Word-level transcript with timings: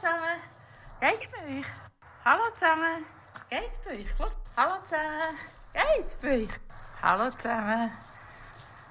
zusammen. 0.00 0.40
Geht's 1.00 1.28
bei 1.30 1.58
euch? 1.58 1.66
Hallo 2.24 2.44
zusammen. 2.54 3.04
Geht's 3.50 3.78
bei 3.84 3.90
euch? 3.90 4.16
Gut. 4.16 4.32
Hallo 4.56 4.76
zusammen. 4.84 5.36
Geht's 5.74 6.16
bei 6.16 6.28
euch? 6.42 6.48
Hallo 7.02 7.30
zusammen. 7.30 7.92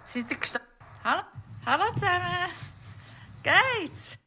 Seid 0.05 0.31
ihr 0.31 0.37
gestanden? 0.37 0.69
Hallo? 1.03 1.23
Hallo 1.65 1.85
zusammen. 1.93 2.49
Geht's? 3.43 4.17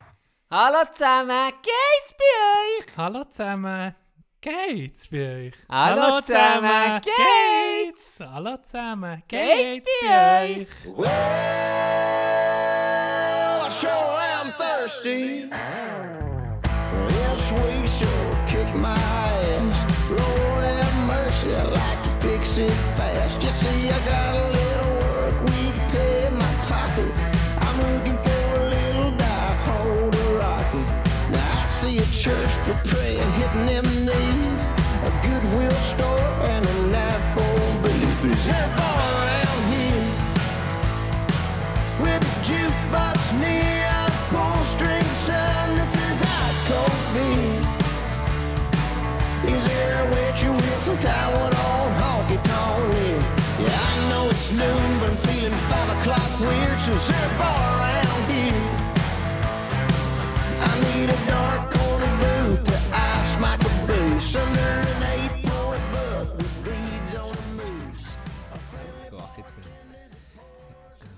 Hallo 0.50 0.84
zusammen, 0.92 1.52
geht's 1.62 2.14
bei 2.18 2.24
euch? 2.58 2.96
Hallo 2.98 3.24
zusammen, 3.24 3.94
geht's 4.40 5.08
bei 5.08 5.46
euch? 5.46 5.54
Hallo 5.68 6.20
zusammen, 6.20 7.00
geht's? 7.00 8.20
Hallo 8.20 8.56
zusammen, 8.62 9.22
Geht's 9.28 9.86
bei 10.02 10.60
euch? 10.60 10.68
Well, 10.84 11.08
I 13.66 13.70
sure 13.70 14.20
am 14.42 14.52
thirsty. 14.58 15.50
It 22.58 22.70
fast. 22.96 23.42
You 23.42 23.50
see, 23.50 23.88
I 23.88 23.98
got 24.04 24.34
a 24.34 24.50
little 24.50 24.92
work 25.00 25.42
week 25.44 25.74
pay 25.88 26.26
in 26.26 26.34
my 26.34 26.54
pocket. 26.68 27.12
I'm 27.60 27.78
looking 27.80 28.16
for 28.16 28.56
a 28.56 28.68
little 28.68 29.10
dive 29.12 29.58
hole 29.60 30.10
to 30.10 30.24
rock 30.36 30.74
it. 30.74 30.88
Now 31.32 31.62
I 31.62 31.66
see 31.66 31.98
a 31.98 32.06
church 32.06 32.50
for 32.64 32.74
prayer 32.88 33.24
hitting 33.32 33.66
them 33.66 33.86
knees. 34.06 34.51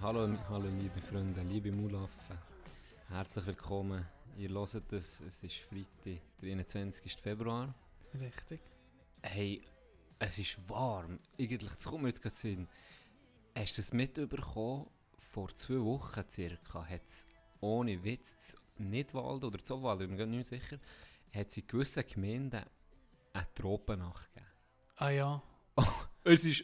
Hallo, 0.04 0.28
hallo 0.50 0.68
liebe 0.68 1.00
Freunde, 1.00 1.40
liebe 1.42 1.72
Mulaffen. 1.72 2.38
Herzlich 3.08 3.46
willkommen. 3.46 4.06
Ihr 4.36 4.50
hört 4.50 4.92
es, 4.92 5.20
es 5.20 5.42
ist 5.42 5.56
Freitag, 5.56 6.20
der 6.42 6.52
21. 6.52 7.16
Februar. 7.22 7.74
Richtig. 8.12 8.60
Hey, 9.22 9.62
es 10.18 10.38
ist 10.38 10.58
warm. 10.68 11.18
Eigentlich, 11.40 11.72
das 11.72 11.84
kommt 11.84 12.02
mir 12.02 12.10
jetzt 12.10 12.20
gerade 12.20 12.34
Sinn. 12.36 12.68
Hast 13.56 13.78
du 13.78 13.80
das 13.80 13.94
mitbekommen? 13.94 14.90
Vor 15.34 15.52
zwei 15.56 15.80
Wochen 15.80 16.22
circa 16.28 16.84
hat 16.88 17.08
es 17.08 17.26
ohne 17.58 18.04
Witz 18.04 18.56
Nidwald 18.78 19.42
oder 19.42 19.60
Zowald, 19.60 20.00
ich 20.02 20.06
bin 20.06 20.16
mir 20.16 20.26
nicht 20.26 20.48
sicher, 20.48 20.78
hat 21.34 21.48
es 21.48 21.56
in 21.56 21.66
gewissen 21.66 22.04
Gemeinden 22.06 22.62
eine 23.32 23.46
Tropennacht 23.52 24.32
gegeben. 24.32 24.52
Ah 24.94 25.10
ja, 25.10 25.42
Es 26.22 26.44
ist, 26.44 26.62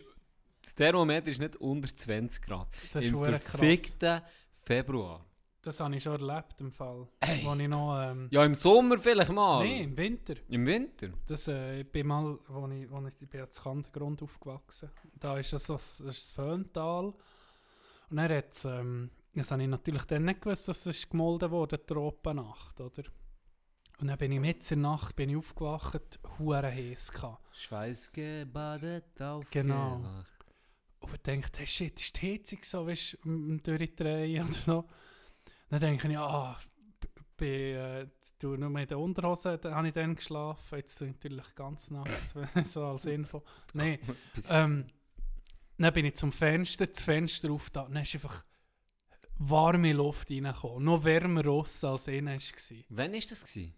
das 0.62 0.72
Thermometer 0.76 1.32
ist 1.32 1.40
nicht 1.40 1.56
unter 1.56 1.88
20 1.92 2.42
Grad. 2.44 2.68
das 2.92 3.04
ist 3.04 3.10
Im 3.10 3.18
verdammt 3.18 3.42
krass. 3.44 3.50
verfickten 3.56 4.22
Februar. 4.52 5.26
Das 5.62 5.80
habe 5.80 5.96
ich 5.96 6.04
schon 6.04 6.20
erlebt 6.20 6.60
im 6.60 6.70
Fall. 6.70 7.08
Ey. 7.18 7.44
Wo 7.44 7.54
ich 7.54 7.66
noch... 7.66 8.00
Ähm, 8.00 8.28
Ja, 8.30 8.44
im 8.44 8.54
Sommer 8.54 8.98
vielleicht 8.98 9.32
mal. 9.32 9.66
Nein, 9.66 9.82
im 9.82 9.96
Winter. 9.96 10.34
Im 10.48 10.64
Winter. 10.64 11.08
Das, 11.26 11.48
äh, 11.48 11.80
ich 11.80 11.90
bin 11.90 12.06
mal, 12.06 12.38
wo 12.46 12.68
ich, 12.68 12.88
wo 12.88 13.04
ich, 13.04 13.14
ich 13.20 13.28
bin 13.28 13.40
als 13.40 13.60
Kantengrund 13.60 14.22
aufgewachsen. 14.22 14.90
Da 15.18 15.38
ist 15.38 15.52
das, 15.52 15.66
das, 15.66 15.98
ist 15.98 16.06
das 16.06 16.30
Föhntal. 16.30 17.12
Und 18.10 18.18
er 18.18 18.38
hat, 18.38 18.64
ähm, 18.64 19.10
das 19.34 19.50
habe 19.50 19.62
ich 19.62 19.68
natürlich 19.68 20.04
dann 20.04 20.24
nicht 20.24 20.42
gewusst, 20.42 20.68
dass 20.68 20.84
es 20.86 21.08
gemolden 21.08 21.50
wurde, 21.50 21.78
die 21.78 21.86
Tropennacht, 21.86 22.80
oder? 22.80 23.04
Und 24.00 24.08
dann 24.08 24.18
bin 24.18 24.32
ich 24.32 24.40
mitten 24.40 24.74
in 24.74 24.82
der 24.82 24.90
Nacht 24.92 25.14
bin 25.14 25.28
ich 25.30 25.36
aufgewacht, 25.36 26.18
hure 26.38 26.66
heiß 26.72 27.12
gehabt. 27.12 27.44
Schweißgebadet 27.56 29.20
auf 29.22 29.44
Genau. 29.50 30.02
Und 31.00 31.12
ich 31.14 31.22
dachte, 31.22 31.58
hey 31.60 31.66
shit, 31.66 32.00
ist 32.00 32.20
die 32.20 32.32
Heizung 32.34 32.58
so, 32.62 32.86
weißt 32.86 33.18
du, 33.24 33.56
Durchdrehen 33.58 34.44
oder 34.44 34.52
so. 34.54 34.84
Dann 35.68 35.80
denke 35.80 36.08
ich, 36.08 36.18
ah, 36.18 36.58
b- 37.00 37.08
bei, 37.36 37.46
äh, 38.02 38.06
du, 38.38 38.56
nur 38.56 38.70
mit 38.70 38.90
der 38.90 38.98
Unterhose 38.98 39.58
da 39.58 39.74
habe 39.74 39.88
ich 39.88 39.94
dann 39.94 40.14
geschlafen, 40.16 40.76
jetzt 40.78 41.00
natürlich 41.00 41.54
ganz 41.54 41.90
Nacht, 41.90 42.10
so 42.66 42.84
als 42.84 43.04
Info. 43.06 43.42
Nein, 43.72 43.98
ähm, 44.50 44.86
dann 45.82 45.92
bin 45.94 46.04
ich 46.06 46.14
zum 46.14 46.32
Fenster, 46.32 46.86
das 46.86 47.02
Fenster 47.02 47.50
auf 47.50 47.70
da, 47.70 47.84
dann 47.84 48.02
ist 48.02 48.14
einfach 48.14 48.44
warme 49.38 49.92
Luft 49.92 50.30
reingekommen. 50.30 50.84
Noch 50.84 51.04
wärmer 51.04 51.44
raus 51.44 51.82
als 51.84 52.08
innen 52.08 52.38
war. 52.38 52.76
Wann 52.90 53.12
war 53.12 53.20
das? 53.20 53.44
Gewesen? 53.44 53.74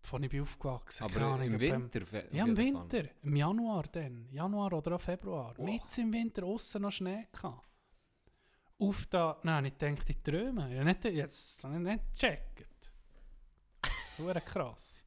Von 0.00 0.22
ich 0.22 0.30
bin 0.30 0.42
aufgewachsen. 0.42 1.08
keine 1.08 1.24
Aber 1.24 1.34
Ahnung, 1.34 1.54
im 1.54 1.60
Winter? 1.60 2.00
Ja, 2.30 2.44
im 2.44 2.56
jeden 2.56 2.76
Fall. 2.76 2.90
Winter. 2.90 3.10
Im 3.22 3.36
Januar 3.36 3.84
dann. 3.90 4.28
Januar 4.30 4.72
oder 4.74 4.98
Februar. 4.98 5.54
Wow. 5.56 5.64
Mit 5.64 5.98
im 5.98 6.12
Winter 6.12 6.44
außen 6.44 6.80
noch 6.80 6.92
Schnee 6.92 7.26
gehabt. 7.32 7.66
Auf 8.78 9.06
da, 9.06 9.40
nein, 9.42 9.64
ich 9.64 9.74
denke, 9.74 10.04
ich 10.06 10.22
träume. 10.22 10.72
Ja, 10.74 10.84
nicht, 10.84 11.04
jetzt 11.06 11.64
habe 11.64 11.74
ich 11.74 11.80
nicht 11.80 12.12
gecheckt. 12.12 12.92
Hure 14.18 14.40
krass. 14.42 15.04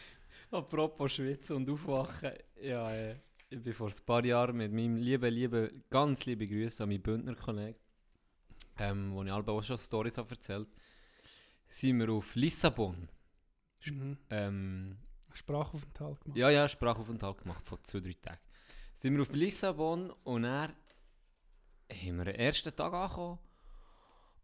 Apropos 0.50 1.12
Schwitzen 1.12 1.56
und 1.56 1.70
Aufwachen. 1.70 2.32
Ja, 2.60 2.90
äh, 2.90 3.16
ich 3.50 3.62
bin 3.62 3.74
vor 3.74 3.88
ein 3.88 4.06
paar 4.06 4.24
Jahren 4.24 4.56
mit 4.56 4.72
meinem 4.72 4.96
lieben, 4.96 5.32
lieben, 5.32 5.84
ganz 5.90 6.24
lieben 6.24 6.48
Grüßen 6.48 6.84
an 6.84 6.88
meinen 6.88 7.02
Bündner 7.02 7.34
Kollegen, 7.34 7.78
ähm, 8.78 9.12
wo 9.12 9.22
ich 9.22 9.32
alle 9.32 9.46
auch 9.46 9.62
schon 9.62 9.78
Storys 9.78 10.18
habe 10.18 10.30
erzählt 10.30 10.68
sind 11.70 12.00
wir 12.00 12.10
auf 12.10 12.34
Lissabon. 12.34 13.08
Mhm. 13.86 14.18
Ähm, 14.28 14.96
Sprachaufenthalt 15.32 16.20
gemacht. 16.20 16.36
ja, 16.36 16.50
ja, 16.50 16.68
Sprachaufenthalt 16.68 17.38
gemacht 17.38 17.64
von 17.64 17.78
zwei, 17.82 18.00
drei 18.00 18.16
Tagen. 18.20 18.40
Sind 18.94 19.14
wir 19.14 19.22
auf 19.22 19.32
Lissabon 19.32 20.10
und 20.24 20.42
dann 20.42 20.74
haben 21.90 22.16
wir 22.18 22.24
den 22.24 22.34
ersten 22.34 22.74
Tag 22.74 22.92
angekommen. 22.92 23.38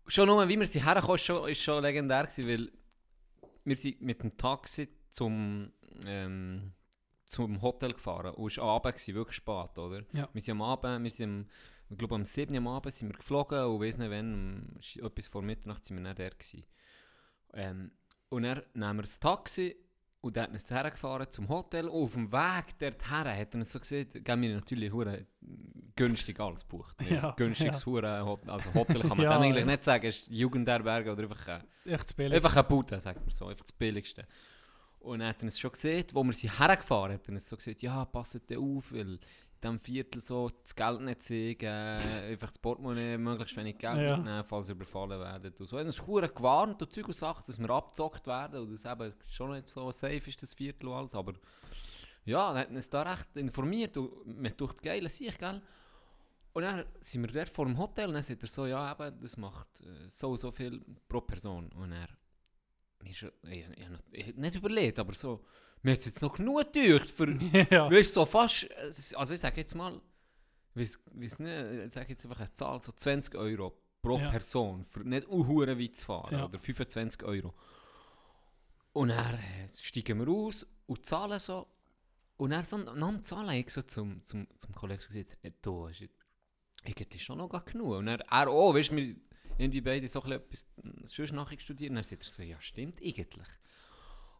Schon 0.06 0.28
nur, 0.28 0.48
wie 0.48 0.58
wir 0.58 0.66
sie 0.66 0.82
hergekommen, 0.82 1.16
ist 1.16 1.24
schon, 1.24 1.48
ist 1.48 1.62
schon 1.62 1.82
legendär 1.82 2.26
gewesen, 2.26 2.48
weil 2.48 2.72
wir 3.64 3.76
sind 3.76 4.00
mit 4.00 4.22
dem 4.22 4.36
Taxi 4.36 4.88
zum, 5.08 5.72
ähm, 6.06 6.72
zum 7.26 7.60
Hotel 7.60 7.92
gefahren 7.92 8.34
und 8.34 8.52
es 8.52 8.58
war 8.58 8.76
Abend, 8.76 8.94
gewesen, 8.94 9.14
wirklich 9.14 9.36
spät, 9.36 9.78
oder? 9.78 10.02
Ja. 10.12 10.28
Wir 10.32 10.42
sind 10.42 10.52
am 10.52 10.62
Abend, 10.62 11.04
wir 11.04 11.10
sind, 11.10 11.48
ich 11.90 11.98
glaube 11.98 12.14
am 12.14 12.24
7. 12.24 12.52
Uhr 12.52 12.58
am 12.58 12.68
Abend 12.68 12.94
sind 12.94 13.08
wir 13.08 13.16
geflogen 13.16 13.64
und 13.64 13.80
weiss 13.80 13.98
nicht 13.98 14.10
wann, 14.10 14.78
um, 15.00 15.06
etwas 15.06 15.26
vor 15.26 15.42
Mitternacht 15.42 15.84
sind 15.84 15.96
wir 15.96 16.04
dann 16.04 16.16
der 16.16 16.30
gewesen. 16.30 16.64
Ähm, 17.52 17.90
und 18.28 18.42
dann 18.42 18.62
nehmen 18.74 18.98
wir 18.98 19.02
das 19.02 19.20
Taxi 19.20 19.76
und 20.20 20.36
dann 20.36 20.44
hat 20.44 20.52
uns 20.52 20.70
hergefahren 20.70 21.30
zum 21.30 21.48
Hotel. 21.48 21.88
Und 21.88 22.04
auf 22.04 22.12
dem 22.14 22.32
Weg 22.32 22.78
dorthin 22.78 23.38
hat 23.38 23.54
er 23.54 23.58
uns 23.58 23.72
so 23.72 23.78
gesehen, 23.78 24.08
geben 24.12 24.42
wir 24.42 24.54
natürlich 24.54 24.92
hure 24.92 25.26
günstig 25.94 26.38
alles 26.40 26.62
gebucht. 26.62 26.96
Ja, 27.08 27.32
Günstiges 27.32 27.80
ja. 27.80 27.86
hure 27.86 28.24
Hotel. 28.24 28.50
Also 28.50 28.74
Hotel 28.74 29.00
kann 29.00 29.16
man 29.16 29.20
Ja, 29.22 29.38
eigentlich 29.38 29.64
nicht 29.64 29.84
sagen, 29.84 30.06
ist 30.06 30.26
Jugendherberge 30.28 31.12
oder 31.12 31.22
einfach 31.22 31.48
ein, 31.48 31.64
Echt 31.84 32.18
einfach 32.18 32.54
eine 32.54 32.64
Bude, 32.64 32.98
sagt 33.00 33.20
man 33.20 33.30
so, 33.30 33.46
einfach 33.46 33.64
das 33.64 33.72
Billigste. 33.72 34.26
Und 35.06 35.20
dann 35.20 35.28
hat 35.28 35.42
er 35.42 35.44
uns 35.44 35.58
schon 35.58 35.72
gesehen, 35.72 36.04
wo 36.12 36.22
wir 36.24 36.32
sind 36.32 36.58
hergefahren, 36.58 37.12
hat 37.14 37.26
er 37.28 37.34
uns 37.34 37.48
so 37.48 37.56
gesagt, 37.56 37.80
ja, 37.82 38.04
passet 38.04 38.48
dir 38.50 38.58
auf, 38.60 38.92
weil 38.92 39.12
in 39.14 39.20
diesem 39.62 39.78
Viertel 39.80 40.20
so 40.20 40.50
das 40.62 40.74
Geld 40.74 41.00
nicht 41.00 41.22
zeigen, 41.22 41.66
einfach 42.30 42.48
das 42.48 42.58
Portemonnaie 42.58 43.16
möglichst 43.16 43.56
wenig 43.56 43.78
Geld 43.78 43.96
Ja. 43.98 44.16
mitnehmen, 44.16 44.44
falls 44.44 44.66
sie 44.66 44.72
überfallen 44.72 45.18
werden. 45.20 45.52
Und 45.58 45.66
so. 45.66 45.78
Hat 45.78 45.86
uns 45.86 46.06
hure 46.06 46.28
gewarnt 46.28 46.80
und 46.82 46.92
Zeug 46.92 47.08
und 47.08 47.14
Sachen, 47.16 47.44
dass 47.46 47.58
wir 47.58 47.70
abgezockt 47.70 48.26
werden 48.26 48.60
und 48.60 48.72
das 48.72 48.84
eben 48.84 49.14
schon 49.26 49.52
nicht 49.52 49.68
so 49.68 49.90
safe 49.92 50.16
ist, 50.28 50.42
das 50.42 50.52
Viertel 50.54 50.88
und 50.88 50.94
alles, 50.94 51.14
aber 51.14 51.32
ja, 52.24 52.52
er 52.52 52.60
hat 52.62 52.70
uns 52.70 52.90
da 52.90 53.02
recht 53.02 53.28
informiert 53.36 53.96
und 53.96 54.26
mir 54.26 54.50
durch 54.50 54.72
die 54.74 54.82
geile 54.88 55.08
Sicht, 55.08 55.38
gell? 55.38 55.62
Und 56.52 56.62
dann 56.62 56.84
sind 57.00 57.20
wir 57.22 57.30
dort 57.30 57.48
vor 57.50 57.66
dem 57.66 57.78
Hotel 57.78 58.08
und 58.08 58.14
dann 58.14 58.22
sagt 58.22 58.42
er 58.42 58.48
so, 58.48 58.66
ja 58.66 58.90
eben, 58.92 59.20
das 59.20 59.36
macht 59.36 59.68
äh, 59.82 60.08
so 60.08 60.36
so 60.36 60.50
viel 60.50 60.82
pro 61.06 61.20
Person. 61.20 61.70
Und 61.72 61.92
er, 61.92 62.08
mir 63.06 63.10
ich, 63.10 63.66
ich, 63.76 63.84
hab 63.88 64.02
ich 64.12 64.26
hab 64.28 64.36
nicht 64.36 64.54
überlegt, 64.56 64.98
aber 64.98 65.14
so, 65.14 65.44
mir 65.82 65.92
hat 65.92 65.98
es 66.00 66.06
jetzt 66.06 66.22
noch 66.22 66.36
genug 66.36 66.72
gedacht 66.72 67.10
für, 67.10 67.30
ja. 67.70 67.90
weißt 67.90 68.10
du, 68.10 68.20
so 68.20 68.26
fast, 68.26 68.68
also 69.16 69.34
ich 69.34 69.40
sage 69.40 69.60
jetzt 69.60 69.74
mal, 69.74 70.00
weiss, 70.74 70.98
weiss 71.12 71.38
nicht, 71.38 71.86
ich 71.86 71.92
sage 71.92 72.10
jetzt 72.10 72.24
einfach 72.24 72.40
eine 72.40 72.52
Zahl, 72.52 72.80
so 72.80 72.92
20 72.92 73.34
Euro 73.36 73.76
pro 74.02 74.18
Ja. 74.18 74.30
Person, 74.30 74.84
für 74.84 75.00
nicht 75.00 75.26
unhure 75.26 75.78
weit 75.78 75.96
zu 75.96 76.04
fahren, 76.06 76.38
Ja. 76.38 76.44
oder 76.46 76.58
25 76.58 77.22
Euro. 77.24 77.54
Und 78.92 79.08
dann 79.08 79.34
äh, 79.34 79.68
steigen 79.80 80.18
wir 80.20 80.28
aus 80.28 80.66
und 80.86 81.04
zahlen 81.04 81.38
so, 81.38 81.66
und 82.38 82.50
dann 82.50 82.64
so, 82.64 82.76
nach 82.78 83.08
dem 83.08 83.22
Zahlen 83.22 83.48
habe 83.48 83.58
ich 83.58 83.70
so 83.70 83.82
zum, 83.82 84.24
zum, 84.24 84.46
zum 84.58 84.74
Kollegen 84.74 85.02
gesagt, 85.02 85.36
hey, 85.42 85.54
du, 85.62 85.86
ist 85.86 86.02
irgendwie 86.84 87.18
schon 87.18 87.38
noch 87.38 87.64
genug. 87.64 87.96
Und 87.96 88.08
er, 88.08 88.20
er 88.20 88.48
auch, 88.48 88.74
weißt 88.74 88.90
du, 88.92 89.14
irgendwie 89.58 89.80
beide 89.80 90.08
so 90.08 90.22
etwas 90.22 90.66
sonst 91.04 91.32
nachher 91.32 91.58
studieren, 91.58 91.92
und 91.92 91.96
dann 91.96 92.04
sagt 92.04 92.24
er 92.24 92.30
so, 92.30 92.42
ja 92.42 92.60
stimmt, 92.60 93.00
eigentlich. 93.02 93.48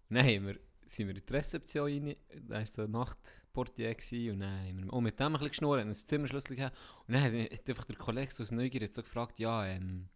Und 0.08 0.16
dann 0.16 0.24
haben 0.26 0.46
wir, 0.46 0.58
sind 0.86 1.08
wir 1.08 1.16
in 1.16 1.22
die 1.26 1.32
Rezeption 1.32 1.90
rein, 1.90 2.16
da 2.48 2.54
war 2.56 2.66
so 2.66 2.82
ein 2.82 2.90
Nachtportier 2.90 3.94
gewesen, 3.94 4.32
und 4.32 4.40
dann 4.40 4.68
haben 4.68 4.84
wir 4.84 4.92
auch 4.92 5.00
mit 5.00 5.18
dem 5.18 5.26
ein 5.26 5.32
bisschen 5.32 5.48
geschnurrt, 5.48 5.80
haben 5.80 5.88
uns 5.88 6.06
Zimmerschlüssel 6.06 6.56
gegeben. 6.56 6.74
Und 7.06 7.14
dann 7.14 7.22
hat, 7.24 7.68
einfach 7.68 7.84
der 7.84 7.96
Kollege 7.96 8.32
so 8.32 8.42
aus 8.42 8.50
Neugier 8.50 8.88
so 8.92 9.02
gefragt, 9.02 9.38
ja, 9.38 9.66
ähm, 9.66 10.08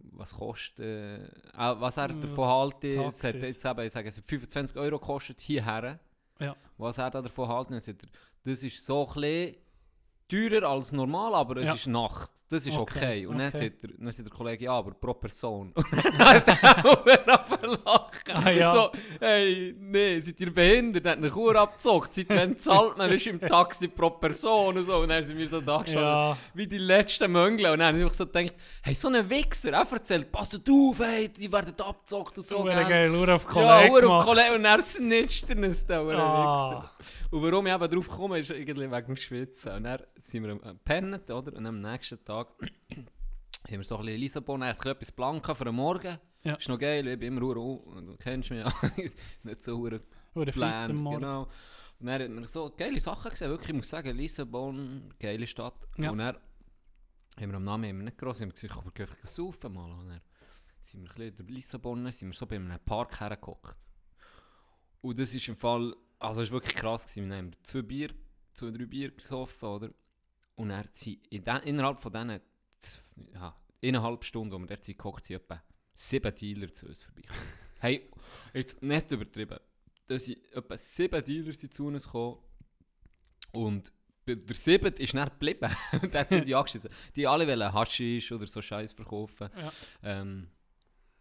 was 0.00 0.32
kostet, 0.34 0.78
äh, 0.84 1.28
was 1.54 1.96
er 1.96 2.10
Was 2.10 2.20
davon 2.20 2.48
haltet. 2.48 2.94
Es 2.94 3.24
hat 3.24 3.34
jetzt 3.34 3.64
eben, 3.64 3.80
ich 3.80 3.92
sage, 3.92 4.08
es 4.08 4.16
hat 4.16 4.24
25 4.24 4.76
Euro 4.76 4.98
gekostet 4.98 5.40
hierher. 5.40 5.98
Ja. 6.38 6.56
Was 6.76 6.98
er 6.98 7.10
da 7.10 7.20
davon 7.20 7.48
halten, 7.48 7.74
er, 7.74 7.94
das 8.44 8.62
ist 8.62 8.86
so 8.86 9.06
ein 9.08 9.20
bisschen 9.20 9.56
teurer 10.28 10.68
als 10.68 10.92
normal, 10.92 11.34
aber 11.34 11.56
es 11.58 11.66
Ja. 11.66 11.74
ist 11.74 11.86
Nacht. 11.86 12.30
Das 12.50 12.66
ist 12.66 12.78
okay. 12.78 12.98
Okay, 12.98 13.26
Und 13.26 13.38
dann, 13.38 13.48
okay. 13.48 13.58
sagt 13.68 13.82
der, 13.82 13.90
dann 13.98 14.10
sagt 14.10 14.28
der 14.30 14.34
Kollege, 14.36 14.64
ja, 14.64 14.72
aber 14.72 14.92
pro 14.92 15.12
Person. 15.12 15.70
Und 15.76 15.92
dann 15.92 16.32
hat 16.38 16.48
er 16.48 16.86
auch 16.86 17.04
lachen. 17.84 18.32
Ah, 18.32 18.50
ja. 18.50 18.74
So, 18.74 18.90
hey, 19.20 19.74
nee, 19.78 20.18
seid 20.20 20.40
ihr 20.40 20.52
behindert? 20.54 21.04
Hat 21.06 21.18
eine 21.18 21.28
Kur 21.28 21.54
abgezockt. 21.56 22.14
Seit 22.14 22.28
wann 22.30 22.56
zahlt 22.58 22.96
man 22.96 23.10
ist 23.12 23.26
im 23.26 23.38
Taxi 23.38 23.88
pro 23.88 24.08
Person 24.10 24.78
und 24.78 24.84
so. 24.84 24.96
Und 24.96 25.10
dann 25.10 25.24
sind 25.24 25.36
wir 25.36 25.46
so 25.48 25.60
da 25.60 25.82
gestanden, 25.82 26.08
Ja. 26.10 26.36
wie 26.54 26.66
die 26.66 26.78
letzten 26.78 27.30
Möngle. 27.30 27.70
Und 27.72 27.80
dann 27.80 27.94
habe 27.96 28.06
ich 28.06 28.12
so 28.14 28.24
gedacht, 28.26 28.54
hey, 28.82 28.94
so 28.94 29.08
ein 29.08 29.28
Wichser, 29.28 29.72
er 29.72 29.92
erzählt, 29.92 30.32
passt 30.32 30.58
auf, 30.70 30.98
hey, 31.00 31.28
die 31.28 31.52
werden 31.52 31.74
abgezockt 31.78 32.38
und 32.38 32.46
so. 32.46 32.62
Gell? 32.64 32.74
geil, 32.88 33.10
nur 33.10 33.28
auf 33.28 33.44
Ja, 33.44 33.50
Kollegen 33.50 33.90
Uhr 33.92 33.96
auf 33.98 34.02
gemacht. 34.02 34.26
Kollege 34.26 34.54
und 34.54 34.64
er 34.64 34.82
snitcht 34.82 35.50
er 35.50 35.62
es 35.64 35.86
da, 35.86 36.02
der 36.02 36.18
Ah. 36.18 36.54
Wichser. 36.54 36.90
Und 37.30 37.42
warum 37.42 37.66
ich 37.66 37.74
eben 37.74 37.90
drauf 37.90 38.08
komme, 38.08 38.38
ist 38.38 38.50
irgendwie 38.50 38.90
wegen 38.90 39.06
dem 39.06 39.16
Schwitzen. 39.16 39.72
Und 39.72 39.84
dann 39.84 39.98
sind 40.18 40.44
wir 40.44 40.52
am 40.52 40.60
gepennt, 40.60 41.30
oder? 41.30 41.56
Und 41.56 41.66
am 41.66 41.80
nächsten 41.80 42.22
Tag 42.24 42.48
haben 42.60 43.06
wir 43.66 43.84
so 43.84 43.96
ein 43.96 44.02
bisschen 44.02 44.14
in 44.14 44.20
Lissabon 44.20 44.62
echt 44.62 44.84
etwas 44.84 45.12
blanken 45.12 45.54
für 45.54 45.64
den 45.64 45.74
Morgen. 45.74 46.18
Ja. 46.44 46.54
Ist 46.54 46.68
noch 46.68 46.78
geil, 46.78 47.06
ich 47.06 47.18
bin 47.18 47.36
immer 47.36 47.46
hure, 47.46 48.02
du 48.02 48.16
kennst 48.18 48.50
mich 48.50 48.60
ja, 48.60 48.72
nicht 49.42 49.62
so 49.62 49.76
hure 49.76 50.00
Oder 50.34 50.52
plan, 50.52 50.88
genau. 51.04 51.48
Und 52.00 52.06
dann 52.06 52.22
hat 52.22 52.30
man 52.30 52.46
so 52.46 52.72
geile 52.76 53.00
Sachen 53.00 53.30
gesehen, 53.30 53.50
wirklich, 53.50 53.70
ich 53.70 53.76
muss 53.76 53.90
sagen, 53.90 54.16
Lissabon, 54.16 55.12
geile 55.18 55.46
Stadt. 55.46 55.88
Ja. 55.96 56.10
Und 56.10 56.18
dann 56.18 56.36
haben 57.40 57.50
wir 57.50 57.56
am 57.56 57.62
Namen 57.62 57.88
haben 57.88 57.98
wir 57.98 58.04
nicht 58.04 58.18
gross, 58.18 58.40
haben 58.40 58.48
wir 58.48 58.68
gesagt, 58.68 58.84
wir 58.84 58.92
gehen 58.92 59.08
saufen 59.24 59.72
mal. 59.72 59.90
Und 59.90 60.08
dann 60.08 60.20
sind 60.78 61.02
wir 61.02 61.10
ein 61.10 61.16
bisschen 61.16 61.36
durch 61.36 61.50
Lissabon, 61.50 62.12
sind 62.12 62.28
wir 62.28 62.34
so 62.34 62.46
bei 62.46 62.56
einem 62.56 62.78
Park 62.84 63.20
hergeguckt. 63.20 63.76
Und 65.00 65.18
das 65.18 65.34
ist 65.34 65.48
im 65.48 65.56
Fall, 65.56 65.94
also 66.18 66.42
es 66.42 66.50
war 66.50 66.60
wirklich 66.60 66.76
krass 66.76 67.06
gewesen, 67.06 67.30
wir 67.30 67.36
haben 67.36 67.50
zwei 67.62 67.82
Bier, 67.82 68.10
zwei, 68.52 68.70
drei 68.70 68.86
Bier 68.86 69.10
gesoffen, 69.10 69.68
oder? 69.68 69.90
Und 70.58 70.70
er 70.70 70.84
in 71.30 71.44
den, 71.44 71.56
innerhalb 71.58 72.00
von 72.00 72.12
diesen, 72.12 72.40
ja, 73.32 73.56
eineinhalb 73.82 74.24
Stunden, 74.24 74.52
wo 74.52 74.58
wir 74.58 74.66
dort 74.66 74.84
geguckt, 74.84 75.24
sind 75.24 75.36
etwa 75.36 75.62
sieben 75.94 76.34
Dealer 76.34 76.72
zu 76.72 76.86
uns 76.86 77.00
vorbei. 77.00 77.22
hey, 77.78 78.10
jetzt 78.52 78.82
nicht 78.82 79.10
übertrieben. 79.12 79.58
Da 80.08 80.18
sind 80.18 80.38
etwa 80.52 80.76
sieben 80.76 81.24
Dealer 81.24 81.52
zu 81.52 81.86
uns 81.86 82.04
gekommen 82.04 82.38
und 83.52 83.92
bei 84.24 84.34
der 84.34 84.54
siebte 84.56 85.02
ist 85.02 85.14
dann 85.14 85.28
geblieben. 85.30 85.74
Und 86.02 86.14
dort 86.14 86.28
sind 86.28 86.46
die 86.46 86.54
angeschissen. 86.54 86.90
Die 87.16 87.26
alle 87.26 87.46
wollen 87.46 87.72
Haschisch 87.72 88.30
oder 88.30 88.46
so 88.46 88.60
Scheiß 88.60 88.92
verkaufen. 88.92 89.48
Ja. 89.56 89.72
Ähm, 90.02 90.48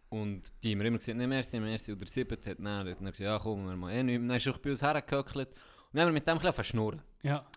und 0.10 0.52
die 0.62 0.74
haben 0.74 0.82
immer 0.82 0.98
gesagt, 0.98 1.18
nicht 1.18 1.28
merci, 1.28 1.58
merci. 1.58 1.94
Und 1.94 2.02
der 2.02 2.08
siebte 2.10 2.50
hat 2.50 2.60
dann, 2.60 2.68
hat 2.68 2.88
dann 2.88 2.98
gesagt, 3.00 3.20
ja 3.20 3.40
komm, 3.40 3.66
wir 3.66 3.78
mal 3.78 3.94
eh 3.94 4.04
nicht. 4.04 4.18
Dann 4.18 4.32
ist 4.32 4.46
er 4.46 4.60
bei 4.60 4.72
uns 4.72 4.82
hergehöckelt. 4.82 5.50
Und 5.50 5.58
dann 5.94 6.02
haben 6.02 6.10
wir 6.10 6.14
mit 6.14 6.28
dem 6.28 6.38
ein 6.38 6.42
bisschen 6.42 6.64
schnurren. 6.66 7.02
Ja. 7.24 7.50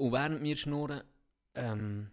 Und 0.00 0.12
während 0.12 0.42
wir 0.42 0.56
schnurren, 0.56 1.02
ähm, 1.54 2.10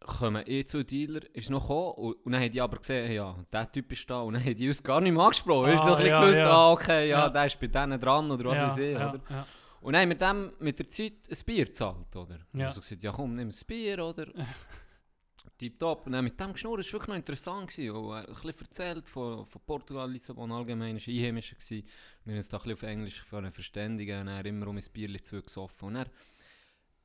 kommen 0.00 0.42
eh 0.46 0.64
zwei 0.64 0.82
Dealer, 0.82 1.20
ist 1.34 1.50
noch 1.50 1.62
gekommen, 1.62 1.92
und, 1.96 2.12
und 2.24 2.32
dann 2.32 2.42
haben 2.42 2.52
die 2.52 2.60
aber 2.60 2.78
gesehen, 2.78 3.12
ja, 3.12 3.36
der 3.52 3.70
Typ 3.70 3.92
ist 3.92 4.08
da, 4.08 4.20
und 4.20 4.34
dann 4.34 4.44
haben 4.44 4.54
die 4.54 4.68
uns 4.68 4.82
gar 4.82 5.00
nicht 5.00 5.12
mehr 5.12 5.22
angesprochen. 5.22 5.70
Ah, 5.70 5.76
so 5.76 5.82
Ah, 5.82 5.86
ein 5.88 5.94
bisschen 5.96 6.08
ja, 6.10 6.20
gewusst, 6.22 6.38
ja. 6.40 6.50
ah, 6.50 6.72
okay, 6.72 7.08
ja, 7.08 7.18
Ja. 7.20 7.28
der 7.28 7.46
ist 7.46 7.60
bei 7.60 7.66
denen 7.66 8.00
dran, 8.00 8.30
oder 8.30 8.44
was 8.44 8.58
ja, 8.58 8.66
weiß 8.66 8.78
ich, 8.78 8.92
ja, 8.92 9.10
oder? 9.10 9.20
Ja. 9.28 9.46
Und 9.82 9.92
dann 9.94 10.02
haben 10.02 10.08
wir 10.10 10.16
dem 10.18 10.52
mit 10.64 10.78
der 10.78 10.86
Zeit 10.86 11.12
ein 11.30 11.38
Bier 11.46 11.64
gezahlt, 11.66 12.14
oder? 12.16 12.38
Ja. 12.52 12.66
Und 12.66 12.72
so 12.74 12.80
gesagt, 12.80 13.02
ja 13.02 13.12
komm, 13.12 13.34
nimm 13.34 13.48
ein 13.48 13.54
Bier, 13.66 14.04
oder? 14.04 14.26
Tipptopp. 15.58 16.06
Und 16.06 16.12
dann 16.12 16.24
mit 16.24 16.38
dem 16.40 16.52
geschnurrt, 16.52 16.80
das 16.80 16.86
war 16.88 16.92
wirklich 17.00 17.08
noch 17.08 17.16
interessant. 17.16 17.70
Gewesen. 17.70 17.90
Und, 17.96 18.12
äh, 18.12 18.18
ein 18.20 18.26
bisschen 18.26 18.60
erzählt 18.60 19.08
von, 19.08 19.44
von 19.46 19.60
Portugal, 19.66 20.10
Lissabon 20.10 20.50
allgemein, 20.52 20.96
war 20.96 21.02
einheimischer. 21.14 21.56
gewesen. 21.56 21.86
Wir 22.24 22.32
haben 22.32 22.36
uns 22.38 22.48
da 22.48 22.56
ein 22.58 22.62
bisschen 22.62 22.72
auf 22.76 22.82
Englisch 22.82 23.22
verständigen 23.52 24.20
und 24.22 24.28
er 24.28 24.44
immer 24.46 24.66
um 24.68 24.76
ein 24.76 24.84
Bier 24.92 25.22
zugesoffen. 25.22 25.88
Und 25.88 25.96
er, 25.96 26.06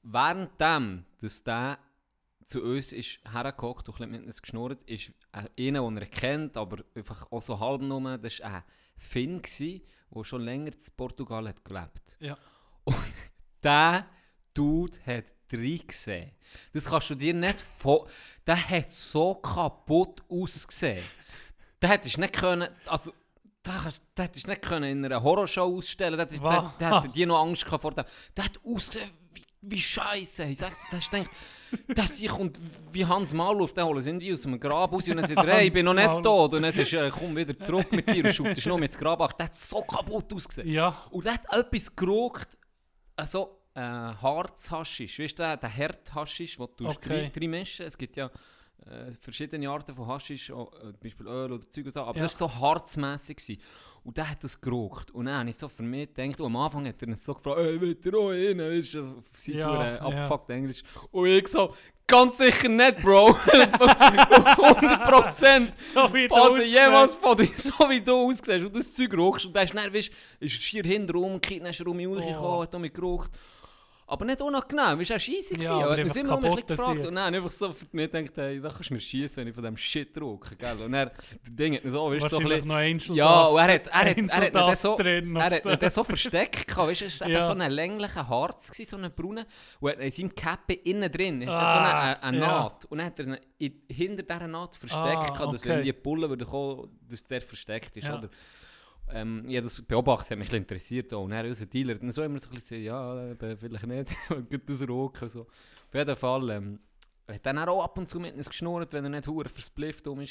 währenddem, 0.05 1.05
dass 1.21 1.43
der 1.43 1.79
zu 2.43 2.61
uns 2.61 2.91
ist 2.91 3.19
hergehockt 3.31 3.89
und 3.89 4.01
ein 4.01 4.11
mit 4.11 4.23
uns 4.23 4.41
geschnurrt, 4.41 4.83
ist 4.83 5.11
äh, 5.31 5.67
einer, 5.67 5.81
den 5.81 5.97
er 5.97 6.05
kennt, 6.05 6.55
aber 6.57 6.83
einfach 6.93 7.31
auch 7.31 7.41
so 7.41 7.59
halb 7.59 7.81
nur, 7.81 8.17
das 8.17 8.39
war 8.39 8.53
ein 8.53 8.63
Finn, 8.97 9.41
der 9.41 10.23
schon 10.23 10.41
länger 10.41 10.71
in 10.71 10.95
Portugal 10.95 11.47
hat 11.47 11.65
gelebt 11.65 12.17
Ja. 12.19 12.37
Und 12.83 12.95
der 13.63 14.05
Dude 14.53 14.97
hat 15.05 15.25
drei 15.49 15.81
gesehen. 15.85 16.31
Das 16.71 16.85
kannst 16.85 17.09
du 17.09 17.15
dir 17.15 17.33
nicht 17.33 17.61
vor... 17.61 18.07
Der 18.45 18.69
hat 18.69 18.91
so 18.91 19.35
kaputt 19.35 20.23
ausgesehen. 20.29 21.03
Der 21.81 21.89
hättest 21.89 22.17
nicht 22.17 22.33
können... 22.33 22.69
Also, 22.85 23.11
der 23.65 23.91
hättest 24.17 24.47
nicht 24.47 24.61
können 24.61 24.89
in 24.89 25.05
einer 25.05 25.21
Horrorshow 25.21 25.77
ausstellen 25.77 26.17
der 26.17 26.43
Was? 26.43 26.79
hätte 26.79 27.13
dir 27.13 27.25
noch 27.25 27.41
Angst 27.41 27.65
gehabt 27.65 27.81
vor 27.81 27.93
dem. 27.93 28.05
Der 28.37 28.45
hat 28.45 28.59
ausgesehen 28.63 29.09
wie, 29.67 29.79
Scheiße. 29.79 30.43
Ich 30.45 30.57
sag, 30.57 30.73
hast 30.91 31.11
gedacht, 31.11 31.29
dass 31.89 32.19
ich 32.19 32.31
und 32.31 32.59
wie 32.91 33.05
Hans 33.05 33.33
Mauluf, 33.33 33.73
der 33.73 33.85
holen 33.85 34.01
sind 34.01 34.19
die 34.19 34.33
aus 34.33 34.43
dem 34.43 34.59
Grab 34.59 34.91
raus 34.93 35.07
und 35.07 35.17
dann 35.17 35.27
sagt 35.27 35.47
er, 35.47 35.55
hey, 35.55 35.67
ich 35.67 35.73
bin 35.73 35.85
noch 35.85 35.93
nicht 35.93 36.05
Mauluf. 36.05 36.23
tot. 36.23 36.53
Und 36.53 36.61
dann 36.61 36.71
sagst 36.73 36.93
du, 36.93 36.97
äh, 36.97 37.09
komm 37.09 37.35
wieder 37.35 37.57
zurück 37.57 37.91
mit 37.91 38.09
dir 38.09 38.25
und 38.25 38.33
schautest 38.33 38.67
noch 38.67 38.77
mit 38.77 38.91
ins 38.91 38.97
Grab. 38.97 39.21
ab. 39.21 39.37
Der 39.37 39.47
hat 39.47 39.55
so 39.55 39.81
kaputt 39.81 40.33
ausgesehen. 40.33 40.69
Ja. 40.69 40.95
Und 41.09 41.25
der 41.25 41.33
hat 41.33 41.45
etwas 41.51 41.95
geraucht, 41.95 42.47
also 43.15 43.59
äh, 43.73 43.81
Harzhaschisch, 43.81 45.19
weißt 45.19 45.39
du, 45.39 45.43
der, 45.43 45.57
der 45.57 45.69
Herdhaschisch, 45.69 46.57
den 46.57 46.67
du 46.77 46.87
Okay. 46.87 47.27
okay. 47.27 47.47
mischen 47.47 47.85
Es 47.85 47.97
gibt 47.97 48.15
ja 48.15 48.29
äh, 48.85 49.11
verschiedene 49.19 49.69
Arten 49.69 49.95
von 49.95 50.07
Haschisch, 50.07 50.51
auch, 50.51 50.71
äh, 50.73 50.91
zum 50.91 50.99
Beispiel 51.01 51.27
Öl 51.27 51.51
oder 51.53 51.69
Zeug 51.69 51.85
und 51.85 51.91
so, 51.91 52.01
aber 52.01 52.15
Ja. 52.17 52.23
das 52.23 52.39
war 52.39 52.49
so 52.49 52.59
harzmässig. 52.59 53.37
gewesen. 53.37 53.61
Und 54.03 54.15
der 54.17 54.29
hat 54.29 54.43
das 54.43 54.61
geraucht. 54.61 55.09
Und 55.11 55.25
dann 55.25 55.39
habe 55.39 55.49
ich 55.49 55.57
so 55.57 55.67
für 55.67 55.81
mich 55.81 56.13
gedacht, 56.13 56.39
und 56.39 56.45
am 56.45 56.55
Anfang 56.57 56.87
hat 56.87 57.01
er 57.01 57.07
uns 57.07 57.25
so 57.25 57.33
gefragt, 57.33 57.57
«Ey, 57.57 57.81
wollt 57.81 58.05
ihr 58.05 58.13
auch 58.15 58.29
rein?» 58.29 58.59
Weißt 58.59 58.93
du, 58.93 59.03
auf 59.17 59.25
sein 59.35 59.55
Ja, 59.55 59.73
ja, 59.83 59.95
ja. 59.95 60.01
abgefuckt 60.01 60.49
Englisch. 60.51 60.83
Und 61.11 61.25
ich 61.25 61.47
so, 61.47 61.73
«Ganz 62.05 62.37
sicher 62.37 62.69
nicht, 62.69 63.01
Bro!» 63.01 63.29
100 63.35 65.03
Prozent! 65.09 65.79
So 65.79 66.13
wie 66.13 66.27
du 66.27 66.35
Also 66.35 66.61
jemals 66.61 67.15
von 67.15 67.35
dir, 67.37 67.49
so 67.57 67.73
wie 67.89 68.01
du 68.01 68.13
aussiehst 68.29 68.63
und 68.65 68.75
das 68.75 68.93
Zeug 68.93 69.17
rauchst 69.17 69.45
und 69.47 69.55
dann 69.55 69.65
ist 69.65 69.73
dann, 69.75 69.91
weißt, 69.93 70.11
ist 70.39 70.53
schier 70.61 70.83
hinten 70.83 71.11
rum, 71.15 71.41
Kind 71.41 71.65
ist 71.65 71.81
um 71.81 71.97
mich 71.97 72.07
Oh. 72.07 72.13
rausgekommen, 72.15 72.61
hat 72.61 72.79
mich 72.79 72.93
geraucht. 72.93 73.31
Aber 74.07 74.23
nicht 74.23 74.39
unangenehm, 74.39 74.99
du, 74.99 75.03
er 75.03 75.09
war 75.09 75.15
easy. 75.15 75.55
Ja, 75.55 75.57
gewesen. 75.57 75.71
aber 75.71 75.81
er 75.81 75.91
hat 75.91 75.99
einfach 75.99 76.15
immer 76.15 76.37
bisschen 76.41 76.43
kaputt 76.51 76.67
gefragt 76.67 76.97
sein. 76.99 77.07
und 77.07 77.15
dann 77.15 77.33
einfach 77.35 77.49
so 77.49 77.73
für 77.73 77.85
mich 77.91 78.11
gedacht, 78.11 78.37
hey, 78.37 78.61
da 78.61 78.69
kannst 78.69 78.89
du 78.91 78.93
mir 78.93 78.99
schießen, 78.99 79.37
wenn 79.37 79.47
ich 79.47 79.53
von 79.55 79.63
diesem 79.63 79.77
Shit 79.77 80.21
rauche, 80.21 80.55
gell? 80.55 80.81
Und 80.83 80.93
er, 80.93 81.05
das 81.07 81.15
Ding 81.43 81.73
hat 81.75 81.83
ihn 81.85 81.89
so, 81.91 82.11
weißt 82.11 82.25
du, 82.25 82.29
so 82.29 82.37
ein 82.37 82.43
bisschen... 82.47 82.67
noch 82.67 82.75
Angel 82.75 83.15
Ja, 83.15 83.43
und 83.45 83.57
er 83.59 83.73
hat, 83.73 83.87
er 83.87 83.93
hat, 84.11 84.17
er 84.17 84.45
hat 84.45 84.55
dann 84.55 84.69
Dust 84.69 84.81
so, 84.83 84.95
drin 84.95 85.35
er 85.35 85.43
hat 85.49 85.81
dann 85.81 85.89
so 85.89 86.03
versteckt 86.03 86.67
gehabt, 86.67 86.87
weißt 86.89 87.01
du, 87.01 87.05
es 87.05 87.19
war 87.21 87.29
Ja. 87.29 87.45
so 87.47 87.53
ein 87.53 87.71
länglicher 87.71 88.29
Harz, 88.29 88.69
gewesen, 88.71 88.89
so 88.91 88.97
ein 88.97 89.11
brauner, 89.11 89.45
und 89.79 89.89
er- 89.89 89.99
in 89.99 90.11
seinem 90.11 90.35
Käppe 90.35 90.73
innen 90.73 91.11
drin 91.11 91.41
ist 91.41 91.47
da 91.49 91.57
so 91.57 91.63
Ah, 91.63 91.99
eine, 92.11 92.23
eine 92.23 92.37
ja. 92.39 92.45
Naht. 92.47 92.85
Und 92.85 92.99
dann 92.99 93.07
hat 93.07 93.19
er 93.19 93.39
hinter 93.89 94.21
dieser 94.21 94.47
Naht 94.47 94.75
versteckt, 94.75 95.03
Ah, 95.03 95.29
gehabt, 95.31 95.53
dass 95.55 95.61
okay. 95.61 95.69
wenn 95.69 95.83
die 95.83 95.93
Bullen 95.93 96.29
würden 96.29 96.45
kommen, 96.47 96.89
dass 97.09 97.23
der 97.23 97.41
versteckt 97.41 97.97
ist, 97.97 98.07
Ja. 98.07 98.19
oder? 98.19 98.29
Ähm, 99.11 99.47
ja, 99.47 99.61
das 99.61 99.81
beobachtet, 99.81 100.31
hat 100.31 100.39
mich 100.39 100.51
ein 100.51 100.57
interessiert 100.57 101.13
auch. 101.13 101.23
Und 101.23 101.31
dann 101.31 101.45
unser 101.45 101.65
Dealer 101.67 101.95
dann 101.95 102.11
so 102.11 102.23
immer 102.23 102.39
so 102.39 102.49
ein 102.49 102.55
bisschen 102.55 102.83
ja, 102.83 103.31
eben, 103.31 103.57
vielleicht 103.57 103.87
nicht, 103.87 104.15
gut 104.29 104.67
das 104.67 104.87
Rocken 104.87 105.29
so. 105.29 105.41
Auf 105.41 105.93
jeden 105.93 106.15
Fall, 106.15 106.49
ähm, 106.49 106.79
er 107.27 107.35
hat 107.35 107.45
dann 107.45 107.59
auch 107.59 107.83
ab 107.83 107.97
und 107.97 108.09
zu 108.09 108.19
mit 108.19 108.35
uns 108.35 108.49
geschnurrt, 108.49 108.93
wenn 108.93 109.03
er 109.03 109.09
nicht 109.09 109.27
hure 109.27 109.49
versplifft 109.49 110.07
um 110.07 110.19
war. 110.19 110.25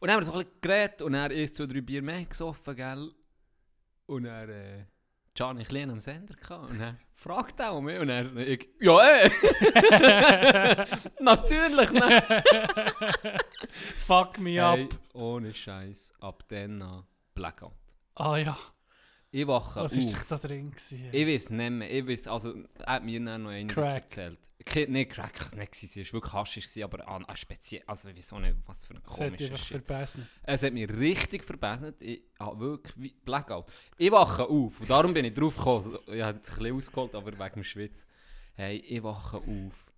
Und 0.00 0.08
dann 0.08 0.10
haben 0.12 0.20
wir 0.20 0.24
so 0.24 0.32
ein 0.32 0.38
bisschen 0.38 0.60
geredet 0.62 1.02
und 1.02 1.14
er 1.14 1.30
ist 1.30 1.56
zwei, 1.56 1.66
drei 1.66 1.80
Bier 1.82 2.02
mehr 2.02 2.24
gesoffen, 2.24 2.74
gell? 2.74 3.10
Und 4.06 4.24
er, 4.24 4.48
äh, 4.48 4.84
Gianni 5.34 5.64
klein 5.64 5.90
am 5.90 6.00
Sender 6.00 6.34
gehabt 6.34 6.70
und 6.70 6.80
er 6.80 6.96
fragt 7.14 7.60
auch 7.60 7.80
mich 7.82 7.98
und 7.98 8.08
er, 8.08 8.34
ich, 8.36 8.68
ja 8.80 8.98
eh! 8.98 9.30
Natürlich, 11.20 11.90
ne? 11.92 12.42
Fuck 14.06 14.38
me 14.38 14.52
Hey, 14.52 14.84
up. 14.84 14.98
ohne 15.12 15.54
Scheiß, 15.54 16.14
ab 16.20 16.44
dann 16.48 16.80
an 16.82 17.04
Blackout. 17.40 17.72
Ah 18.16 18.36
ja. 18.36 18.58
Ich 19.32 19.46
wache 19.46 19.80
Was 19.84 19.92
auf. 19.92 19.98
ist 19.98 20.26
da 20.28 20.36
drin 20.38 20.72
gewesen? 20.72 21.08
Ich 21.12 21.26
weiß 21.26 21.50
nicht 21.50 21.70
mehr. 21.70 21.90
Ich 21.90 22.06
weiß, 22.06 22.26
also, 22.26 22.52
er 22.80 22.94
hat 22.94 23.04
mir 23.04 23.24
dann 23.24 23.44
noch 23.44 23.50
einiges 23.50 23.74
Crack. 23.76 24.02
erzählt. 24.02 24.38
Ke- 24.66 24.86
Nicht 24.90 25.12
Crack, 25.12 25.32
kann 25.34 25.46
es 25.48 25.56
nicht 25.56 25.72
gewesen. 25.72 26.00
Es 26.02 26.08
war 26.08 26.12
wirklich 26.20 26.32
Haschisch, 26.34 26.66
gewesen, 26.66 26.82
aber 26.82 27.08
an, 27.08 27.24
an 27.24 27.36
speziell. 27.36 27.82
Also, 27.86 28.08
ich 28.08 28.16
weiß 28.18 28.32
auch 28.34 28.40
nicht, 28.40 28.56
was 28.66 28.84
für 28.84 28.94
ein 28.94 29.02
komischer 29.04 29.56
Shit. 29.56 29.84
vergessen. 29.86 30.28
Es 30.42 30.62
hat 30.64 30.72
mich 30.74 30.90
richtig 30.90 31.44
verbessert. 31.44 32.02
Ich 32.02 32.24
habe 32.40 32.58
wirklich 32.60 32.94
wie 32.98 33.14
Blackout. 33.24 33.66
Ich 33.96 34.10
wache 34.10 34.42
auf 34.48 34.80
und 34.80 34.90
darum 34.90 35.14
bin 35.14 35.24
ich 35.24 35.32
drauf 35.32 35.56
gekommen. 35.56 35.96
Ich 36.08 36.20
habe 36.22 36.36
jetzt 36.36 36.50
ein 36.50 36.58
bisschen 36.58 36.76
ausgeholt, 36.76 37.14
aber 37.14 37.32
wegen 37.38 37.54
dem 37.54 37.64
Schwitz. 37.64 38.06
Hey, 38.54 38.76
ich 38.78 39.02
wache 39.02 39.36
auf. 39.38 39.89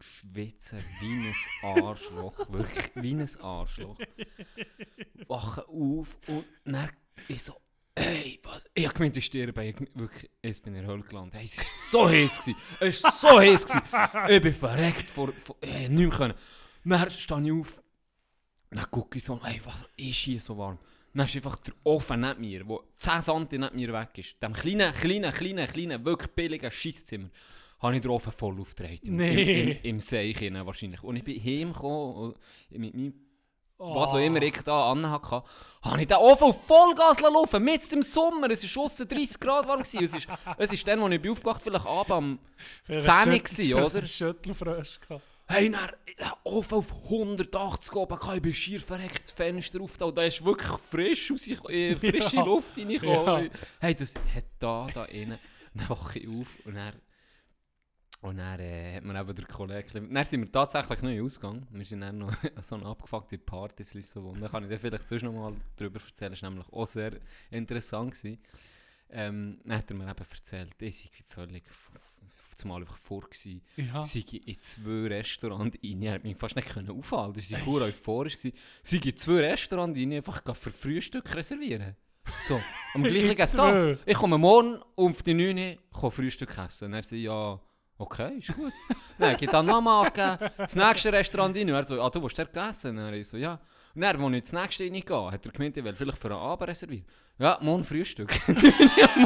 Schwitzen 0.00 0.82
wie 1.00 1.28
ein 1.28 1.76
Arschloch. 1.76 2.52
Wirklich, 2.52 2.90
wie 2.94 3.14
ein 3.14 3.40
Arschloch. 3.40 3.98
Wache 5.28 5.68
auf 5.68 6.18
und 6.26 6.44
dann 6.64 6.90
ich 7.26 7.42
so, 7.42 7.60
ey, 7.94 8.40
was? 8.42 8.64
Ich 8.74 8.86
hab 8.86 8.94
gemeint, 8.94 9.16
ich 9.16 9.24
sterbe. 9.24 9.64
Ich, 9.64 9.76
wirklich, 9.94 10.30
jetzt 10.42 10.62
bin 10.62 10.74
ich 10.74 10.80
in 10.80 10.86
der 10.86 10.92
Hölle 10.92 11.02
gelandet. 11.02 11.34
Hey, 11.34 11.44
es 11.44 11.58
war 11.58 11.66
so 11.90 12.08
heiß. 12.08 12.38
gewesen. 12.38 12.56
Es 12.80 13.02
war 13.02 13.12
so 13.12 13.38
heiß. 13.38 13.66
gewesen. 13.66 13.82
Ich 14.28 14.42
bin 14.42 14.54
verreckt 14.54 15.08
vor, 15.08 15.32
vor 15.32 15.56
äh, 15.60 15.88
nicht 15.88 15.90
mehr 15.90 16.10
können. 16.10 16.34
Dann 16.84 17.10
stehe 17.10 17.42
ich 17.42 17.52
auf. 17.52 17.82
Dann 18.70 18.90
gucke 18.90 19.18
ich 19.18 19.24
so, 19.24 19.40
ey, 19.44 19.60
was 19.64 19.84
ist 19.96 20.16
hier 20.16 20.40
so 20.40 20.56
warm? 20.56 20.78
Dann 21.14 21.26
ist 21.26 21.36
einfach 21.36 21.56
der 21.56 21.74
Ofen 21.84 22.20
neben 22.20 22.40
mir, 22.40 22.64
der 22.64 22.78
10 22.96 23.22
cm 23.22 23.46
neben 23.50 23.76
mir 23.76 23.92
weg 23.92 24.18
ist. 24.18 24.42
Dem 24.42 24.52
kleinen, 24.52 24.92
kleinen, 24.92 25.32
kleinen, 25.32 25.66
kleinen, 25.66 26.04
wirklich 26.04 26.30
billigen 26.32 26.70
Scheisszimmer. 26.70 27.30
Habe 27.80 27.94
ich 27.96 28.02
den 28.02 28.10
Ofen 28.10 28.32
voll 28.32 28.60
aufgedreht. 28.60 29.04
Im, 29.04 29.16
Nee. 29.16 29.60
im, 29.62 29.68
im, 29.68 29.76
im 29.82 30.00
Seich 30.00 30.40
wahrscheinlich. 30.66 31.02
Und 31.04 31.16
ich 31.16 31.24
bin 31.24 31.42
heimgekommen 31.42 32.34
mit 32.70 32.94
meinem 32.94 33.14
Oh. 33.80 33.94
was 33.94 34.10
auch 34.10 34.18
immer 34.18 34.42
ich 34.42 34.60
da 34.64 34.90
an 34.90 35.08
hatte, 35.08 35.40
habe 35.82 36.00
ich 36.00 36.08
den 36.08 36.16
Ofen 36.16 36.48
auf 36.48 36.66
Vollgas 36.66 37.20
laufen, 37.20 37.62
mitten 37.62 37.94
im 37.94 38.02
Sommer. 38.02 38.50
Es 38.50 38.74
war 38.76 38.82
aussen 38.82 39.06
30 39.06 39.38
Grad 39.38 39.68
warm. 39.68 39.84
gewesen. 39.84 40.02
Es 40.04 40.14
ist, 40.14 40.26
es 40.58 40.72
ist 40.72 40.88
dann, 40.88 41.00
als 41.00 41.12
ich 41.14 41.22
bin 41.22 41.30
aufgewacht 41.30 41.62
vielleicht 41.62 41.86
abends 41.86 42.10
am 42.10 42.38
Für 42.82 42.98
10 42.98 43.08
einen 43.12 43.40
gewesen, 43.40 43.74
oder? 43.74 44.04
Schüttelfrosch 44.04 44.98
gehabt. 44.98 45.22
Hey, 45.46 45.70
dann, 45.70 45.90
Ofen 46.42 46.78
auf 46.78 46.92
180 47.04 47.92
oben, 47.94 48.18
ich 48.34 48.42
bin 48.42 48.52
schier 48.54 48.80
verreckt, 48.80 49.22
das 49.22 49.30
Fenster 49.30 49.80
auf, 49.80 50.00
und 50.00 50.18
da 50.18 50.22
ist 50.24 50.44
wirklich 50.44 50.68
frisch 50.90 51.30
aus, 51.30 51.46
äh, 51.46 51.94
frische 51.94 52.34
Ja. 52.36 52.44
Luft 52.44 52.76
reingekommen. 52.76 53.44
Ja. 53.44 53.50
Hey, 53.78 53.94
das 53.94 54.14
hat 54.34 54.44
da, 54.58 54.88
da 54.92 55.04
innen, 55.04 55.38
dann 55.74 55.88
wache 55.88 56.18
ich 56.18 56.26
auf 56.28 56.48
und 56.64 56.74
dann, 56.74 56.94
und 58.20 58.38
dann 58.38 58.58
äh, 58.60 58.96
hat 58.96 59.04
man 59.04 59.16
eben 59.16 59.34
der 59.34 59.44
Kollege, 59.46 60.00
dann 60.00 60.24
sind 60.24 60.40
wir 60.40 60.50
tatsächlich 60.52 61.02
neu 61.02 61.22
ausgegangen, 61.22 61.66
wir 61.70 61.84
sind 61.86 62.00
dann 62.00 62.18
noch 62.18 62.32
so 62.62 62.74
eine 62.74 62.86
abgefuckte 62.86 63.38
Party, 63.38 63.82
in 63.84 63.88
Lissabon, 63.94 64.40
da 64.40 64.48
kann 64.48 64.64
ich 64.64 64.68
dir 64.70 64.78
vielleicht 64.78 65.04
sonst 65.04 65.22
noch 65.22 65.32
mal 65.32 65.54
drüber 65.76 66.00
erzählen, 66.04 66.32
das 66.32 66.42
war 66.42 66.50
nämlich 66.50 66.68
auch 66.72 66.86
sehr 66.86 67.12
interessant. 67.50 68.14
Gewesen. 68.14 68.38
Ähm, 69.10 69.60
dann 69.64 69.78
hat 69.78 69.90
er 69.90 69.96
mir 69.96 70.10
eben 70.10 70.24
erzählt, 70.30 70.74
ich 70.80 70.98
sei 70.98 71.08
völlig 71.26 71.64
zumal 72.56 72.80
einfach 72.80 72.98
vor 72.98 73.20
gewesen, 73.22 73.62
Ja. 73.76 74.02
ich 74.02 74.46
in 74.48 74.60
zwei 74.60 75.06
Restaurants 75.06 75.78
rein. 75.82 76.02
Ich 76.02 76.10
konnte 76.10 76.26
mich 76.26 76.36
fast 76.36 76.56
nicht 76.56 76.68
können 76.68 76.90
aufhalten. 76.90 77.38
Ich 77.38 77.52
war 77.52 77.60
pur 77.60 77.82
euphorisch. 77.82 78.36
ich 78.44 78.52
in 79.06 79.16
zwei 79.16 79.40
Restaurants 79.40 79.96
rein, 79.96 80.12
einfach 80.12 80.42
für 80.56 80.70
Frühstück 80.70 81.34
reservieren. 81.34 81.94
So, 82.46 82.60
am 82.94 83.02
gleichen 83.04 83.36
Tag. 83.36 83.98
Ich 84.04 84.16
komme 84.16 84.38
morgen 84.38 84.82
auf 84.96 85.22
die 85.22 85.34
9 85.34 85.78
Uhr 86.02 86.10
Frühstück 86.10 86.58
essen. 86.58 86.86
Und 86.86 86.94
er 86.94 87.02
sagt, 87.02 87.12
ja, 87.20 87.60
okay, 87.98 88.38
ist 88.38 88.54
gut. 88.54 88.72
Dann 89.18 89.36
geht 89.36 89.52
dann 89.52 89.66
nochmal 89.66 90.06
angegeben, 90.06 90.52
das 90.56 90.76
nächste 90.76 91.12
Restaurant 91.12 91.56
rein. 91.56 91.68
Und 91.68 91.74
er 91.74 91.84
so, 91.84 92.00
ah, 92.00 92.08
du 92.08 92.22
willst 92.22 92.38
dort 92.38 92.56
essen? 92.56 92.96
Und 92.96 93.14
ich 93.14 93.28
so, 93.28 93.36
ja. 93.36 93.60
Und 93.94 94.02
dann, 94.02 94.16
als 94.22 94.30
ich 94.32 94.38
ins 94.38 94.52
nächste 94.52 94.84
reingehe, 94.84 95.32
hat 95.32 95.44
er 95.46 95.52
gemeint, 95.52 95.76
ich 95.76 95.82
will 95.84 95.94
vielleicht 95.94 96.18
für 96.18 96.28
einen 96.28 96.38
Abend 96.38 96.68
reservieren. 96.68 97.04
Ja, 97.38 97.58
morgen 97.60 97.82
Frühstück. 97.82 98.32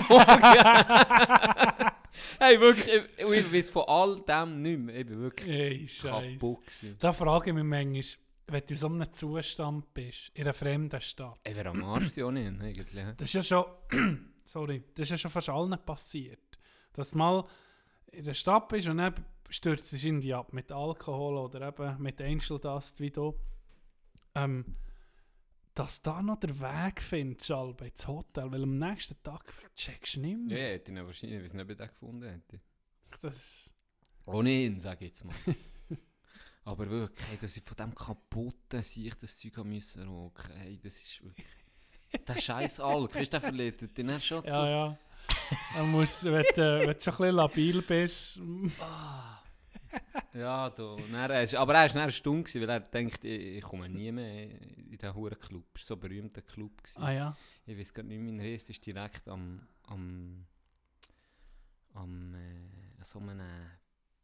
morgen. 0.09 0.43
hey, 2.41 2.61
wirklich, 2.61 3.02
ich, 3.17 3.29
ich 3.29 3.52
weiß 3.52 3.71
von 3.71 3.85
all 3.87 4.21
dem 4.21 4.62
nicht 4.62 4.79
mehr. 4.79 4.97
Ich 4.97 5.07
bin 5.07 5.21
wirklich 5.21 5.49
Ey, 5.49 5.88
Scheiße. 5.88 6.33
kaputt 6.35 6.67
gewesen. 6.67 6.97
Da 6.99 7.12
frage 7.12 7.50
ich 7.50 7.55
mich 7.55 7.64
manchmal, 7.64 8.02
wenn 8.49 8.61
du 8.67 8.71
in 8.71 8.76
so 8.76 8.87
einem 8.87 9.12
Zustand 9.12 9.95
bist, 9.95 10.31
in 10.35 10.45
einer 10.45 10.55
fremden 10.55 11.00
Stadt. 11.00 11.38
Ich 11.47 11.57
wäre 11.57 11.69
am 11.71 11.85
Arsch 11.85 12.17
ja 12.17 12.31
nicht, 12.31 12.61
eigentlich. 12.61 13.05
Das 13.17 13.26
ist 13.26 13.35
ja 13.35 13.43
schon, 13.43 13.64
sorry, 14.45 14.85
das 14.95 15.05
ist 15.05 15.11
ja 15.11 15.19
schon 15.19 15.31
fast 15.31 15.49
allen 15.49 15.79
passiert. 15.85 16.38
Dass 16.93 17.14
mal 17.14 17.45
in 18.12 18.25
der 18.25 18.35
Stadt 18.35 18.69
bist 18.69 18.88
und 18.88 18.99
dann 18.99 19.14
stürzt 19.49 19.92
es 19.92 20.04
irgendwie 20.04 20.35
ab 20.35 20.52
mit 20.52 20.71
Alkohol 20.71 21.37
oder 21.37 21.69
eben 21.69 22.00
mit 22.02 22.21
Einsteldust 22.21 23.00
wie 23.00 23.11
du. 23.11 23.38
Ähm, 24.35 24.76
dass 25.75 26.02
du 26.02 26.11
da 26.11 26.23
noch 26.23 26.37
den 26.37 26.61
Weg 26.61 27.00
findest, 27.00 27.50
Albe, 27.50 27.87
ins 27.87 28.07
Hotel, 28.07 28.52
weil 28.52 28.62
am 28.62 28.78
nächsten 28.78 29.21
Tag 29.23 29.42
checkst 29.75 30.16
du 30.16 30.21
nicht 30.21 30.38
mehr. 30.38 30.59
ja, 30.59 30.64
hätte 30.75 30.92
ich 30.92 30.99
ihn 30.99 31.07
wahrscheinlich, 31.07 31.38
ich 31.38 31.45
weiß 31.45 31.54
nicht, 31.54 31.71
ich 31.71 31.76
den 31.76 31.88
gefunden 31.88 32.28
hätte. 32.28 32.61
Das 33.21 33.37
ist, 33.37 33.75
Ohne 34.26 34.50
ihn, 34.50 34.78
sage 34.78 35.07
ich 35.07 35.12
jetzt 35.12 35.25
mal. 35.25 35.35
Aber 36.64 36.88
wirklich, 36.88 37.28
hey, 37.28 37.38
dass 37.40 37.57
ich 37.57 37.64
von 37.64 37.76
dem 37.76 37.95
kaputten 37.95 38.83
sich 38.83 39.14
das 39.14 39.38
Zeug 39.38 39.57
haben 39.57 39.71
müssen 39.71 40.07
rocken, 40.09 40.54
hey, 40.57 40.78
das 40.78 40.97
ist 41.00 41.23
wirklich... 41.23 41.47
Der 42.28 42.38
scheiß 42.38 42.81
Alk, 42.81 43.14
weißt 43.14 43.33
du, 43.33 43.40
der 43.40 43.40
verleitet 43.40 43.97
den 43.97 44.09
dann 44.09 44.21
schon 44.21 44.45
ja, 44.45 44.52
zu... 44.52 44.59
ja. 44.61 44.99
Dann 45.75 45.90
musst, 45.90 46.25
wenn, 46.25 46.42
du, 46.54 46.80
wenn 46.80 46.92
du 46.92 47.00
schon 47.00 47.12
ein 47.14 47.18
bisschen 47.18 47.35
labil 47.35 47.82
bist, 47.82 48.38
Ah. 48.80 49.38
Ja. 50.32 50.66
Und 50.68 51.12
dann, 51.12 51.30
er 51.30 51.42
ist- 51.42 51.54
aber 51.54 51.75
er 51.75 51.80
war 51.88 51.88
dann 51.88 52.11
stumm, 52.11 52.44
weil 52.47 52.71
er 52.71 52.80
denkt, 52.80 53.25
ich, 53.25 53.56
ich 53.59 53.62
komme 53.62 53.88
nie 53.90 54.11
mehr 54.11 54.50
in 54.50 54.88
diesen 54.90 55.14
huren 55.14 55.38
Club. 55.38 55.64
Das 55.75 55.82
war 55.82 55.87
so 55.87 55.94
ein 55.94 56.00
berühmter 56.00 56.40
Club. 56.42 56.82
Gewesen. 56.82 57.02
ah 57.02 57.11
ja, 57.12 57.37
Ich 57.66 57.78
weiß 57.78 57.92
gar 57.92 58.02
nicht, 58.02 58.18
mein 58.21 58.40
Rest 58.40 58.71
ist 58.71 58.85
direkt 58.87 59.28
am... 59.28 59.66
am... 59.88 60.47
am... 61.94 62.35
Äh, 62.35 63.04
so 63.04 63.18
einem 63.18 63.42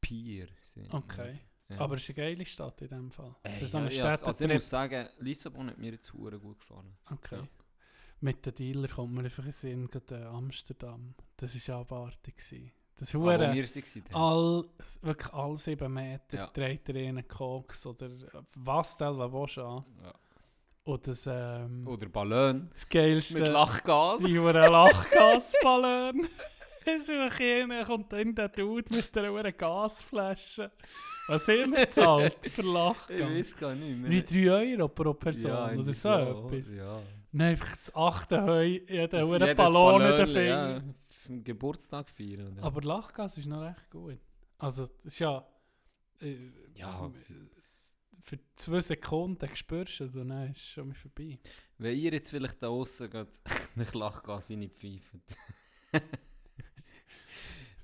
Pier. 0.00 0.49
sind- 0.62 0.92
okay. 0.94 1.38
Ja. 1.68 1.80
Aber 1.80 1.97
es 1.97 2.02
ist 2.08 2.16
eine 2.16 2.26
geile 2.28 2.47
Stadt 2.47 2.80
in 2.80 2.88
dem 2.88 3.11
Fall. 3.11 3.35
Ey, 3.42 3.66
so 3.66 3.76
ja, 3.78 3.88
ja, 3.88 4.04
also 4.08 4.28
ich 4.30 4.35
Städtetrip. 4.37 4.54
muss 4.54 4.70
sagen, 4.70 5.08
Lissabon 5.18 5.66
hat 5.68 5.76
mir 5.76 5.92
jetzt 5.92 6.11
gut 6.11 6.58
gefallen. 6.58 6.97
Okay. 7.11 7.42
Ja. 8.20 8.25
Mit 8.25 8.44
den 8.46 8.54
Dealer 8.54 8.88
kommt 8.88 9.14
mir 9.14 9.25
einfach 9.25 9.38
in 9.38 9.50
den 9.50 9.52
Sinn, 9.52 9.88
gerade 9.88 10.26
Amsterdam. 10.28 11.14
Das 11.37 11.68
war 11.68 11.76
abartig. 11.80 12.37
gewesen. 12.37 12.72
Das 12.96 13.14
Aber 13.14 13.25
wo 13.25 13.30
Hure, 13.32 13.64
all, 14.12 14.64
wirklich 15.02 15.32
alle 15.32 15.56
sieben 15.56 15.92
Meter 15.92 16.37
Ja. 16.37 16.46
dreht 16.48 16.88
er 16.88 16.96
einen 16.96 17.28
Koks 17.28 17.87
oder 17.87 18.10
was 18.56 18.96
du 18.96 19.04
willst 19.32 19.58
an. 19.58 19.84
Ja. 20.02 20.12
Und 20.82 21.06
das, 21.06 21.26
ähm, 21.30 21.87
Oder 21.87 22.08
Ballon 22.08 22.70
das 22.72 22.88
geilste, 22.88 23.38
mit 23.40 23.48
Lachgas. 23.48 24.22
die 24.25 24.38
Hure 24.38 24.68
Lachgasballon. 24.68 26.26
ist 26.87 27.10
einfach 27.10 27.38
einer, 27.40 27.84
kommt 27.84 28.12
dann 28.12 28.34
der 28.34 28.48
Dude 28.48 28.92
mit 28.94 29.16
einer 29.16 29.30
Hure 29.30 29.52
Gasflasche. 29.52 30.72
Was 31.28 31.46
haben 31.46 31.72
wir 31.72 31.80
gezahlt 31.84 32.38
für 32.50 32.62
Lachgas? 32.62 33.56
gar 33.56 33.75
nicht 33.75 34.10
Wie 34.32 34.46
3 34.48 34.72
Euro 34.76 34.88
pro 34.88 35.12
Person 35.14 35.78
oder 35.78 35.92
so, 35.94 36.08
etwas. 36.08 36.72
Ja. 36.72 37.00
Nein, 37.32 37.50
einfach 37.50 37.76
das 37.76 37.94
achte 37.94 38.42
Heu, 38.42 38.64
jeder 38.88 39.25
jedes 39.25 39.56
Ballon 39.56 40.00
in 40.02 40.16
den 40.16 40.26
Finger. 40.26 40.82
Ja, 41.28 41.40
Geburtstag 41.44 42.08
feiern. 42.08 42.54
Oder? 42.54 42.62
Aber 42.64 42.80
Lachgas 42.82 43.37
ist 43.37 43.47
noch 43.47 43.62
recht 43.62 43.90
gut. 43.90 44.18
Also, 44.58 44.87
das 44.87 45.04
ist 45.04 45.18
ja. 45.18 45.47
Äh, 46.20 46.37
Ja. 46.75 47.11
Für 48.23 48.38
zwei 48.56 48.80
Sekunden 48.82 49.49
spürst 49.56 50.00
du 50.00 50.04
es 50.04 50.16
und 50.16 50.28
dann 50.28 50.50
ist 50.50 50.58
es 50.58 50.66
schon 50.68 50.88
mal 50.88 50.94
vorbei. 50.94 51.38
Wenn 51.78 51.97
ihr 51.97 52.12
jetzt 52.12 52.28
vielleicht 52.30 52.62
da 52.62 52.68
außen 52.68 53.08
geht, 53.08 53.28
nicht 53.76 53.94
Lachgas 53.94 54.50
reinpfeifen. 54.50 55.23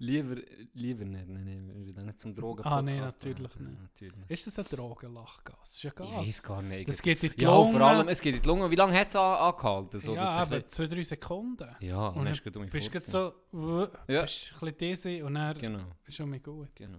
lieber, 0.05 0.37
lieber 0.75 1.05
nicht, 1.05 1.29
nein, 1.29 1.45
nein, 1.45 1.87
wir 1.97 2.03
nicht 2.05 2.19
zum 2.21 2.35
Drogen 2.35 2.63
Ah, 2.65 2.81
nein, 2.83 2.99
natürlich 2.99 3.55
nicht. 3.59 3.81
Natürlich. 3.81 4.31
Ist 4.31 4.47
das 4.47 4.59
ein 4.59 4.65
Drogenlachgas? 4.77 5.71
Ist 5.71 5.83
ja 5.83 5.91
Gas. 5.91 6.09
Ich 6.11 6.17
weiß 6.17 6.43
gar 6.43 6.63
nicht. 6.63 6.89
Das 6.89 7.01
geht 7.03 7.23
in 7.25 7.33
die 7.33 7.43
ja, 7.43 7.51
Lunge. 7.55 7.73
vor 7.73 7.81
allem, 7.83 8.09
es 8.09 8.21
geht 8.21 8.37
in 8.37 8.43
die 8.43 8.49
Lunge. 8.49 8.71
Wie 8.71 8.77
lange 8.77 8.99
hat 8.99 9.09
es 9.09 9.17
an, 9.17 9.39
angehalten? 9.39 10.01
So, 10.01 10.15
ja, 10.15 10.43
eben, 10.45 10.65
zwei, 10.71 10.87
drei 10.87 11.03
Sekunden. 11.03 11.69
ja, 11.81 12.09
und 12.09 12.17
Und 12.19 12.25
dann 12.25 12.29
hast 12.29 12.41
du 12.41 12.45
gerade 12.45 12.59
um 12.59 12.65
mich 12.65 12.73
Bist 12.73 12.87
du 12.89 13.01
vorgesehen. 13.01 13.33
so, 13.53 13.57
uh, 13.59 13.87
Ja. 14.13 14.23
bist 14.23 14.53
ein 14.53 14.61
bisschen 14.61 14.79
dizzy 14.79 15.23
und 15.23 15.35
dann 15.35 15.59
Genau, 15.59 15.85
ist 16.07 16.15
schon 16.17 16.31
mal 16.31 16.41
gut. 16.41 16.69
genau. 16.75 16.99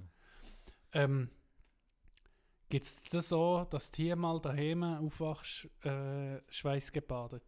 Ähm, 0.93 1.29
Gibt 2.69 2.85
es 2.85 2.95
das 3.11 3.29
so, 3.29 3.65
dass 3.69 3.91
du 3.91 3.97
hier 4.01 4.15
mal 4.15 4.39
daheim 4.41 4.83
aufwachst, 4.83 5.69
äh, 5.85 6.41
schweißgebadet? 6.49 7.43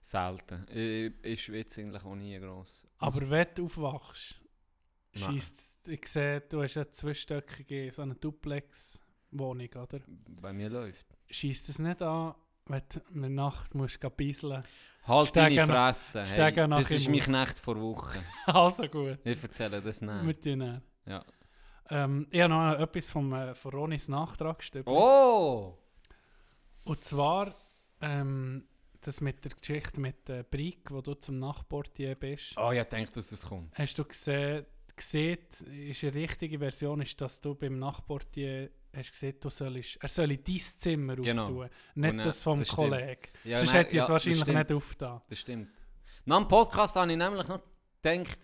Selten. 0.00 0.66
Ich, 0.68 1.12
ich 1.22 1.44
schwitze 1.44 1.80
eigentlich 1.82 2.04
auch 2.04 2.14
nie 2.16 2.38
gross. 2.40 2.84
Aber 2.98 3.28
wenn 3.30 3.46
du 3.54 3.66
aufwachst, 3.66 4.40
Scheisst, 5.14 5.88
ich 5.88 6.06
sehe, 6.06 6.40
du 6.40 6.62
hast 6.62 6.76
eine 6.76 6.90
zweistöckige, 6.90 7.90
so 7.92 8.02
eine 8.02 8.14
Duplex-Wohnung, 8.14 9.68
oder? 9.74 10.00
Bei 10.40 10.52
mir 10.52 10.70
läuft. 10.70 11.06
Scheisst 11.30 11.68
es 11.68 11.78
nicht 11.78 12.00
an, 12.02 12.34
wenn 12.66 12.82
du 12.88 13.00
in 13.14 13.20
der 13.22 13.30
Nacht 13.30 13.74
musst 13.74 13.98
bisseln 14.16 14.64
Halt 15.04 15.26
Steigen 15.28 15.56
deine 15.56 15.72
Fresse. 15.72 16.20
Hey, 16.20 16.54
das 16.68 16.90
ist 16.90 17.08
aus. 17.08 17.24
Knecht 17.24 17.58
vor 17.58 17.80
Wochen. 17.80 18.20
Also 18.46 18.86
gut, 18.86 19.18
Ich 19.24 19.42
erzähle 19.42 19.82
das 19.82 20.00
nicht. 20.00 20.22
mit 20.22 20.44
dir 20.44 20.56
dann. 20.56 20.82
Ja. 21.06 21.24
Ähm, 21.90 22.28
ich 22.30 22.40
habe 22.40 22.54
noch 22.54 22.78
etwas 22.78 23.06
vom, 23.06 23.32
äh, 23.32 23.54
von 23.54 23.72
Ronis 23.72 24.08
Nachtragsstück. 24.08 24.86
Oh! 24.86 25.76
Und 26.84 27.04
zwar 27.04 27.56
ähm, 28.00 28.64
das 29.00 29.20
mit 29.20 29.44
der 29.44 29.52
Geschichte 29.52 30.00
mit 30.00 30.28
der 30.28 30.44
Brick, 30.44 30.90
wo 30.90 31.00
du 31.00 31.14
zum 31.14 31.38
Nachportier 31.40 32.14
bist. 32.14 32.56
Oh, 32.56 32.70
ich 32.70 32.82
denke, 32.84 33.10
dass 33.12 33.28
das 33.28 33.42
kommt. 33.42 33.76
Hast 33.76 33.98
du 33.98 34.04
gesehen, 34.04 34.64
gesehen, 35.02 35.38
ist 35.88 36.02
eine 36.04 36.14
richtige 36.14 36.58
Version, 36.58 37.00
ist, 37.00 37.20
dass 37.20 37.40
du 37.40 37.54
beim 37.54 37.78
Nachportier 37.78 38.70
hast 38.94 39.12
gesehen, 39.12 39.36
du 39.40 39.48
sollst, 39.50 39.96
er 40.02 40.08
soll 40.08 40.36
dein 40.36 40.58
Zimmer 40.58 41.16
Genau. 41.16 41.42
auftun, 41.44 41.68
nicht 41.94 42.14
äh, 42.14 42.24
das 42.24 42.42
vom 42.42 42.60
das. 42.60 42.68
Kollegen. 42.68 43.20
Ja, 43.44 43.58
Sonst 43.58 43.72
nein, 43.72 43.78
hätte 43.82 43.90
ich 43.90 43.96
ja, 43.96 44.02
es 44.04 44.08
wahrscheinlich 44.10 44.46
nicht 44.46 44.72
aufgetan. 44.72 45.20
Das 45.28 45.38
stimmt. 45.38 45.68
Nach 46.24 46.38
dem 46.38 46.48
Podcast 46.48 46.96
habe 46.96 47.10
ich 47.10 47.18
nämlich 47.18 47.48
noch 47.48 47.60
gedacht, 48.02 48.38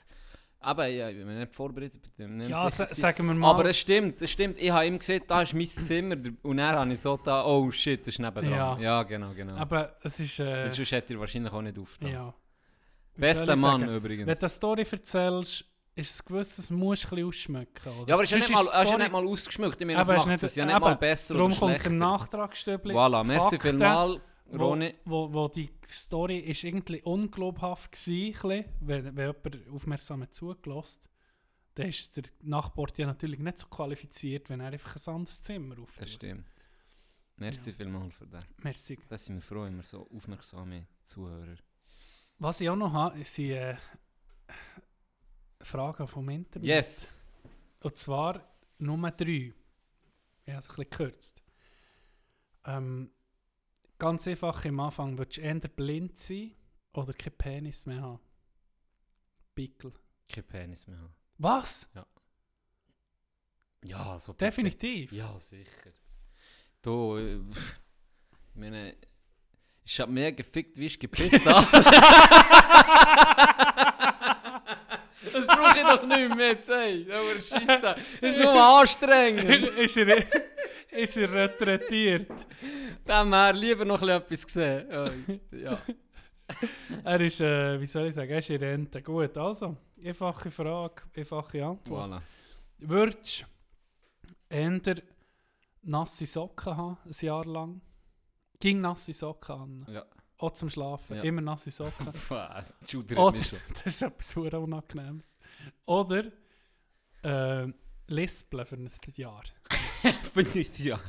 Aber 0.61 0.87
ja, 0.89 1.09
ich 1.11 1.17
bin 1.17 1.39
nicht 1.39 1.55
vorbereitet 1.55 2.03
bei 2.03 2.25
dem. 2.25 2.41
Ja, 2.49 2.69
sagen 2.71 3.27
wir 3.27 3.35
mal. 3.35 3.51
Aber 3.51 3.67
es 3.67 3.79
stimmt, 3.79 4.21
es 4.23 4.31
stimmt. 4.33 4.59
Ich 4.59 4.71
habe 4.71 4.87
ihm 4.87 4.99
gesagt, 4.99 5.31
da 5.31 5.43
ist 5.43 5.55
mein 5.55 5.67
Zimmer. 5.69 6.17
Und 6.43 6.57
dann 6.57 6.75
habe 6.75 6.93
ich 6.93 6.99
so 7.01 7.17
da, 7.17 7.45
oh 7.45 7.71
shit, 7.71 8.01
das 8.01 8.09
ist 8.15 8.19
nebendran. 8.19 8.51
Ja. 8.53 8.79
Ja, 8.79 9.03
genau, 9.05 9.33
genau. 9.35 9.55
aber 9.55 9.97
es 10.03 10.19
ist. 10.19 10.41
Äh, 10.41 10.73
sonst 10.73 10.91
hätte 10.91 11.15
er 11.15 11.21
wahrscheinlich 11.21 11.53
auch 11.53 11.63
nicht 11.63 11.79
aufgetan. 11.79 12.13
ja. 12.13 12.35
Bester 13.17 13.57
Mann 13.57 13.81
sagen? 13.83 13.95
übrigens. 13.95 14.27
Wenn 14.27 14.35
du 14.35 14.41
eine 14.41 14.49
Story 14.49 14.87
erzählst, 14.91 15.65
ist 15.99 16.11
es 16.13 16.25
gewiss, 16.25 16.59
es 16.59 16.71
muss 16.71 17.11
ein 17.13 17.25
ausschmecken. 17.25 17.93
Oder? 17.93 18.09
ja, 18.09 18.15
aber 18.15 18.23
es 18.25 18.33
ist 18.33 18.49
ja 18.49 18.57
nicht 18.57 18.65
mal, 18.73 18.83
ist 18.83 18.91
ja 18.91 18.99
nicht 18.99 19.13
mal 19.13 19.27
ausgeschmückt. 19.27 19.81
Ich 19.81 19.87
meine, 19.87 19.99
das 19.99 20.09
Aber 20.09 20.19
es 20.19 20.27
macht 20.27 20.43
es 20.43 20.55
ja 20.55 20.65
nicht 20.67 20.81
mal 20.81 20.97
besser 20.97 21.35
Darum 21.35 21.51
oder 21.53 21.59
kommt 21.61 21.71
es 21.73 21.83
schlechter. 21.83 21.91
im 21.91 21.99
Nachtragsstübli. 21.99 22.95
Voilà, 22.95 23.25
merci 23.25 23.59
vielmals, 23.59 24.21
wo, 24.47 24.69
Ronny. 24.69 24.95
wo, 25.05 25.33
wo 25.33 25.49
die 25.49 25.71
Story 25.87 26.39
ist 26.39 26.65
irgendwie 26.65 27.03
unglaubhaft 27.03 27.95
war, 28.09 28.51
ein 28.51 28.65
wenn, 28.81 29.17
wenn 29.17 29.27
jemand 29.27 29.69
aufmerksam 29.75 30.23
hat 30.23 30.33
zugelassen 30.33 31.03
dann 31.75 31.89
ist 31.89 32.17
der 32.17 32.25
Nachbar 32.43 32.89
ja 32.97 33.07
natürlich 33.07 33.39
nicht 33.39 33.59
so 33.59 33.69
qualifiziert, 33.69 34.51
wenn 34.51 34.59
er 34.59 34.73
einfach 34.73 34.97
ein 34.97 35.15
anderes 35.15 35.41
Zimmer 35.43 35.79
aufhört. 35.79 36.09
Das 36.09 36.13
stimmt. 36.13 36.49
Merci 37.37 37.71
Ja. 37.71 37.77
vielmals 37.77 38.17
für 38.17 38.27
das. 38.27 38.43
Merci. 38.65 38.99
Da 39.09 39.17
sind 39.17 39.37
wir 39.37 39.43
froh, 39.43 39.65
immer 39.65 39.85
so 39.85 40.09
aufmerksame 40.13 40.89
Zuhörer. 41.05 41.55
Was 42.41 42.61
ich 42.61 42.69
auch 42.69 42.75
noch 42.75 42.93
habe, 42.93 43.25
sind 43.25 43.51
äh, 43.53 43.77
Fragen 45.69 46.09
vom 46.09 46.29
Internet. 46.31 46.67
Yes! 46.67 47.25
Und 47.81 47.97
zwar 47.97 48.43
Nummer 48.79 49.11
drei. 49.11 49.53
Ich 50.45 50.53
habe 50.53 50.61
es 50.61 50.69
ein 50.69 50.77
bisschen 50.77 50.91
gekürzt. 50.91 51.43
Ähm, 52.65 53.11
ganz 53.99 54.27
einfach 54.27 54.65
am 54.65 54.81
Anfang, 54.81 55.19
würdest 55.19 55.37
du 55.37 55.43
eher 55.43 55.55
blind 55.55 56.17
sein 56.17 56.53
oder 56.95 57.13
keinen 57.13 57.37
Penis 57.37 57.87
mehr 57.87 58.01
haben? 58.01 58.21
Pickel. 59.55 59.93
Kein 60.29 60.45
Penis 60.45 60.87
mehr 60.87 60.99
haben. 60.99 61.15
Was? 61.37 61.89
Ja, 63.85 64.19
so 64.19 64.33
bitte. 64.33 64.47
Definitiv. 64.47 65.13
Ja, 65.13 65.39
sicher. 65.39 65.93
Du, 66.83 67.17
äh, 67.17 67.41
pff, 67.53 67.81
ich 68.55 68.61
meine, 68.61 68.97
ich 69.85 70.01
hab 70.01 70.09
mehr 70.09 70.33
gefickt, 70.33 70.79
wie 70.79 70.87
ich 70.87 70.99
gepisst 70.99 71.45
habe. 71.45 71.67
ich 75.79 75.87
doch 75.87 76.07
nicht 76.07 76.37
mehr 76.37 76.49
jetzt, 76.49 76.69
ey. 76.69 77.05
Da. 77.05 77.95
Das 77.95 78.01
ist 78.21 78.39
nur 78.39 78.53
anstrengend. 78.53 79.45
ist, 79.79 79.97
er, 79.97 80.25
ist 80.91 81.17
er 81.17 81.33
retretiert? 81.33 82.31
Dann 83.05 83.31
wäre 83.31 83.53
lieber 83.53 83.85
noch 83.85 84.03
etwas 84.03 84.47
gesehen. 84.47 85.41
Ja. 85.53 85.79
Er 87.05 87.21
ist, 87.21 87.41
äh, 87.41 87.81
wie 87.81 87.87
soll 87.87 88.07
ich 88.07 88.15
sagen, 88.15 88.31
er 88.31 88.39
ist 88.39 88.51
in 88.51 88.57
Rente. 88.61 89.03
Gut, 89.03 89.37
also, 89.37 89.77
einfache 90.03 90.51
Frage, 90.51 91.03
einfache 91.15 91.65
Antwort. 91.65 92.11
Voilà. 92.11 92.21
Würdest 92.79 93.45
du 94.49 94.55
eher 94.55 94.97
nasse 95.83 96.27
Socken 96.27 96.77
haben, 96.77 96.99
ein 97.05 97.27
Jahr 97.27 97.45
lang? 97.45 97.81
Ging 98.61 98.81
nasse 98.81 99.13
Socken 99.13 99.55
an. 99.55 99.87
Ja. 99.89 100.05
Auch 100.39 100.53
zum 100.53 100.71
Schlafen. 100.71 101.17
Ja. 101.17 101.23
Immer 101.23 101.41
nasse 101.41 101.71
Socken. 101.71 102.13
Was? 102.29 102.75
Mich 102.81 103.49
schon. 103.49 103.59
das 103.85 104.03
ist 104.03 104.37
Unangenehmes. 104.37 105.37
Oder 105.87 106.25
äh, 107.23 107.67
lispeln 108.07 108.67
für 108.67 108.77
ein 108.77 108.91
Jahr. 109.17 109.45
Finde 110.33 110.59
ich 110.59 110.79
ja. 110.79 111.01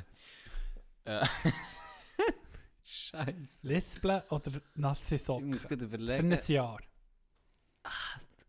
Äh. 1.06 1.26
Scheiße. 2.84 3.68
Lispeln 3.68 4.22
oder 4.30 4.52
nasse 4.76 5.16
Ich 5.16 5.24
Socken. 5.24 5.50
muss 5.50 5.68
gut 5.68 5.80
Für 5.80 5.86
überlegen. 5.86 6.34
ein 6.34 6.42
Jahr. 6.48 6.80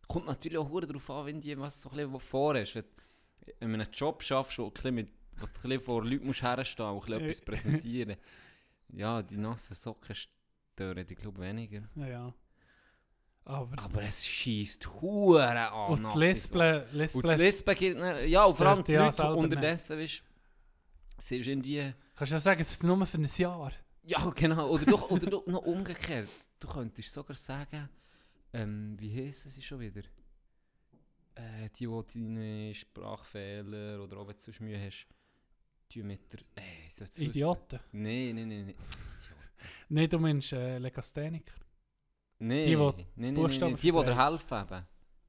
Kommt 0.08 0.26
natürlich 0.26 0.58
auch 0.58 0.80
darauf 0.80 1.10
an, 1.10 1.26
wenn 1.26 1.40
dir 1.40 1.58
was 1.60 1.82
so 1.82 1.90
ein 1.90 1.96
bisschen 1.96 2.20
vor 2.20 2.56
ist. 2.56 2.74
Wenn 2.74 2.84
du 2.84 3.52
in 3.60 3.74
einem 3.74 3.90
Job 3.92 4.22
schaffst, 4.22 4.58
wo 4.58 4.70
du 4.70 4.88
ein 4.88 4.94
mit, 4.94 5.12
wo 5.36 5.46
du 5.46 5.52
ein 5.52 5.52
bisschen 5.62 5.80
vor 5.80 6.04
Leuten 6.04 6.26
musst 6.26 6.42
herstehen 6.42 6.86
und 6.86 6.96
ein 6.96 7.00
bisschen 7.06 7.20
etwas 7.20 7.40
präsentieren. 7.44 8.16
Ja, 8.88 9.22
die 9.22 9.36
nassen 9.36 9.74
Socken 9.74 10.14
stören 10.16 11.06
dich, 11.06 11.16
glaube 11.18 11.40
weniger. 11.40 11.88
Ja, 11.94 12.06
Ja. 12.06 12.34
Aber, 13.50 13.82
Aber 13.82 14.02
es 14.02 14.26
schießt 14.26 14.86
hure 15.00 15.70
an. 15.70 15.92
und 15.92 16.04
das 16.04 16.14
Lispeln. 16.14 16.84
Und 17.12 17.24
das 17.26 17.36
Lispeln 17.38 18.28
Ja, 18.28 18.44
und 18.44 18.56
vor 18.56 18.66
allem 18.66 18.84
die 18.84 18.92
ja 18.92 19.04
Leute, 19.06 19.22
nicht. 19.22 19.36
unterdessen, 19.36 19.98
weißt 19.98 20.22
sie 21.18 21.38
ist 21.38 21.46
irgendwie... 21.46 21.92
kannst 22.14 22.30
du 22.30 22.36
ja 22.36 22.40
sagen, 22.40 22.60
das 22.60 22.70
ist 22.70 22.84
nur 22.84 23.04
für 23.06 23.18
ein 23.18 23.28
Jahr. 23.36 23.72
Ja, 24.04 24.30
genau. 24.30 24.68
Oder, 24.70 24.86
doch, 24.86 25.10
oder 25.10 25.26
doch 25.26 25.46
noch 25.46 25.62
umgekehrt. 25.62 26.28
Du 26.58 26.68
könntest 26.68 27.12
sogar 27.12 27.36
sagen, 27.36 27.88
ähm, 28.52 28.96
wie 28.98 29.14
heissen 29.26 29.50
sie 29.50 29.62
schon 29.62 29.80
wieder? 29.80 30.02
Äh, 31.34 31.68
die, 31.78 31.86
die 31.86 32.02
deine 32.14 32.74
Sprachfehler 32.74 34.02
oder 34.02 34.16
auch 34.18 34.28
wenn 34.28 34.36
du 34.36 34.42
sonst 34.42 34.60
Mühe 34.60 34.80
hast, 34.84 35.06
die 35.92 36.02
mit 36.02 36.32
der. 36.32 36.40
Ey, 36.54 36.90
soll's 36.90 37.18
wissen. 37.18 37.30
Idioten. 37.30 37.80
Nein, 37.92 38.34
nein, 38.34 38.48
nein. 38.48 38.64
Nein, 38.66 38.74
Nein, 39.88 40.08
du 40.08 40.18
meinst 40.18 40.52
äh, 40.52 40.78
Legastheniker. 40.78 41.52
Nein. 42.40 42.64
Die, 42.64 42.76
die 42.76 43.06
nein, 43.16 43.34
Buchstaben 43.34 43.72
nein. 43.72 43.80
Die, 43.80 43.92
die 43.92 44.04
dir 44.04 44.24
helfen 44.24 44.62
eben. 44.62 44.86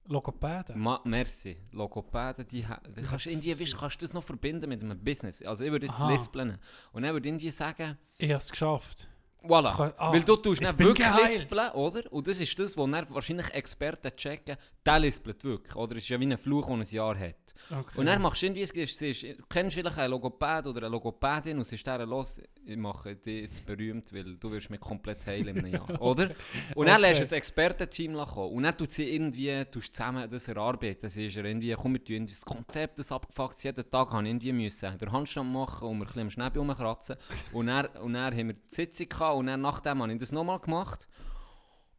Logopäden. 0.07 0.79
Ma 0.79 0.99
merci. 1.05 1.57
Logopäden, 1.71 2.47
die, 2.47 2.65
die 2.97 3.01
kannst, 3.03 3.25
du 3.25 3.29
irgendwie, 3.29 3.59
weißt, 3.59 3.77
kannst 3.77 4.01
du 4.01 4.05
das 4.05 4.13
noch 4.13 4.23
verbinden 4.23 4.67
mit 4.67 4.81
einem 4.81 5.01
Business. 5.01 5.41
Also 5.43 5.63
ich 5.63 5.71
würde 5.71 5.85
jetzt 5.85 5.99
Aha. 5.99 6.11
lispeln. 6.11 6.57
Und 6.91 7.03
dann 7.03 7.13
würde 7.13 7.27
ich 7.27 7.33
irgendwie 7.33 7.51
sagen, 7.51 7.97
Ich 8.17 8.29
habe 8.29 8.37
es 8.37 8.49
geschafft. 8.49 9.07
Voilà. 9.43 9.93
Ah, 9.97 10.11
Weil 10.13 10.21
du 10.23 10.35
tust 10.35 10.61
ich 10.61 10.67
nicht 10.67 10.77
wirklich 10.79 11.07
geheilt. 11.07 11.39
lispeln, 11.39 11.69
oder? 11.71 12.01
Und 12.13 12.27
das 12.27 12.39
ist 12.39 12.59
das, 12.59 12.77
wo 12.77 12.85
dann 12.85 13.09
wahrscheinlich 13.09 13.49
Experten 13.53 14.11
checken, 14.15 14.55
der 14.85 14.99
lispelt 14.99 15.43
wirklich. 15.43 15.75
Oder 15.75 15.95
es 15.97 16.03
ist 16.03 16.09
ja 16.09 16.19
wie 16.19 16.25
ein 16.31 16.37
Fluch, 16.37 16.67
der 16.67 16.75
ein 16.75 16.83
Jahr 16.83 17.17
hat. 17.17 17.35
Okay. 17.69 17.99
Und 17.99 18.05
dann 18.07 18.21
machst 18.21 18.41
du 18.41 18.47
irgendwie, 18.47 18.61
es 18.61 18.71
ist, 19.01 19.23
du 19.23 19.43
kennst 19.49 19.75
vielleicht 19.75 19.97
einen 19.97 20.11
Logopäd 20.11 20.65
oder 20.67 20.79
eine 20.81 20.89
Logopädin 20.89 21.57
und 21.57 21.65
sagst 21.67 21.85
der 21.85 22.05
los, 22.05 22.39
ich 22.65 22.77
mache 22.77 23.15
dich 23.15 23.43
jetzt 23.43 23.65
berühmt, 23.65 24.11
weil 24.13 24.35
du 24.37 24.51
wirst 24.51 24.69
mich 24.69 24.79
komplett 24.79 25.25
heilen 25.27 25.57
in 25.57 25.65
einem 25.65 25.73
Jahr, 25.73 26.01
oder? 26.01 26.29
Und 26.75 26.85
dann 26.87 26.95
Okay. 27.01 27.01
lässt 27.13 27.31
du 27.31 27.35
ein 27.35 27.37
Expertenteam 27.37 28.13
kommen 28.15 28.51
und 28.53 28.63
dann 28.63 28.75
tut 28.77 28.91
sie 28.91 29.13
irgendwie, 29.15 29.63
tust 29.65 29.93
zusammen 29.93 30.29
das 30.29 30.47
erarbeiten. 30.47 31.01
Das 31.01 31.15
ist 31.17 31.35
irgendwie, 31.35 31.73
komm, 31.73 31.93
wir 31.93 32.03
tun 32.03 32.25
das 32.25 32.43
Konzept, 32.45 32.97
das 32.99 33.11
abgefuckt 33.11 33.63
jeden 33.63 33.89
Tag 33.89 34.11
habe 34.11 34.23
ich 34.23 34.29
irgendwie 34.29 34.53
müssen 34.53 34.97
den 34.97 35.11
Handstand 35.11 35.51
machen 35.51 35.87
und 35.87 35.97
wir 35.99 36.03
ein 36.03 36.07
bisschen 36.07 36.21
am 36.21 36.29
Schnäbel 36.31 36.59
rumkratzen. 36.59 37.15
Und 37.53 37.67
dann, 37.67 37.85
und 38.01 38.13
dann 38.13 38.33
haben 38.35 38.47
wir 38.47 38.53
die 38.55 38.61
Sitzung 38.73 39.09
gehabt 39.09 39.30
und 39.35 39.47
dann 39.47 39.61
nachdem 39.61 40.01
habe 40.01 40.13
ich 40.13 40.19
das 40.19 40.31
nochmal 40.31 40.59
gemacht. 40.59 41.07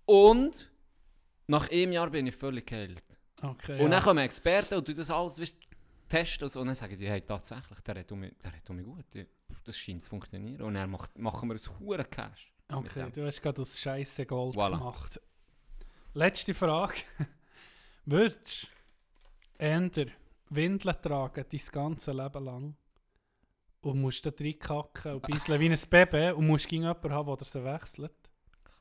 Und 0.05 0.71
nach 1.47 1.71
einem 1.71 1.93
Jahr 1.93 2.11
bin 2.11 2.27
ich 2.27 2.37
völlig 2.37 2.67
geheilt. 2.67 3.03
okay, 3.43 3.75
Und 3.79 3.85
ja. 3.85 3.89
dann 3.89 4.03
kommen 4.03 4.19
Experten 4.19 4.75
und 4.75 4.89
du 4.89 4.95
das 4.95 5.11
alles 5.11 5.41
weißt, 5.41 5.57
testen 6.09 6.45
und, 6.45 6.51
so, 6.51 6.61
und 6.61 6.67
dann 6.67 6.75
sagen 6.75 6.97
die, 6.97 7.09
hey, 7.09 7.21
tatsächlich, 7.23 7.81
der 7.81 8.01
hat 8.01 8.13
um 8.13 8.21
mich, 8.21 8.33
der 8.43 8.53
hat 8.53 8.69
um 8.69 8.77
mich 8.77 8.85
gut. 8.85 9.05
Das 9.65 9.77
scheint 9.77 10.05
zu 10.05 10.11
funktionieren. 10.11 10.63
Und 10.63 10.75
dann 10.75 10.91
macht, 10.91 11.19
machen 11.19 11.49
wir 11.49 11.57
ein 11.57 11.81
hure 11.81 12.05
Cash. 12.05 12.53
Okay, 12.71 13.11
du 13.13 13.27
hast 13.27 13.43
gerade 13.43 13.61
aus 13.61 13.79
Scheiße 13.79 14.25
Gold 14.27 14.57
Voilà. 14.57 14.79
gemacht. 14.79 15.21
Letzte 16.15 16.55
Frage. 16.55 16.95
Würdest 18.07 18.69
du 19.59 19.65
eher 19.65 19.91
Windeln 20.51 20.97
tragen 21.03 21.45
dein 21.51 21.61
ganze 21.71 22.13
Leben 22.13 22.45
lang 22.45 22.77
und 23.83 24.01
musst 24.01 24.25
da 24.25 24.31
reinkacken 24.39 25.15
und 25.15 25.23
bisschen 25.27 25.61
wie 25.61 25.69
ein 25.71 25.79
Baby 25.91 26.31
und 26.33 26.47
musst 26.47 26.69
gegen 26.69 26.83
jemanden 26.85 27.13
haben, 27.13 27.37
der 27.37 27.47
sie 27.47 27.63
wechselt? 27.65 28.13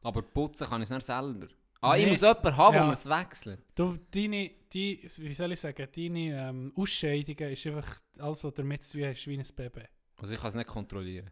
Aber 0.03 0.21
putzen 0.21 0.67
kann 0.67 0.81
ich 0.81 0.87
es 0.89 0.95
nicht 0.95 1.05
selber. 1.05 1.47
Ah, 1.81 1.95
ich 1.97 2.05
Nee. 2.05 2.11
muss 2.11 2.21
jemanden 2.21 2.55
haben, 2.57 2.75
Ja. 2.75 2.83
man 2.85 2.93
es 2.93 3.09
wechselt. 3.09 3.59
Du, 3.75 3.97
deine, 4.11 4.51
die, 4.71 5.07
wie 5.17 5.33
soll 5.33 5.51
ich 5.51 5.59
sagen, 5.59 5.87
deine 5.95 6.49
ähm, 6.49 6.73
Ausscheidungen 6.75 7.51
ist 7.51 7.65
einfach 7.67 7.99
alles, 8.19 8.43
was 8.43 8.53
du 8.53 8.61
damit 8.61 8.83
zu 8.83 8.97
tun 8.99 9.07
hast, 9.07 9.27
wie 9.27 9.37
ein 9.39 9.45
Baby. 9.55 9.83
Also 10.17 10.33
ich 10.33 10.39
kann 10.39 10.49
es 10.49 10.55
nicht 10.55 10.67
kontrollieren. 10.69 11.29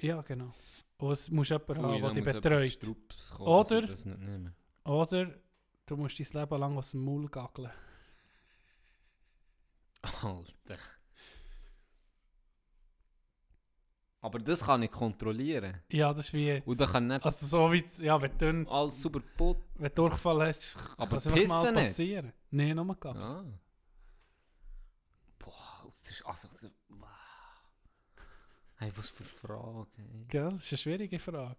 Ja, 0.00 0.20
genau. 0.22 0.52
Und 0.98 1.12
es 1.12 1.30
muss 1.30 1.48
jemand 1.48 1.68
haben, 1.78 2.00
der 2.02 2.10
dich 2.58 2.78
betreut. 2.80 3.30
Kommen, 3.36 3.48
Oder- 3.48 3.82
ich. 3.90 4.06
Oder 4.84 5.34
du 5.86 5.96
musst 5.96 6.18
dein 6.18 6.40
Leben 6.42 6.60
lang 6.60 6.76
aus 6.76 6.90
dem 6.90 7.04
Maul 7.04 7.28
gaggeln. 7.28 7.70
Alter. 10.02 10.78
Aber 14.24 14.38
das 14.38 14.64
kann 14.64 14.82
ich 14.84 14.90
kontrollieren. 14.92 15.82
Ja, 15.90 16.14
das 16.14 16.26
ist 16.28 16.32
wie 16.32 16.46
jetzt. 16.46 16.66
Und 16.66 16.78
dann 16.80 16.88
kann 16.92 17.04
ich 17.04 17.08
nicht 17.16 17.24
Also 17.26 17.44
so 17.46 17.72
wie, 17.72 17.84
ja, 18.04 18.22
wenn 18.22 18.38
du, 18.64 18.70
alles 18.70 19.02
super 19.02 19.18
putzen. 19.36 19.64
wenn 19.74 19.88
du 19.88 19.94
Durchfall 20.08 20.46
hast, 20.46 20.76
kann 20.78 21.16
es 21.16 21.26
einfach 21.26 21.30
mal 21.48 21.62
pissen 21.62 21.74
nicht? 21.74 21.84
passieren. 21.88 22.32
Nein, 22.52 22.76
nur 22.76 22.94
gaggeln. 22.94 23.16
Ah. 23.24 23.44
Boah, 25.40 25.86
das 25.90 26.08
ist 26.10 26.24
also... 26.24 26.48
Wow. 26.88 27.08
Hey, 28.76 28.92
was 28.94 29.08
für 29.08 29.24
Frage. 29.24 29.88
ey. 29.98 30.24
Gell, 30.28 30.50
das 30.52 30.64
ist 30.66 30.72
eine 30.72 30.78
schwierige 30.78 31.18
Frage. 31.18 31.56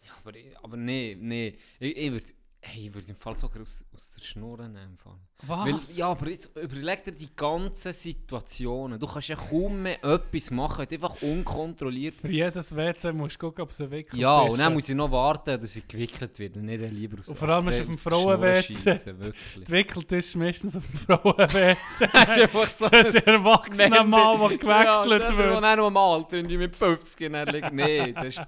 Ja, 0.00 0.12
aber, 0.24 0.32
aber 0.64 0.76
nee, 0.76 1.16
nee. 1.20 1.56
Ich, 1.78 1.96
ich 1.96 2.10
würde 2.10 2.26
Hey, 2.64 2.86
ich 2.86 2.94
würde 2.94 3.08
im 3.08 3.16
Fall 3.16 3.36
sogar 3.36 3.62
aus, 3.62 3.84
aus 3.92 4.12
der 4.16 4.22
Schnur 4.22 4.56
nehmen. 4.58 4.96
Was? 5.42 5.66
Weil, 5.66 5.80
ja, 5.96 6.06
aber 6.06 6.30
jetzt 6.30 6.56
überleg 6.56 7.02
dir 7.02 7.10
die 7.10 7.34
ganzen 7.34 7.92
Situationen. 7.92 9.00
Du 9.00 9.06
kannst 9.08 9.28
ja 9.28 9.34
kaum 9.34 9.82
mehr 9.82 10.02
etwas 10.04 10.52
machen, 10.52 10.78
wenn 10.78 10.86
du 10.86 10.94
einfach 10.94 11.20
unkontrolliert. 11.22 12.14
Für 12.14 12.30
jedes 12.30 12.74
WC 12.74 13.12
musst 13.12 13.34
du 13.34 13.46
gucken, 13.46 13.62
ob 13.62 13.70
es 13.70 13.80
wickelt 13.80 14.14
Ja, 14.14 14.42
und 14.42 14.60
dann 14.60 14.74
muss 14.74 14.88
ich 14.88 14.94
noch 14.94 15.10
warten, 15.10 15.60
dass 15.60 15.72
sie 15.72 15.82
gewickelt 15.86 16.38
wird 16.38 16.56
und 16.56 16.66
nicht 16.66 16.80
lieber 16.92 17.18
aus 17.18 17.28
Und 17.28 17.36
vor 17.36 17.48
allem 17.48 17.66
ist 17.66 17.80
auf 17.80 17.86
dem 17.86 17.98
Frauen-WC. 17.98 19.16
Entwickelt 19.56 20.12
ist 20.12 20.36
meistens 20.36 20.76
auf 20.76 20.84
dem 20.86 20.98
Frauen-WC. 20.98 22.08
Das 22.92 23.08
ist 23.08 23.16
ein 23.16 23.34
erwachsener 23.34 24.04
Mann, 24.04 24.38
der 24.48 24.58
gewechselt 24.58 25.22
ja, 25.22 25.36
wird. 25.36 25.56
Und 25.56 25.62
dann 25.62 25.78
noch 25.78 25.88
im 25.88 25.96
Alter, 25.96 26.36
irgendwie 26.36 26.58
mit 26.58 26.76
50 26.76 27.26
und 27.26 27.32
dann 27.32 27.48
liegt. 27.48 27.72
Nee, 27.72 28.12
das 28.12 28.26
ist... 28.26 28.46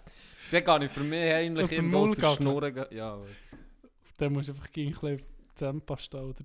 Der 0.53 0.63
kann 0.63 0.83
ich 0.83 0.91
für 0.93 1.01
mich 1.01 1.33
heimlich 1.33 1.69
der 1.69 1.83
gackern. 1.83 2.37
Schnur. 2.37 2.93
Ja, 2.93 3.19
Dann 4.17 4.33
musst 4.33 4.49
du 4.49 4.53
einfach 4.53 4.69
ein 4.77 4.91
bisschen 4.91 5.23
Zahnpasta 5.55 6.23
oder 6.23 6.45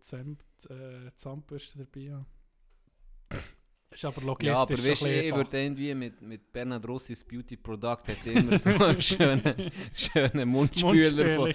Zahn, 0.00 0.38
äh, 0.68 1.10
Zahnbürste 1.16 1.78
dabei 1.78 2.12
haben. 2.12 2.26
Ist 3.90 4.04
aber 4.04 4.20
logistisch 4.20 4.54
ja 4.54 4.62
aber 4.62 4.84
weißt 4.84 5.02
du, 5.02 5.20
ich 5.20 5.34
würde 5.34 5.62
irgendwie 5.62 5.94
mit, 5.94 6.20
mit 6.20 6.52
Bernhard 6.52 6.86
Rossis 6.86 7.24
Beauty 7.24 7.56
Product 7.56 8.02
hat 8.06 8.26
immer 8.26 8.58
so 8.58 8.70
einen 8.70 9.00
schönen, 9.00 9.72
schönen 9.94 10.48
Mundspüler 10.48 11.34
von. 11.34 11.54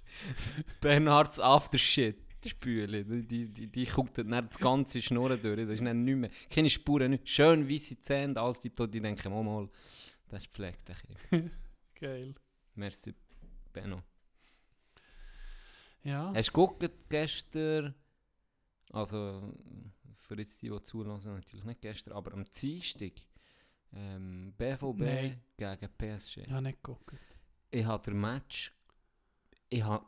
Bernhards 0.80 1.40
Aftershit. 1.40 2.16
Spüle, 2.48 3.04
die, 3.04 3.26
die, 3.26 3.48
die, 3.48 3.66
die 3.66 3.86
guckt 3.86 4.18
dann 4.18 4.30
das 4.30 4.58
ganze 4.58 5.02
Schnurren 5.02 5.40
durch. 5.42 5.56
Das 5.56 5.70
ist 5.70 5.84
dann 5.84 6.04
nicht 6.04 6.16
mehr, 6.16 6.30
keine 6.48 6.70
Spuren, 6.70 7.10
nicht. 7.10 7.28
schön 7.28 7.68
weiße 7.68 7.98
Zähne, 8.00 8.40
alles 8.40 8.60
die, 8.60 8.70
die 8.70 9.00
denken, 9.00 9.32
oh 9.32 9.42
mal, 9.42 9.68
das 10.28 10.42
ist 10.42 10.48
gepflegt. 10.48 10.88
ein. 11.30 11.50
Geil. 12.00 12.34
Merci, 12.76 13.14
Benno. 13.72 14.00
Ja. 16.06 16.32
Hast 16.34 16.48
du 16.48 16.52
geguckt 16.52 16.90
gestern, 17.08 17.94
also 18.92 19.52
für 20.16 20.38
jetzt 20.38 20.62
die, 20.62 20.70
die 20.70 20.82
zulassen, 20.82 21.34
natürlich 21.34 21.64
nicht 21.64 21.80
gestern, 21.80 22.14
aber 22.14 22.32
am 22.32 22.44
Dienstag, 22.44 23.12
ähm, 23.92 24.54
BVB 24.56 24.98
Nein. 25.00 25.40
gegen 25.56 25.88
PSG. 25.98 26.48
Ja, 26.48 26.60
nicht 26.60 26.80
gucken. 26.82 27.18
Ich 27.70 27.84
habe 27.84 28.04
den 28.04 28.20
Match, 28.20 28.72
ich 29.68 29.82
habe, 29.82 30.04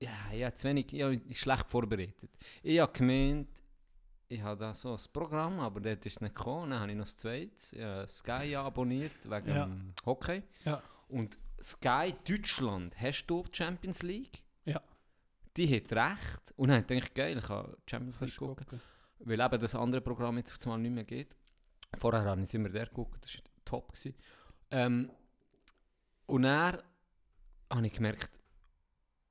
ja, 0.00 0.10
ich 0.32 0.44
habe 0.44 0.54
zu 0.54 0.68
wenig, 0.68 0.92
ich 0.92 1.02
habe 1.02 1.20
schlecht 1.34 1.68
vorbereitet. 1.68 2.30
Ich 2.62 2.78
habe 2.78 2.92
gemeint, 2.92 3.48
ich 4.28 4.40
habe 4.40 4.60
da 4.60 4.72
so 4.72 4.92
ein 4.94 5.00
Programm, 5.12 5.58
aber 5.58 5.80
dort 5.80 6.06
ist 6.06 6.14
es 6.16 6.20
nicht 6.20 6.36
gekommen. 6.36 6.70
Dann 6.70 6.80
habe 6.80 6.92
ich 6.92 6.96
noch 6.96 7.08
das 7.10 7.72
ich 7.72 7.82
habe 7.82 8.06
Sky 8.08 8.54
abonniert 8.54 9.28
wegen 9.28 9.48
Ja. 9.48 9.68
Hockey. 10.06 10.44
Ja. 10.64 10.80
Und 11.08 11.36
Sky 11.60 12.14
Deutschland, 12.24 12.94
hast 13.00 13.26
du 13.26 13.42
die 13.42 13.56
Champions 13.56 14.02
League? 14.04 14.44
Die 15.56 15.76
hat 15.76 15.92
recht. 15.92 16.52
Und 16.56 16.68
dann 16.68 16.86
denke 16.86 17.06
ich, 17.06 17.14
geil, 17.14 17.38
ich 17.38 17.44
kann 17.44 17.76
Champions 17.88 18.20
League 18.20 18.36
gucken. 18.36 18.64
gucken. 18.64 18.80
Weil 19.20 19.40
eben 19.40 19.60
das 19.60 19.74
andere 19.74 20.00
Programm 20.00 20.38
jetzt 20.38 20.52
auf 20.52 20.64
einmal 20.66 20.78
nicht 20.78 20.94
mehr 20.94 21.04
geht. 21.04 21.36
Vorher 21.98 22.24
habe 22.24 22.40
ich 22.42 22.54
immer 22.54 22.68
der 22.68 22.86
geguckt, 22.86 23.24
das 23.24 23.34
war 23.34 23.42
top. 23.64 23.88
Gewesen. 23.92 24.14
Ähm, 24.70 25.10
und 26.26 26.42
dann 26.42 26.78
habe 27.70 27.86
ich 27.86 27.92
gemerkt, 27.92 28.40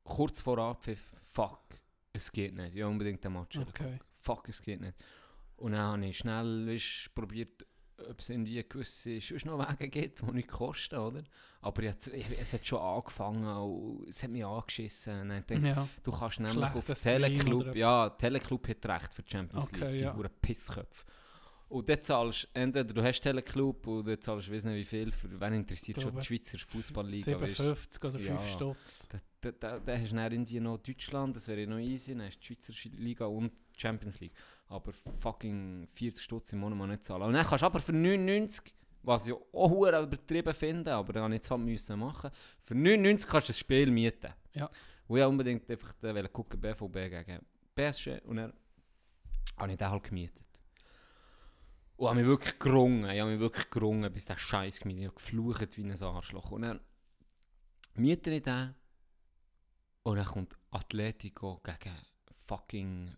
kurz 0.03 0.41
vor 0.41 0.57
Abpfiff, 0.57 1.13
fuck, 1.23 1.61
es 2.13 2.31
geht 2.31 2.53
nicht. 2.53 2.69
Ich 2.69 2.75
will 2.75 2.83
unbedingt 2.83 3.23
den 3.23 3.33
Match 3.33 3.57
Okay. 3.57 3.99
Fuck, 4.17 4.49
es 4.49 4.61
geht 4.61 4.81
nicht. 4.81 4.97
Und 5.55 5.71
dann 5.73 5.81
habe 5.81 6.05
ich 6.05 6.17
schnell 6.17 6.77
probiert, 7.15 7.65
ob 8.09 8.19
es 8.19 8.29
irgendwie 8.29 8.63
gewisse 8.67 9.19
sonst 9.21 9.45
noch 9.45 9.59
Wege 9.59 9.89
gibt, 9.89 10.21
die 10.21 10.31
nicht 10.31 10.47
kosten, 10.47 10.95
oder? 10.97 11.23
Aber 11.61 11.83
ich, 11.83 11.93
es 12.39 12.53
hat 12.53 12.65
schon 12.65 12.79
angefangen 12.79 13.45
und 13.45 14.07
es 14.07 14.23
hat 14.23 14.29
mich 14.31 14.45
angeschissen. 14.45 15.21
Und 15.21 15.29
dann 15.29 15.43
ich, 15.49 15.63
Ja. 15.63 15.87
Du 16.03 16.11
kannst 16.11 16.39
nämlich 16.39 16.63
auf 16.63 16.71
Schlechter 16.85 16.95
Stream 16.95 17.21
Teleclub, 17.21 17.75
ja, 17.75 18.09
Teleclub 18.11 18.67
hat 18.67 18.85
recht 18.85 19.13
für 19.13 19.23
die 19.23 19.31
Champions 19.31 19.65
Okay, 19.67 19.79
League, 19.85 19.97
die 19.97 20.03
ja. 20.03 20.15
huren 20.15 20.29
Pissköpfe. 20.41 21.05
Und 21.67 21.87
dort 21.87 22.03
zahlst 22.03 22.47
entweder 22.53 22.93
du 22.93 23.03
hast 23.03 23.21
Teleclub 23.21 23.85
oder 23.85 24.15
du 24.15 24.19
zahlst, 24.19 24.51
weiss 24.51 24.63
nicht 24.63 24.75
wie 24.77 24.85
viel, 24.85 25.11
für 25.11 25.39
wen 25.39 25.53
interessiert 25.53 25.97
Ich 25.97 26.03
schon 26.03 26.11
die 26.11 26.15
glaube, 26.21 26.25
Schweizer 26.25 26.57
Fußballliga. 26.57 27.39
weißt 27.41 27.59
du. 27.59 27.63
57 27.75 28.03
oder 28.05 28.19
5 28.19 28.27
Ja. 28.29 28.39
Stutz. 28.39 29.07
Da, 29.09 29.17
da, 29.41 29.51
da, 29.51 29.79
da 29.79 29.97
hast 29.97 30.11
du 30.11 30.15
dann 30.15 30.31
irgendwie 30.31 30.59
noch 30.59 30.77
Deutschland, 30.79 31.35
das 31.35 31.47
wäre 31.47 31.67
noch 31.67 31.77
easy, 31.77 32.15
dann 32.15 32.25
hast 32.25 32.37
du 32.39 32.39
die 32.39 32.73
Schweizer 32.73 32.73
Liga 32.97 33.25
und 33.25 33.51
die 33.75 33.79
Champions 33.79 34.19
League. 34.19 34.33
Aber 34.69 34.93
fucking 34.93 35.87
40 35.91 36.23
Stutz 36.23 36.53
im 36.53 36.59
Monat 36.59 36.77
mal 36.77 36.87
nicht 36.87 37.03
zahlen. 37.03 37.23
Und 37.23 37.33
dann 37.33 37.45
kannst 37.45 37.63
du 37.63 37.65
aber 37.65 37.79
für 37.79 37.91
99, 37.91 38.73
was 39.01 39.27
ich 39.27 39.33
auch 39.33 39.71
übertrieben 39.71 40.53
finde, 40.53 40.93
aber 40.93 41.13
dann 41.13 41.33
jetzt 41.33 41.49
halt 41.49 41.61
müssen 41.61 41.99
machen, 41.99 42.29
für 42.61 42.75
99 42.75 43.27
kannst 43.27 43.49
du 43.49 43.51
das 43.51 43.59
Spiel 43.59 43.89
mieten. 43.89 44.31
Ja. 44.53 44.69
Und 45.07 45.17
ich 45.17 45.25
unbedingt 45.25 45.69
einfach 45.69 45.93
wollte 46.01 46.29
gucken, 46.29 46.61
BVB 46.61 46.93
gegen 46.93 47.39
PSG 47.75 48.23
und 48.25 48.37
dann 48.37 48.53
habe 49.57 49.71
ich 49.71 49.77
den 49.77 49.89
halt 49.89 50.03
gemietet. 50.03 50.45
Und 51.97 52.07
habe 52.07 52.19
mich 52.19 52.27
wirklich 52.27 52.59
gerungen, 52.59 53.09
ich 53.09 53.19
habe 53.19 53.31
mich 53.31 53.39
wirklich 53.39 53.69
gerungen, 53.69 54.13
bis 54.13 54.25
der 54.25 54.37
Scheiß 54.37 54.79
gemietet. 54.79 55.01
Ich 55.01 55.07
habe 55.07 55.15
geflucht 55.15 55.77
wie 55.77 55.83
ein 55.83 56.01
Arschloch. 56.01 56.51
Und 56.51 56.61
dann 56.61 56.79
miete 57.95 58.31
ich 58.31 58.43
den 58.43 58.75
und 60.03 60.15
dann 60.15 60.25
kommt 60.25 60.55
Atletico 60.71 61.59
gegen 61.63 61.95
fucking, 62.47 63.15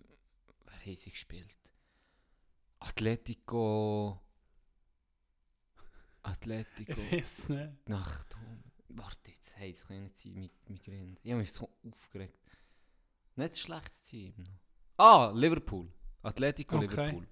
haben 0.86 0.96
sie 0.96 1.12
gespielt? 1.12 1.56
Atletico, 2.80 4.20
Atletico, 6.24 7.00
Ich 7.10 7.12
weiß 7.12 7.50
nicht. 7.50 7.89
nach, 7.89 8.26
warte 8.89 9.32
jetzt, 9.32 9.56
hey, 9.58 9.72
das 9.72 9.86
kann 9.88 10.04
nicht 10.04 10.15
sein 10.15 10.34
mit 10.34 10.70
Migräne. 10.70 11.15
Ich 11.24 11.32
habe 11.32 11.41
mich 11.41 11.52
so 11.52 11.70
aufgeregt. 11.88 12.38
Nicht 13.36 13.54
ein 13.54 13.58
schlechtes 13.58 14.04
Team. 14.04 14.34
Ah, 14.98 15.32
Liverpool. 15.34 15.91
Atletico 16.22 16.78
Okay. 16.78 16.88
Liverpool. 16.88 17.28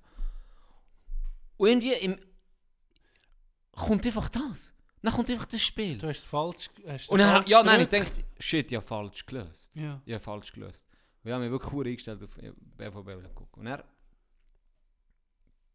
Und 1.57 1.67
irgendwie 1.67 1.93
im, 1.93 2.19
kommt 3.71 4.05
einfach 4.05 4.29
das. 4.29 4.73
Dann 5.01 5.13
kommt 5.13 5.29
einfach 5.29 5.45
das 5.45 5.61
Spiel. 5.61 5.97
Du 5.97 6.07
hast 6.07 6.19
es 6.19 6.25
falsch. 6.25 6.69
Hast 6.87 7.09
Und 7.09 7.19
dann, 7.19 7.35
falsch 7.35 7.49
ja, 7.49 7.63
nein, 7.63 7.81
ich 7.81 7.89
denke, 7.89 8.11
shit, 8.39 8.71
ich 8.71 8.75
habe 8.75 8.85
falsch 8.85 9.25
gelöst. 9.25 9.71
Ja. 9.75 10.01
Ich 10.05 10.13
habe 10.13 10.23
falsch 10.23 10.51
gelöst. 10.51 10.85
Wir 11.23 11.33
haben 11.33 11.41
mich 11.41 11.51
wirklich 11.51 11.71
gut 11.71 11.87
eingestellt 11.87 12.23
auf 12.23 12.35
BVB 12.77 13.33
gucken. 13.35 13.59
Und 13.59 13.65
dann 13.65 13.83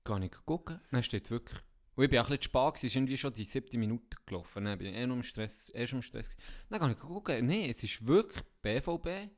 kann 0.05 0.23
ich 0.23 0.33
gucken, 0.45 0.81
dann 0.91 1.03
steht 1.03 1.31
wirklich... 1.31 1.59
Und 1.97 2.05
ich 2.05 2.11
bin 2.11 2.19
auch 2.19 2.25
ein 2.25 2.31
bisschen 2.37 2.43
spät, 2.45 2.75
es 2.77 2.85
ist 2.85 2.97
irgendwie 2.97 3.17
schon 3.17 3.33
die 3.33 3.45
siebte 3.45 3.79
Minute 3.79 4.17
gelaufen. 4.27 4.65
Dann 4.65 4.77
bin 4.79 4.89
ich 4.89 4.97
eh 4.97 5.07
noch 5.07 5.15
im 5.15 5.23
Stress, 5.23 5.71
eh 5.75 5.87
schon 5.87 6.01
im 6.01 6.03
Stress. 6.03 6.29
gewesen. 6.31 6.43
Dann 6.69 6.81
kann 6.81 6.91
ich 6.91 6.99
gucken, 6.99 7.47
nee, 7.47 7.71
es 7.71 7.83
ist 7.85 8.05
wirklich 8.05 8.43
BVB 8.63 9.31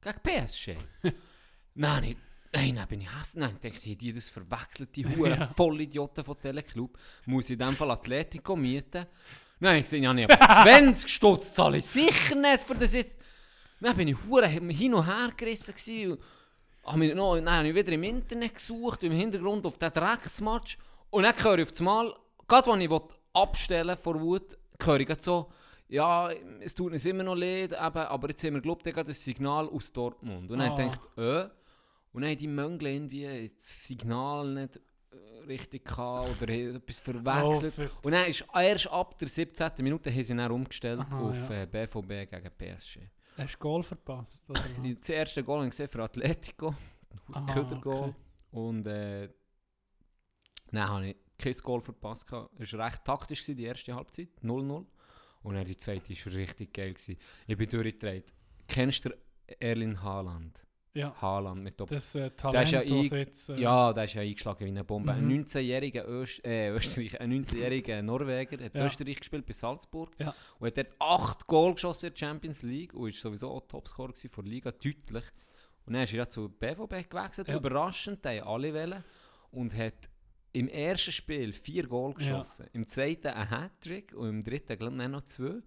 gegen 0.00 0.20
PSG. 0.22 0.76
nein, 1.74 2.04
ich, 2.04 2.16
nein, 2.52 2.76
dann 2.76 2.86
bin 2.86 3.00
ich 3.00 3.12
hassen. 3.12 3.40
Nein, 3.40 3.58
ich 3.60 3.72
dachte, 3.72 3.96
die 3.96 4.12
das 4.12 4.28
verwechselt, 4.28 4.94
die 4.94 5.04
Huren 5.16 5.40
Ja. 5.40 5.46
Vollidioten 5.48 6.22
von 6.24 6.38
Teleclub. 6.38 6.96
Muss 7.26 7.46
ich 7.46 7.54
in 7.54 7.58
dem 7.58 7.76
Fall 7.76 7.90
Atletico 7.90 8.54
mieten. 8.54 9.06
Nein, 9.58 9.76
ich 9.78 9.84
gesehen, 9.84 10.18
ja, 10.18 10.28
aber 10.28 10.38
20 10.62 11.12
Stutz 11.12 11.52
zahle 11.54 11.78
ich 11.78 11.86
sicher 11.86 12.34
nicht 12.36 12.60
für 12.62 12.74
das 12.74 12.92
jetzt. 12.92 13.16
Dann 13.82 13.96
bin 13.96 14.08
ich 14.08 14.16
hure 14.26 14.46
hin 14.46 14.94
und 14.94 15.06
her 15.06 15.30
gerissen 15.36 15.74
gewesen 15.74 16.12
und 16.12 16.20
habe 16.84 16.98
mich 16.98 17.14
noch, 17.14 17.34
dann 17.36 17.50
habe 17.50 17.68
ich 17.68 17.74
wieder 17.74 17.92
im 17.92 18.02
Internet 18.02 18.54
gesucht, 18.54 19.02
im 19.02 19.12
Hintergrund 19.12 19.66
auf 19.66 19.78
den 19.78 19.92
Drecksmatch. 19.92 20.78
Und 21.10 21.24
dann 21.24 21.34
höre 21.42 21.58
ich 21.58 21.70
auf 21.70 21.78
einmal, 21.78 22.14
gerade 22.48 22.70
als 22.70 22.80
ich 22.82 22.90
abstellen 23.34 23.96
vor 23.96 24.20
Wut, 24.20 24.56
höre 24.82 25.00
ich 25.00 25.20
so, 25.20 25.50
ja, 25.88 26.30
es 26.60 26.74
tut 26.74 26.92
uns 26.92 27.04
immer 27.04 27.22
noch 27.22 27.34
leid, 27.34 27.72
eben, 27.72 27.78
aber 27.78 28.28
jetzt 28.28 28.42
haben 28.44 28.54
wir, 28.54 28.60
glaube 28.62 28.88
ich, 28.88 28.94
das 28.94 29.22
Signal 29.24 29.68
aus 29.68 29.92
Dortmund. 29.92 30.50
Und 30.50 30.58
dann 30.58 30.70
Ah. 30.72 30.74
denkt 30.74 31.00
äh, 31.18 31.48
und 32.12 32.22
dann 32.22 32.30
haben 32.30 32.36
die 32.38 32.48
Möngle 32.48 32.90
irgendwie 32.90 33.50
das 33.54 33.86
Signal 33.86 34.46
nicht 34.54 34.76
äh, 34.76 35.44
richtig 35.46 35.84
gehabt 35.84 36.40
oder 36.40 36.52
etwas 36.52 36.98
verwechselt. 37.00 37.74
Oh, 37.78 38.06
Und 38.06 38.12
dann 38.12 38.26
ist 38.26 38.44
erst 38.54 38.86
ab 38.90 39.18
der 39.18 39.28
17. 39.28 39.70
Minute 39.80 40.10
haben 40.10 40.24
sie 40.24 40.34
dann 40.36 40.50
umgestellt 40.50 41.00
Aha, 41.00 41.20
auf 41.20 41.50
ja. 41.50 41.62
äh, 41.62 41.66
BVB 41.66 42.30
gegen 42.30 42.50
PSG. 42.56 42.98
Hast 43.36 43.54
du 43.54 43.58
Goal 43.58 43.82
verpasst? 43.82 44.48
Oder? 44.50 44.62
Das 44.98 45.08
erste 45.08 45.42
Goal 45.44 45.68
gesehen 45.68 45.88
für 45.88 46.02
Atletico. 46.02 46.74
Ah, 47.32 47.38
Ein 47.40 47.46
Ködergoal. 47.54 48.08
okay. 48.10 48.14
Und 48.52 48.86
äh, 48.86 49.28
dann 50.70 50.88
habe 50.88 51.08
ich 51.08 51.16
kein 51.38 51.52
Goal 51.62 51.80
verpasst. 51.80 52.26
Es 52.58 52.72
war 52.74 52.86
recht 52.86 53.04
taktisch, 53.04 53.40
gewesen, 53.42 53.56
die 53.56 53.64
erste 53.64 53.94
Halbzeit. 53.94 54.28
0-0. 54.42 54.86
Und 55.42 55.54
dann 55.54 55.64
die 55.66 55.76
zweite 55.76 56.12
war 56.14 56.32
richtig 56.34 56.72
geil. 56.72 56.94
Gewesen. 56.94 57.16
Ich 57.46 57.56
bin 57.56 57.68
durchgedreht. 57.68 58.32
Kennst 58.68 59.04
du 59.04 59.10
Erlin 59.58 60.00
Haaland? 60.02 60.64
Ja. 60.94 61.14
Haaland 61.22 61.62
mit 61.62 61.80
Dopp 61.80 61.88
Das 61.88 62.14
äh, 62.14 62.20
Der 62.20 62.36
Talent, 62.36 62.64
ist 62.64 62.72
ja 62.72 62.82
jetzt... 63.16 63.48
Äh, 63.48 63.60
Ja, 63.60 63.92
der 63.94 64.04
ist 64.04 64.14
ja 64.14 64.20
eingeschlagen 64.22 64.64
wie 64.66 64.68
eine 64.70 64.84
Bombe. 64.84 65.12
Mhm. 65.14 65.30
Ein 65.30 65.44
19-jähriger 65.44 66.04
Öst 66.06 66.44
äh, 66.44 66.68
Österreich, 66.76 67.18
ein 67.20 67.32
19-jähriger 67.32 68.02
Norweger, 68.02 68.62
hat 68.62 68.74
in 68.74 68.80
Ja. 68.80 68.86
Österreich 68.86 69.16
gespielt 69.20 69.46
bei 69.46 69.52
Salzburg 69.54 70.10
Ja. 70.18 70.34
und 70.58 70.66
hat 70.66 70.76
dort 70.76 70.88
8 70.98 71.46
Goal 71.46 71.74
geschossen 71.74 72.06
in 72.06 72.12
der 72.14 72.18
Champions 72.18 72.62
League 72.62 72.92
und 72.94 73.08
ist 73.08 73.20
sowieso 73.20 73.50
auch 73.50 73.62
Topscorer 73.66 74.12
von 74.30 74.44
der 74.44 74.52
Liga, 74.52 74.70
deutlich. 74.70 75.24
Und 75.86 75.94
dann 75.94 76.02
ist 76.02 76.12
er 76.12 76.18
ja 76.18 76.28
zu 76.28 76.48
BVB 76.50 77.08
gewechselt, 77.10 77.48
Ja. 77.48 77.56
überraschend, 77.56 78.24
die 78.24 78.40
alle 78.42 78.74
wollen 78.74 79.02
und 79.50 79.74
hat 79.74 79.94
im 80.52 80.68
ersten 80.68 81.10
Spiel 81.12 81.54
vier 81.54 81.86
Goal 81.86 82.10
Ja. 82.10 82.16
geschossen, 82.18 82.66
im 82.74 82.86
zweiten 82.86 83.28
ein 83.28 83.48
Hattrick 83.48 84.12
und 84.14 84.28
im 84.28 84.44
dritten 84.44 84.76
glaube 84.78 85.02
ich 85.02 85.08
noch 85.08 85.22
zwei. 85.22 85.62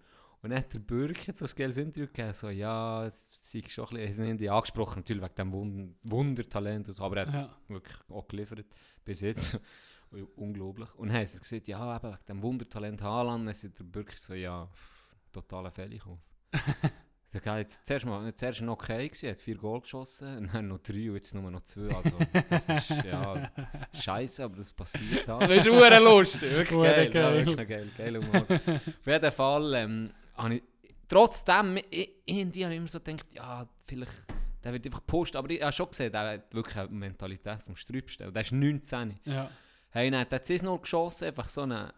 Und 0.46 0.52
dann 0.52 0.60
hat 0.60 0.72
der 0.74 0.78
Bürger 0.80 1.34
so 1.34 1.44
ein 1.46 1.52
geiles 1.56 1.78
Interview 1.78 2.06
gegeben, 2.06 2.32
so, 2.34 2.50
ja, 2.50 3.04
es 3.06 3.40
sei 3.42 3.64
schon 3.68 3.88
ein 3.90 3.96
bisschen, 3.96 4.26
er 4.26 4.34
hat 4.36 4.42
ihn 4.42 4.50
angesprochen, 4.50 5.00
natürlich 5.00 5.24
wegen 5.24 5.36
dem 5.36 5.52
Wund 5.54 5.96
Wundertalent, 6.04 6.88
und 6.88 6.94
so, 6.94 7.04
aber 7.04 7.18
er 7.18 7.26
hat 7.26 7.34
Ja. 7.34 7.50
wirklich 7.68 7.98
auch 8.10 8.28
geliefert, 8.28 8.66
bis 9.04 9.22
jetzt. 9.22 9.60
Unglaublich. 10.36 10.94
Und 10.96 11.08
dann 11.08 11.18
haben 11.18 11.26
sie 11.26 11.40
gesagt, 11.40 11.68
ja, 11.68 11.96
eben 11.96 12.10
wegen 12.14 12.26
dem 12.28 12.44
Wundertalent 12.44 13.02
Haaland, 13.02 13.46
dann 13.46 13.52
ist 13.52 13.64
der 13.64 13.84
Bürger 13.84 14.14
so, 14.16 14.36
ja, 14.36 14.70
totaler 15.32 15.72
Fehlkauf. 15.72 16.20
Kerl 17.44 17.58
jetzt 17.58 17.86
zuerst 17.86 18.06
mal, 18.06 18.34
zuerst 18.36 18.62
noch 18.62 18.74
okay 18.74 19.08
gewesen, 19.10 19.30
hat 19.32 19.40
vier 19.40 19.58
Goal 19.58 19.82
geschossen, 19.82 20.38
und 20.38 20.48
dann 20.54 20.68
noch 20.68 20.78
drei 20.78 21.10
und 21.10 21.16
jetzt 21.16 21.34
nur 21.34 21.50
noch 21.50 21.62
zwei. 21.64 21.94
Also, 21.94 22.18
das 22.52 22.70
ist 22.70 22.90
ja 23.04 23.52
scheiße, 23.94 24.44
aber 24.44 24.58
das 24.58 24.72
passiert 24.72 25.28
halt. 25.28 25.50
Das 25.50 25.66
ist 25.66 26.00
lustig, 26.00 26.42
wirklich 26.44 26.80
geil, 26.82 27.06
Ja, 27.06 27.10
geil. 27.32 27.46
wirklich 27.48 27.68
geil, 27.68 27.90
geil 27.98 28.18
Humor. 28.18 28.46
Auf 28.48 29.06
jeden 29.08 29.32
Fall, 29.32 29.74
ähm, 29.74 30.12
habe 30.36 30.56
ich, 30.56 30.64
trotzdem, 31.08 31.78
ich, 31.90 32.10
irgendwie 32.26 32.64
habe 32.66 32.74
ich 32.74 32.78
immer 32.80 32.88
so 32.88 33.00
gedacht, 33.00 33.34
ja, 33.34 33.68
vielleicht, 33.86 34.14
der 34.64 34.74
wird 34.74 34.86
einfach 34.86 35.00
gepusht, 35.02 35.36
aber 35.36 35.50
ich 35.50 35.62
habe 35.62 35.72
schon 35.72 35.90
gesehen, 35.90 36.12
der 36.12 36.32
hat 36.34 36.54
wirklich 36.54 36.78
eine 36.78 36.90
Mentalität 36.90 37.62
vom 37.62 37.76
Strübsten. 37.76 38.34
Der 38.34 38.42
ist 38.42 38.52
19. 38.52 39.20
Ja. 39.26 39.50
Hey, 39.90 40.12
dann 40.12 40.22
hat 40.22 40.34
er 40.34 40.44
6-0 40.44 40.82
geschossen, 40.82 41.26
einfach 41.26 41.48
so 41.48 41.62
eine, 41.62 41.88
ein 41.88 41.94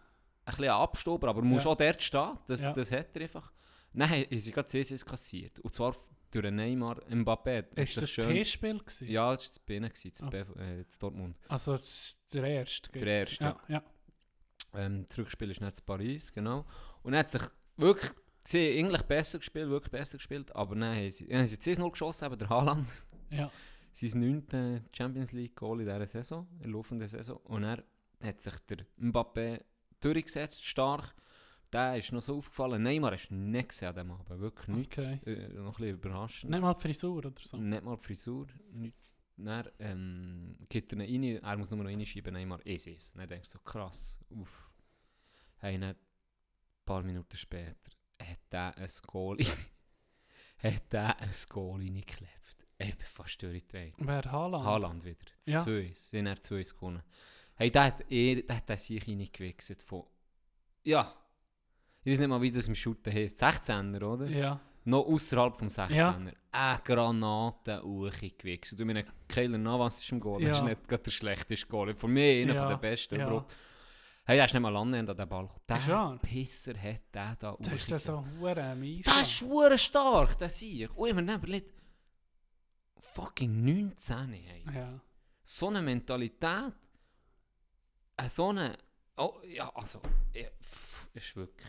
bisschen 0.46 0.68
Abstauber, 0.68 1.28
aber 1.28 1.42
muss 1.42 1.64
Ja. 1.64 1.70
auch 1.70 1.76
dort 1.76 2.02
stehen, 2.02 2.38
das, 2.46 2.60
Ja. 2.60 2.72
das 2.72 2.92
hat 2.92 3.08
er 3.14 3.22
einfach. 3.22 3.52
Haben 3.98 4.38
sie 4.38 4.52
gerade 4.52 4.68
CSS 4.68 5.04
kassiert, 5.04 5.58
und 5.60 5.74
zwar 5.74 5.96
durch 6.30 6.44
den 6.44 6.56
Neymar 6.56 7.00
Mbappé. 7.08 7.64
Ist 7.80 7.96
das 7.96 8.14
das 8.14 8.26
Hinspiel 8.26 8.78
gewesen? 8.78 9.08
Ja, 9.08 9.34
das 9.34 9.44
war 9.44 9.48
das 9.48 9.58
Binnen, 9.60 9.90
das, 9.90 10.22
Ah. 10.22 10.28
BV 10.30 10.56
äh, 10.60 10.84
das 10.84 10.98
Dortmund. 10.98 11.38
Also 11.48 11.72
das 11.72 11.82
ist 11.84 12.34
der 12.34 12.44
erste. 12.44 12.92
Der 12.92 13.06
erste, 13.06 13.42
ja. 13.44 13.60
ja. 13.68 13.82
Ähm, 14.74 15.06
das 15.08 15.16
Rückspiel 15.16 15.50
ist 15.50 15.60
nicht 15.62 15.78
in 15.78 15.84
Paris, 15.86 16.32
genau. 16.32 16.66
Und 17.02 17.14
er 17.14 17.20
hat 17.20 17.30
sich 17.30 17.42
wirklich, 17.78 18.12
sie 18.44 18.78
haben 18.78 18.86
eigentlich 18.86 19.02
besser 19.02 19.38
gespielt, 19.38 19.68
wirklich 19.68 19.90
besser 19.90 20.18
gespielt, 20.18 20.54
aber 20.54 20.74
dann 20.74 20.96
haben 20.96 21.10
sie, 21.10 21.26
haben 21.26 21.46
sie 21.46 21.56
6-0 21.56 21.90
geschossen, 21.90 22.24
eben 22.26 22.38
der 22.38 22.48
Haaland. 22.48 23.04
ja. 23.30 23.50
sein 23.92 24.20
9. 24.48 24.84
Champions 24.92 25.32
League 25.32 25.56
Goal 25.56 25.80
in 25.80 25.86
dieser 25.86 26.06
Saison, 26.06 26.46
in 26.52 26.62
der 26.62 26.70
laufenden 26.70 27.08
Saison. 27.08 27.38
Und 27.44 27.64
er 27.64 27.84
hat 28.22 28.38
sich 28.38 28.54
der 28.68 28.86
Mbappé 29.00 29.62
durchgesetzt, 30.00 30.64
stark. 30.66 31.14
Der 31.72 31.98
ist 31.98 32.12
noch 32.12 32.22
so 32.22 32.36
aufgefallen. 32.36 32.82
Neymar 32.82 33.12
ist 33.12 33.30
nicht 33.30 33.68
gesehen 33.68 33.88
an 33.88 33.94
dem 33.94 34.10
Abend, 34.10 34.40
wirklich 34.40 34.68
nicht. 34.68 34.98
Okay. 34.98 35.20
Äh, 35.26 35.48
noch 35.48 35.66
ein 35.78 35.84
bisschen 35.84 35.88
überraschend. 35.96 36.50
Nicht 36.50 36.62
mal 36.62 36.72
die 36.72 36.80
Frisur 36.80 37.18
oder 37.18 37.32
so. 37.42 37.58
Nicht 37.58 37.84
mal 37.84 37.96
die 37.96 38.02
Frisur. 38.02 38.46
Nicht. 38.72 38.96
Dann 39.36 39.68
ähm, 39.78 40.56
geht 40.68 40.92
er 40.92 41.00
ihn 41.04 41.22
rein, 41.36 41.42
er 41.44 41.56
muss 41.58 41.70
nur 41.70 41.84
noch 41.84 41.90
reinschieben, 41.90 42.32
Neymar 42.32 42.64
ist 42.66 42.86
es. 42.86 43.12
Dann 43.12 43.28
denkst 43.28 43.50
du 43.52 43.58
so, 43.58 43.64
krass, 43.64 44.18
uff. 44.30 44.72
Hey, 45.58 45.76
ein 45.76 45.94
paar 46.84 47.02
Minuten 47.02 47.36
später 47.36 47.97
hat 48.20 48.38
er 48.50 48.76
ein 48.76 48.90
Goal, 49.06 49.38
hat 50.62 50.94
er 50.94 51.18
ein 51.20 51.30
Goal 51.48 51.80
reingeklebt. 51.80 52.32
Bin 52.78 52.94
fast 53.00 53.42
durchgedreht. 53.42 53.94
Wer 53.98 54.22
Haaland? 54.30 54.64
Haaland 54.64 55.04
wieder. 55.04 55.18
Das 55.38 55.46
Ja. 55.46 55.64
2 55.64 55.90
Sie 55.92 56.18
haben 56.18 56.26
er 56.26 56.40
2 56.40 56.62
gewonnen. 56.62 57.02
Hey, 57.56 57.72
der 57.72 57.84
hat, 57.84 58.04
eh, 58.10 58.42
der 58.42 58.56
hat 58.56 58.70
er 58.70 58.76
sich 58.76 59.06
reingewichst 59.06 59.82
von... 59.82 60.04
Ja. 60.84 61.12
Ich 62.04 62.12
weiß 62.12 62.20
nicht 62.20 62.28
mal, 62.28 62.40
wie 62.40 62.52
das 62.52 62.68
im 62.68 62.76
Shooten 62.76 63.12
heisst. 63.12 63.42
16er, 63.42 64.02
oder? 64.04 64.26
Ja. 64.26 64.60
Noch 64.84 65.04
außerhalb 65.06 65.56
vom 65.56 65.66
16er. 65.68 65.92
Ja. 65.92 66.16
Eine 66.52 66.80
Granate 66.84 67.82
hochgewichst. 67.82 68.78
Du 68.78 68.84
meine, 68.84 69.04
Keiler 69.26 69.58
Navas 69.58 69.98
ist 69.98 70.12
im 70.12 70.20
Goal. 70.20 70.40
Ja. 70.40 70.50
Das 70.50 70.58
ist 70.58 70.64
nicht 70.64 70.86
gerade 70.88 71.02
der 71.02 71.10
schlechteste 71.10 71.66
Goal. 71.66 71.94
Von 71.94 72.12
mir 72.12 72.42
einer 72.42 72.54
Ja, 72.54 72.68
den 72.68 72.80
besten 72.80 73.18
ja. 73.18 73.26
überhaupt. 73.26 73.56
Hey, 74.28 74.36
der 74.36 74.44
ist 74.44 74.52
nicht 74.52 74.60
mal 74.62 74.76
annähernd 74.76 75.08
an 75.08 75.16
den. 75.16 75.46
Ist 75.46 75.58
Der 75.70 75.86
wahr? 75.88 76.18
Pisser 76.18 76.74
hat 76.78 77.00
der 77.14 77.34
da 77.36 77.56
Das 77.58 77.72
ist 77.72 77.90
dann 77.90 77.98
so 77.98 78.22
hure 78.38 78.74
mies. 78.76 79.04
Das 79.06 79.22
ist 79.22 79.32
schwer 79.32 79.78
stark, 79.78 80.38
das 80.38 80.58
sehe 80.58 80.84
ich. 80.84 80.90
Und 80.94 81.08
ich 81.08 81.14
mir 81.14 81.34
überlegt, 81.34 81.72
fucking 83.00 83.64
19, 83.64 84.32
hey. 84.34 84.64
Ja. 84.74 85.00
So 85.42 85.68
eine 85.68 85.80
Mentalität, 85.80 86.74
äh, 88.18 88.28
so 88.28 88.50
eine, 88.50 88.76
oh, 89.16 89.40
ja, 89.46 89.72
also, 89.74 89.98
ja, 90.34 90.48
pff, 90.62 91.08
ist 91.14 91.34
wirklich, 91.34 91.66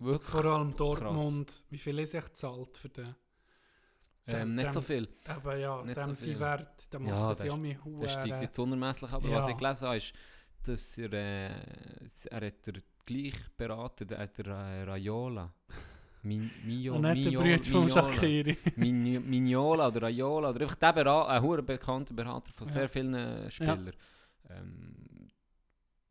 wirklich, 0.00 0.30
Vor 0.30 0.44
allem 0.46 0.74
Dortmund. 0.74 1.64
Wie 1.70 1.78
viel 1.78 2.00
ist 2.00 2.14
echt 2.14 2.36
zahlt 2.36 2.76
für 2.76 2.88
den? 2.88 3.14
ähm, 4.26 4.56
nicht 4.56 4.72
so 4.72 4.80
dem- 4.80 4.86
viel. 4.86 5.08
Aber 5.28 5.54
ja, 5.56 5.80
Nicht 5.84 5.96
dem 5.96 6.02
so 6.06 6.14
sie 6.14 6.30
viel. 6.30 6.40
Wert, 6.40 6.92
da 6.92 6.98
Ja, 6.98 7.04
machen 7.04 7.28
das 7.28 7.38
sie 7.38 7.50
auch 7.50 7.54
ist- 7.56 7.60
mit 7.62 8.02
Das 8.02 8.12
steigt 8.12 8.30
Huren. 8.32 8.42
jetzt 8.42 8.58
unermesslich, 8.58 9.12
aber 9.12 9.28
Ja. 9.28 9.36
was 9.36 9.48
ich 9.48 9.56
gelesen 9.56 9.86
habe, 9.86 9.96
ist, 9.98 10.12
dass 10.68 10.98
er, 10.98 11.12
äh, 11.12 11.50
er 12.30 12.46
hat 12.46 12.66
der 12.66 12.74
gleich 13.06 13.34
beraten, 13.56 14.06
der 14.08 14.18
hat 14.18 14.38
der 14.38 14.46
äh, 14.46 14.82
Raiola. 14.84 15.52
Min, 16.22 16.50
Mio, 16.64 16.94
Und 16.96 17.02
nicht 17.02 17.30
der 17.32 17.38
Bruder 17.38 17.62
von. 17.64 17.90
Shakiri. 17.90 18.56
Migno- 18.76 19.20
Mignola 19.20 19.88
oder 19.88 20.02
Raiola 20.02 20.50
oder 20.50 20.60
einfach 20.62 20.76
der 20.76 20.92
Berater, 20.92 21.28
ein 21.30 21.42
hoher 21.42 21.62
bekannter 21.62 22.14
Berater 22.14 22.50
von 22.52 22.66
Ja. 22.66 22.72
sehr 22.72 22.88
vielen 22.88 23.14
äh, 23.14 23.50
Spielern. 23.50 23.92
Ähm, 24.50 24.94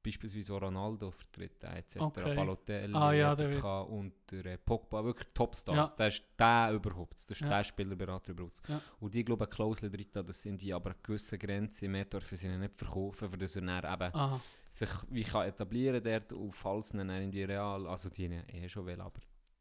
beispielsweise 0.04 0.54
Ronaldo 0.54 1.12
vertritt 1.12 1.64
er 1.64 1.78
etc. 1.78 1.98
Okay. 2.02 2.36
Balotelli 2.36 2.94
Ah, 2.94 3.12
ja, 3.14 3.34
und 3.82 4.14
der 4.32 4.46
äh, 4.46 4.58
Pogba, 4.58 5.04
wirklich 5.04 5.28
Topstars. 5.34 5.92
Ja. 5.92 5.96
Der 5.98 6.08
ist 6.08 6.24
der 6.38 6.72
überhaupt, 6.74 7.14
das 7.16 7.32
ist 7.32 7.42
Ja. 7.42 7.50
der 7.50 7.64
Spielerberater 7.64 8.32
überhaupt. 8.32 8.62
Ja. 8.68 8.82
Und 9.00 9.14
die 9.14 9.24
glaube 9.24 9.48
Klausel 9.48 9.90
drin, 9.90 10.06
das 10.14 10.42
sind 10.42 10.62
die 10.62 10.74
aber 10.74 10.92
eine 10.92 11.00
gewisse 11.02 11.38
Grenze, 11.38 11.88
mehr 11.88 12.06
dürfen 12.06 12.38
sie 12.38 12.48
nicht 12.50 12.76
verkaufen, 12.76 13.30
für 13.30 13.38
das 13.38 13.56
er 13.56 13.62
dann 13.62 13.94
eben 14.12 14.42
sich 14.70 14.90
wie 15.10 15.24
kann 15.24 15.48
etablieren 15.48 16.04
dort 16.04 16.34
und 16.34 16.52
falls 16.52 16.90
dann 16.90 17.10
in 17.10 17.32
die 17.32 17.44
Real, 17.44 17.88
also 17.88 18.10
die 18.10 18.26
eh 18.26 18.68
schon 18.68 18.86
will, 18.86 19.00
aber 19.00 19.20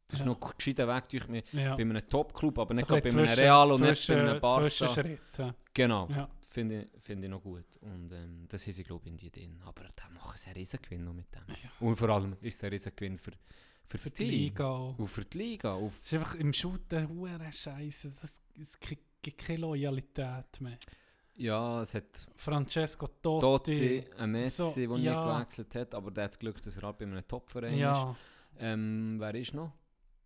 das 0.08 0.20
ist 0.20 0.26
Ja. 0.26 0.32
noch 0.32 0.40
ein 0.42 0.52
gescheiter 0.58 0.88
Weg 0.88 1.08
durch 1.08 1.28
mich 1.28 1.44
ja. 1.52 1.74
bei 1.76 1.82
einem 1.82 2.06
Top-Club, 2.08 2.58
aber 2.58 2.74
So 2.74 2.80
nicht 2.80 2.90
ein 2.90 3.02
bei 3.02 3.10
einem 3.10 3.26
zwischen- 3.26 3.38
Real 3.40 3.70
und 3.72 3.80
nicht 3.80 3.88
bei 3.90 3.94
zwischen- 3.94 4.18
einem 4.18 4.40
Barca. 4.40 4.62
Zwischenschritt. 4.64 5.20
Genau. 5.74 6.08
Finde 6.52 6.82
ich, 6.94 7.02
finde 7.02 7.26
ich 7.26 7.30
noch 7.30 7.42
gut. 7.42 7.64
Und 7.80 8.12
ähm, 8.12 8.46
das 8.48 8.62
sie, 8.62 8.82
glaube 8.84 9.04
ich, 9.06 9.10
in 9.12 9.16
die 9.16 9.30
drin. 9.30 9.60
Aber 9.64 9.84
da 9.96 10.08
machen 10.10 10.36
sie 10.36 10.46
einen 10.46 10.56
Riesengewinn 10.56 11.04
noch 11.04 11.14
mit 11.14 11.26
dem. 11.34 11.42
Ja. 11.48 11.70
Und 11.80 11.96
vor 11.96 12.08
allem 12.10 12.36
ist 12.40 12.56
es 12.56 12.64
ein 12.64 12.70
Riesengewinn 12.70 13.18
für, 13.18 13.32
für, 13.86 13.98
Für 13.98 14.10
die. 14.10 14.24
Liga. 14.24 14.70
Und 14.70 15.06
für 15.08 15.24
die 15.24 15.38
Liga. 15.38 15.74
Und 15.74 15.88
Es 15.88 16.12
ist 16.12 16.14
einfach 16.14 16.34
im 16.36 16.52
Shooten 16.52 17.08
hure 17.08 17.52
Scheiße. 17.52 18.12
Es 18.60 18.78
gibt 18.80 19.38
keine 19.38 19.58
Loyalität 19.60 20.60
mehr. 20.60 20.78
ja, 21.36 21.82
es 21.82 21.94
hat 21.94 22.28
Francesco 22.36 23.06
Totti, 23.06 23.40
Totti. 23.40 24.04
ein 24.18 24.30
Messi, 24.32 24.62
so, 24.86 24.96
der 24.96 24.98
ja. 24.98 25.14
nicht 25.24 25.34
gewechselt 25.34 25.74
hat, 25.74 25.94
aber 25.94 26.10
der 26.10 26.24
hat 26.24 26.30
das 26.32 26.38
Glück, 26.38 26.60
dass 26.60 26.76
er 26.76 26.82
halt 26.82 26.98
bei 26.98 27.04
einem 27.06 27.26
Top-Verein 27.26 27.72
ist. 27.72 27.78
Ja, 27.80 28.16
Ähm, 28.58 29.16
wer 29.18 29.34
ist 29.34 29.54
noch? 29.54 29.72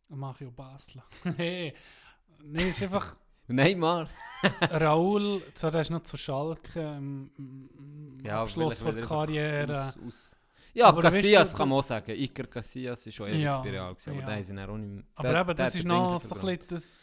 Mario 0.08 0.50
Basler. 0.50 1.04
hey. 1.36 1.74
Nein, 2.42 2.68
es 2.68 2.76
ist 2.76 2.82
einfach 2.84 3.16
Neymar. 3.48 4.08
Raoul, 4.70 5.42
zwar 5.54 5.70
der 5.70 5.80
ist 5.82 5.90
noch 5.90 6.02
zu 6.02 6.16
Schalke 6.16 6.80
im, 6.96 7.30
Ja, 8.22 8.42
Abschluss 8.42 8.78
der 8.80 8.96
er 8.96 9.02
Karriere. 9.06 9.88
Aus, 9.88 9.96
aus. 10.06 10.36
Ja, 10.74 10.86
Aber 10.88 11.02
weißt 11.02 11.16
Casillas 11.16 11.52
du, 11.52 11.56
kann 11.56 11.68
man 11.70 11.78
auch 11.78 11.82
sagen. 11.84 12.10
Iker 12.10 12.44
Casillas 12.46 13.06
ist 13.06 13.14
schon 13.14 13.28
ewig 13.28 13.40
Ja, 13.40 13.58
bei 13.62 13.70
Real 13.70 13.94
gewesen, 13.94 14.10
aber 14.22 14.32
ja. 14.32 14.36
ist 14.36 14.50
dann 14.50 14.58
auch 14.58 14.76
nicht 14.76 14.88
mehr... 14.90 15.04
Aber 15.14 15.28
der- 15.30 15.40
eben, 15.40 15.56
das 15.56 15.74
ist 15.74 15.82
den 15.82 15.88
noch 15.88 16.20
so 16.20 16.34
ein 16.34 16.40
bisschen 16.42 16.66
das, 16.68 17.00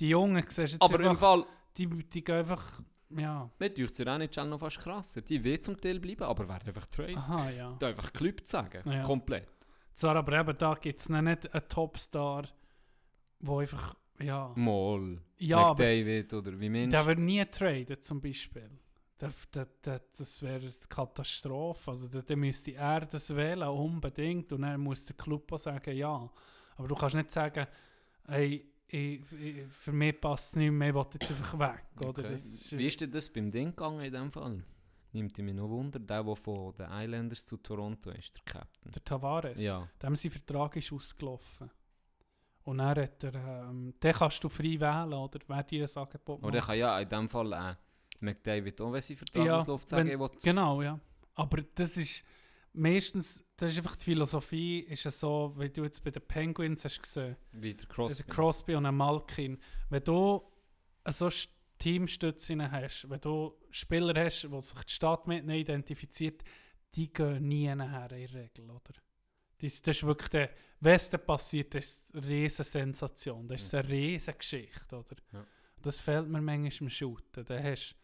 die 0.00 0.08
Jungen, 0.08 0.42
siehst 0.48 0.56
du 0.58 0.62
jetzt 0.62 0.82
Aber 0.82 1.00
im 1.00 1.18
Fall... 1.18 1.44
die, 1.76 1.86
die 1.86 2.24
gehen 2.24 2.36
einfach, 2.36 2.80
ja, 3.10 3.50
Mir 3.58 3.74
tut 3.74 3.90
es 3.90 3.98
NHL 4.00 4.46
noch 4.48 4.58
fast 4.60 4.78
krasser. 4.78 5.20
Die 5.20 5.44
will 5.44 5.60
zum 5.60 5.78
Teil 5.78 6.00
bleiben, 6.00 6.22
aber 6.24 6.48
werden 6.48 6.68
einfach 6.68 6.86
trade. 6.86 7.16
aha, 7.16 7.50
ja. 7.50 7.76
Da 7.78 7.88
einfach 7.88 8.12
geklübt 8.12 8.46
sagen. 8.46 8.82
Ja. 8.90 9.02
Komplett. 9.02 9.48
Zwar 9.94 10.16
aber 10.16 10.32
eben, 10.40 10.56
da 10.56 10.74
gibt 10.74 10.98
es 11.00 11.08
nicht 11.10 11.54
einen 11.54 11.68
Topstar, 11.68 12.44
der 13.40 13.54
einfach, 13.58 13.94
ja, 14.20 14.52
Mal. 14.56 15.18
ja, 15.38 15.68
McDavid 15.68 16.32
oder 16.34 16.58
wie 16.60 16.68
Mensch. 16.68 16.90
der 16.92 17.06
wird 17.06 17.18
nie 17.18 17.44
traden 17.46 18.00
zum 18.00 18.20
Beispiel. 18.20 18.70
Das, 19.18 19.48
das, 19.50 19.66
das, 19.80 20.00
das 20.18 20.42
wäre 20.42 20.60
eine 20.60 20.72
Katastrophe. 20.88 21.90
Also 21.90 22.08
da, 22.08 22.20
da 22.20 22.36
müsste 22.36 22.74
er 22.74 23.00
das 23.06 23.34
wählen, 23.34 23.66
unbedingt. 23.68 24.52
Und 24.52 24.62
dann 24.62 24.80
muss 24.80 25.06
der 25.06 25.16
Club 25.16 25.50
auch 25.52 25.58
sagen, 25.58 25.96
ja. 25.96 26.30
Aber 26.76 26.88
du 26.88 26.94
kannst 26.94 27.16
nicht 27.16 27.30
sagen, 27.30 27.66
hey, 28.28 28.70
ich, 28.88 29.20
ich, 29.32 29.66
für 29.70 29.92
mich 29.92 30.20
passt 30.20 30.50
es 30.50 30.56
nicht 30.56 30.70
mehr, 30.70 30.90
ich 30.90 30.94
will 30.94 31.06
jetzt 31.14 31.30
einfach 31.30 31.58
weg. 31.58 31.84
Oder? 32.00 32.08
Okay. 32.10 32.22
Das 32.24 32.44
ist, 32.44 32.76
Wie 32.76 32.86
ist 32.86 33.00
denn 33.00 33.10
das 33.10 33.30
beim 33.30 33.50
Ding 33.50 33.70
gegangen 33.70 34.00
in 34.04 34.12
dem 34.12 34.30
Fall? 34.30 34.62
Nimmt 35.12 35.38
mich 35.38 35.54
noch 35.54 35.70
Wunder. 35.70 35.98
Der, 35.98 36.22
der 36.22 36.36
von 36.36 36.74
den 36.74 36.86
Islanders 36.90 37.46
zu 37.46 37.56
Toronto 37.56 38.10
ist, 38.10 38.34
der 38.36 38.42
Captain. 38.44 38.92
der 38.92 39.02
Tavares, 39.02 39.58
Ja. 39.60 39.88
dem 40.02 40.14
sein 40.14 40.30
Vertrag 40.30 40.76
ist 40.76 40.92
ausgelaufen. 40.92 41.70
Und 42.66 42.78
dann 42.78 42.96
hat 42.98 43.22
er, 43.22 43.34
ähm, 43.68 43.94
den 44.02 44.12
kannst 44.12 44.42
du 44.42 44.48
frei 44.48 44.78
wählen, 44.80 45.12
oder? 45.12 45.38
Wer 45.46 45.62
dir 45.62 45.84
ein 45.84 45.96
Angebot 46.02 46.42
Aber 46.42 46.50
der 46.50 46.62
kann 46.62 46.76
ja 46.78 46.98
in 47.00 47.08
dem 47.08 47.28
Fall 47.28 47.52
äh, 47.52 47.74
McDavid 48.18 48.80
auch, 48.80 48.92
wenn 48.92 49.00
sie 49.00 49.14
Ja, 49.14 49.18
Vertragsluft 49.18 49.88
sagen, 49.88 50.08
wenn- 50.08 50.30
Genau, 50.42 50.82
ja. 50.82 50.98
Aber 51.34 51.62
das 51.62 51.96
ist 51.96 52.24
meistens, 52.72 53.44
das 53.56 53.70
ist 53.72 53.78
einfach 53.78 53.94
die 53.94 54.04
Philosophie, 54.04 54.80
ist 54.80 55.06
es 55.06 55.20
so, 55.20 55.54
wie 55.56 55.68
du 55.68 55.84
jetzt 55.84 56.02
bei 56.02 56.10
den 56.10 56.22
Penguins 56.26 56.84
hast 56.84 57.00
gesehen, 57.02 57.36
wie 57.52 57.72
der 57.74 57.86
Crosby, 57.86 58.22
der 58.24 58.34
Crosby 58.34 58.74
und 58.74 58.86
ein 58.86 58.96
Malkin. 58.96 59.58
Wenn 59.88 60.02
du 60.02 60.42
so 61.08 61.30
Teamstützen 61.78 62.68
hast, 62.70 63.08
wenn 63.08 63.20
du 63.20 63.54
Spieler 63.70 64.14
hast, 64.24 64.42
die 64.42 64.62
sich 64.62 64.84
die 64.84 64.92
Stadt 64.92 65.26
mit 65.28 65.44
ihnen 65.44 65.50
identifiziert, 65.50 66.42
die 66.94 67.12
gehen 67.12 67.46
nie 67.46 67.72
nachher 67.74 68.10
in 68.12 68.26
der 68.26 68.34
Regel, 68.42 68.70
oder? 68.70 68.94
Das, 69.58 69.80
das 69.82 69.96
ist 69.96 70.02
wirklich 70.04 70.28
der, 70.28 70.50
wenn 70.80 70.94
es 70.96 71.08
dann 71.10 71.24
passiert, 71.24 71.74
das 71.74 71.84
ist 71.84 72.14
eine 72.16 72.26
riesen 72.28 72.64
Sensation. 72.64 73.48
Das 73.48 73.62
ist 73.62 73.74
eine 73.74 73.88
riesen 73.88 74.34
Geschichte, 74.38 74.96
oder? 74.96 75.16
Ja. 75.32 75.46
Das 75.82 76.00
fehlt 76.00 76.28
mir 76.28 76.40
manchmal 76.40 76.72
im 76.80 76.90
Shooten. 76.90 77.44
Da 77.44 77.62
hast 77.62 77.96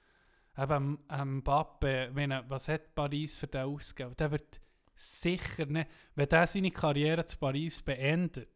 eben 0.57 0.99
Mbappe, 1.09 2.11
meine, 2.15 2.45
was 2.49 2.69
hat 2.69 2.95
Paris 2.95 3.37
für 3.39 3.47
den 3.47 3.63
ausgegeben? 3.63 4.17
Der 4.17 4.31
wird 4.31 4.61
sicher 4.95 5.67
nicht, 5.67 5.89
wenn 6.15 6.29
der 6.29 6.47
seine 6.47 6.71
Karriere 6.71 7.25
zu 7.27 7.37
Paris 7.39 7.83
beendet, 7.83 8.49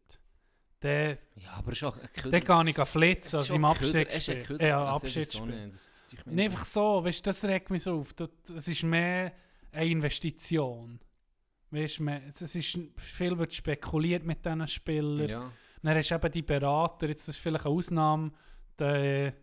der, 0.81 1.17
Ja, 1.35 1.53
aber 1.53 1.71
ist 1.71 1.83
auch 1.83 1.97
der 2.23 2.41
kann 2.41 2.67
ich 2.67 2.77
flitzen, 2.77 3.37
also 3.37 3.55
im 3.55 3.65
Abstiegsspiel. 3.65 4.43
Köder- 4.43 4.67
Ja, 4.67 4.95
ist 4.95 5.31
so 5.31 5.43
einfach 6.39 6.65
so, 6.65 7.03
weißt, 7.03 7.25
das 7.25 7.43
regt 7.45 7.69
mich 7.71 7.81
so 7.83 7.99
auf. 7.99 8.13
Das, 8.13 8.29
das 8.47 8.67
ist 8.67 8.83
mehr 8.83 9.33
eine 9.71 9.85
Investition. 9.89 10.99
Weißt, 11.69 11.99
mehr, 11.99 12.21
es 12.33 12.55
ist, 12.55 12.79
viel 12.97 13.37
wird 13.37 13.53
spekuliert 13.53 14.23
mit 14.25 14.43
diesen 14.45 14.67
Spielern. 14.67 15.29
Ja. 15.29 15.51
Dann 15.83 15.95
hast 15.97 16.09
du 16.09 16.15
eben 16.15 16.31
die 16.31 16.41
Berater, 16.41 17.07
jetzt 17.07 17.27
ist 17.27 17.37
vielleicht 17.37 17.65
eine 17.65 17.75
Ausnahme, 17.75 18.31
der 18.79 19.33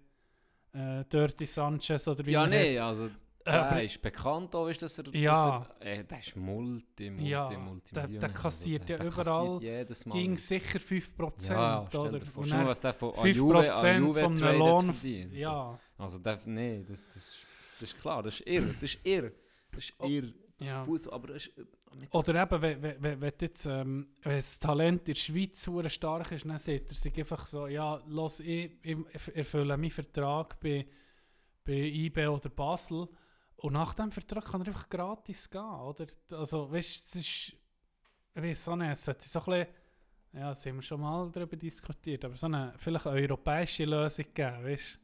äh, 0.72 1.04
Dirty 1.10 1.46
Sanchez 1.46 2.08
oder 2.08 2.24
wie 2.26 2.32
Ja, 2.32 2.46
heisst. 2.46 2.78
also 2.78 3.04
Äh, 3.06 3.10
der 3.52 3.70
aber- 3.70 3.82
ist 3.82 4.00
bekannt 4.00 4.54
auch, 4.54 4.68
ist, 4.68 4.80
dass 4.80 4.96
er, 4.98 5.14
Ja. 5.14 5.58
dass 5.58 5.68
er 5.80 5.98
äh, 6.00 6.04
der 6.04 6.18
ist 6.18 6.34
Multi, 6.34 7.10
Multi, 7.10 7.28
Ja, 7.28 7.50
Multi 7.58 7.94
der- 7.94 8.06
der 8.08 8.28
kassiert 8.30 8.88
ja 8.88 8.96
der 8.96 9.06
überall 9.06 9.58
kassiert 9.60 10.12
ging 10.12 10.38
sicher 10.38 10.78
5%, 10.80 11.52
ja, 11.52 11.84
stell 11.88 12.00
oder? 12.00 12.20
vor, 12.22 12.44
schon 12.46 12.66
was 12.66 12.80
der 12.80 12.94
von 12.94 13.10
an 13.14 13.16
5% 13.22 13.36
Juve, 13.36 13.72
an 13.74 14.02
Juve 14.02 14.20
vom 14.20 14.34
traded 14.36 14.58
Lohn- 14.58 14.92
verdient. 14.94 15.32
Ja, 15.34 15.78
Also 15.98 16.18
der, 16.18 16.40
nee, 16.46 16.84
das, 16.88 17.04
das, 17.06 17.36
das 17.80 17.92
ist 17.92 18.00
klar, 18.00 18.22
das 18.22 18.40
ist 18.40 18.46
irre, 18.46 18.72
das 18.80 18.82
ist 18.94 19.06
irre. 19.06 19.32
Das 19.72 19.84
ist 19.84 19.94
irre. 20.02 20.32
Das 20.58 20.68
ja. 20.68 20.80
ist 20.80 20.86
Fuß, 20.86 21.08
aber 21.08 21.28
das 21.28 21.46
ist... 21.46 21.52
Oder 22.10 22.42
eben, 22.42 22.62
wenn, 22.62 22.82
wenn, 23.02 23.20
wenn, 23.20 23.32
jetzt, 23.40 23.66
ähm, 23.66 24.08
wenn 24.22 24.36
das 24.36 24.58
Talent 24.58 25.00
in 25.00 25.14
der 25.14 25.20
Schweiz 25.20 25.62
sehr 25.62 25.88
stark 25.88 26.32
ist, 26.32 26.44
dann 26.44 26.58
sagt 26.58 26.90
er 26.90 26.96
sich 26.96 27.18
einfach 27.18 27.46
so, 27.46 27.66
ja, 27.66 28.00
los, 28.06 28.40
ich, 28.40 28.72
ich 28.82 28.96
erfülle 29.34 29.76
meinen 29.76 29.90
Vertrag 29.90 30.58
bei, 30.60 30.86
bei 31.64 31.72
IB 31.72 32.26
oder 32.26 32.48
Basel 32.48 33.08
und 33.56 33.72
nach 33.72 33.94
dem 33.94 34.12
Vertrag 34.12 34.44
kann 34.44 34.60
er 34.62 34.68
einfach 34.68 34.88
gratis 34.88 35.48
gehen, 35.48 35.60
oder? 35.60 36.06
Also, 36.32 36.70
weißt 36.70 37.14
du, 37.14 37.18
es 37.18 37.26
ist, 37.26 37.52
ich 38.34 38.42
weiß 38.42 38.66
nicht, 38.76 38.90
es 38.90 39.04
sollte 39.04 39.28
so 39.28 39.38
ein 39.40 39.44
bisschen, 39.44 39.66
ja, 40.32 40.48
das 40.48 40.66
haben 40.66 40.76
wir 40.76 40.82
schon 40.82 41.00
mal 41.00 41.30
darüber 41.30 41.56
diskutiert, 41.56 42.24
aber 42.24 42.36
so 42.36 42.46
eine 42.46 42.74
vielleicht 42.76 43.06
eine 43.06 43.20
europäische 43.20 43.84
Lösung 43.84 44.26
geben, 44.34 44.64
weißt 44.64 44.94
du? 44.96 45.03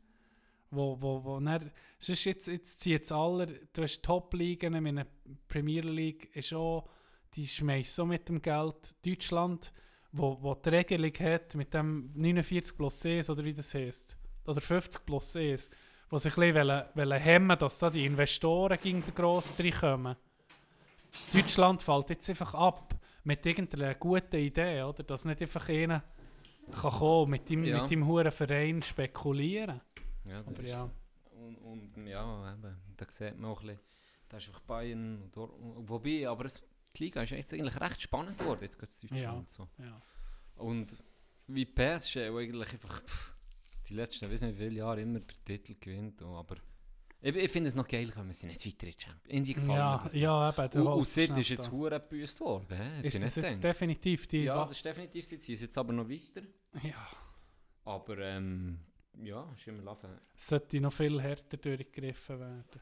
Wo, 0.72 0.96
wo, 1.00 1.24
wo 1.24 1.40
dann, 1.40 1.72
sonst 1.98 2.24
jetzt, 2.24 2.46
jetzt 2.46 2.80
ziehen 2.80 2.92
jetzt 2.92 3.11
alle, 3.11 3.46
du 3.72 3.83
hast 3.83 4.02
Top-Ligen, 4.02 4.74
in 4.87 4.96
der 4.96 5.06
Premier 5.48 5.83
League 5.83 6.35
ist 6.37 6.52
auch, 6.54 6.88
die 7.35 7.46
schmeißt 7.46 7.94
so 7.94 8.06
mit 8.06 8.28
dem 8.28 8.40
Geld. 8.40 8.76
Deutschland, 9.04 9.72
wo, 10.12 10.38
wo 10.40 10.54
die 10.54 10.68
Regelung 10.68 11.12
hat, 11.18 11.54
mit 11.56 11.74
dem 11.74 12.12
49 12.14 12.76
plus 12.76 13.04
1, 13.04 13.30
oder 13.30 13.44
wie 13.44 13.52
das 13.52 13.74
heißt, 13.74 14.16
oder 14.46 14.61
50 14.61 15.04
plus 15.04 15.35
1, 15.35 15.70
wo 16.09 16.18
sich 16.18 16.37
ein 16.37 16.54
bisschen 16.54 17.12
hemmen, 17.14 17.59
dass 17.59 17.78
da 17.78 17.90
die 17.90 18.06
Investoren 18.06 18.78
gegen 18.80 19.04
den 19.04 19.14
Gross 19.14 19.54
reinkommen. 19.59 20.16
Deutschland 21.33 21.83
fällt 21.83 22.11
jetzt 22.11 22.30
einfach 22.30 22.54
ab 22.54 22.94
mit 23.24 23.44
irgendeiner 23.44 23.94
guten 23.94 24.37
Idee, 24.37 24.83
oder? 24.83 25.02
Dass 25.02 25.24
nicht 25.24 25.42
einfach 25.42 25.68
einer 25.68 26.02
kann 26.70 26.92
kommen 26.92 27.30
mit 27.33 27.50
dem, 27.50 27.64
Ja. 27.64 27.83
mit 27.83 27.90
dem 27.90 28.30
Verein 28.30 28.83
spekulieren. 28.83 29.80
Ja, 30.24 30.42
das 30.42 30.54
Aber 30.54 30.64
ist, 30.64 30.68
ja. 30.70 30.90
Und, 31.30 31.56
und 31.56 32.06
ja, 32.06 32.52
eben, 32.52 32.76
da 32.96 33.06
sieht 33.11 33.38
man 33.38 33.50
auch 33.50 33.61
ein 33.62 33.66
bisschen, 33.68 33.80
da 34.28 34.37
ist 34.37 34.48
einfach 34.48 34.61
Bayern, 34.62 35.22
und 35.22 35.35
Dor- 35.37 35.54
wobei, 35.88 36.28
aber 36.28 36.44
es, 36.44 36.62
die 36.96 37.04
Liga 37.04 37.22
ist 37.22 37.30
jetzt 37.30 37.52
eigentlich 37.54 37.80
recht 37.80 38.02
spannend 38.02 38.38
geworden, 38.38 38.61
jetzt 38.62 38.78
geht 38.78 38.88
es 38.88 39.00
Deutschland 39.00 39.48
so. 39.48 39.68
Ja. 39.78 40.00
Und 40.56 40.94
wie 41.46 41.64
PSG, 41.64 42.30
wo 42.33 42.38
eigentlich 42.38 42.72
einfach 42.72 43.02
pff, 43.02 43.33
die 43.88 43.94
letzten, 43.94 44.30
weiß 44.30 44.42
nicht 44.42 44.54
wie 44.59 44.64
viele 44.64 44.76
Jahre 44.76 45.00
immer 45.00 45.20
den 45.20 45.44
Titel 45.44 45.74
gewinnt, 45.80 46.20
oh, 46.22 46.37
aber 46.37 46.56
ich, 47.22 47.35
ich 47.37 47.50
finde 47.50 47.68
es 47.68 47.74
noch 47.74 47.87
geil, 47.88 48.11
wenn 48.14 48.33
sie 48.33 48.46
nicht 48.46 48.64
weiter 48.66 48.87
in 48.87 48.92
die 48.92 49.00
Champions 49.02 49.26
Irgendwie 49.35 49.52
gefallen 49.54 49.68
mir 49.68 49.74
Ja, 49.76 50.00
das 50.02 50.14
ja, 50.14 50.48
eben. 50.50 50.70
der 50.70 50.87
Und, 50.87 51.06
Sid 51.09 51.37
ist 51.37 51.48
jetzt 51.50 51.70
hure 51.70 52.00
gebüßt 52.00 52.40
worden, 52.40 52.80
Ist 53.02 53.04
ich 53.04 53.12
das 53.14 53.22
jetzt 53.22 53.35
gedacht. 53.35 53.64
definitiv 53.64 54.26
die 54.26 54.44
Ja, 54.44 54.64
das 54.64 54.76
ist 54.76 54.85
definitiv, 54.85 55.26
sie 55.26 55.38
ziehen 55.38 55.54
es 55.54 55.61
jetzt 55.62 55.76
aber 55.78 55.92
noch 55.92 56.09
weiter. 56.09 56.42
ja. 56.83 57.06
Aber 57.85 58.18
ähm, 58.18 58.78
ja, 59.18 59.46
ist 59.56 59.66
immer 59.66 59.82
laufen. 59.82 60.10
sollte 60.36 60.80
noch 60.80 60.92
viel 60.92 61.20
härter 61.20 61.56
durchgegriffen 61.56 62.38
werden. 62.40 62.80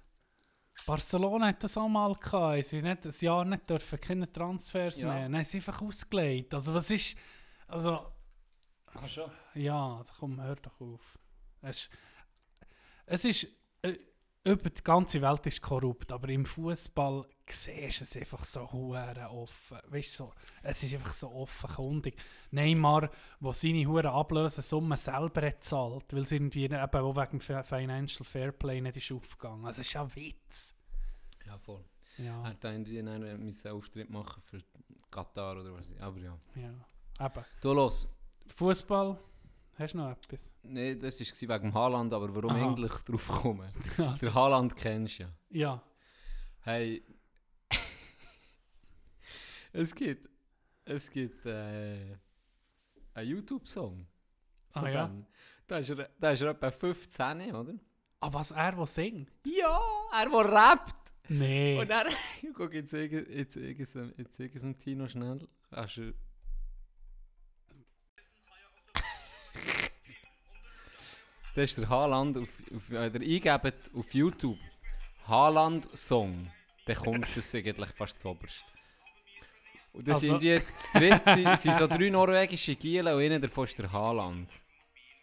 Barcelona 0.86 1.48
hat 1.48 1.64
das 1.64 1.76
auch 1.76 1.88
mal 1.88 2.14
gehabt. 2.14 2.64
Sie 2.66 2.80
nicht 2.80 3.04
ein 3.04 3.12
Jahr 3.20 3.44
nicht 3.44 3.68
dürfen 3.68 4.00
keine 4.00 4.30
Transfers 4.32 5.00
Ja. 5.00 5.08
mehr. 5.08 5.24
Haben 5.24 5.44
sie 5.44 5.58
einfach 5.58 5.82
ausgelegt. 5.82 6.54
Also 6.54 6.72
was 6.74 6.90
ist... 6.90 7.18
Also, 7.66 8.12
Ach 8.94 9.08
schon? 9.08 9.30
ja, 9.54 10.02
komm, 10.18 10.40
hör 10.40 10.56
doch 10.56 10.80
auf. 10.80 11.18
Es, 11.62 11.90
es 13.06 13.24
ist... 13.24 13.46
Äh, 13.82 13.96
über 14.44 14.70
die 14.70 14.82
ganze 14.82 15.20
Welt 15.20 15.46
ist 15.46 15.60
korrupt, 15.60 16.10
aber 16.12 16.28
im 16.30 16.46
Fußball 16.46 17.26
siehst 17.48 18.00
du 18.00 18.04
es 18.04 18.16
einfach 18.16 18.44
so 18.44 18.70
hure 18.72 19.28
offen. 19.30 19.78
Weißt 19.88 20.12
du, 20.20 20.24
so, 20.24 20.32
es 20.62 20.82
ist 20.82 20.94
einfach 20.94 21.12
so 21.12 21.30
offenkundig. 21.30 22.16
Neymar, 22.50 23.10
der 23.40 23.52
seine 23.52 23.86
hure 23.86 24.10
Ablösesumme 24.10 24.96
selber 24.96 25.46
hat 25.46 25.56
gezahlt, 25.60 26.12
weil 26.14 26.22
es 26.22 26.32
irgendwie 26.32 26.64
eben 26.64 26.74
auch 26.76 27.16
wegen 27.16 27.40
Fi- 27.40 27.62
Financial 27.64 28.24
Fairplay 28.24 28.80
nicht 28.80 28.96
ist 28.96 29.12
aufgegangen. 29.12 29.66
Also 29.66 29.82
es 29.82 29.88
ist 29.88 29.96
ein 29.96 30.14
Witz. 30.14 30.74
Ja, 31.46 31.58
voll. 31.58 31.84
Ja, 32.18 32.42
Er 32.42 32.50
hat 32.50 32.64
irgendwie 32.64 32.98
einen 33.00 33.54
Auftritt 33.70 34.10
machen 34.10 34.42
für 34.44 34.60
Katar 35.10 35.58
oder 35.60 35.72
was. 35.74 35.94
Aber 36.00 36.18
ja. 36.18 36.36
ja. 36.56 37.26
Eben. 37.26 37.44
Du 37.60 37.72
los. 37.72 38.08
Fußball, 38.56 39.18
hast 39.78 39.94
du 39.94 39.98
noch 39.98 40.10
etwas? 40.10 40.52
Nein, 40.62 41.00
das 41.00 41.20
war 41.20 41.60
wegen 41.60 41.74
Haaland, 41.74 42.12
aber 42.12 42.34
warum 42.34 42.50
Aha. 42.50 42.68
eigentlich 42.68 42.92
drauf 42.92 43.28
kommen? 43.28 43.70
Also, 43.98 44.26
Der 44.26 44.34
Haaland 44.34 44.76
kennst 44.76 45.18
du 45.18 45.22
ja. 45.24 45.30
ja. 45.50 45.82
Hey. 46.60 47.02
es 49.72 49.94
gibt. 49.94 50.28
Es 50.84 51.10
gibt 51.10 51.44
äh, 51.44 52.16
einen 53.14 53.28
YouTube-Song. 53.28 54.06
Ah, 54.72 54.88
ja? 54.88 55.10
Da 55.66 55.78
ist, 55.78 55.90
er, 55.90 56.08
da 56.18 56.30
ist 56.30 56.40
er 56.40 56.50
etwa 56.50 56.70
15, 56.70 57.54
oder? 57.54 57.74
Ah, 58.20 58.32
was 58.32 58.50
er, 58.50 58.72
der 58.72 58.86
singt? 58.86 59.30
Ja, 59.44 59.78
er, 60.12 60.30
der 60.30 60.52
rappt. 60.52 61.12
Nee. 61.28 61.78
Und 61.78 61.90
dann, 61.90 62.06
guck, 62.54 62.72
jetzt 62.72 62.94
dem 64.62 64.78
Tino 64.78 65.06
schnell. 65.08 65.46
Hast 65.70 65.98
du... 65.98 66.14
das 71.58 71.70
ist 71.70 71.78
der 71.78 71.88
Haaland, 71.88 72.36
auf, 72.38 72.48
auf, 72.74 72.82
wenn 72.88 73.22
ihr 73.22 73.44
eingebt 73.50 73.90
auf 73.94 74.14
YouTube, 74.14 74.58
Haaland 75.26 75.88
Song, 75.96 76.50
dann 76.86 76.96
kommt 76.96 77.36
es 77.36 77.54
eigentlich 77.54 77.90
fast 77.90 78.20
zu 78.20 78.28
oberst. 78.28 78.64
Und 79.92 80.06
das 80.06 80.18
Also- 80.18 80.38
sind 80.38 80.42
die 80.42 80.60
zu 80.76 80.98
dritt, 80.98 81.22
sind, 81.26 81.58
sind 81.58 81.74
so 81.74 81.86
drei 81.88 82.08
norwegische 82.10 82.76
Gielen 82.76 83.12
und 83.12 83.20
einer 83.20 83.40
davon 83.40 83.64
ist 83.64 83.78
der 83.78 83.90
Haaland. 83.90 84.48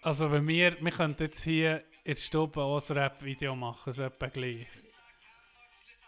Also 0.01 0.29
wenn 0.31 0.45
wir, 0.47 0.77
wir 0.81 0.91
könnten 0.91 1.23
jetzt 1.23 1.43
hier 1.43 1.83
in 2.03 2.13
der 2.15 2.21
Stube 2.21 2.61
auch 2.61 2.89
ein 2.89 2.97
Rap-Video 2.97 3.55
machen, 3.55 3.93
so 3.93 4.03
etwa 4.03 4.27
gleich. 4.27 4.67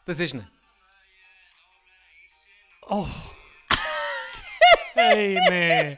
Das 0.05 0.19
ist 0.19 0.33
nicht. 0.33 0.47
Oh! 2.81 3.07
hey, 4.93 5.39
nee! 5.49 5.97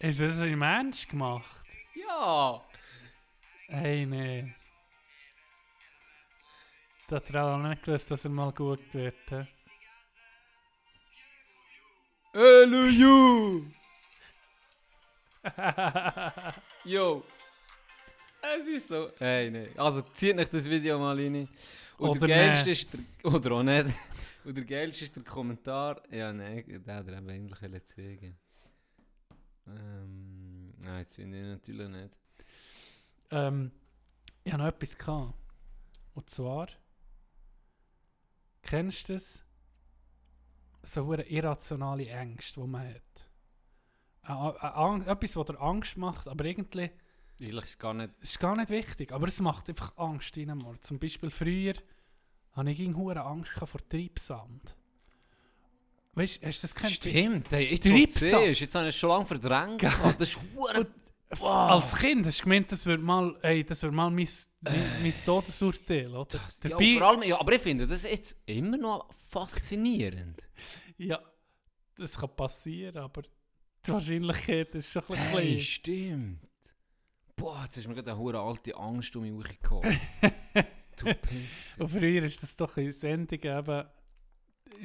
Ist 0.00 0.20
das 0.20 0.38
ein 0.40 0.58
Mensch 0.58 1.08
gemacht? 1.08 1.57
Ja! 2.20 2.64
Hey, 3.68 4.04
nee. 4.04 4.52
Das 7.06 7.22
hat 7.22 7.34
er 7.34 7.46
auch 7.46 7.58
nicht 7.58 7.82
gewusst, 7.84 8.10
dass 8.10 8.24
er 8.24 8.30
mal 8.30 8.52
gut 8.52 8.92
wird. 8.92 9.14
Hello 12.32 12.86
you! 12.86 13.66
Yo! 16.84 17.22
Es 18.42 18.66
ist 18.66 18.88
so. 18.88 19.10
Hey, 19.18 19.50
nee. 19.50 19.68
Also 19.76 20.02
zieht 20.02 20.34
nicht 20.34 20.52
das 20.52 20.68
Video 20.68 20.98
mal 20.98 21.16
rein. 21.16 21.48
Und 21.98 22.08
Oder 22.10 22.26
der 22.26 22.28
geilste 22.28 22.70
nicht. 22.70 22.94
ist 22.94 23.04
der. 23.22 23.32
Oder 23.32 23.52
auch 23.52 23.62
nicht. 23.62 23.94
Und 24.44 24.56
der 24.56 24.64
geilste 24.64 25.04
ist 25.04 25.14
der 25.14 25.22
Kommentar. 25.22 26.02
Ja, 26.10 26.32
nein, 26.32 26.82
der 26.84 26.94
hat 26.96 27.06
er 27.06 27.18
eben 27.18 27.50
wollen 27.50 27.84
zeigen. 27.84 28.36
Ähm. 29.68 30.27
Nein, 30.80 31.00
jetzt 31.00 31.14
finde 31.14 31.38
ich 31.40 31.46
natürlich 31.46 31.88
nicht. 31.88 32.16
ähm, 33.30 33.70
ich 34.44 34.52
habe 34.52 34.62
noch 34.62 34.68
etwas 34.70 34.96
gehabt. 34.96 35.34
Und 36.14 36.30
zwar, 36.30 36.68
kennst 38.62 39.08
du 39.08 39.14
das? 39.14 39.44
So 40.82 41.10
eine 41.10 41.24
irrationale 41.28 42.08
Ängste, 42.08 42.60
die 42.60 42.66
man 42.66 42.86
hat. 42.88 43.02
Ä- 44.24 44.58
ä- 44.58 44.74
Ang- 44.74 45.06
Etwas, 45.06 45.36
was 45.36 45.46
dir 45.46 45.60
Angst 45.60 45.96
macht, 45.96 46.28
aber 46.28 46.44
irgendwie 46.44 46.90
Eigentlich 47.40 47.64
ist 47.64 47.70
es 47.70 47.78
gar 47.78 47.94
nicht. 47.94 48.14
es 48.20 48.30
ist 48.30 48.40
gar 48.40 48.56
nicht 48.56 48.70
wichtig. 48.70 49.12
Aber 49.12 49.26
es 49.28 49.40
macht 49.40 49.68
einfach 49.68 49.96
Angst 49.96 50.36
in 50.36 50.50
einem 50.50 50.80
Zum 50.82 50.98
Beispiel 50.98 51.30
früher 51.30 51.74
hatte 52.52 52.70
ich 52.70 52.80
irgendwie 52.80 53.00
hure 53.00 53.20
Angst 53.22 53.52
vor 53.52 53.80
Treibsand. 53.88 54.76
Weißt 56.18 56.42
du, 56.42 56.46
hast 56.46 56.58
du 56.58 56.66
das 56.66 56.74
kennt? 56.74 56.92
Stimmt, 56.92 57.50
hey, 57.50 57.70
jetzt 57.70 57.84
du 57.84 57.88
siehst, 57.90 58.60
jetzt 58.60 58.74
habe 58.74 58.84
ich 58.88 58.94
es 58.94 58.96
schon 59.00 59.10
lange 59.10 59.24
verdrängt. 59.26 59.78
gehabt. 59.78 60.20
Das 60.20 60.28
ist 60.30 60.38
hure- 60.54 60.86
Als 61.40 61.94
Kind 61.96 62.26
hast 62.26 62.40
du 62.40 62.42
gemeint, 62.44 62.72
das 62.72 62.84
wird 62.86 63.00
mal, 63.02 63.36
ey, 63.42 63.62
das 63.64 63.82
wird 63.82 63.92
mal 63.92 64.10
mein, 64.10 64.28
mein, 64.62 65.02
mein 65.02 65.12
Todesurteil, 65.12 66.14
oder? 66.14 66.38
Ja, 66.62 66.70
Dabei, 66.70 66.96
vor 66.98 67.06
allem, 67.08 67.22
ja, 67.22 67.38
aber 67.40 67.52
ich 67.52 67.60
finde 67.62 67.86
das 67.86 68.02
jetzt 68.02 68.36
immer 68.46 68.76
noch 68.76 69.08
faszinierend. 69.30 70.48
ja, 70.96 71.20
das 71.96 72.18
kann 72.18 72.34
passieren, 72.34 72.96
aber 72.98 73.22
die 73.86 73.92
Wahrscheinlichkeit 73.92 74.74
ist 74.74 74.90
schon 74.90 75.02
ein 75.02 75.08
bisschen 75.08 75.26
Hey, 75.28 75.46
klein. 75.52 75.60
stimmt. 75.60 76.40
Boah, 77.36 77.62
jetzt 77.64 77.76
ist 77.76 77.86
mir 77.86 77.94
gerade 77.94 78.10
eine 78.10 78.18
hure 78.20 78.40
alte 78.40 78.74
Angst 78.76 79.14
um 79.14 79.22
mich 79.22 79.32
hochgekommen. 79.32 80.00
du 80.98 81.14
Pisser. 81.14 81.82
Und 81.84 81.88
früher 81.90 82.24
ist 82.24 82.42
das 82.42 82.56
doch 82.56 82.76
in 82.76 82.90
Sendungen 82.90 83.58
eben, 83.58 83.84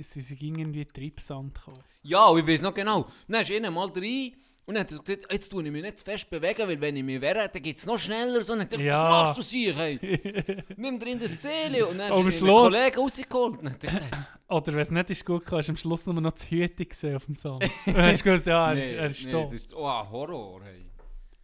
sie 0.01 0.21
sind 0.21 0.41
irgendwie 0.41 0.85
Treibsand 0.85 1.53
gekommen. 1.55 1.83
Ja, 2.03 2.25
und 2.27 2.39
ich 2.39 2.47
weiß 2.47 2.61
noch 2.61 2.73
genau. 2.73 3.07
Dann 3.27 3.41
ist 3.41 3.51
einer 3.51 3.71
mal 3.71 3.87
rein 3.89 4.33
und 4.65 4.75
dann 4.75 4.83
hat 4.85 4.91
er 4.91 4.99
gesagt, 4.99 5.31
jetzt 5.31 5.49
tue 5.49 5.63
ich 5.63 5.71
mich 5.71 5.81
nicht 5.81 5.99
zu 5.99 6.05
fest 6.05 6.29
bewegen, 6.29 6.67
weil 6.67 6.79
wenn 6.79 6.95
ich 6.95 7.03
mich 7.03 7.19
wehre, 7.19 7.49
dann 7.49 7.61
geht 7.61 7.77
es 7.77 7.85
noch 7.85 7.97
schneller. 7.99 8.43
So, 8.43 8.53
und 8.53 8.71
dann 8.71 8.79
ich, 8.79 8.85
Ja. 8.85 9.03
was 9.03 9.37
machst 9.37 9.37
du 9.39 9.41
sich, 9.43 9.75
hey? 9.75 10.63
Nimm 10.77 10.99
dir 10.99 11.07
in 11.11 11.19
die 11.19 11.27
Seele. 11.27 11.85
Und 11.87 11.97
dann 11.97 12.11
Am 12.13 12.27
ist 12.27 12.37
Schluss- 12.39 12.71
mein 12.71 12.71
Kollege 12.81 12.99
rausgeholt. 12.99 13.57
Und 13.59 13.65
dann 13.65 13.79
dachte 13.79 14.27
Oder 14.47 14.67
wenn 14.73 14.79
es 14.79 14.91
nicht 14.91 15.09
ist 15.09 15.25
gut 15.25 15.45
kam, 15.45 15.59
hast 15.59 15.67
du 15.67 15.71
am 15.73 15.77
Schluss 15.77 16.05
nur 16.05 16.15
noch 16.15 16.31
das 16.31 16.49
Hüte 16.49 16.85
gesehen 16.85 17.15
auf 17.17 17.25
dem 17.25 17.35
Sand. 17.35 17.63
Und 17.63 17.71
dann 17.95 18.05
hast 18.05 18.19
du 18.21 18.23
gewusst, 18.23 18.47
ja, 18.47 18.69
er, 18.69 18.75
nee, 18.75 18.93
er 18.95 19.05
ist 19.07 19.25
nee, 19.25 19.31
tot. 19.31 19.53
ist 19.53 19.73
oh, 19.73 20.09
Horror. 20.09 20.61
Hey. 20.63 20.85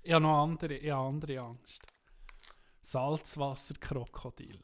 Ich 0.02 0.14
habe 0.14 0.24
noch 0.24 0.44
andere, 0.44 0.76
ich 0.76 0.90
habe 0.90 1.08
andere 1.08 1.40
Angst. 1.42 1.82
Salzwasserkrokodil. 2.82 4.60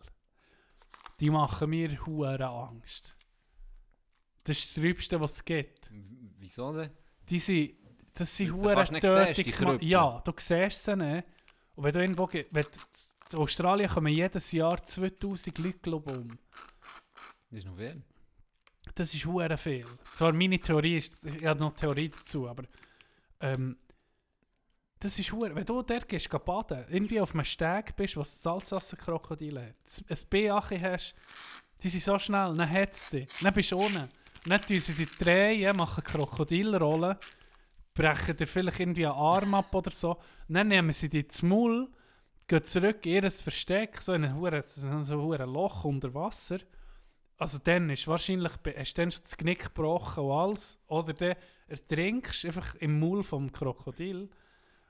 Die 1.20 1.30
machen 1.30 1.70
mir 1.70 2.06
hure 2.06 2.46
Angst. 2.48 3.15
Das 4.46 4.58
ist 4.58 4.70
das 4.78 4.82
Trübste, 4.84 5.20
was 5.20 5.34
es 5.34 5.44
gibt. 5.46 5.90
Wieso 6.40 6.72
denn? 6.72 6.92
Die 7.30 7.40
sind, 7.40 7.74
das 8.14 8.36
sind 8.38 8.52
hure 8.64 8.76
tötig. 9.02 9.46
Ja, 9.82 10.22
du 10.24 10.32
siehst 10.38 10.84
sie 10.84 10.96
nicht. 10.96 11.28
Und 11.76 11.84
wenn 11.84 11.92
du 11.94 12.00
irgendwo 12.00 12.26
ge- 12.28 12.46
wenn 12.52 12.66
in 13.32 13.38
Australien 13.40 13.90
kommen 13.90 14.14
jedes 14.14 14.52
Jahr 14.54 14.82
2000 14.82 15.58
Leute 15.58 15.80
glaub 15.80 16.10
um. 16.10 16.38
Das 17.50 17.60
ist 17.60 17.66
noch 17.66 17.76
viel. 17.76 18.02
Das 18.94 19.14
ist 19.14 19.26
hure 19.26 19.58
viel. 19.58 19.86
Zwar 20.14 20.32
meine 20.32 20.60
Theorie 20.60 20.98
ist, 20.98 21.18
ich 21.26 21.44
habe 21.46 21.60
noch 21.60 21.74
Theorie 21.74 22.10
dazu, 22.10 22.48
aber 22.48 22.64
ähm, 23.42 23.78
das 25.00 25.18
ist 25.20 25.32
hure. 25.34 25.54
Wenn 25.56 25.66
du 25.66 25.82
dort 25.82 26.08
gehst, 26.08 26.30
geh 26.30 26.38
baden, 26.38 26.86
irgendwie 26.90 27.20
auf 27.20 27.34
einem 27.34 27.44
Steg 27.44 27.96
bist, 27.96 28.16
was 28.16 28.42
Salzwasserkrokodile 28.42 29.68
hat, 29.70 30.04
ein 30.10 30.18
Beache 30.30 30.80
hast, 30.82 31.16
die 31.82 31.90
sind 31.90 32.04
so 32.04 32.18
schnell, 32.20 32.56
dann 32.56 32.70
hat 32.70 32.94
es 32.94 33.10
dich, 33.10 33.28
dann 33.42 33.54
bist 33.54 33.72
du 33.72 33.78
unten. 33.78 34.08
Dann 34.46 34.62
tun 34.62 34.80
sie 34.80 34.94
dich 34.94 35.18
drehen, 35.18 35.76
machen 35.76 36.04
Krokodilrollen, 36.04 37.18
brechen 37.94 38.38
dir 38.38 38.48
vielleicht 38.48 38.80
irgendwie 38.80 39.08
einen 39.08 39.16
Arm 39.16 39.56
ab 39.56 39.74
oder 39.74 39.92
so, 39.92 40.18
dann 40.48 40.68
nehmen 40.68 40.92
sie 40.92 41.10
dich 41.10 41.26
ins 41.26 41.42
Maul, 41.42 41.90
gehen 42.48 42.64
zurück 42.64 43.06
in 43.06 43.24
ihr 43.24 43.32
Versteck, 43.32 44.02
so 44.02 44.14
in 44.14 44.26
ein 44.26 44.64
so 45.04 45.32
ein 45.34 45.50
Loch 45.50 45.84
unter 45.84 46.14
Wasser. 46.14 46.60
Also 47.38 47.58
dann 47.58 47.90
ist 47.90 48.08
wahrscheinlich, 48.08 48.52
hast 48.78 48.94
du 48.94 49.02
dann 49.02 49.12
schon 49.12 49.24
das 49.24 49.36
Knick 49.36 49.64
gebrochen 49.64 50.24
und 50.24 50.32
alles. 50.32 50.80
Oder 50.88 51.14
dann 51.14 51.36
ertrinkst 51.68 52.46
einfach 52.46 52.76
im 52.76 53.00
Maul 53.00 53.24
vom 53.24 53.52
Krokodil. 53.52 54.30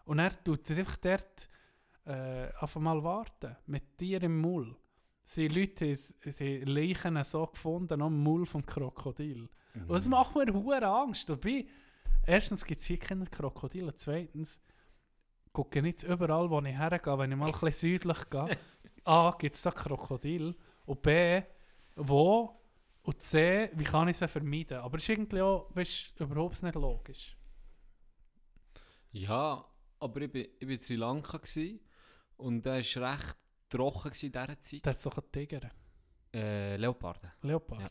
Und 0.06 0.20
er 0.20 0.44
tut 0.44 0.70
einfach 0.70 0.98
dort 0.98 1.50
äh, 2.06 2.50
auf 2.60 2.78
einmal 2.78 3.04
warten. 3.04 3.56
Mit 3.66 4.00
dir 4.00 4.22
im 4.22 4.42
Maul. 4.42 4.76
Sie 5.28 5.48
Leute 5.48 5.92
die 6.24 6.60
Leichen 6.60 7.22
so 7.24 7.48
gefunden 7.48 8.00
am 8.00 8.24
Maul 8.24 8.46
vom 8.46 8.64
Krokodil. 8.64 9.50
Und 9.74 9.90
das 9.90 10.08
macht 10.08 10.36
mir 10.36 10.54
hure 10.54 10.86
Angst. 10.86 11.28
Dabei, 11.28 11.66
erstens 12.28 12.64
gibt 12.64 12.80
es 12.80 12.86
hier 12.86 13.00
keine 13.00 13.26
Krokodile. 13.26 13.94
Zweitens 13.96 14.62
gucke 15.52 15.80
ich 15.80 15.86
jetzt 15.86 16.04
überall, 16.04 16.50
wo 16.50 16.62
ich 16.62 16.78
hergehe, 16.78 17.18
wenn 17.18 17.32
ich 17.32 17.38
mal 17.38 17.48
ein 17.48 17.52
bisschen 17.52 17.72
südlich 17.72 18.30
gehe. 18.30 18.58
A, 19.04 19.36
gibt 19.38 19.56
es 19.56 19.64
da 19.64 19.72
Krokodil. 19.72 20.56
Und 20.86 21.02
B, 21.02 21.42
wo? 21.96 22.62
Und 23.02 23.22
C, 23.22 23.72
wie 23.74 23.84
kann 23.84 24.08
ich 24.08 24.18
sie 24.18 24.28
vermeiden? 24.28 24.78
Aber 24.78 24.98
es 24.98 25.04
ist 25.04 25.10
irgendwie 25.10 25.42
auch, 25.42 25.70
weißt, 25.76 26.20
überhaupt 26.20 26.62
nicht 26.62 26.76
logisch. 26.76 27.36
Ja, 29.12 29.66
aber 30.00 30.22
ich 30.22 30.34
war 30.34 30.70
in 30.70 30.80
Sri 30.80 30.96
Lanka 30.96 31.38
gewesen, 31.38 31.80
und 32.38 32.66
da 32.66 32.74
war 32.74 33.14
recht 33.14 33.38
trocken 33.70 34.12
in 34.22 34.32
dieser 34.32 34.60
Zeit. 34.60 34.86
Da 34.86 34.92
ist 34.92 35.08
ein 35.08 35.32
Tiger. 35.32 35.72
Äh, 36.34 36.76
Leoparden. 36.78 37.32
Leopard. 37.42 37.82
Ja. 37.82 37.90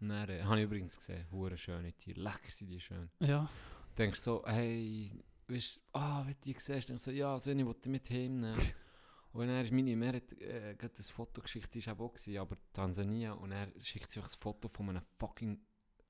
Dann, 0.00 0.28
äh, 0.28 0.42
habe 0.42 0.58
ich 0.58 0.64
übrigens 0.64 0.96
gesehen, 0.96 1.26
hure 1.30 1.56
schöne 1.56 1.92
Tiere, 1.92 2.20
lecker 2.20 2.50
sind 2.50 2.68
die 2.68 2.80
schön. 2.80 3.10
Ja. 3.20 3.48
denkst 3.96 4.20
so, 4.20 4.42
hey, 4.46 5.24
weißt 5.48 5.76
du, 5.76 5.98
ah, 5.98 6.22
wenn 6.26 6.34
du 6.34 6.40
die 6.44 6.56
siehst, 6.58 6.88
denkst 6.88 7.04
so, 7.04 7.10
ja, 7.10 7.38
so 7.38 7.50
eine 7.50 7.66
wollte 7.66 7.88
ich 7.88 7.92
mit 7.92 8.08
hinnehmen. 8.08 8.58
und 9.32 9.46
dann 9.46 9.64
ist 9.64 9.72
meine 9.72 9.96
Mutter 9.96 10.16
hat, 10.16 10.32
äh, 10.32 10.74
gerade 10.76 10.94
das 10.94 11.08
Foto 11.08 11.40
geschickt, 11.40 11.72
die 11.74 11.86
war 11.86 11.94
eben 11.94 12.02
auch, 12.02 12.12
gewesen, 12.12 12.38
aber 12.38 12.56
Tansania, 12.72 13.32
und 13.32 13.52
er 13.52 13.68
schickt 13.80 14.08
einfach 14.08 14.28
das 14.28 14.34
Foto 14.34 14.68
von 14.68 14.90
einem 14.90 15.02
fucking, 15.18 15.60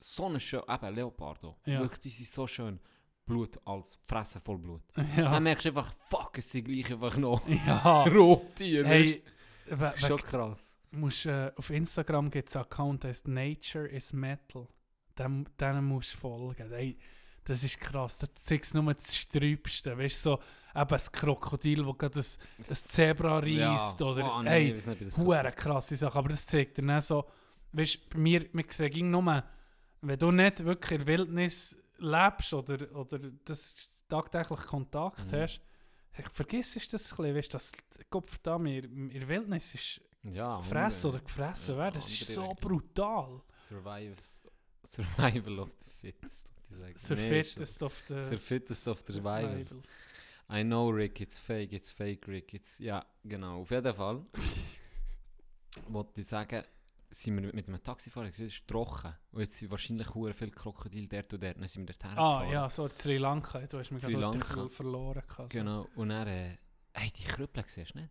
so 0.01 0.27
einen 0.27 0.41
schönen, 0.41 0.65
eben 0.69 0.95
Leopardo. 0.95 1.59
Ja. 1.67 1.81
Wirklich, 1.81 2.01
die 2.01 2.11
sind 2.11 2.29
so 2.29 2.47
schön. 2.47 2.81
Blut 3.27 3.59
als 3.65 3.99
Fresse 4.07 4.41
voll 4.41 4.59
Blut. 4.59 4.83
Ja. 5.17 5.31
Dann 5.31 5.43
merkst 5.43 5.67
du 5.67 5.69
einfach, 5.71 5.93
fuck, 6.09 6.39
es 6.39 6.51
sind 6.51 6.65
gleich 6.65 6.91
einfach 6.93 7.17
noch 7.17 7.47
ja. 7.67 8.05
Rottiere. 8.09 8.87
Hey, 8.87 9.23
schon 9.97 10.17
krass. 10.19 10.77
musst, 10.93 11.27
äh, 11.27 11.53
auf 11.57 11.71
Instagram 11.71 12.31
gibt 12.31 12.49
es 12.49 12.57
einen 12.57 12.65
Account, 12.65 13.03
der 13.03 13.11
heißt 13.11 13.29
Nature 13.29 13.89
is 13.89 14.13
Metal. 14.13 14.69
Dem, 15.19 15.47
musst 15.83 16.15
du 16.15 16.19
folgen. 16.19 16.71
Hey, 16.71 16.99
das 17.45 17.65
ist 17.65 17.81
krass. 17.81 18.19
Das 18.19 18.35
zeigt 18.35 18.75
nur 18.75 18.93
das 18.93 19.17
Sträubste. 19.17 19.97
Weißt 19.97 20.25
du, 20.27 20.31
so 20.31 20.39
eben 20.75 20.89
das 20.89 21.11
Krokodil, 21.11 21.85
das 21.85 21.99
gerade 21.99 22.15
das, 22.15 22.39
das 22.69 22.85
Zebra 22.85 23.39
reißt. 23.39 24.01
oder, 24.03 24.37
oh, 24.37 24.43
nein, 24.43 24.47
hey, 24.47 24.73
nicht, 24.73 25.19
Hure 25.19 25.53
krasse 25.53 25.97
Sache, 25.97 26.19
aber 26.19 26.29
das 26.29 26.47
zeigt 26.47 26.79
dir 26.79 26.87
dann 26.87 27.01
so, 27.01 27.25
weißt 27.73 27.97
du, 27.97 28.01
bei 28.11 28.19
mir, 28.19 28.47
wir 28.53 28.65
sehen 28.69 28.91
ging 28.91 29.11
nur, 29.11 29.43
wenn 30.03 30.19
du 30.19 30.31
nicht 30.31 30.65
wirklich 30.65 31.01
in 31.01 31.07
der 31.07 31.19
Wildnis 31.19 31.79
lebst 31.99 32.53
oder, 32.55 32.95
oder 32.95 33.19
das 33.45 33.91
tagtäglich 34.09 34.61
Kontakt 34.61 35.33
Mhm. 35.33 35.37
hast, 35.43 35.61
vergiss 36.33 36.75
das 36.89 37.13
ein 37.13 37.17
bisschen, 37.17 37.37
weißt 37.37 37.53
du, 37.53 37.57
dass 37.57 37.73
verdammt, 38.31 38.69
in 38.69 39.11
der 39.11 39.29
Wildnis 39.29 39.75
ist 39.75 40.01
ja, 40.25 40.61
fressen 40.63 41.11
oder 41.11 41.21
gefressen 41.21 41.75
Ja, 41.75 41.81
werden, 41.83 41.95
das 42.01 42.11
ist 42.11 42.33
so 42.33 42.55
brutal. 42.55 43.43
Survival, 43.57 44.17
survival 44.85 45.59
of 45.61 45.71
the 45.85 45.91
fittest. 46.01 46.51
ist 46.71 47.07
fittest 47.17 47.83
of 47.83 47.93
the 48.09 48.37
fittest 48.37 48.89
of 48.89 49.03
the 49.07 49.13
survival. 49.13 49.65
survival. 49.65 49.83
I 50.49 50.63
know, 50.63 50.89
Rick, 50.91 51.21
it's 51.21 51.37
fake, 51.37 51.73
it's 51.73 51.91
fake, 51.91 52.27
Rick. 52.29 52.55
It's, 52.55 52.79
ja, 52.79 53.05
genau. 53.25 53.63
Auf 53.63 53.71
jeden 53.71 53.95
Fall 53.95 54.25
wollte 55.89 56.21
ich 56.21 56.27
sagen, 56.29 56.63
sind 57.23 57.41
wir 57.43 57.53
mit 57.55 57.69
einem 57.69 57.83
Taxifahrer 57.83 58.27
es 58.29 58.39
ist 58.39 58.67
trocken. 58.67 59.15
Und 59.33 59.41
jetzt 59.41 59.55
sind 59.59 59.71
wahrscheinlich 59.71 60.15
hure 60.15 60.33
viele 60.35 60.51
Krokodile 60.51 61.09
dort 61.09 61.33
und 61.35 61.43
dort. 61.43 61.57
Dann 61.59 61.69
sind 61.69 61.87
wir 61.89 61.95
dort 61.95 62.05
Ah, 62.05 62.41
hergefahren. 62.41 62.51
ja, 62.53 62.71
so 62.71 62.89
Sri 62.89 63.19
Lanka, 63.19 63.61
du 63.67 63.79
hast 63.79 63.91
mich 63.91 64.03
Sri 64.03 64.13
gerade 64.13 64.39
Lanka. 64.39 64.55
ver- 64.55 64.69
verloren. 64.71 65.23
gehabt, 65.27 65.53
so. 65.53 65.59
Genau. 65.59 65.89
Und 65.95 66.09
dann, 66.11 66.27
äh, 66.29 66.59
hey, 66.95 67.11
die 67.13 67.25
Krüppel 67.25 67.65
siehst 67.67 67.95
du 67.95 67.99
nicht? 68.01 68.11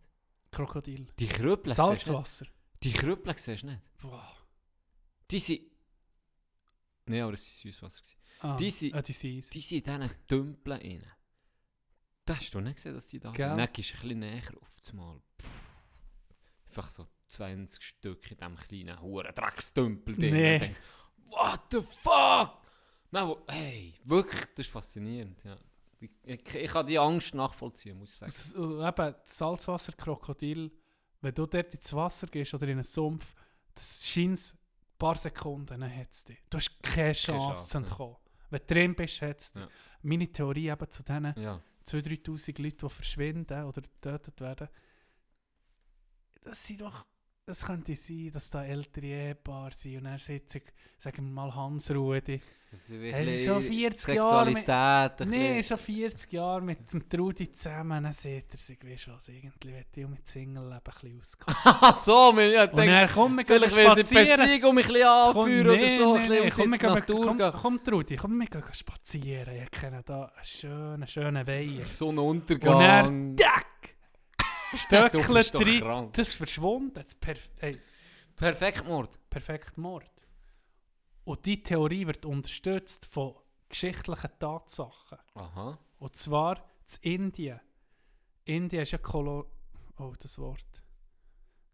Krokodil. 0.50 1.06
Die 1.18 1.26
Krüppel 1.26 1.72
siehst 1.72 1.78
du 1.86 1.90
nicht? 1.90 2.02
Salzwasser. 2.04 2.46
Die 2.82 2.92
Krüppel 2.92 3.36
siehst 3.38 3.62
du 3.62 3.66
nicht? 3.68 3.80
Boah. 3.98 4.32
Die 5.30 5.38
sind... 5.38 5.60
Nein, 7.06 7.22
aber 7.22 7.34
es 7.34 7.46
war 7.46 7.72
Süßwasser. 7.72 8.00
gewesen. 8.00 8.16
Ah, 8.40 8.56
Die 8.56 8.70
sind- 8.70 8.94
ah, 8.94 9.02
die 9.02 9.12
sind 9.12 9.30
easy. 9.30 9.50
Die 9.50 9.60
sind 9.60 9.86
in 9.88 10.00
diesen 10.00 10.26
Tümpeln 10.26 10.80
rein. 10.80 11.04
Da 12.24 12.36
hast 12.36 12.52
du 12.54 12.60
nicht 12.60 12.76
gesehen, 12.76 12.94
dass 12.94 13.06
die 13.06 13.20
da 13.20 13.30
Gell? 13.30 13.48
sind. 13.48 13.58
Dann 13.58 13.72
gehst 13.72 13.90
du 13.90 13.94
ein 13.94 14.00
bisschen 14.02 14.18
näher 14.18 14.42
auf 14.60 14.80
das 14.80 14.92
Mal. 14.92 15.20
Pff. 15.40 15.66
Einfach 16.66 16.90
so 16.90 17.06
20 17.28 17.82
Stück 17.82 18.30
in 18.30 18.36
diesem 18.36 18.56
kleinen 18.56 19.00
huren 19.00 19.34
Dreckstümpel 19.34 20.16
drin. 20.16 20.34
Nee. 20.34 20.54
Und 20.54 20.60
denkst, 20.62 20.80
what 21.30 21.60
the 21.70 21.82
fuck? 21.82 22.58
Nein, 23.10 23.28
wo, 23.28 23.42
hey, 23.48 23.94
wirklich, 24.04 24.40
das 24.54 24.66
ist 24.66 24.72
faszinierend. 24.72 25.42
Ja. 25.44 25.56
Ich, 26.00 26.10
ich, 26.24 26.54
ich 26.54 26.70
kann 26.70 26.86
die 26.86 26.98
Angst 26.98 27.34
nachvollziehen, 27.34 27.98
muss 27.98 28.10
ich 28.10 28.16
sagen. 28.16 28.80
Äh, 28.80 28.88
eben, 28.88 29.14
Salzwasserkrokodil, 29.24 30.70
wenn 31.20 31.34
du 31.34 31.46
dort 31.46 31.74
ins 31.74 31.92
Wasser 31.92 32.26
gehst 32.26 32.54
oder 32.54 32.66
in 32.66 32.72
einen 32.72 32.84
Sumpf, 32.84 33.34
das 33.74 34.06
scheint 34.06 34.38
ein 34.38 34.98
paar 34.98 35.16
Sekunden, 35.16 35.80
dann 35.80 35.96
hat 35.96 36.10
es 36.10 36.24
dich. 36.24 36.38
Du 36.50 36.58
hast 36.58 36.82
keine 36.82 37.12
Chance, 37.12 37.46
Chance, 37.46 37.68
zu 37.68 37.78
ja. 37.78 37.84
entkommen. 37.84 38.16
Wenn 38.50 38.60
du 38.60 38.74
drin 38.74 38.94
bist, 38.94 39.22
hat 39.22 39.40
es 39.40 39.52
dich. 39.52 39.62
Ja. 39.62 39.68
Meine 40.02 40.30
Theorie 40.30 40.68
eben 40.68 40.90
zu 40.90 41.02
diesen 41.02 41.34
Ja. 41.36 41.60
2'000, 41.86 42.22
3'000 42.24 42.62
Leuten, 42.62 42.88
die 42.88 42.94
verschwinden 42.94 43.64
oder 43.64 43.80
getötet 43.80 44.40
werden, 44.40 44.68
das 46.42 46.64
sind 46.64 46.80
doch 46.80 47.04
es 47.48 47.64
könnte 47.64 47.94
sein, 47.94 48.30
dass 48.32 48.50
da 48.50 48.64
ältere 48.64 49.06
Ehepaare 49.06 49.72
sind 49.72 49.98
und 49.98 50.06
er 50.06 50.18
sitzt, 50.18 50.60
sagen 50.98 51.16
wir 51.18 51.22
mal 51.32 51.54
ist 52.72 52.90
Er 52.90 53.32
ist 53.32 53.44
schon 53.44 53.62
40 53.62 54.14
Jahre 54.16 54.50
mit- 54.50 54.66
bisschen. 54.66 55.62
schon 55.62 55.78
40 55.78 56.32
Jahre 56.32 56.60
mit 56.62 56.92
dem 56.92 57.08
Trudi 57.08 57.52
zusammen, 57.52 58.02
dann 58.02 58.12
sieht 58.12 58.46
er 58.52 58.58
sich, 58.58 58.78
du 58.80 58.86
was, 59.12 59.28
irgendwie 59.28 59.68
will 59.68 59.84
ich 59.94 60.08
mit 60.08 60.26
Single-Leben 60.26 60.74
ein 60.74 60.80
bisschen 60.82 61.20
auskommen. 61.20 61.96
So, 62.02 62.32
man, 62.32 62.50
ja, 62.50 62.64
Und 62.64 62.76
denk, 62.76 62.90
er 62.90 63.08
kommt, 63.08 63.36
wir 63.36 63.44
gehen 63.44 63.70
vielleicht 63.70 63.76
will 63.96 64.04
sie 64.04 64.14
spazieren. 64.16 64.40
Beziehung 64.40 64.70
um 64.70 64.78
ein 64.78 64.84
bisschen 64.84 65.06
anführen 65.06 65.66
oder 65.68 65.76
nee, 65.76 65.98
so, 65.98 66.16
nee, 66.18 66.28
nee, 66.28 66.50
komm, 66.50 66.70
wir 66.72 66.78
Natur 66.94 67.26
komm, 67.26 67.38
gehen. 67.38 67.52
komm, 67.54 67.84
Trudi, 67.84 68.16
komm, 68.16 68.38
wir 68.40 68.46
gehen 68.46 68.62
spazieren. 68.72 69.54
Ich 69.62 69.70
kenne 69.70 70.02
da 70.04 70.24
einen 70.24 70.44
schönen, 70.44 71.06
schönen 71.06 71.46
Weiher. 71.46 71.82
Sonnenuntergang. 71.84 72.74
Und 72.74 73.38
er, 73.40 73.46
tack, 73.46 73.66
Bist 74.70 74.92
doch 74.92 75.28
rein. 75.66 75.80
krank. 75.80 76.12
Das 76.14 76.28
ist 76.28 76.34
verschwunden. 76.34 76.94
Das 76.94 77.06
ist 77.06 77.20
perf 77.20 77.50
hey, 77.58 77.78
Perfekt, 78.34 78.86
Mord. 78.86 79.18
perfekt 79.30 79.78
Mord. 79.78 80.10
Und 81.24 81.44
diese 81.46 81.62
Theorie 81.62 82.06
wird 82.06 82.24
unterstützt 82.24 83.06
von 83.06 83.34
geschichtlichen 83.68 84.30
Tatsachen. 84.38 85.18
Aha. 85.34 85.78
Und 85.98 86.14
zwar 86.14 86.62
zu 86.84 86.98
Indien. 87.02 87.60
Indien 88.44 88.82
ist 88.82 88.92
ja 88.92 88.98
Kolo 88.98 89.50
oh, 89.98 90.12
das 90.18 90.38
Wort. 90.38 90.82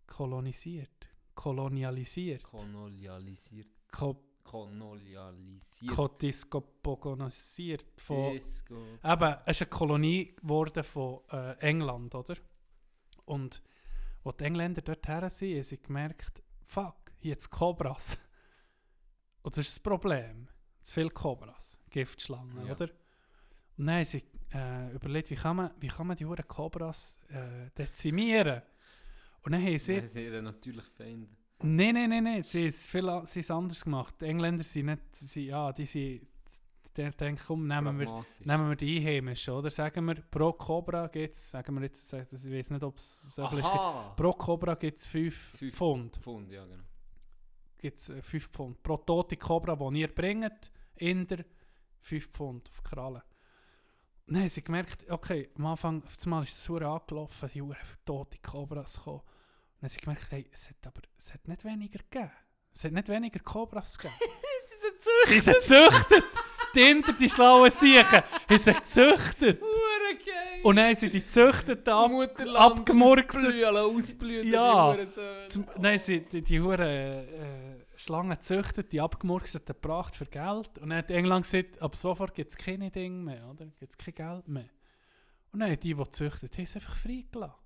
kolonisiert. 0.07 0.90
Kolonialisiert. 1.34 2.43
Kolonialisiert. 2.45 3.68
Ko 3.90 4.16
Kolonialisiert. 4.45 5.95
Kodiskopogonisiert 5.95 8.01
von 8.01 8.32
Disco. 8.32 8.74
Eben, 9.05 9.36
es 9.47 9.61
ist 9.61 9.62
eine 9.62 9.70
Kolonie 9.70 10.34
geworden 10.34 10.84
von 10.84 11.20
äh, 11.30 11.53
England, 11.61 12.14
oder? 12.14 12.34
Und 13.32 13.62
als 14.24 14.36
die 14.36 14.44
Engländer 14.44 14.82
dort 14.82 15.08
her 15.08 15.30
sind, 15.30 15.54
haben 15.54 15.62
sie 15.62 15.80
gemerkt, 15.80 16.42
fuck, 16.64 16.96
hier 17.18 17.30
jetzt 17.30 17.50
Kobras. 17.50 18.18
Und 19.42 19.56
das 19.56 19.66
ist 19.66 19.76
das 19.76 19.82
Problem. 19.82 20.48
Zu 20.82 20.92
viele 20.94 21.10
Kobras, 21.10 21.78
Giftschlangen, 21.88 22.66
Ja. 22.66 22.72
oder? 22.74 22.90
Und 23.78 23.86
dann 23.86 23.96
haben 23.96 24.04
sie 24.04 24.22
äh, 24.52 24.92
überlegt, 24.94 25.30
wie 25.30 25.34
kann 25.36 25.56
man, 25.56 25.70
wie 25.80 25.88
kann 25.88 26.06
man 26.06 26.16
die 26.16 26.26
Huren 26.26 26.46
Kobras 26.46 27.20
äh, 27.30 27.70
dezimieren? 27.76 28.60
Und 29.42 29.52
dann 29.52 29.62
haben 29.62 29.78
sie... 29.78 30.00
Sie 30.00 30.08
sind 30.08 30.44
natürlich 30.44 30.84
Feinde. 30.84 31.28
Nein, 31.62 31.94
nein, 31.94 32.10
nein, 32.10 32.24
nein. 32.24 32.42
Sie 32.42 32.68
haben 32.68 33.24
es 33.24 33.50
anders 33.50 33.82
gemacht. 33.82 34.14
Die 34.20 34.26
Engländer 34.26 34.62
sind 34.64 34.86
nicht... 34.86 35.16
Sie, 35.16 35.46
ja, 35.46 35.72
die 35.72 35.86
sind... 35.86 36.26
Die 36.97 37.11
denken, 37.11 37.43
komm, 37.47 37.66
nehmen 37.66 37.99
wir... 37.99 38.24
Nehmen 38.40 38.68
wir 38.68 38.76
die 38.76 38.99
Einheimischen, 38.99 39.55
oder? 39.55 39.70
Sagen 39.70 40.05
wir, 40.05 40.16
pro 40.16 40.53
Cobra 40.53 41.07
gibt 41.07 41.34
es, 41.34 41.51
sagen 41.51 41.74
wir 41.76 41.82
jetzt, 41.82 42.12
ich 42.12 42.51
weiß 42.51 42.70
nicht, 42.70 42.82
ob 42.82 42.99
es 42.99 43.34
so 43.34 43.47
viel 43.49 43.61
ist. 43.61 43.70
Pro 44.16 44.32
Cobra 44.34 44.74
gibt 44.74 44.99
es 44.99 45.07
5 45.07 45.34
Fünf. 45.34 45.76
Pfund. 45.76 46.16
Pfund, 46.18 46.51
ja 46.51 46.66
genau. 46.66 46.84
Gibt's, 47.78 48.11
äh, 48.11 48.20
5 48.20 48.49
Pfund. 48.49 48.82
Pro 48.82 48.99
tote 48.99 49.36
Cobra, 49.36 49.74
die 49.74 50.01
ihr 50.01 50.14
bringt, 50.14 50.70
in 50.97 51.26
der 51.26 51.47
5 52.01 52.26
Pfund 52.28 52.68
auf 52.68 52.82
die 52.82 52.95
Kralle. 52.95 53.22
Und 54.26 54.34
dann 54.34 54.43
haben 54.43 54.51
sie 54.51 54.62
gemerkt, 54.62 55.11
okay, 55.11 55.51
am 55.57 55.66
Anfang, 55.66 56.03
einmal 56.24 56.43
ist 56.45 56.53
es 56.53 56.64
so 56.64 56.76
angelaufen, 56.76 57.51
die 57.55 57.62
Uhren 57.62 57.76
tote 58.05 58.38
Cobras 58.38 58.97
gekommen. 58.97 59.22
Dann 59.80 59.82
haben 59.82 59.88
sie 59.88 60.01
gemerkt, 60.01 60.30
hey, 60.30 60.49
es 60.53 60.68
hat 60.68 60.86
aber 60.86 61.03
es 61.16 61.32
hat 61.32 61.49
nicht 61.49 61.64
weniger 61.64 61.99
gegeben. 61.99 62.30
Es 62.74 62.84
hat 62.84 62.93
nicht 62.93 63.09
weniger 63.09 63.40
Cobras 63.40 63.99
gegeben. 63.99 64.14
sie 65.24 65.40
sind 65.40 65.55
gezüchtet! 65.57 66.24
Die 66.24 66.51
Inder, 66.76 67.12
die 67.12 67.28
schlauen 67.28 67.70
Siechen, 67.70 68.22
haben 68.48 68.58
sie 68.58 68.72
gezüchtet! 68.72 69.60
Und 70.62 70.76
dann 70.76 70.86
haben 70.88 70.96
sie 70.96 71.10
die 71.10 71.24
das 71.24 71.36
ab, 71.38 72.10
abgemurkst. 72.54 73.36
ausblühen. 73.36 74.46
Ja. 74.48 74.96
Zum, 75.48 75.66
nein, 75.78 75.98
sie 75.98 76.20
die, 76.20 76.42
die 76.42 76.60
Huren 76.60 76.80
äh, 76.80 77.84
Schlangen 77.96 78.40
züchtet, 78.40 78.92
die 78.92 79.00
abgemurksten 79.00 79.64
gebracht 79.64 80.16
für 80.16 80.26
Geld. 80.26 80.78
Und 80.78 80.90
dann 80.90 80.98
hat 80.98 81.10
England 81.10 81.44
gesagt, 81.44 81.82
ab 81.82 81.96
sofort 81.96 82.34
gibt 82.34 82.50
es 82.50 82.56
keine 82.56 82.90
Dinge 82.90 83.22
mehr, 83.22 83.48
oder? 83.50 83.66
Gibt 83.66 83.90
es 83.92 83.98
kein 83.98 84.14
Geld 84.14 84.48
mehr. 84.48 84.70
Und 85.52 85.60
dann 85.60 85.70
haben 85.70 85.80
die, 85.80 85.94
die 85.94 86.10
züchtet, 86.10 86.56
haben 86.56 86.64
es 86.64 86.74
einfach 86.76 86.96
freigelassen. 86.96 87.56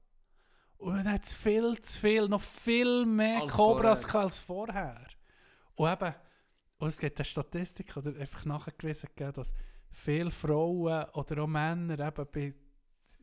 Und 0.78 0.96
dann 0.96 1.12
hat 1.12 1.24
es 1.24 1.32
viel 1.32 1.80
zu 1.80 2.00
viel, 2.00 2.28
noch 2.28 2.42
viel 2.42 3.07
mehr 3.07 3.42
Als 3.42 3.52
Cobras 3.52 4.04
vorher. 4.04 4.20
als 4.22 4.40
vorher. 4.40 5.07
Und 5.74 5.92
eben, 5.92 6.14
und 6.79 6.89
es 6.89 6.99
gibt 6.99 7.18
eine 7.18 7.24
Statistik, 7.24 7.97
oder 7.97 8.14
einfach 8.18 8.45
nachgewiesen, 8.45 9.09
dass 9.16 9.55
viele 9.91 10.31
Frauen 10.31 11.05
oder 11.14 11.43
auch 11.43 11.47
Männer 11.47 11.99
eben 11.99 12.27
bei 12.33 12.55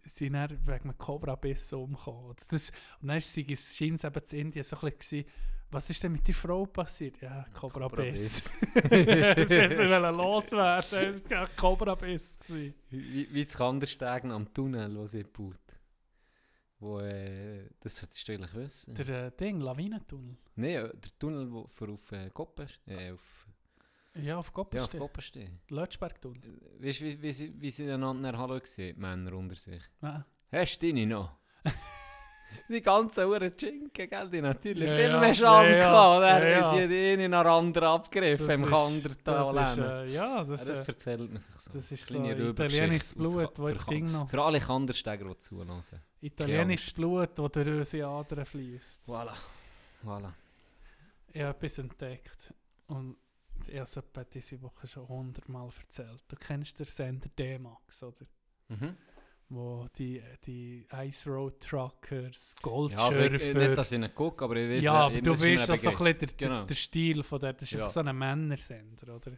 sind 0.06 0.34
dann 0.34 0.50
wegen 0.66 0.90
einem 0.90 0.98
Cobra-Biss 0.98 1.72
umgekommen. 1.72 2.32
Und, 2.32 2.42
das, 2.42 2.52
ist- 2.64 2.74
und 3.02 3.08
dann 3.08 3.22
scheint 3.22 3.52
es 3.52 4.04
eben 4.04 4.26
zu 4.26 4.38
Indien 4.38 4.64
so 4.64 4.78
ein 4.82 4.92
bisschen 4.98 5.26
was 5.74 5.90
ist 5.90 6.04
denn 6.04 6.12
mit 6.12 6.28
der 6.28 6.36
Frau 6.36 6.68
passiert? 6.68 7.20
Ja, 7.20 7.46
Cobra-Biss. 7.52 8.44
Sie 8.44 8.52
wollen 8.92 10.16
loswerden, 10.16 11.16
es 11.16 11.30
war 11.32 11.42
ein 11.42 11.48
Cobra-Biss. 11.58 12.38
Wie, 12.92 13.28
wie 13.32 13.44
das 13.44 13.56
Kanderstegen 13.58 14.32
am 14.32 14.54
Tunnel, 14.54 14.96
wo 14.96 15.08
sie 15.08 15.24
baut. 15.24 15.58
Wo, 16.84 17.00
äh, 17.00 17.70
das 17.80 17.96
solltest 17.96 18.28
du 18.28 18.34
eigentlich 18.34 18.54
wissen. 18.56 18.94
Der 18.96 19.28
äh, 19.28 19.32
Ding, 19.32 19.62
Lawinentunnel. 19.62 20.36
Nein, 20.56 20.70
äh, 20.70 20.90
der 20.94 21.18
Tunnel, 21.18 21.50
wo 21.50 21.66
für 21.68 21.90
auf 21.90 22.12
äh, 22.12 22.30
Koppen, 22.30 22.68
äh, 22.88 23.12
auf, 23.14 23.48
Ja, 24.16 24.38
auf 24.38 24.52
ja, 24.74 24.84
auf 24.84 25.24
steht. 25.24 25.50
Lötschberg-Tunnel. 25.70 26.42
Äh, 26.44 26.86
Weißt 26.86 27.00
du, 27.00 27.06
wie, 27.06 27.24
wie, 27.24 27.62
wie 27.62 27.70
sie 27.70 27.90
einander 27.90 28.38
Hallo 28.38 28.60
gesehen, 28.60 29.00
Männer 29.00 29.32
unter 29.34 29.56
sich? 29.56 29.82
Ja. 30.02 30.26
Hast 30.52 30.80
du 30.84 30.88
deine 30.88 31.08
noch? 31.08 31.32
die 32.70 32.82
ganzen 32.82 33.26
Uhren 33.26 33.52
Schinken, 33.60 34.10
gell? 34.10 34.30
Die 34.30 34.42
natürlich 34.42 34.90
Ja, 34.90 34.96
viel 34.96 35.06
ja, 35.10 35.20
mehr 35.20 35.34
Scham 35.34 35.66
ja, 35.66 35.72
ja, 35.72 35.78
gehabt. 35.78 36.22
ja, 36.24 36.40
Der 36.40 36.50
ja. 36.50 36.72
hat 36.72 36.80
die, 36.80 36.88
die 36.88 37.12
eine 37.14 37.30
nach 37.30 37.44
der 37.44 37.52
anderen 37.52 37.88
abgegriffen 37.88 38.48
Das 38.48 38.56
im 38.56 38.64
ist- 38.64 38.70
Kandertal. 38.70 39.58
Äh, 40.08 40.12
ja, 40.14 40.44
das, 40.44 40.60
Ja, 40.60 40.66
das 40.74 40.80
äh, 40.80 40.84
erzählt 40.92 41.32
man 41.34 41.42
sich 41.42 41.56
so. 41.56 41.72
das 41.74 41.92
ist 41.92 42.08
so 42.08 42.24
italienisches 42.24 43.14
Blut, 43.16 43.58
das 43.58 43.70
jetzt 43.72 43.88
ging 43.88 44.12
noch. 44.12 44.30
Für 44.30 44.42
alle 44.44 44.60
Kandersteiger, 44.60 45.26
die 45.26 45.38
zulassen. 45.38 46.00
Italienisches. 46.22 46.94
Blut, 46.94 47.30
das 47.38 47.52
durch 47.52 47.68
unsere 47.68 48.08
Adern 48.08 48.46
fließt. 48.46 49.04
Voilà. 49.08 49.34
voilà. 50.06 50.32
Ich 51.32 51.42
habe 51.42 51.58
etwas 51.58 51.78
entdeckt. 51.80 52.54
Und 52.88 53.18
ich 53.68 53.80
habe 53.80 53.86
es 53.86 54.30
diese 54.34 54.62
Woche 54.62 54.88
schon 54.88 55.08
hundertmal 55.08 55.70
erzählt. 55.80 56.24
Du 56.28 56.36
kennst 56.36 56.80
den 56.80 56.86
Sender 56.88 57.30
D-Max, 57.38 58.04
oder? 58.04 58.26
Mhm. 58.70 58.96
Wo 59.56 59.86
die, 59.96 60.20
die 60.48 60.88
Ice 60.92 61.30
Road 61.30 61.60
Truckers, 61.60 62.56
Ja, 62.66 62.72
also 62.72 63.20
ich, 63.22 63.30
Goldschürfer... 63.30 63.60
nicht, 63.60 63.78
dass 63.78 63.92
ich 63.92 64.00
ihn 64.00 64.16
gucke, 64.16 64.44
aber 64.46 64.56
ich 64.56 64.68
weiß, 64.78 64.84
ja, 64.84 64.94
aber 64.94 65.22
du 65.22 65.32
weißt 65.40 65.70
auch 65.70 65.78
so 65.78 65.90
ein 65.92 65.96
bisschen 65.98 66.18
der, 66.20 66.28
Genau. 66.38 66.66
der 66.66 66.76
Stil 66.76 67.22
von 67.24 67.40
der. 67.40 67.54
Das 67.54 67.64
ist 67.64 67.72
Ja. 67.74 67.88
so 67.88 68.00
ein 68.00 68.18
Männersender, 68.18 69.16
oder? 69.16 69.32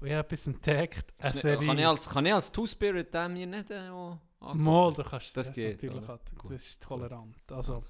Und 0.00 0.06
ich 0.08 0.12
habe 0.12 0.26
etwas 0.26 0.46
entdeckt. 0.48 1.14
Eine 1.18 1.30
nicht- 1.32 1.42
Serie. 1.42 1.66
Kann 1.68 1.78
ich 1.78 1.86
als, 1.86 2.08
kann 2.08 2.26
ich 2.26 2.34
als 2.34 2.50
Two-Spirit 2.50 3.14
dem 3.14 3.32
mir 3.34 3.46
nicht 3.46 3.70
äh, 3.70 3.74
angucken? 3.76 4.18
Mal, 4.64 4.92
du 4.92 5.04
kannst 5.04 5.36
Das 5.36 5.46
das, 5.46 5.54
geht, 5.54 5.82
natürlich. 5.84 6.08
Gut. 6.38 6.52
Das 6.54 6.62
ist 6.66 6.82
tolerant. 6.82 7.36
Also, 7.52 7.80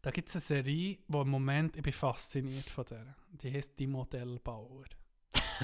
da 0.00 0.10
gibt 0.12 0.28
es 0.28 0.36
eine 0.36 0.42
Serie, 0.42 0.98
wo 1.08 1.22
im 1.22 1.30
Moment, 1.30 1.76
ich 1.76 1.82
bin 1.82 1.92
fasziniert 1.92 2.70
von 2.70 2.84
der. 2.84 3.16
Die 3.32 3.52
heißt 3.52 3.76
Die 3.78 3.88
Modellbauer. 3.88 4.84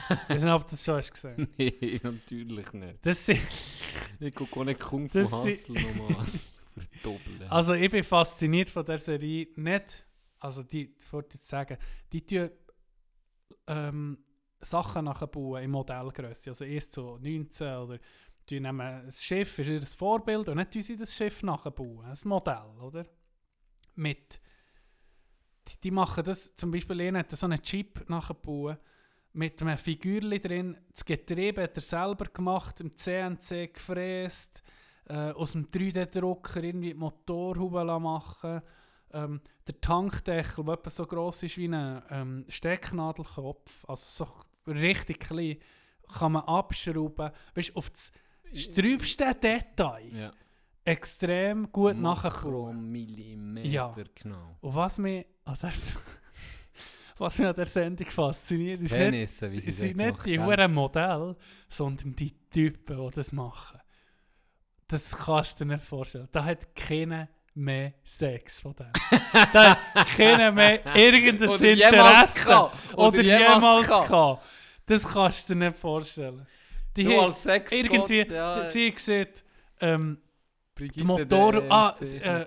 Ich 0.09 0.29
weiß 0.29 0.43
nicht, 0.43 0.53
ob 0.53 0.65
du 0.65 0.71
das 0.71 0.85
schon 0.85 0.97
hast 0.97 1.13
gesehen. 1.13 1.49
Nein, 1.59 2.01
natürlich 2.03 2.73
nicht. 2.73 2.99
Das 3.03 3.27
sind, 3.27 3.41
Ich 4.19 4.35
gucke 4.35 4.61
auch 4.61 4.65
nicht 4.65 4.81
Kung 4.81 5.09
Fu 5.09 5.19
Das 5.19 5.33
Hustle 5.33 5.81
nochmal. 5.81 6.27
Verdoppeln. 7.03 7.43
also 7.51 7.75
ich 7.75 7.91
bin 7.91 8.05
fasziniert 8.05 8.71
von 8.71 8.85
der 8.85 8.99
Serie. 8.99 9.49
Nicht, 9.57 10.07
also 10.39 10.63
die, 10.63 10.95
wollte 11.11 11.37
jetzt 11.37 11.49
sagen, 11.49 11.77
die 12.13 12.25
tun 12.25 12.51
ähm, 13.67 14.19
Sachen 14.61 15.05
nachbauen 15.05 15.63
in 15.63 15.71
Modellgröße. 15.71 16.51
Also 16.51 16.65
erst 16.65 16.93
so 16.93 17.19
19 17.19 17.77
oder 17.77 17.99
die 18.49 18.61
nehmen 18.61 18.81
ein 18.81 19.13
Schiff, 19.13 19.59
ist 19.59 19.69
ihr 19.69 19.83
Vorbild 19.87 20.49
und 20.49 20.57
dann 20.57 20.71
tun 20.71 20.83
sie 20.83 20.97
das 20.97 21.15
Schiff 21.15 21.43
nachbauen. 21.43 22.05
Ein 22.05 22.19
Modell, 22.25 22.79
oder? 22.81 23.07
Mit. 23.95 24.41
Die, 25.69 25.81
die 25.83 25.91
machen 25.91 26.25
das, 26.25 26.55
zum 26.57 26.71
Beispiel 26.71 27.01
einer 27.01 27.21
hat 27.21 27.31
so 27.31 27.47
einen 27.47 27.63
Chip 27.63 28.09
nachbauen 28.09 28.79
mit 29.33 29.61
einem 29.63 29.79
Figürchen 29.79 30.41
drin. 30.41 30.79
Das 30.91 31.05
Getriebe 31.05 31.63
hat 31.63 31.77
er 31.77 31.83
selber 31.83 32.27
gemacht, 32.27 32.81
im 32.81 32.97
CNC 32.97 33.73
gefräst, 33.73 34.63
äh, 35.09 35.31
aus 35.33 35.53
dem 35.53 35.71
3D-Drucker 35.71 36.63
irgendwie 36.63 36.93
die 36.93 36.99
Motorhaube 36.99 37.85
machen 38.01 38.63
ähm, 39.13 39.41
der 39.67 39.81
Tankdeckel, 39.81 40.65
der 40.65 40.75
etwa 40.75 40.91
so 40.91 41.07
gross 41.07 41.43
ist 41.43 41.57
wie 41.57 41.69
ein 41.69 42.03
ähm, 42.11 42.45
Stecknadelkopf, 42.49 43.85
also 43.89 44.25
so 44.25 44.73
richtig 44.73 45.21
klein, 45.21 45.59
kann 46.19 46.33
man 46.33 46.43
abschrauben. 46.43 47.31
Weißt 47.55 47.71
du, 47.71 47.75
auf 47.75 47.91
das 47.91 48.13
sträubste 48.53 49.35
Detail 49.35 50.13
ja. 50.13 50.33
extrem 50.85 51.71
gut 51.71 51.97
nachgekommen. 51.97 52.91
Millimeter 52.91 53.67
Ja. 53.67 53.95
genau. 54.15 54.57
Und 54.61 54.75
was 54.75 54.99
an 55.45 55.59
der, 55.63 55.73
was 57.21 57.39
mich 57.39 57.49
an 57.49 57.55
der 57.55 57.67
Sendung 57.67 58.07
fasziniert, 58.07 58.81
ist 58.81 58.93
nicht, 58.93 59.01
Penisse, 59.01 59.53
wie 59.53 59.61
sie 59.61 59.71
sind 59.71 59.97
nicht 59.97 60.25
die 60.25 60.41
huren 60.41 60.73
Modelle, 60.73 61.37
sondern 61.69 62.17
die 62.17 62.33
Typen, 62.49 62.97
die 62.97 63.11
das 63.15 63.33
machen. 63.33 63.79
Das 64.89 65.17
kannst 65.17 65.61
du 65.61 65.65
dir 65.65 65.75
nicht 65.77 65.85
vorstellen. 65.85 66.29
Da 66.33 66.45
hat 66.45 66.75
keiner 66.75 67.29
mehr 67.55 67.93
Sex 68.03 68.61
von 68.61 68.75
dem. 68.75 68.91
da 69.53 69.77
hat 69.77 70.09
keiner 70.17 70.51
mehr 70.51 70.97
irgendein 70.97 71.51
Oder 71.51 71.73
Interesse 71.73 72.41
gehabt. 72.47 72.77
oder, 72.95 73.09
Oder 73.09 73.23
jemals, 73.23 73.89
jemals. 73.89 74.41
Das 74.87 75.07
kannst 75.07 75.49
du 75.49 75.55
dir 75.55 75.67
nicht 75.67 75.79
vorstellen. 75.79 76.47
Die 76.97 77.05
Du 77.05 77.21
als 77.21 77.43
Sex 77.43 77.71
irgendwie, 77.71 78.27
ja, 78.27 78.65
sie 78.65 78.93
sieht, 78.97 79.45
ähm, 79.81 80.19
Brigitte 80.81 81.05
Motor, 81.05 81.63
ah, 81.69 81.95
äh, 82.01 82.05
äh, 82.43 82.47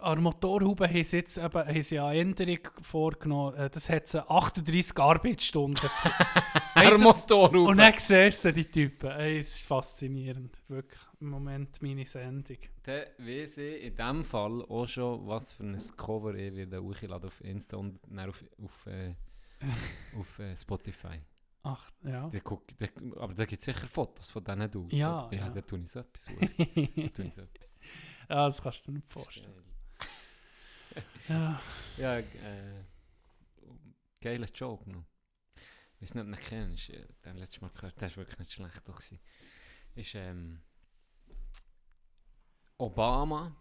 an 0.00 0.14
der 0.14 0.20
Motorhaube 0.20 0.88
haben 0.88 1.04
sie 1.04 1.18
jetzt 1.18 1.38
eben, 1.38 1.54
haben 1.54 1.82
sie 1.82 1.98
eine 2.00 2.18
Änderung 2.20 2.58
vorgenommen. 2.82 3.54
Äh, 3.56 3.70
Das 3.70 3.88
hat 3.88 4.08
sie 4.08 4.20
38 4.28 4.98
Arbeitsstunden. 4.98 5.88
Der 6.80 6.90
das- 6.90 7.00
Motorhaube. 7.00 7.60
Und 7.60 7.78
dann 7.78 7.92
siehst 7.96 8.44
du 8.44 8.52
die 8.52 8.64
Typen. 8.64 9.10
Ey, 9.10 9.38
es 9.38 9.54
ist 9.54 9.62
faszinierend. 9.66 10.56
Wirklich 10.68 11.00
im 11.20 11.28
Moment 11.30 11.80
meine 11.82 12.04
Sendung. 12.06 12.56
Dann 12.82 13.02
weiss 13.18 13.58
ich 13.58 13.84
in 13.84 13.94
dem 13.94 14.24
Fall 14.24 14.62
auch 14.62 14.86
schon, 14.88 15.26
was 15.28 15.52
für 15.52 15.64
ein 15.64 15.78
Cover 15.96 16.34
ich 16.34 16.54
werde 16.56 16.82
hochladen 16.82 17.26
auf 17.28 17.40
Insta 17.44 17.76
und 17.76 18.00
dann 18.08 18.30
auf, 18.30 18.42
auf, 18.64 18.86
äh, 18.86 19.14
auf 20.18 20.38
äh, 20.38 20.56
Spotify. 20.56 21.20
Ach, 21.62 21.90
ja. 22.02 22.28
Da 22.28 22.40
guck, 22.40 22.66
da, 22.78 22.86
aber 23.16 23.34
da 23.34 23.44
gibt 23.44 23.60
es 23.60 23.64
sicher 23.66 23.86
Fotos 23.86 24.30
von 24.30 24.42
diesen 24.42 24.70
Dudes. 24.70 24.98
Ja, 24.98 25.26
oder? 25.26 25.36
ja. 25.36 25.46
ja. 25.46 25.50
da 25.50 25.60
tue 25.60 25.80
ich 25.80 25.90
so 25.90 26.00
etwas. 26.00 26.28
Uri. 26.28 26.92
Da 26.96 27.08
tue 27.08 27.24
ich 27.26 27.34
so 27.34 27.42
etwas. 27.42 27.76
ja, 28.28 28.46
das 28.46 28.62
kannst 28.62 28.86
du 28.86 28.92
dir 28.92 28.98
nicht 28.98 29.12
vorstellen. 29.12 29.64
Ja. 31.28 31.60
Ja, 31.96 32.18
äh, 32.18 32.84
geiler 34.20 34.48
Joke 34.54 34.90
noch. 34.90 35.04
Ich 35.96 36.02
weiß 36.02 36.14
nicht, 36.14 36.24
ob 36.24 36.30
du 36.30 36.34
ihn 36.34 36.40
kennst. 36.40 36.88
Den 37.24 37.36
letztes 37.36 37.60
Mal 37.60 37.70
gehört, 37.70 38.00
der 38.00 38.08
war 38.10 38.16
wirklich 38.16 38.38
nicht 38.38 38.52
schlecht. 38.52 38.84
Gewesen. 38.84 39.20
ist 39.94 40.14
ähm, 40.14 40.62
Obama, 42.78 43.54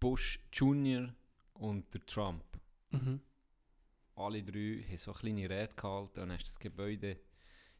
Bush 0.00 0.40
Jr. 0.52 1.14
und 1.52 1.92
der 1.92 2.06
Trump. 2.06 2.44
Mhm. 2.90 3.20
Alle 4.20 4.42
drei 4.42 4.84
haben 4.86 4.96
so 4.98 5.12
eine 5.12 5.20
kleine 5.20 5.50
Rede 5.50 5.74
gehalten 5.74 6.20
und 6.20 6.28
dann 6.28 6.38
ist 6.38 6.46
das 6.46 6.58
Gebäude 6.58 7.18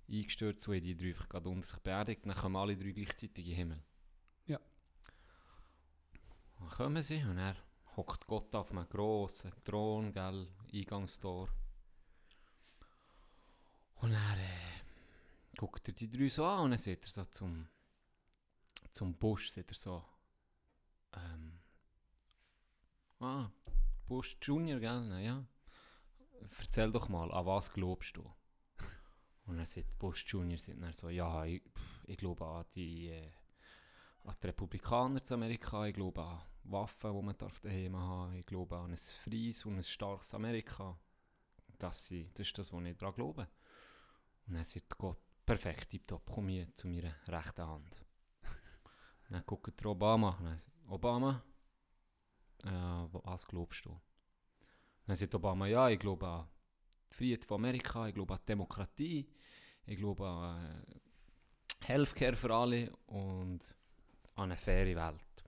eingestürzt, 0.08 0.66
wo 0.66 0.72
die 0.72 0.96
drei 0.96 1.08
einfach 1.08 1.28
gerade 1.28 1.48
unter 1.48 1.66
sich 1.66 1.78
beerdigt. 1.80 2.24
Dann 2.24 2.34
kommen 2.34 2.56
alle 2.56 2.76
drei 2.76 2.92
gleichzeitig 2.92 3.44
in 3.44 3.50
den 3.50 3.56
Himmel. 3.56 3.82
Ja. 4.46 4.60
Dann 6.58 6.68
kommen 6.70 7.02
sie 7.02 7.22
und 7.22 7.38
er 7.38 7.56
hockt 7.96 8.26
Gott 8.26 8.54
auf 8.54 8.70
einem 8.70 8.88
grossen 8.88 9.52
Thron, 9.64 10.12
gell, 10.12 10.48
Eingangstor. 10.72 11.48
Und 13.96 14.12
er 14.12 14.38
äh, 14.38 15.56
guckt 15.58 15.86
er 15.88 15.94
die 15.94 16.10
drei 16.10 16.28
so 16.28 16.46
an 16.46 16.64
und 16.64 16.70
dann 16.70 16.78
sieht 16.78 17.04
er 17.04 17.10
so 17.10 17.24
zum, 17.26 17.68
zum 18.92 19.14
Busch, 19.14 19.50
sieht 19.50 19.70
er 19.70 19.74
so, 19.74 20.04
ähm, 21.12 21.60
ah, 23.18 23.50
Bush 24.06 24.38
Junior, 24.40 24.80
gell, 24.80 25.02
na 25.02 25.20
ja. 25.20 25.44
Erzähl 26.58 26.92
doch 26.92 27.08
mal, 27.08 27.30
an 27.30 27.46
was 27.46 27.72
glaubst 27.72 28.16
du? 28.16 28.24
Und 29.46 29.56
dann 29.56 29.66
sagt 29.66 29.98
Bush 29.98 30.24
Junior 30.26 30.58
sagt 30.58 30.80
dann 30.80 30.92
so, 30.92 31.08
ja, 31.08 31.44
ich, 31.44 31.62
ich 32.06 32.16
glaube 32.16 32.46
an 32.46 32.64
die, 32.74 33.08
äh, 33.08 33.32
an 34.24 34.36
die 34.40 34.46
Republikaner 34.46 35.22
zu 35.22 35.34
Amerika, 35.34 35.86
ich 35.86 35.94
glaube 35.94 36.22
an 36.22 36.40
Waffen, 36.64 37.12
die 37.12 37.22
man 37.22 37.36
darf 37.36 37.58
daheim 37.60 37.96
haben 37.96 38.34
ich 38.34 38.46
glaube 38.46 38.76
an 38.76 38.92
ein 38.92 38.96
freies 38.96 39.64
und 39.64 39.76
ein 39.76 39.82
starkes 39.82 40.34
Amerika. 40.34 40.98
Das, 41.78 42.08
das 42.08 42.46
ist 42.46 42.58
das, 42.58 42.72
was 42.72 42.84
ich 42.84 42.96
daran 42.96 43.14
glaube. 43.14 43.48
Und 44.46 44.54
dann 44.54 44.64
sagt 44.64 44.96
Gott, 44.98 45.18
perfekt, 45.44 45.90
tipptopp, 45.90 46.30
komm 46.30 46.48
hier 46.48 46.72
zu 46.74 46.86
meiner 46.86 47.14
rechten 47.26 47.66
Hand. 47.66 47.96
dann 49.30 49.44
guckt 49.46 49.80
der 49.80 49.90
Obama, 49.90 50.36
und 50.38 50.44
dann 50.44 50.58
sagt, 50.58 50.76
Obama, 50.86 51.42
äh, 52.62 52.68
was 52.68 53.46
glaubst 53.46 53.84
du? 53.86 54.00
Dann 55.10 55.16
sagt 55.16 55.34
Obama, 55.34 55.66
ja, 55.66 55.88
ich 55.88 55.98
glaube 55.98 56.24
an 56.24 56.46
die 57.10 57.14
Freiheit 57.16 57.44
von 57.44 57.56
Amerika, 57.56 58.06
ich 58.06 58.14
glaube 58.14 58.32
an 58.32 58.38
die 58.42 58.46
Demokratie, 58.46 59.28
ich 59.84 59.98
glaube 59.98 60.24
an 60.24 60.84
äh, 60.86 61.00
Healthcare 61.84 62.36
für 62.36 62.54
alle 62.54 62.92
und 63.06 63.58
an 64.36 64.52
eine 64.52 64.56
faire 64.56 64.94
Welt. 64.94 65.44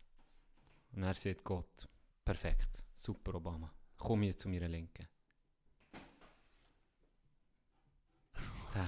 Und 0.91 1.05
er 1.05 1.15
sagt 1.15 1.45
Gott, 1.45 1.89
perfekt, 2.25 2.83
super 2.93 3.37
Obama, 3.37 3.73
komm 3.99 4.23
hier 4.23 4.37
zu 4.37 4.49
meiner 4.49 4.67
Linken. 4.67 5.07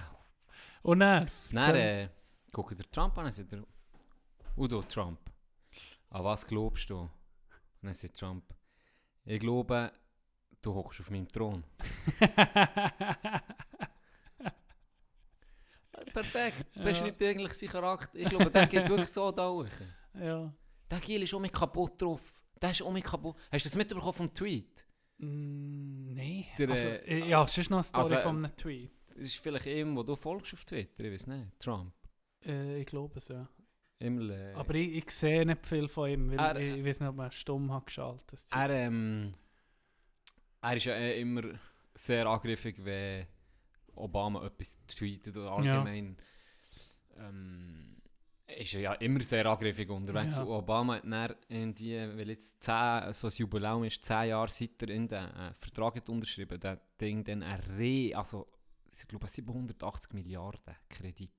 Und 0.83 1.03
er? 1.03 1.29
Dann 1.53 1.77
äh, 1.77 2.09
guckt 2.51 2.77
der 2.77 2.91
Trump 2.91 3.17
an 3.17 3.27
und 3.27 3.33
sagt 3.33 3.53
er, 3.53 3.65
Udo 4.57 4.83
Trump, 4.83 5.21
an 6.11 6.25
was 6.25 6.45
glaubst 6.45 6.91
du? 6.91 6.99
Und 6.99 7.11
dann 7.81 7.95
sagt 7.95 8.19
Trump, 8.19 8.53
ich 9.25 9.39
glaube, 9.39 9.93
du 10.65 10.75
hockst 10.75 11.01
auf 11.01 11.11
meinem 11.11 11.29
Thron. 11.29 11.63
Perfekt, 16.13 16.67
Ja. 16.77 16.83
beschreibt 16.85 17.23
eigentlich 17.23 17.53
seinen 17.55 17.71
Charakter. 17.71 18.19
Ich 18.19 18.29
glaube, 18.29 18.51
der 18.51 18.67
geht 18.67 18.89
wirklich 18.89 19.09
so 19.09 19.31
da 19.33 19.49
hoch. 19.51 19.67
ja. 20.15 20.53
Der 20.91 21.01
Gil 21.01 21.23
ist 21.23 21.33
auch 21.35 21.41
mit 21.41 21.53
kaputt 21.53 22.01
drauf. 22.01 22.41
Der 22.61 22.71
ist 22.71 22.83
auch 22.83 22.93
mit 22.93 23.05
kaputt. 23.05 23.37
Hast 23.51 23.65
du 23.65 23.69
das 23.69 23.77
mitbekommen 23.77 24.13
vom 24.13 24.33
Tweet? 24.35 24.87
Mm, 25.19 26.13
Nein. 26.15 26.45
Also, 26.61 26.73
äh, 26.73 27.27
ja, 27.29 27.43
es 27.45 27.57
ist 27.59 27.71
noch 27.71 27.79
eine 27.79 27.85
Story 27.85 28.03
also, 28.05 28.15
äh, 28.17 28.19
von 28.19 28.37
einem 28.45 28.55
Tweet. 28.57 28.93
Das 29.17 29.25
ist 29.27 29.37
vielleicht 29.37 29.67
ihm, 29.67 29.97
wo 29.97 30.03
du 30.03 30.15
folgst 30.15 30.53
auf 30.55 30.65
Twitter, 30.65 31.05
ich 31.05 31.13
weiß 31.13 31.27
nicht. 31.29 31.59
Trump. 31.59 31.95
Äh, 32.45 32.81
ich 32.81 32.87
glaube 32.87 33.17
es, 33.19 33.29
ja. 33.29 33.49
Äh, 34.01 34.53
Aber 34.55 34.75
ich, 34.75 34.97
ich 34.99 35.11
sehe 35.11 35.47
nicht 35.47 35.65
viel 35.65 35.89
von 35.89 36.11
ihm, 36.11 36.31
weil 36.31 36.39
Er- 36.39 36.57
ich, 36.57 36.79
ich 36.79 36.85
weiß 36.85 37.01
nicht, 37.01 37.09
ob 37.09 37.19
er 37.19 37.33
stumm 37.33 37.73
hat 37.73 37.87
geschaltet. 37.87 38.41
Er, 38.53 38.71
ähm, 38.71 39.35
er 40.65 40.77
ist 40.77 40.85
ja 40.85 40.95
eh 40.95 41.21
immer 41.21 41.43
sehr 41.95 42.27
angriffig, 42.27 42.77
wenn 42.85 43.27
Obama 43.95 44.45
etwas 44.47 44.79
tweetet 44.87 45.37
oder 45.37 45.53
allgemein. 45.53 46.17
Ähm, 47.17 47.97
ist 48.47 48.75
er 48.75 48.81
ja 48.81 48.93
immer 48.95 49.23
sehr 49.23 49.47
angriffig 49.47 49.89
unterwegs. 49.89 50.37
Ja. 50.37 50.43
Und 50.43 50.49
Obama 50.49 50.97
hat 50.97 51.05
dann 51.05 51.35
irgendwie, 51.49 51.97
weil 51.97 52.29
jetzt 52.29 52.63
10, 52.63 53.13
so 53.13 53.29
ein 53.29 53.33
Jubiläum 53.35 53.85
ist, 53.85 54.05
10 54.05 54.29
Jahre 54.29 54.51
seit 54.51 54.83
er 54.83 54.91
in 54.91 55.09
den 55.09 55.25
äh, 55.25 55.55
Vertrag 55.55 55.97
hat 55.97 56.09
unterschrieben, 56.09 56.61
das 56.61 56.79
Ding 57.01 57.25
dann 57.25 57.43
ein 57.43 57.61
Re, 57.79 58.15
also 58.15 58.47
ich 58.93 59.09
glaube 59.09 59.29
780 59.29 60.13
Milliarden 60.13 60.77
Kredit 60.89 61.31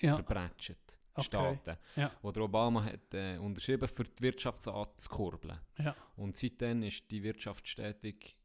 ja. 0.00 0.14
verbrätscht. 0.14 0.98
Okay. 1.14 1.26
Staaten. 1.26 1.76
Ja. 1.96 2.10
Wo 2.22 2.32
der 2.32 2.44
Obama 2.44 2.84
hat 2.84 3.12
äh, 3.12 3.36
unterschrieben 3.36 3.86
für 3.86 4.04
die 4.04 4.22
Wirtschaftsart 4.22 4.98
zu 4.98 5.10
kurbeln. 5.10 5.58
Ja. 5.78 5.94
Und 6.16 6.36
seitdem 6.36 6.82
ist 6.84 7.10
die 7.10 7.22
Wirtschaft 7.22 7.68
stetig 7.68 8.38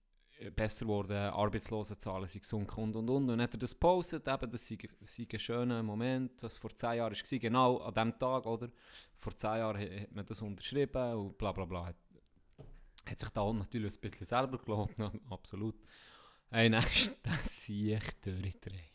besser 0.56 0.86
geworden, 0.86 1.14
Arbeitslosenzahlen 1.18 2.28
sind 2.28 2.42
gesunken 2.42 2.84
und 2.84 2.96
und 2.96 3.10
und. 3.10 3.16
Und 3.24 3.28
dann 3.28 3.42
hat 3.42 3.54
er 3.54 3.60
das 3.60 3.72
gepostet, 3.72 4.28
eben, 4.28 4.50
das 4.50 4.68
sei, 4.68 4.78
sei 5.06 5.28
ein 5.32 5.40
schöner 5.40 5.84
Moment, 5.84 6.42
was 6.44 6.58
vor 6.58 6.74
zehn 6.76 6.96
Jahren 6.98 7.14
war, 7.16 7.40
genau 7.40 7.78
an 7.78 7.94
dem 7.94 8.18
Tag, 8.20 8.46
oder? 8.46 8.70
Vor 9.18 9.36
zehn 9.36 9.58
Jahren 9.58 9.78
ha- 9.82 10.02
hat 10.02 10.12
man 10.12 10.26
das 10.26 10.42
unterschrieben 10.42 11.14
und 11.16 11.38
bla 11.38 11.52
bla 11.52 11.66
bla. 11.66 11.86
Hat, 11.88 11.96
hat 13.10 13.20
sich 13.20 13.30
da 13.30 13.52
natürlich 13.54 13.96
ein 13.96 14.10
bisschen 14.12 14.26
selber 14.28 14.58
gelobt, 14.58 14.96
absolut. 15.30 15.76
Dann 16.50 16.74
ist 16.74 17.12
das 17.24 17.66
sich 17.66 18.00
durchgedreht. 18.22 18.92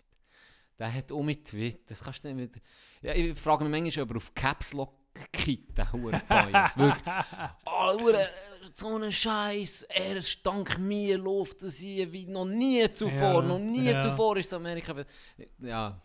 Der 0.78 0.92
hat 0.92 1.12
auch 1.12 1.22
mit 1.22 1.44
Tweet, 1.46 1.90
das 1.90 2.02
kannst 2.02 2.24
du 2.24 2.32
nicht 2.34 2.54
mit... 2.54 2.62
Ja, 3.02 3.14
ich 3.14 3.38
frage 3.38 3.64
mich 3.64 3.82
manchmal, 3.82 4.04
ob 4.04 4.10
er 4.12 4.16
auf 4.16 4.34
Caps 4.34 4.72
Lock 4.72 4.94
kippt, 5.30 5.76
der 5.76 5.92
hure 5.92 6.20
Bias. 6.28 6.76
Wirklich. 6.78 7.04
Oh, 7.66 7.98
hure, 8.00 8.28
so 8.74 8.96
ein 8.96 9.10
Scheiß. 9.12 9.82
Er 9.84 10.16
ist 10.16 10.44
dank 10.46 10.78
mir 10.78 11.18
läuft 11.18 11.62
es 11.62 11.78
hier 11.78 12.10
wie 12.12 12.26
noch 12.26 12.44
nie 12.44 12.90
zuvor. 12.92 13.42
Ja, 13.42 13.48
noch 13.48 13.58
nie 13.58 13.90
ja. 13.90 14.00
zuvor 14.00 14.36
ist 14.36 14.52
Amerika. 14.54 14.94
Ja, 15.58 16.00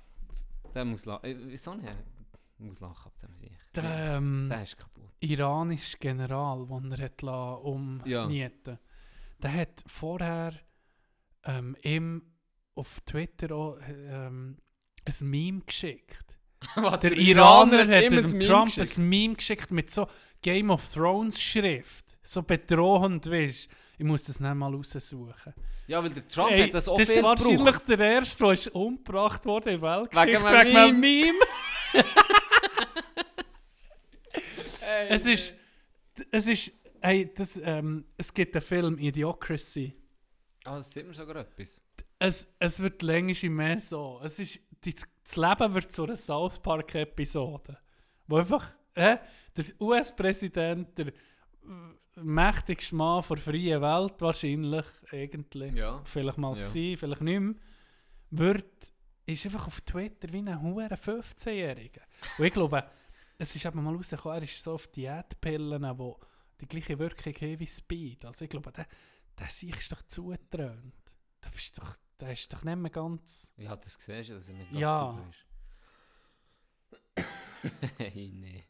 der 0.73 0.85
muss 0.85 1.05
lachen. 1.05 1.25
Äh, 1.25 1.35
Wieso 1.47 1.73
nicht? 1.73 1.89
Muss 2.59 2.79
lachen 2.79 3.07
ab 3.07 3.19
dem 3.21 3.35
sich. 3.35 3.51
Der, 3.75 4.15
ähm, 4.17 4.47
Der 4.49 4.63
ist 4.63 4.77
kaputt. 4.77 5.03
iranische 5.19 5.97
General, 5.97 6.65
den 6.65 6.91
er 6.91 6.97
hat 7.05 7.21
lassen, 7.21 8.01
Ja. 8.05 8.27
der 8.27 9.53
hat 9.53 9.83
vorher 9.85 10.53
ähm, 11.43 11.75
ihm 11.83 12.21
auf 12.75 12.99
Twitter 13.01 13.55
auch 13.55 13.77
ähm, 13.87 14.57
ein 15.05 15.29
Meme 15.29 15.61
geschickt. 15.61 16.39
Was, 16.75 17.01
Der, 17.01 17.13
Iraner 17.15 17.87
hat 17.87 18.03
ihm 18.03 18.15
dem 18.15 18.39
Trump 18.39 18.65
geschickt? 18.73 18.97
ein 18.97 19.09
Meme 19.09 19.35
geschickt 19.35 19.71
mit 19.71 19.91
so 19.91 20.07
Game 20.47 20.69
of 20.69 20.89
Thrones 20.89 21.41
Schrift. 21.41 22.17
So 22.23 22.41
bedrohend, 22.41 23.29
weißt 23.29 23.67
Ich 23.97 24.05
muss 24.05 24.23
das 24.23 24.39
nicht 24.39 24.55
mal 24.55 24.73
raussuchen. 24.73 25.53
Ja, 25.87 26.01
weil 26.01 26.09
der 26.09 26.25
Trump 26.25 26.51
Ey, 26.51 26.63
hat 26.63 26.73
das 26.73 26.87
auch 26.87 26.97
das 26.97 27.09
ist 27.09 27.21
wahrscheinlich 27.21 27.57
gebraucht. 27.57 27.89
der 27.89 27.99
erste, 27.99 28.43
der 28.45 28.53
ist 28.53 28.67
umgebracht 28.69 29.45
wurde 29.45 29.71
in 29.71 29.81
der 29.81 30.03
Wegen 30.03 30.17
einem 30.17 30.43
Wegen 30.43 30.77
einem 30.77 30.99
Meme. 31.01 31.39
es 35.09 35.25
ist... 35.25 35.53
Es 36.31 36.47
ist... 36.47 36.71
Hey, 37.01 37.29
das, 37.35 37.59
ähm, 37.61 38.05
es 38.15 38.33
gibt 38.33 38.55
den 38.55 38.61
Film 38.61 38.97
Idiocracy. 38.97 39.93
Ah, 40.63 40.77
das 40.77 40.93
sieht 40.93 41.05
man 41.05 41.13
sogar 41.13 41.35
etwas. 41.35 41.81
Es, 42.19 42.47
es 42.57 42.79
wird 42.79 43.01
längst 43.01 43.43
mehr 43.43 43.81
so. 43.81 44.21
Es 44.23 44.39
ist, 44.39 44.61
das 44.81 45.35
Leben 45.35 45.73
wird 45.73 45.91
zu 45.91 46.05
einer 46.05 46.15
South 46.15 46.59
Park-Episode. 46.59 47.77
Wo 48.27 48.37
einfach 48.37 48.71
äh, 48.93 49.17
der 49.57 49.65
US-Präsident, 49.81 50.97
der 50.97 51.11
mächtigste 52.15 52.95
Mann 52.95 53.23
der 53.27 53.37
freien 53.37 53.81
Welt 53.81 54.13
wahrscheinlich, 54.21 54.85
eigentlich. 55.11 55.73
Ja. 55.73 56.01
Vielleicht 56.05 56.37
mal 56.37 56.57
Ja. 56.57 56.63
gewesen, 56.67 56.97
vielleicht 56.97 57.21
nicht 57.21 57.39
mehr, 57.39 57.55
wird, 58.31 58.93
ist 59.25 59.45
einfach 59.45 59.67
auf 59.67 59.81
Twitter 59.81 60.31
wie 60.31 60.39
ein 60.39 60.61
hoher 60.61 60.89
15-Jähriger. 60.89 62.01
Und 62.37 62.45
ich 62.45 62.53
glaube, 62.53 62.83
es 63.37 63.55
ist 63.55 63.65
eben 63.65 63.83
mal 63.83 63.95
rausgekommen, 63.95 64.37
er 64.39 64.43
ist 64.43 64.63
so 64.63 64.73
auf 64.73 64.87
Diätpillen, 64.87 65.81
die 65.97 66.13
die 66.61 66.67
gleiche 66.67 66.97
Wirkung 66.97 67.33
haben 67.33 67.59
wie 67.59 67.67
Speed. 67.67 68.25
Also 68.25 68.45
ich 68.45 68.49
glaube, 68.49 68.71
der, 68.71 68.87
der 69.37 69.47
sich 69.49 69.75
ist 69.77 69.91
doch 69.91 70.01
zugetrönt. 70.03 70.93
Der 71.43 71.53
ist 71.53 71.77
doch, 71.77 71.95
der 72.19 72.31
ist 72.33 72.51
doch 72.51 72.63
nicht 72.63 72.77
mehr 72.77 72.89
ganz... 72.89 73.53
Ja, 73.57 73.75
das 73.75 73.93
siehst 73.99 74.29
du, 74.29 74.33
dass 74.35 74.47
er 74.49 74.55
nicht 74.55 74.71
ganz 74.71 74.81
Ja. 74.81 74.99
sauber 74.99 75.29
ist. 75.29 75.45
hey, 77.97 78.31
nee. 78.33 78.63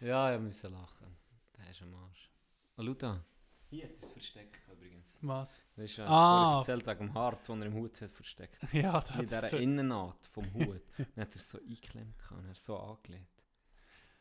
Ja, 0.00 0.34
ich 0.34 0.40
musste 0.40 0.68
lachen. 0.68 1.16
Der 1.56 1.70
ist 1.70 1.82
am 1.82 1.94
Arsch. 1.94 2.30
Oh, 2.76 2.82
schau 2.84 2.94
da. 2.94 3.24
Hier 3.70 3.84
hat 3.84 3.92
er 3.92 4.02
es 4.02 4.10
versteckt 4.10 4.60
übrigens. 4.70 5.18
Was? 5.22 5.58
Weißt 5.76 5.98
du, 5.98 6.02
Ah. 6.02 6.54
ah. 6.54 6.58
erzählt 6.58 6.86
wegen 6.86 6.98
dem 7.06 7.14
Harz, 7.14 7.46
das 7.46 7.58
er 7.58 7.66
im 7.66 7.74
Hut 7.74 8.00
hat 8.00 8.12
versteckt. 8.14 8.58
Ja, 8.72 9.00
das 9.00 9.10
In 9.10 9.16
er 9.16 9.22
dieser 9.24 9.46
so- 9.48 9.56
Innennaht 9.56 10.26
vom 10.26 10.44
Hut. 10.54 10.82
Dann 10.96 11.06
hat 11.24 11.30
er 11.30 11.36
es 11.36 11.48
so 11.50 11.58
eingeklemmt 11.58 12.14
und 12.30 12.46
er 12.46 12.54
so 12.54 12.76
angelegt. 12.78 13.26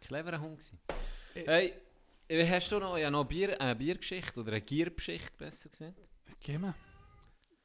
Cleverer 0.01 0.39
Hund 0.39 0.57
gewesen. 0.59 0.79
Äh. 1.35 1.43
Hey, 1.45 1.73
wie 2.27 2.49
hast 2.49 2.71
du 2.71 2.79
noch, 2.79 2.97
ja, 2.97 3.11
noch 3.11 3.25
Bier, 3.25 3.59
eine 3.59 3.75
Biergeschichte 3.75 4.39
oder 4.39 4.51
eine 4.53 4.61
Giergeschichte 4.61 5.31
besser 5.37 5.69
gesagt? 5.69 5.97
Gib 6.39 6.59
mir. 6.61 6.73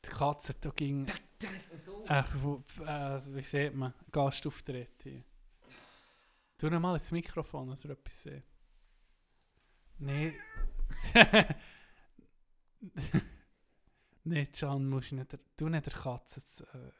Die 0.05 0.09
Katze, 0.11 0.55
da 0.61 0.71
ging... 0.71 1.07
So. 1.77 2.05
Äh, 2.07 2.23
wo, 2.41 2.63
äh, 2.85 3.21
wie 3.35 3.43
sieht 3.43 3.75
man? 3.75 3.93
Gastauftritt 4.11 5.03
hier. 5.03 5.23
Tu 6.59 6.69
noch 6.69 6.81
mal 6.81 6.95
ins 6.95 7.11
Mikrofon, 7.13 7.69
dass 7.71 7.85
er 7.85 7.93
etwas 7.93 8.23
sieht. 8.23 8.43
Nee. 9.99 10.33
nee, 14.25 14.47
Can, 14.47 14.89
musst 14.89 15.13
du 15.13 15.17
nicht, 15.17 15.37
tu 15.57 15.69
nicht 15.69 15.87
der 15.87 15.93
Katze 15.93 16.41
das, 16.41 16.61
äh. 16.61 16.91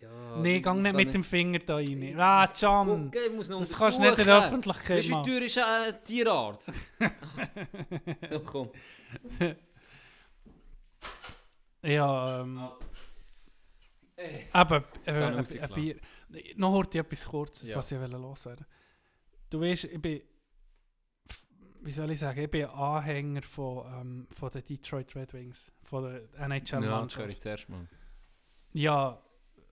Ja, 0.00 0.36
nee, 0.38 0.56
ich 0.56 0.62
gang 0.62 0.82
nicht 0.82 0.94
mit 0.94 1.14
dem 1.14 1.22
Finger 1.22 1.60
da 1.60 1.76
rein. 1.76 2.18
Ah, 2.18 2.48
Can! 2.48 3.12
Muss 3.36 3.48
noch 3.48 3.60
Das 3.60 3.72
kannst 3.72 3.98
du 3.98 4.02
nicht 4.02 4.18
in 4.18 4.24
der. 4.24 4.38
Öffentlichkeit 4.38 5.04
du, 5.04 5.10
machen. 5.10 5.24
teuer 5.24 5.42
ist 5.42 5.58
ein 5.58 6.04
Tierarzt? 6.04 6.72
so, 8.30 8.40
komm. 8.40 8.70
Ja, 11.82 12.40
ähm... 12.40 12.58
Also. 12.58 12.78
Ey. 14.16 14.48
Aber 14.52 14.84
äh, 15.04 15.12
ein. 15.12 15.44
Bier. 15.74 15.96
Noch 16.56 16.72
heute 16.72 16.98
etwas 16.98 17.24
Kurzes, 17.26 17.68
Ja. 17.68 17.76
was 17.76 17.90
ich 17.90 17.98
loswerden 17.98 18.66
Du 19.50 19.60
weißt, 19.60 19.84
ich 19.84 20.00
bin. 20.00 20.22
Wie 21.82 21.92
soll 21.92 22.10
ich 22.10 22.18
sagen? 22.18 22.40
Ich 22.40 22.50
bin 22.50 22.64
Anhänger 22.64 23.42
von, 23.42 23.86
ähm, 23.92 24.28
von 24.30 24.50
den 24.50 24.64
Detroit 24.64 25.14
Red 25.14 25.34
Wings, 25.34 25.70
von 25.82 26.04
der 26.04 26.22
Ja, 26.82 27.02
das 27.02 27.16
höre 27.16 27.28
ich 27.28 27.40
zuerst 27.40 27.68
mal. 27.68 27.86
Ja, 28.72 29.22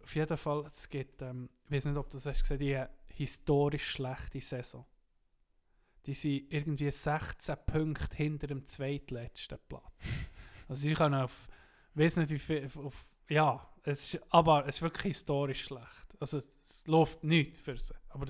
auf 0.02 0.14
jeden 0.14 0.36
Fall. 0.36 0.66
Es 0.66 0.88
gibt, 0.88 1.22
ähm, 1.22 1.48
ich 1.64 1.72
weiß 1.72 1.86
nicht, 1.86 1.96
ob 1.96 2.10
du 2.10 2.18
das 2.18 2.26
hast 2.26 2.42
gesehen, 2.42 2.58
die 2.58 2.84
historisch 3.14 3.90
schlechte 3.90 4.40
Saison. 4.40 4.84
Die 6.04 6.14
sind 6.14 6.52
irgendwie 6.52 6.90
16 6.90 7.56
Punkte 7.64 8.16
hinter 8.16 8.46
dem 8.46 8.66
zweitletzten 8.66 9.58
Platz. 9.68 9.92
also 10.68 10.82
sie 10.82 10.94
können 10.94 11.14
auf, 11.14 11.48
ich 11.94 12.00
weiß 12.00 12.16
nicht 12.16 12.30
wie 12.30 12.38
viel, 12.38 12.70
auf 12.76 13.04
ja, 13.28 13.66
es 13.84 14.14
ist, 14.14 14.22
aber 14.30 14.66
es 14.66 14.76
ist 14.76 14.82
wirklich 14.82 15.16
historisch 15.16 15.64
schlecht. 15.64 16.01
Also 16.22 16.38
es 16.38 16.86
läuft 16.86 17.24
nichts 17.24 17.58
für 17.58 17.76
sie. 17.76 17.94
Aber 18.10 18.26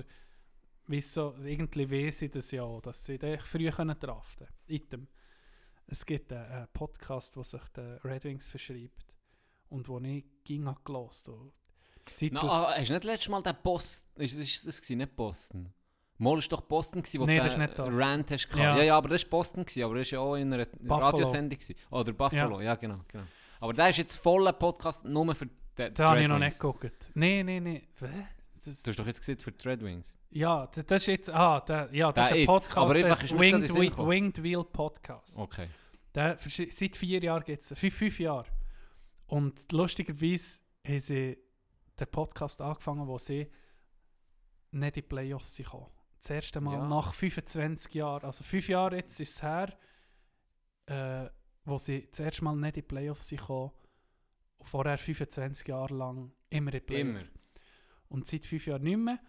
wieso, 0.87 1.35
irgendwie 1.43 1.91
weiss 1.91 2.23
ich 2.23 2.31
das 2.31 2.49
ja 2.49 2.63
auch, 2.63 2.81
dass 2.81 3.05
sie 3.05 3.19
da 3.19 3.37
früh 3.37 3.69
können 3.69 3.95
draften 3.99 4.47
können. 4.67 5.07
Es 5.85 6.03
gibt 6.03 6.33
einen, 6.33 6.67
Podcast, 6.73 7.35
der 7.35 7.43
sich 7.43 7.61
den 7.75 7.97
Red 8.03 8.23
Wings 8.23 8.47
verschreibt 8.47 9.13
und 9.69 9.87
wo 9.87 9.99
ich 9.99 10.25
ging 10.43 10.67
gelost 10.83 11.29
und 11.29 11.53
seit 12.11 12.33
Na, 12.33 12.41
ah, 12.41 12.75
hast 12.75 12.89
du 12.89 12.93
nicht 12.93 13.03
letztes 13.03 13.29
Mal 13.29 13.43
den 13.43 13.55
Boston... 13.61 14.23
Ist, 14.23 14.33
ist 14.33 14.67
das 14.67 14.81
gewesen, 14.81 14.97
nicht 14.97 15.15
Boston? 15.15 15.71
Mal 16.17 16.31
war 16.31 16.41
doch 16.41 16.61
Boston, 16.61 17.03
gewesen, 17.03 17.21
wo 17.21 17.25
Nee, 17.27 17.41
du 17.41 17.47
den. 17.47 17.93
Rant 17.93 18.31
hast. 18.31 18.49
Ja. 18.55 18.75
Ja. 18.75 18.83
ja, 18.83 18.97
aber 18.97 19.09
das 19.09 19.21
war 19.25 19.29
Boston, 19.29 19.65
gewesen, 19.65 19.83
aber 19.83 19.99
das 19.99 20.11
war 20.11 20.13
ja 20.13 20.19
auch 20.19 20.35
in 20.35 20.51
einer 20.51 20.65
Buffalo. 20.65 20.95
Radiosendung. 20.95 21.59
Gewesen. 21.59 21.75
Oder 21.91 22.13
Buffalo, 22.13 22.59
ja. 22.59 22.73
genau, 22.73 23.01
genau. 23.07 23.25
Aber 23.59 23.73
der 23.73 23.89
ist 23.89 23.97
jetzt 23.97 24.15
voller 24.15 24.53
Podcast 24.53 25.05
nur 25.05 25.35
für 25.35 25.47
da 25.75 26.09
habe 26.09 26.21
ich 26.21 26.27
noch 26.27 26.39
nicht 26.39 26.59
geguckt. 26.59 26.91
Nein, 27.13 27.45
nein, 27.45 27.63
nein. 27.63 27.81
Das, 28.65 28.81
Du 28.83 28.91
hast 28.91 28.99
doch 28.99 29.07
jetzt 29.07 29.19
gesagt 29.19 29.41
für 29.41 29.51
die 29.51 29.67
Red 29.67 29.83
Wings. 29.83 30.17
ja, 30.29 30.67
das, 30.67 30.85
das 30.85 31.01
ist 31.03 31.07
jetzt, 31.07 31.29
ah, 31.29 31.59
der, 31.61 31.89
ja, 31.91 32.11
das 32.13 32.29
Der 32.29 32.37
ist 32.37 32.41
ein 32.43 32.45
Podcast, 32.47 32.77
aber 32.77 32.95
einfach 32.95 33.23
ist 33.23 33.37
Winged, 33.37 33.73
gekommen. 33.73 34.09
Winged 34.09 34.41
Wheel 34.43 34.63
Podcast. 34.63 35.37
Okay. 35.37 35.67
Der, 36.15 36.37
seit 36.37 36.95
vier 36.95 37.21
Jahren 37.21 37.43
gibt 37.43 37.61
es, 37.61 37.77
fünf, 37.77 37.93
fünf 37.95 38.19
Jahre. 38.19 38.45
Und 39.27 39.69
lustigerweise 39.71 40.61
haben 40.87 40.99
sie 40.99 41.37
den 41.99 42.07
Podcast 42.07 42.61
angefangen, 42.61 43.05
wo 43.07 43.17
sie 43.17 43.47
nicht 44.71 44.87
in 44.87 44.91
die 44.93 45.01
Playoffs 45.01 45.57
gekommen. 45.57 45.87
Das 46.19 46.29
erste 46.29 46.61
Mal 46.61 46.75
Ja. 46.75 46.87
nach 46.87 47.13
25 47.13 47.93
Jahren, 47.95 48.23
also 48.23 48.43
fünf 48.45 48.69
Jahre 48.69 48.95
jetzt 48.97 49.19
ist 49.19 49.31
es 49.35 49.43
her, 49.43 49.77
äh, 50.85 51.29
wo 51.65 51.77
sie 51.77 52.07
das 52.09 52.19
erste 52.21 52.43
Mal 52.45 52.55
nicht 52.55 52.67
in 52.77 52.81
die 52.81 52.81
Playoffs. 52.83 53.31
Und 53.31 53.71
vorher 54.63 54.97
25 54.97 55.67
Jahre 55.67 55.93
lang 55.95 56.31
immer 56.49 56.73
in 56.73 56.79
die 56.79 56.85
Playoffs. 56.85 57.09
Immer. 57.09 57.23
Und 58.09 58.25
seit 58.27 58.45
fünf 58.45 58.65
Jahren 58.67 58.83
nicht 58.83 58.97
mehr. 58.97 59.19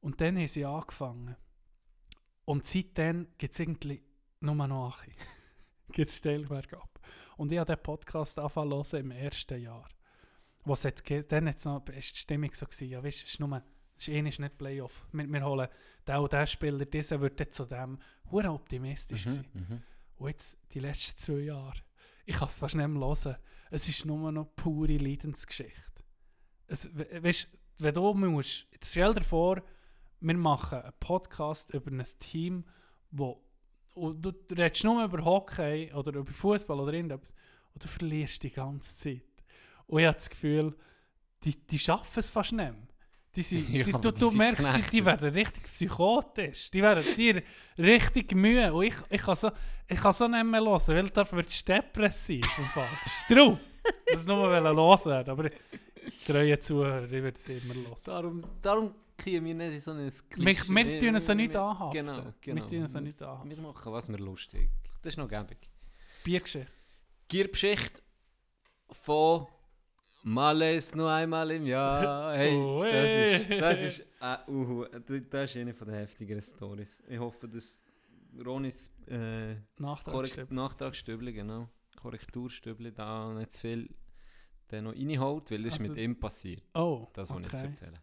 Und 0.00 0.20
dann 0.20 0.36
haben 0.36 0.48
sie 0.48 0.64
angefangen. 0.64 1.36
Und 2.44 2.66
seitdem 2.66 3.28
gibt 3.38 3.52
es 3.54 3.58
irgendwie 3.60 4.02
nur 4.40 4.54
noch 4.54 4.98
Achi. 4.98 5.12
gibt 5.92 6.08
es 6.08 6.16
steil 6.16 6.44
bergab. 6.44 7.00
Und 7.36 7.52
ich 7.52 7.58
habe 7.58 7.74
den 7.74 7.82
Podcast 7.82 8.38
angefangen 8.38 8.84
im 8.92 9.10
ersten 9.10 9.60
Jahr. 9.60 9.88
Was 10.64 10.84
hat, 10.84 11.02
dann 11.30 11.44
noch, 11.44 11.86
ist 11.88 12.14
die 12.14 12.18
Stimmung 12.18 12.50
so 12.54 12.66
gewesen, 12.66 12.88
ja 12.88 13.02
weißt, 13.02 13.18
es 13.24 13.30
ist 13.30 13.40
nur, 13.40 13.62
es 13.96 14.08
ist 14.08 14.14
eh 14.14 14.22
nicht 14.22 14.58
Playoff. 14.58 15.06
Wir, 15.12 15.26
wir 15.30 15.44
holen 15.44 15.68
den 16.06 16.16
und 16.16 16.32
den 16.32 16.46
Spieler, 16.46 16.84
dieser 16.86 17.20
wird 17.20 17.52
zu 17.52 17.64
dem, 17.66 17.98
hure 18.30 18.50
optimistisch 18.50 19.26
Mhm, 19.26 19.30
gewesen. 19.30 19.46
mhm. 19.52 19.82
Und 20.16 20.28
jetzt 20.28 20.56
die 20.72 20.80
letzten 20.80 21.18
zwei 21.18 21.40
Jahre, 21.40 21.80
ich 22.24 22.36
kann 22.36 22.48
es 22.48 22.56
fast 22.56 22.74
nicht 22.74 22.86
mehr 22.88 23.00
hören. 23.06 23.36
Es 23.74 23.88
ist 23.88 24.04
nur 24.04 24.30
noch 24.30 24.54
pure 24.54 24.98
Leidensgeschichte. 24.98 26.04
Es, 26.68 26.96
we- 26.96 27.20
weißt, 27.24 27.48
wenn 27.78 27.92
du 27.92 28.14
musst, 28.14 28.68
jetzt 28.70 28.88
stell 28.92 29.12
dir 29.12 29.24
vor, 29.24 29.60
wir 30.20 30.36
machen 30.36 30.78
einen 30.80 30.92
Podcast 31.00 31.74
über 31.74 31.90
ein 31.90 32.04
Team, 32.20 32.64
wo 33.10 33.42
du 33.96 34.32
redest 34.52 34.84
nur 34.84 35.02
über 35.04 35.24
Hockey 35.24 35.92
oder 35.92 36.14
über 36.14 36.30
Fußball 36.30 36.78
oder 36.78 36.92
irgendetwas 36.92 37.34
und 37.74 37.82
du 37.82 37.88
verlierst 37.88 38.44
die 38.44 38.52
ganze 38.52 38.96
Zeit. 38.96 39.44
Und 39.88 39.98
ich 39.98 40.06
habe 40.06 40.18
das 40.18 40.30
Gefühl, 40.30 40.76
die, 41.42 41.56
die 41.66 41.78
schaffen 41.80 42.20
es 42.20 42.30
fast 42.30 42.52
nicht 42.52 42.72
mehr. 42.72 42.86
Die 43.34 43.42
sind, 43.42 43.68
Ja, 43.74 43.84
die, 43.84 43.92
du, 43.92 43.98
die 43.98 44.20
du 44.20 44.28
sind 44.30 44.38
merkst, 44.38 44.76
die, 44.76 44.82
die 44.90 45.04
werden 45.04 45.32
richtig 45.32 45.64
psychotisch. 45.64 46.70
Die 46.70 46.82
werden 46.82 47.04
dir 47.16 47.42
richtig 47.78 48.34
Mühe. 48.34 48.72
Und 48.72 48.84
ich, 48.84 48.94
ich, 49.10 49.22
kann 49.22 49.36
so, 49.36 49.50
ich 49.88 50.00
kann 50.00 50.12
so 50.12 50.28
nicht 50.28 50.44
mehr 50.44 50.60
hören, 50.60 50.80
weil 50.88 51.10
da 51.10 51.30
wird 51.32 51.48
es 51.48 51.64
depressiv. 51.64 52.46
Das 52.74 53.12
ist 53.12 53.28
true. 53.28 53.58
Das 54.06 54.20
ist 54.22 54.28
nur 54.28 54.48
mal 54.48 54.74
loswerden. 54.74 55.30
Aber 55.30 55.50
treue 56.26 56.58
Zuhörer, 56.58 57.04
ich 57.04 57.10
würde 57.10 57.36
es 57.36 57.48
immer 57.48 57.74
hören. 57.74 57.96
Darum, 58.04 58.44
darum 58.62 58.94
kriegen 59.16 59.44
wir 59.44 59.54
nicht 59.54 59.74
in 59.74 59.80
so 59.80 59.90
ein 59.92 60.12
Wir, 60.36 60.56
wir 60.68 60.98
tun 60.98 61.14
es 61.14 61.26
ja 61.26 61.34
nicht 61.34 61.56
anhaften. 61.56 62.06
Genau, 62.06 62.32
genau. 62.40 62.62
Wir 62.62 62.68
tun 62.68 62.82
es 62.82 62.94
nicht 62.94 63.22
anhaften. 63.22 63.50
Wir 63.50 63.58
machen, 63.58 63.92
was 63.92 64.08
wir 64.08 64.18
lustig. 64.18 64.70
Das 65.02 65.14
ist 65.14 65.18
noch 65.18 65.28
gäbig. 65.28 65.58
Biergeschichte. 66.22 66.72
Giergeschichte 67.28 68.02
von 68.90 69.46
Males 70.26 70.94
nur 70.94 71.10
einmal 71.10 71.50
im 71.50 71.66
Jahr. 71.66 72.34
Hey, 72.36 72.56
Oh, 72.56 72.82
das 72.82 73.40
ist, 73.42 73.50
das 73.50 73.82
ist, 73.82 74.00
äh, 74.20 74.50
uhu, 74.50 74.84
das 75.30 75.50
ist 75.54 75.56
eine 75.60 75.74
von 75.74 75.86
den 75.88 75.96
heftigeren 75.96 76.42
Stories. 76.42 77.02
Ich 77.08 77.18
hoffe, 77.18 77.46
dass 77.48 77.84
Ronis 78.44 78.90
äh. 79.06 79.54
Nachtragsstübli, 79.78 81.32
genau, 81.34 81.68
Korrekturstübli 82.00 82.92
da 82.92 83.32
nicht 83.34 83.52
zu 83.52 83.60
viel 83.60 83.94
den 84.70 84.84
noch 84.84 84.94
reinholt, 84.94 85.50
weil 85.50 85.62
das 85.62 85.74
ist 85.74 85.80
Also- 85.80 85.92
mit 85.92 86.00
ihm 86.02 86.18
passiert. 86.18 86.62
Oh, 86.74 87.06
Das, 87.12 87.28
ich 87.30 87.36
okay. 87.36 87.44
jetzt 87.44 87.62
erzähle. 87.82 88.02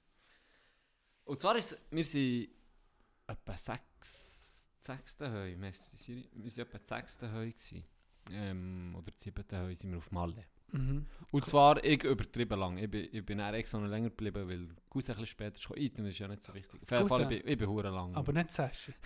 Und 1.26 1.40
zwar 1.40 1.56
ist 1.58 1.80
wir 1.90 2.06
sind 2.06 2.50
etwa 3.28 3.58
sechs, 3.58 4.70
sechsten 4.80 5.32
Heu, 5.34 5.56
wir 5.60 5.74
sind 5.74 6.58
etwa 6.60 6.80
sechsten 6.84 7.32
Heu 7.34 7.48
gewesen. 7.50 7.84
Ähm, 8.32 8.96
oder 8.96 9.12
siebten 9.16 9.58
Heu 9.60 9.74
sind 9.74 9.90
wir 9.92 9.98
auf 9.98 10.12
Malle. 10.12 10.46
Mhm. 10.72 11.06
Und 11.32 11.46
zwar 11.46 11.84
ich 11.84 12.04
übertrieben 12.04 12.60
lang. 12.60 12.78
Ich 12.78 12.90
bin, 12.90 13.08
ich 13.12 13.26
bin 13.26 13.38
dann 13.38 13.54
extra 13.54 13.80
noch 13.80 13.88
länger 13.88 14.10
geblieben, 14.10 14.48
weil 14.50 14.68
Cousin 14.90 15.16
ein 15.16 15.22
bisschen 15.22 15.26
später 15.28 15.56
ist 15.58 15.62
gekommen. 15.62 15.82
Item 15.82 16.06
ist 16.06 16.20
ja 16.20 16.28
nicht 16.28 16.44
so 16.44 16.54
wichtig. 16.54 16.82
Auf 16.82 16.92
jeden 16.92 17.10
Fall, 17.10 17.22
ich 17.22 17.28
bin, 17.44 17.52
ich 17.52 17.58
bin 17.58 17.76
lang. 17.94 18.16
Aber 18.16 18.34
nicht 18.34 18.52
Sashi. 18.52 18.94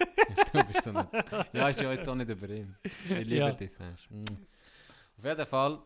du 0.52 0.64
bist 0.64 0.84
so 0.84 0.92
nicht. 0.92 1.08
Ja, 1.52 1.68
ist 1.68 1.80
ja 1.80 1.92
jetzt 1.92 2.08
auch 2.08 2.14
nicht 2.14 2.30
über 2.30 2.48
ihn. 2.48 2.76
Ich 2.82 3.08
liebe 3.08 3.34
Ja. 3.36 3.52
dich, 3.52 3.70
du. 3.70 3.82
mm. 4.10 4.24
Auf 5.18 5.24
jeden 5.24 5.46
Fall 5.46 5.82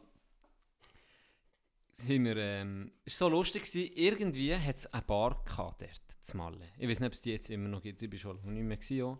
sind 1.94 2.24
wir, 2.24 2.36
ähm, 2.36 2.92
es 3.04 3.20
war 3.20 3.30
so 3.30 3.36
lustig, 3.36 3.62
gewesen, 3.64 3.92
irgendwie 3.94 4.54
hat 4.56 4.76
es 4.76 4.92
eine 4.92 5.02
Bar 5.02 5.42
gehabt 5.44 5.82
dort, 5.82 6.00
zu 6.20 6.36
Malle. 6.36 6.68
Ich 6.78 6.88
weiß 6.88 7.00
nicht, 7.00 7.06
ob 7.06 7.12
es 7.14 7.20
die 7.22 7.30
jetzt 7.30 7.50
immer 7.50 7.68
noch 7.68 7.82
gibt, 7.82 8.02
ich 8.02 8.10
war 8.10 8.18
schon 8.18 8.52
nicht 8.54 8.62
mehr. 8.64 8.76
Gewesen, 8.76 9.02
auch. 9.02 9.18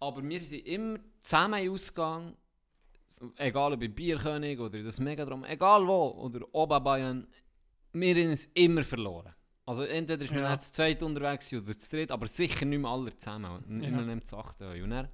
Aber 0.00 0.22
wir 0.22 0.40
sind 0.40 0.66
immer 0.66 0.98
zusammen 1.20 1.68
ausgegangen, 1.70 2.36
egal 3.36 3.72
ob 3.72 3.82
in 3.82 3.94
Bierkönig 3.94 4.58
oder 4.58 4.78
in 4.78 4.84
das 4.84 5.00
Megadrom, 5.00 5.44
egal 5.44 5.86
wo, 5.86 6.08
oder 6.10 6.46
Oberbayern, 6.54 7.26
wir 7.92 8.14
haben 8.14 8.30
es 8.32 8.46
immer 8.54 8.84
verloren. 8.84 9.34
Also 9.66 9.84
entweder 9.84 10.24
ist 10.24 10.32
man 10.32 10.42
Ja. 10.42 10.58
zu 10.58 10.72
zweit 10.72 11.02
unterwegs 11.02 11.52
oder 11.52 11.76
zu 11.76 11.90
dritt, 11.90 12.10
aber 12.10 12.26
sicher 12.26 12.64
nicht 12.64 12.80
mehr 12.80 12.90
alle 12.90 13.16
zusammen. 13.16 13.80
Ja. 13.82 13.88
Immer 13.88 14.02
nicht 14.02 14.26
zu 14.26 14.36
acht. 14.36 14.60
Und 14.60 14.90
dann 14.90 15.08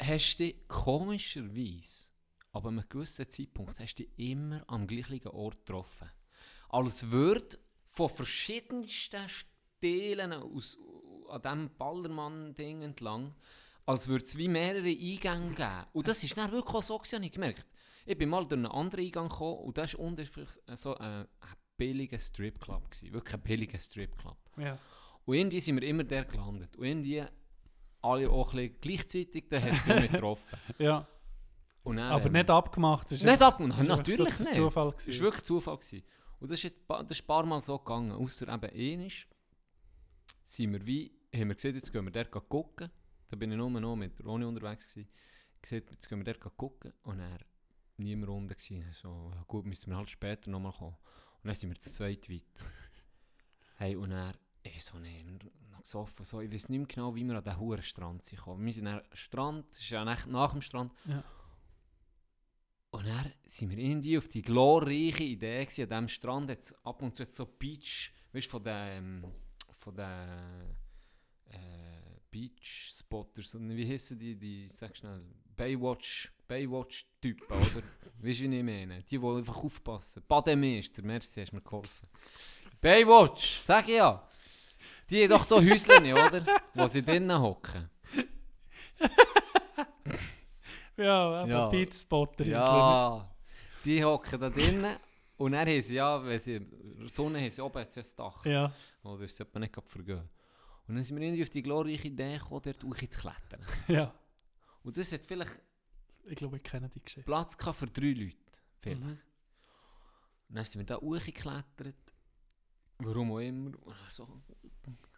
hast 0.00 0.36
du 0.36 0.44
dich 0.44 0.68
komischerweise, 0.68 2.10
aber 2.52 2.68
an 2.68 2.78
einem 2.78 2.88
gewissen 2.88 3.28
Zeitpunkt, 3.28 3.78
hast 3.80 3.96
du 3.96 4.04
dich 4.04 4.12
immer 4.18 4.62
am 4.68 4.86
gleichen 4.86 5.28
Ort 5.28 5.66
getroffen. 5.66 6.10
Als 6.68 7.10
würde 7.10 7.58
von 7.86 8.08
verschiedensten 8.08 9.28
Stelen 9.28 10.32
aus, 10.32 10.76
an 11.30 11.42
diesem 11.42 11.76
Ballermann-Ding 11.76 12.82
entlang, 12.82 13.34
als 13.88 14.06
würde 14.06 14.22
es 14.22 14.36
wie 14.36 14.48
mehrere 14.48 14.86
Eingänge 14.86 15.54
geben. 15.54 15.86
Und 15.94 16.06
das 16.06 16.22
ist 16.22 16.36
dann 16.36 16.52
wirklich 16.52 16.74
auch 16.74 16.82
so, 16.82 16.98
gewesen, 16.98 17.16
habe 17.16 17.24
ich 17.24 17.32
gemerkt. 17.32 17.66
Ich 18.04 18.18
bin 18.18 18.28
mal 18.28 18.46
durch 18.46 18.58
einen 18.58 18.66
anderen 18.66 19.02
Eingang 19.02 19.30
gekommen 19.30 19.60
und 19.60 19.78
das 19.78 19.94
war 19.94 20.00
unten 20.00 20.28
so 20.76 20.94
ein, 20.98 21.20
ein 21.22 21.26
billiger 21.78 22.18
Stripclub. 22.18 22.90
gewesen. 22.90 23.14
Wirklich 23.14 23.34
ein 23.34 23.40
billiger 23.40 23.78
Stripclub. 23.78 24.36
Ja. 24.58 24.78
Und 25.24 25.36
irgendwie 25.36 25.60
sind 25.60 25.80
wir 25.80 25.88
immer 25.88 26.04
der 26.04 26.26
gelandet. 26.26 26.76
Und 26.76 26.84
irgendwie 26.84 27.24
alle 28.02 28.28
auch 28.28 28.52
ein 28.52 28.56
bisschen 28.56 28.80
gleichzeitig, 28.82 29.48
da 29.48 29.58
hast 29.58 29.88
du 29.88 29.94
mich 29.94 30.12
getroffen. 30.12 30.58
ja. 30.78 31.08
Dann, 31.84 31.98
Aber 31.98 32.26
ähm, 32.26 32.32
nicht 32.32 32.50
abgemacht. 32.50 33.10
ist 33.10 33.24
Nicht 33.24 33.40
abgemacht, 33.40 33.82
natürlich 33.82 34.34
so 34.34 34.44
nicht. 34.44 34.58
Das 34.58 34.74
war 34.76 34.94
wirklich 35.20 35.44
Zufall. 35.44 35.76
Gewesen. 35.78 36.02
Und 36.40 36.50
das 36.50 36.58
ist, 36.58 36.64
jetzt, 36.64 36.80
das 36.86 37.10
ist 37.10 37.22
ein 37.22 37.26
paar 37.26 37.46
Mal 37.46 37.62
so 37.62 37.78
gegangen. 37.78 38.12
Außer 38.12 38.46
eben 38.48 38.70
einmal 38.70 39.10
sind 40.42 40.72
wir 40.74 40.86
wie, 40.86 41.10
haben 41.34 41.48
wir 41.48 41.54
gesehen, 41.54 41.74
jetzt 41.74 41.90
gehen 41.90 42.04
wir 42.04 42.12
dort 42.12 42.30
gucken. 42.50 42.90
Da 43.28 43.36
bin 43.36 43.50
ich 43.50 43.56
nur 43.56 43.70
noch 43.70 43.96
mit 43.96 44.24
Roni 44.24 44.44
unterwegs 44.44 44.88
gewesen. 44.88 45.10
Gesehen, 45.60 45.84
jetzt 45.90 46.08
gehen 46.08 46.24
wir 46.24 46.32
dort 46.32 46.56
gucken. 46.56 46.92
Und 47.02 47.20
er 47.20 47.38
niemand 47.98 48.30
unten 48.30 48.48
gewesen. 48.48 48.84
So, 48.92 49.30
ja 49.34 49.44
gut, 49.46 49.66
müssen 49.66 49.90
wir 49.90 49.96
halt 49.96 50.08
später 50.08 50.50
nochmal 50.50 50.72
kommen. 50.72 50.96
Und 51.42 51.48
dann 51.48 51.54
sind 51.54 51.70
wir 51.70 51.78
zu 51.78 51.92
zweit 51.92 52.28
weiter. 52.28 52.64
hey, 53.76 53.96
und 53.96 54.12
er, 54.12 54.34
ich 54.62 54.84
so, 54.84 54.98
nee, 54.98 55.24
noch 55.70 55.82
gesoffen. 55.82 56.24
So, 56.24 56.40
ich 56.40 56.52
weiß 56.52 56.68
nicht 56.68 56.78
mehr 56.78 56.86
genau, 56.86 57.14
wie 57.14 57.24
wir 57.24 57.36
an 57.36 57.44
diesen 57.44 57.58
hohen 57.58 57.82
Strand 57.82 58.22
sind 58.22 58.38
gekommen. 58.38 58.64
Wir 58.64 58.72
sind 58.72 58.86
am 58.86 59.02
Strand, 59.12 59.70
das 59.70 59.78
ist 59.78 59.90
ja 59.90 60.04
nach, 60.04 60.26
nach 60.26 60.52
dem 60.52 60.62
Strand. 60.62 60.92
Ja. 61.04 61.22
Und 62.90 63.06
dann 63.06 63.32
sind 63.44 63.70
wir 63.70 63.78
irgendwie 63.78 64.16
auf 64.16 64.28
die 64.28 64.42
glorreiche 64.42 65.24
Idee 65.24 65.64
gewesen, 65.64 65.92
an 65.92 66.06
diesem 66.06 66.08
Strand 66.08 66.50
jetzt 66.50 66.74
ab 66.86 67.02
und 67.02 67.14
zu 67.14 67.22
jetzt 67.22 67.36
so 67.36 67.44
Beach, 67.44 68.12
weißt 68.32 68.46
du, 68.46 68.50
von 68.50 68.64
den, 68.64 68.74
ähm, 68.74 69.24
von 69.78 69.94
den 69.94 70.76
äh, 71.50 71.97
Beach 72.30 72.94
Spotters, 72.98 73.54
und 73.54 73.76
wie 73.76 73.88
heissen 73.88 74.18
die, 74.18 74.36
die, 74.36 74.68
sag 74.68 74.96
schnell, 74.96 75.22
Baywatch, 75.56 76.30
Baywatch-Typen, 76.46 77.46
oder? 77.46 77.82
weißt 78.22 78.40
du, 78.40 78.50
wie 78.50 78.58
ich 78.58 78.64
meine? 78.64 79.02
Die, 79.02 79.18
die 79.18 79.26
einfach 79.26 79.56
aufpassen. 79.56 80.22
Bademeister, 80.26 81.02
merci, 81.02 81.40
hast 81.40 81.52
mir 81.52 81.60
geholfen. 81.62 82.08
Baywatch, 82.80 83.60
sag 83.62 83.88
ich 83.88 83.96
ja. 83.96 84.28
Die 85.10 85.22
haben 85.22 85.30
doch 85.30 85.44
so 85.44 85.56
Häuschen, 85.56 86.12
oder? 86.12 86.44
Wo 86.74 86.86
sie 86.86 87.02
drinnen 87.02 87.40
hocken. 87.40 87.88
Ja, 90.96 91.28
aber 91.28 91.48
Ja. 91.48 91.68
Beatspotter. 91.68 92.44
Ja, 92.44 93.30
die 93.84 94.04
hocken 94.04 94.40
da 94.40 94.50
drinnen 94.50 94.96
und 95.36 95.52
dann 95.52 95.68
haben 95.68 95.80
sie 95.80 95.94
ja, 95.94 96.24
wenn 96.24 96.40
sie 96.40 96.66
Sonne 97.06 97.40
haben 97.40 97.50
sie 97.50 97.62
oben 97.62 97.78
jetzt 97.78 97.96
das 97.96 98.16
Dach. 98.16 98.44
Ja. 98.44 98.72
Oder 99.04 99.22
das 99.22 99.36
sollte 99.36 99.52
man 99.54 99.62
nicht 99.62 99.76
vergehen. 99.88 100.28
Und 100.88 100.94
dann 100.94 101.04
sind 101.04 101.18
wir 101.18 101.22
irgendwie 101.26 101.42
auf 101.42 101.50
die 101.50 101.62
glorreiche 101.62 102.08
Idee 102.08 102.38
gekommen, 102.38 102.62
dort 102.64 103.10
klettern. 103.10 103.60
ja. 103.88 104.14
Und 104.82 104.96
das 104.96 105.12
hat 105.12 105.24
vielleicht 105.24 105.60
Ich 106.24 106.36
glaube, 106.36 106.56
ich 106.56 106.62
kenne 106.62 106.88
die 106.88 107.00
Geschichte. 107.00 107.24
Platz 107.24 107.56
gehabt 107.56 107.78
für 107.78 107.86
drei 107.86 108.12
Leute. 108.12 108.36
Vielleicht. 108.80 109.00
Mhm. 109.02 109.18
Und 110.48 110.56
dann 110.56 110.64
sind 110.64 110.78
wir 110.80 110.86
da 110.86 110.96
hochgeklettert. 110.96 111.94
Warum 113.00 113.32
auch 113.32 113.38
immer. 113.38 113.66
Und 113.66 113.86
dann 113.86 114.08
so 114.08 114.42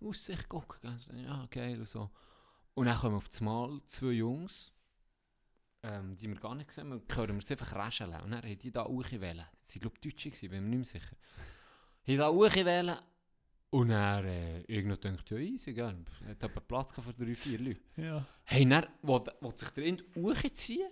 Aussicht 0.03 0.49
gucken. 0.49 0.99
Ja, 1.15 1.47
geil 1.51 1.79
und 1.79 1.89
so. 1.89 2.11
Und 2.75 2.87
dann 2.87 2.99
kommen 2.99 3.17
auf 3.17 3.29
das 3.29 3.41
Mal 3.41 3.81
zwei 3.85 4.13
Jungs, 4.13 4.73
ähm, 5.85 6.17
die 6.17 6.29
wir 6.29 6.37
gar 6.37 6.55
nicht 6.57 6.69
gesehen 6.69 6.91
haben. 6.91 7.03
Wir 7.07 7.17
hören 7.17 7.37
wir 7.37 7.43
sie 7.43 7.55
einfach 7.55 7.73
rascheln. 7.75 8.13
Und 8.21 8.33
dann 8.33 8.43
haben 8.43 8.59
die 8.59 8.73
da 8.73 8.85
hochgewählt. 8.85 9.47
Sie 9.57 9.77
waren, 9.77 9.83
glaube 9.83 9.97
ich, 9.97 10.13
Deutsche, 10.13 10.31
gewesen, 10.31 10.51
bin 10.51 10.65
mir 10.65 10.77
nicht 10.77 10.93
mehr 10.93 11.01
sicher. 11.01 11.17
Haben 12.07 12.19
da 12.19 12.31
hochgewählt. 12.31 13.03
Und 13.71 13.89
dann 13.91 14.25
äh, 14.25 14.61
irgendwo 14.63 14.97
denkt, 14.97 15.31
ja 15.31 15.37
easy, 15.37 15.73
gell. 15.73 15.97
Hat 16.29 16.43
etwa 16.43 16.61
Platz 16.61 16.93
für 16.93 17.13
drei, 17.13 17.35
vier 17.37 17.59
Leute. 17.59 17.81
Ja. 17.97 18.27
Hey, 18.45 18.69
dann 18.69 18.87
will, 19.03 19.23
will 19.41 19.57
sich 19.57 19.69
der 19.71 19.85
Rind 19.85 20.05
hochziehen 20.17 20.91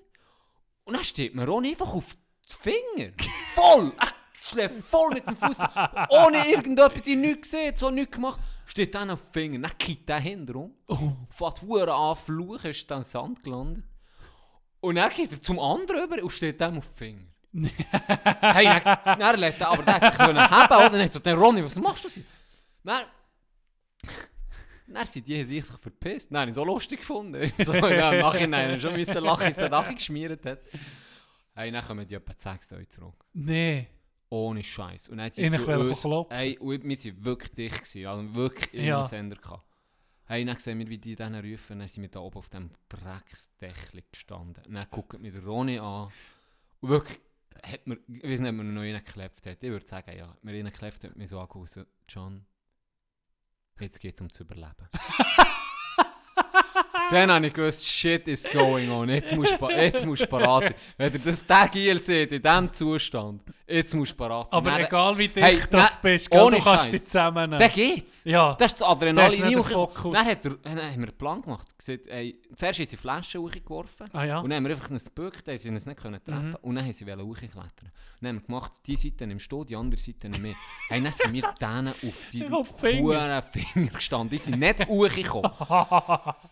und 0.85 0.95
dann 0.95 1.05
steht 1.05 1.35
mir 1.35 1.45
Ron 1.45 1.67
einfach 1.67 1.93
auf 1.93 2.15
die 2.49 2.55
Finger. 2.55 3.13
Voll! 3.55 3.93
Er 3.99 4.15
schlägt 4.33 4.85
voll 4.85 5.11
mit 5.15 5.27
dem 5.27 5.37
Fuß. 5.37 5.59
Ohne 6.11 6.49
irgendetwas, 6.49 7.07
ich 7.07 7.17
nichts 7.17 7.51
gesehen, 7.51 7.75
so 7.75 7.91
nichts 7.91 8.15
gemacht. 8.15 8.41
Steht 8.65 8.95
dann 8.95 9.11
auf 9.11 9.21
die 9.27 9.41
Finger, 9.41 9.59
dann 9.59 9.77
kippt 9.77 10.09
er 10.09 10.23
rum. 10.55 10.75
Oh. 10.87 11.13
Fährt 11.31 11.63
Huren 11.63 11.89
an 11.89 12.17
fluchen, 12.17 12.71
ist 12.71 12.89
dann 12.91 13.03
Sand 13.03 13.43
gelandet. 13.43 13.85
Und 14.81 14.95
dann 14.95 15.13
geht 15.13 15.33
er 15.33 15.41
zum 15.41 15.59
anderen 15.59 16.05
über 16.05 16.23
und 16.23 16.31
steht 16.31 16.61
dem 16.61 16.79
auf 16.79 16.89
die 16.91 16.97
Finger. 16.97 17.25
hey, 18.41 18.65
dann, 18.65 19.19
dann 19.19 19.41
lädt 19.41 19.61
er, 19.61 19.69
aber 19.71 19.83
der 19.83 19.95
hat 20.01 20.13
sich 20.13 20.19
können 20.25 20.51
haben, 20.51 20.87
oder? 20.87 20.91
Dann 20.91 21.09
so, 21.09 21.21
Ronny, 21.35 21.65
was 21.65 21.77
machst 21.77 22.05
du? 22.05 22.23
Dann, 22.89 23.05
dann 24.87 25.07
sind 25.07 25.27
die 25.27 25.45
sich 25.45 25.65
verpisst. 25.67 26.31
Nein, 26.31 26.49
ich 26.49 26.55
so 26.55 26.65
lustig 26.65 27.01
gefunden. 27.01 27.53
So, 27.59 27.75
ja, 27.75 28.13
im 28.13 28.21
Nachhinein 28.21 28.81
schon 28.81 28.95
müssen 28.95 29.23
lachen, 29.23 29.45
wie 29.47 29.51
es 29.51 29.57
der 29.57 29.69
Lache 29.69 29.95
geschmiert 29.95 30.47
hat. 30.47 30.61
Hey, 31.55 31.71
dann 31.71 31.85
kommen 31.85 32.07
die 32.07 32.15
etwa 32.15 32.33
6 32.35 32.71
Leute 32.71 32.89
zurück. 32.89 33.27
Nee. 33.35 33.89
Ohne 34.31 34.63
Scheiß. 34.63 35.11
Und 35.11 35.19
dann 35.19 35.27
hat 35.27 35.37
die 35.37 35.51
zu 35.51 35.67
uns, 35.67 36.05
hey, 36.31 36.57
und 36.59 36.83
wir 36.85 36.99
waren 36.99 37.25
wirklich 37.25 37.53
dicht, 37.53 37.85
gewesen, 37.85 38.07
also 38.07 38.35
wirklich 38.35 38.73
Ja. 38.73 38.83
ja. 38.83 39.03
Sender 39.03 39.37
gehabt. 39.37 39.67
Hey, 40.25 40.45
dann 40.47 40.59
sehen 40.59 40.79
wir, 40.79 40.89
wie 40.89 40.99
die 40.99 41.15
dann 41.15 41.35
rufen, 41.35 41.81
dann 41.81 41.89
sind 41.89 42.03
wir 42.03 42.11
da 42.11 42.21
oben 42.21 42.39
auf 42.39 42.49
dem 42.49 42.71
Drecksdächli 42.89 44.05
gestanden. 44.11 44.65
Und 44.67 44.75
dann 44.75 44.87
guckt 44.91 45.19
mir 45.21 45.39
Ronny 45.45 45.79
an. 45.79 46.11
Und 46.81 46.89
wirklich, 46.89 47.21
hat 47.63 47.87
mir, 47.87 47.99
ich 48.09 48.25
weiß 48.25 48.41
nicht, 48.41 48.51
ob 48.51 48.57
man 48.57 48.73
noch 48.73 48.81
reingeklebt 48.81 49.47
hat. 49.47 49.63
Ich 49.63 49.71
würde 49.71 49.87
sagen, 49.87 50.17
ja. 50.17 50.35
Mir 50.43 50.53
reingeklebt 50.55 51.05
hat 51.05 51.17
mir 51.17 51.29
so 51.29 51.47
so, 51.67 51.83
John, 52.09 52.47
jetzt 53.81 54.01
geht 54.01 54.15
es 54.15 54.21
um 54.21 54.31
zu 54.31 54.43
überleben. 54.45 54.89
Dann 57.11 57.31
habe 57.31 57.47
ich 57.47 57.55
gewusst, 57.55 57.87
shit 57.87 58.29
is 58.29 58.49
going 58.51 58.91
on. 58.91 59.09
Jetzt 59.09 59.35
musst 59.35 59.59
du 59.59 59.71
jetzt 59.71 60.05
musst 60.05 60.23
du 60.23 60.27
parat 60.27 60.65
sein. 60.65 60.75
Wenn 60.99 61.13
ihr 61.15 61.19
das 61.21 61.47
Tag 61.47 61.73
hier 61.73 61.99
seht, 61.99 62.33
in 62.33 62.43
diesem 62.43 62.73
Zustand, 62.73 63.43
jetzt 63.69 63.95
musst 63.95 64.13
du 64.13 64.17
parat 64.17 64.51
sein. 64.51 64.59
Aber 64.59 64.71
Dann- 64.71 64.81
egal 64.85 65.19
wie 65.19 65.29
dicht 65.29 65.47
Hey, 65.47 65.59
das 65.71 65.71
nein, 65.71 65.91
bist, 66.03 66.31
gell, 66.31 66.41
ohne 66.41 66.57
du 66.59 66.63
kannst 66.65 66.85
Scheiß. 66.85 66.91
dich 66.91 67.05
zusammennehmen. 67.05 67.59
Dann 67.59 67.73
geht's. 67.73 68.25
Ja. 68.25 68.55
Das 68.55 68.73
ist 68.73 68.81
das 68.81 68.89
Das 68.89 68.89
Adrenalin. 68.89 69.31
ist 69.33 69.51
der 69.51 69.59
hoch- 69.59 69.69
Fokus. 69.71 70.17
Dann, 70.19 70.27
hat 70.27 70.45
er, 70.47 70.55
dann 70.57 70.73
haben 70.79 70.79
wir 71.01 71.09
einen 71.09 71.13
Plan 71.17 71.43
gemacht. 71.43 71.79
Gesagt, 71.79 72.07
ey, 72.09 72.41
zuerst 72.55 72.79
haben 72.79 72.87
sie 72.87 72.97
Flaschen 72.97 73.41
hochgeworfen. 73.43 74.09
Ah 74.13 74.25
ja. 74.25 74.39
Und 74.41 74.51
dann 74.51 74.57
haben 74.57 74.65
wir 74.65 74.73
einfach 74.73 74.91
ein 74.91 74.99
gebückt, 74.99 75.47
haben 75.49 75.59
sie 75.59 75.69
uns 75.71 75.87
nicht 75.87 76.01
können 76.01 76.23
treffen 76.25 76.49
Mhm. 76.51 76.57
Und 76.63 76.75
dann 76.75 76.85
haben 76.85 76.93
sie 76.93 77.07
hochklettern. 77.27 77.61
Und 77.61 77.93
dann 78.21 78.29
haben 78.29 78.37
wir 78.43 78.47
gemacht, 78.47 78.73
die 78.87 78.97
Seite 78.97 79.25
im 79.25 79.39
Stehen, 79.39 79.67
die 79.67 79.77
andere 79.77 80.01
Seite 80.01 80.29
nicht 80.29 80.43
mehr. 80.43 80.55
hey, 80.89 81.03
dann 81.03 81.13
sind 81.13 81.33
wir 81.33 81.43
denen 81.61 81.89
auf 81.89 82.27
die 82.33 82.39
die 83.53 83.61
Finger. 83.63 83.91
Gestanden. 83.91 84.31
Die 84.31 84.39
sind 84.39 84.59
nicht 84.59 84.87
hochgekommen. 84.89 85.51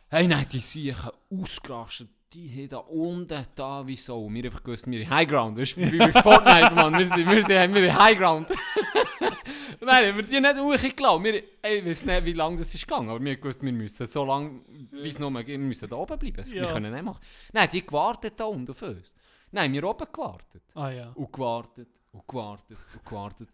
hey, 0.08 0.26
nein, 0.28 0.46
die 0.50 0.60
Siechen 0.60 1.10
ausgerastet. 1.30 2.08
Die 2.36 2.50
haben 2.54 2.68
da 2.68 2.76
unten, 2.78 3.46
da 3.54 3.86
wie 3.86 3.96
so. 3.96 4.26
Und 4.26 4.34
wir 4.34 4.42
haben 4.42 4.46
einfach 4.48 4.62
gewusst, 4.62 4.86
wir 4.90 5.06
haben 5.06 5.10
Highground. 5.16 5.56
Das 5.56 5.70
ist 5.70 5.76
wie 5.78 5.96
bei 5.96 6.12
Fortnite, 6.12 6.74
Mann. 6.74 6.98
Wir 6.98 7.06
sind, 7.06 7.26
wir 7.30 7.42
sind, 7.46 7.74
wir 7.74 7.94
haben 7.94 8.04
Highground. 8.04 8.50
Nein, 9.80 10.08
haben 10.08 10.16
wir 10.18 10.22
die 10.22 10.38
nicht 10.40 10.56
hochgelassen. 10.58 11.24
Wir, 11.24 11.42
ey, 11.62 11.78
ich 11.78 11.86
weiß 11.86 12.04
nicht, 12.04 12.24
wie 12.26 12.32
lange 12.34 12.58
das 12.58 12.74
ist 12.74 12.86
gegangen, 12.86 13.08
aber 13.08 13.22
wir 13.24 13.32
haben 13.32 13.40
gewusst, 13.40 13.62
wir 13.62 13.72
müssen 13.72 14.06
so 14.06 14.24
lange, 14.26 14.60
wie 14.90 15.08
es 15.08 15.18
nur 15.18 15.30
geht, 15.32 15.48
wir 15.48 15.58
müssen 15.58 15.88
da 15.88 15.96
oben 15.96 16.18
bleiben. 16.18 16.44
Wir 16.52 16.62
Ja. 16.64 16.72
können 16.72 16.92
nicht 16.92 17.04
machen. 17.04 17.20
Nein, 17.54 17.68
die 17.72 17.86
gewartet 17.86 18.34
da 18.38 18.44
unten 18.44 18.70
auf 18.70 18.82
uns. 18.82 19.14
Nein, 19.50 19.72
wir 19.72 19.84
oben 19.84 20.06
gewartet. 20.12 20.62
Ah 20.74 20.90
ja. 20.90 21.12
Und 21.14 21.32
gewartet, 21.32 21.88
und 22.12 22.28
gewartet, 22.28 22.76
und 22.92 23.04
gewartet. 23.06 23.48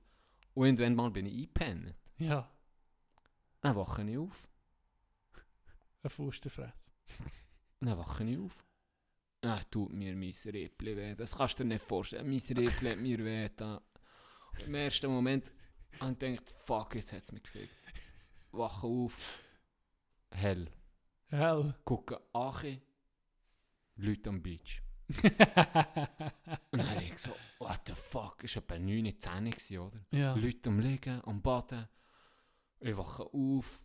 Und 0.55 0.67
irgendwann 0.67 0.95
mal 0.97 1.11
bin 1.13 1.27
ich 1.27 1.35
eingepennt. 1.35 1.95
Ja. 2.19 2.49
Dann 3.61 3.77
wache 3.77 4.03
ich 4.03 4.19
auf. 4.19 4.49
Ein 6.03 6.11
Fuß 6.11 6.41
der 6.41 6.51
Fresse. 6.51 6.91
Dann 7.81 7.97
wache 7.97 8.25
ich 8.25 8.39
auf. 8.39 8.65
Dann 9.43 9.61
tut 9.73 9.93
mir 9.93 10.15
mein 10.15 10.33
Rippli 10.47 10.97
weh. 10.97 11.15
Das 11.17 11.37
kannst 11.37 11.59
du 11.59 11.65
dir 11.65 11.71
nicht 11.71 11.85
vorstellen. 11.85 12.29
Mein 12.31 12.39
Rippli 12.39 12.91
hat 12.91 12.99
mir 12.99 13.19
weh. 13.25 13.49
Da. 13.57 13.83
Im 14.65 14.75
ersten 14.77 15.11
Moment 15.11 15.53
habe 16.01 16.13
ich 16.13 16.19
gedacht, 16.19 16.55
fuck, 16.65 16.95
jetzt 16.95 17.13
hat 17.13 17.25
es 17.25 17.33
mich 17.33 17.43
gefickt. 17.43 17.75
Wache 18.53 18.87
auf. 18.87 19.43
Hell. 20.31 20.71
Hell. 21.27 21.75
Gucke 21.85 22.21
Ache. 22.33 22.81
Leute 23.97 24.31
am 24.31 24.41
Beach. 24.41 24.81
Und 25.23 26.79
dann 26.79 26.91
habe 26.91 27.03
ich 27.03 27.19
so, 27.19 27.31
what 27.59 27.81
the 27.87 27.95
fuck, 27.95 28.43
war 28.43 28.57
etwa 28.57 28.79
9, 28.79 29.19
10 29.19 29.45
gewesen, 29.51 29.79
oder? 29.79 30.01
ja. 30.13 30.35
Leute 30.35 30.71
am 30.71 30.79
Liegen, 30.79 31.21
am 31.25 31.43
Baden. 31.43 31.89
Ich 32.81 32.97
wache 32.97 33.25
auf, 33.25 33.83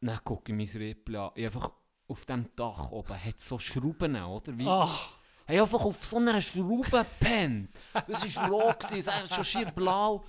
dann 0.00 0.24
gucke 0.24 0.52
ich 0.52 0.56
mein 0.74 0.82
Rippel 0.82 1.16
an. 1.16 1.30
Ich 1.34 1.44
einfach 1.44 1.70
auf 2.08 2.24
dem 2.26 2.54
Dach 2.56 2.90
oben 2.90 3.22
hat 3.24 3.38
so 3.40 3.58
Schrauben, 3.58 4.16
oder? 4.22 4.58
Wie, 4.58 4.66
Ah, 4.66 4.98
Hey, 5.46 5.60
einfach 5.60 5.84
auf 5.84 6.02
so 6.04 6.16
einer 6.16 6.40
Schraube 6.40 6.82
gepennt. 6.90 7.68
Das 8.08 8.36
war 8.36 8.48
roh, 8.48 8.72
gewesen, 8.72 8.96
es 8.98 9.06
war 9.08 9.26
schon 9.26 9.44
schier 9.44 9.66
blau. 9.70 10.24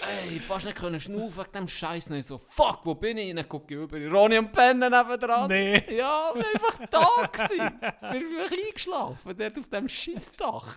Ey, 0.00 0.36
ich 0.36 0.42
fast 0.42 0.66
nicht 0.66 0.76
können 0.76 1.00
schnaufen 1.00 1.38
wegen 1.42 1.52
dem 1.52 1.68
Scheiß. 1.68 2.04
Dann 2.06 2.22
so, 2.22 2.36
fuck, 2.38 2.80
wo 2.84 2.94
bin 2.94 3.16
ich? 3.18 3.34
Dann 3.34 3.48
gucke 3.48 3.74
ich 3.74 3.80
über, 3.80 3.98
Ronny 4.10 4.38
und 4.38 4.52
Pennen 4.52 4.92
nebendran. 4.92 5.48
nee. 5.48 5.72
Ja, 5.96 6.32
wir 6.34 6.44
waren 6.44 6.54
einfach 6.54 6.78
da. 6.90 7.26
Gewesen. 7.26 7.80
Wir 7.80 8.28
sind 8.28 8.38
einfach 8.40 8.56
eingeschlafen, 8.68 9.36
dort 9.36 9.58
auf 9.58 9.68
dem 9.68 9.88
Scheissdach. 9.88 10.76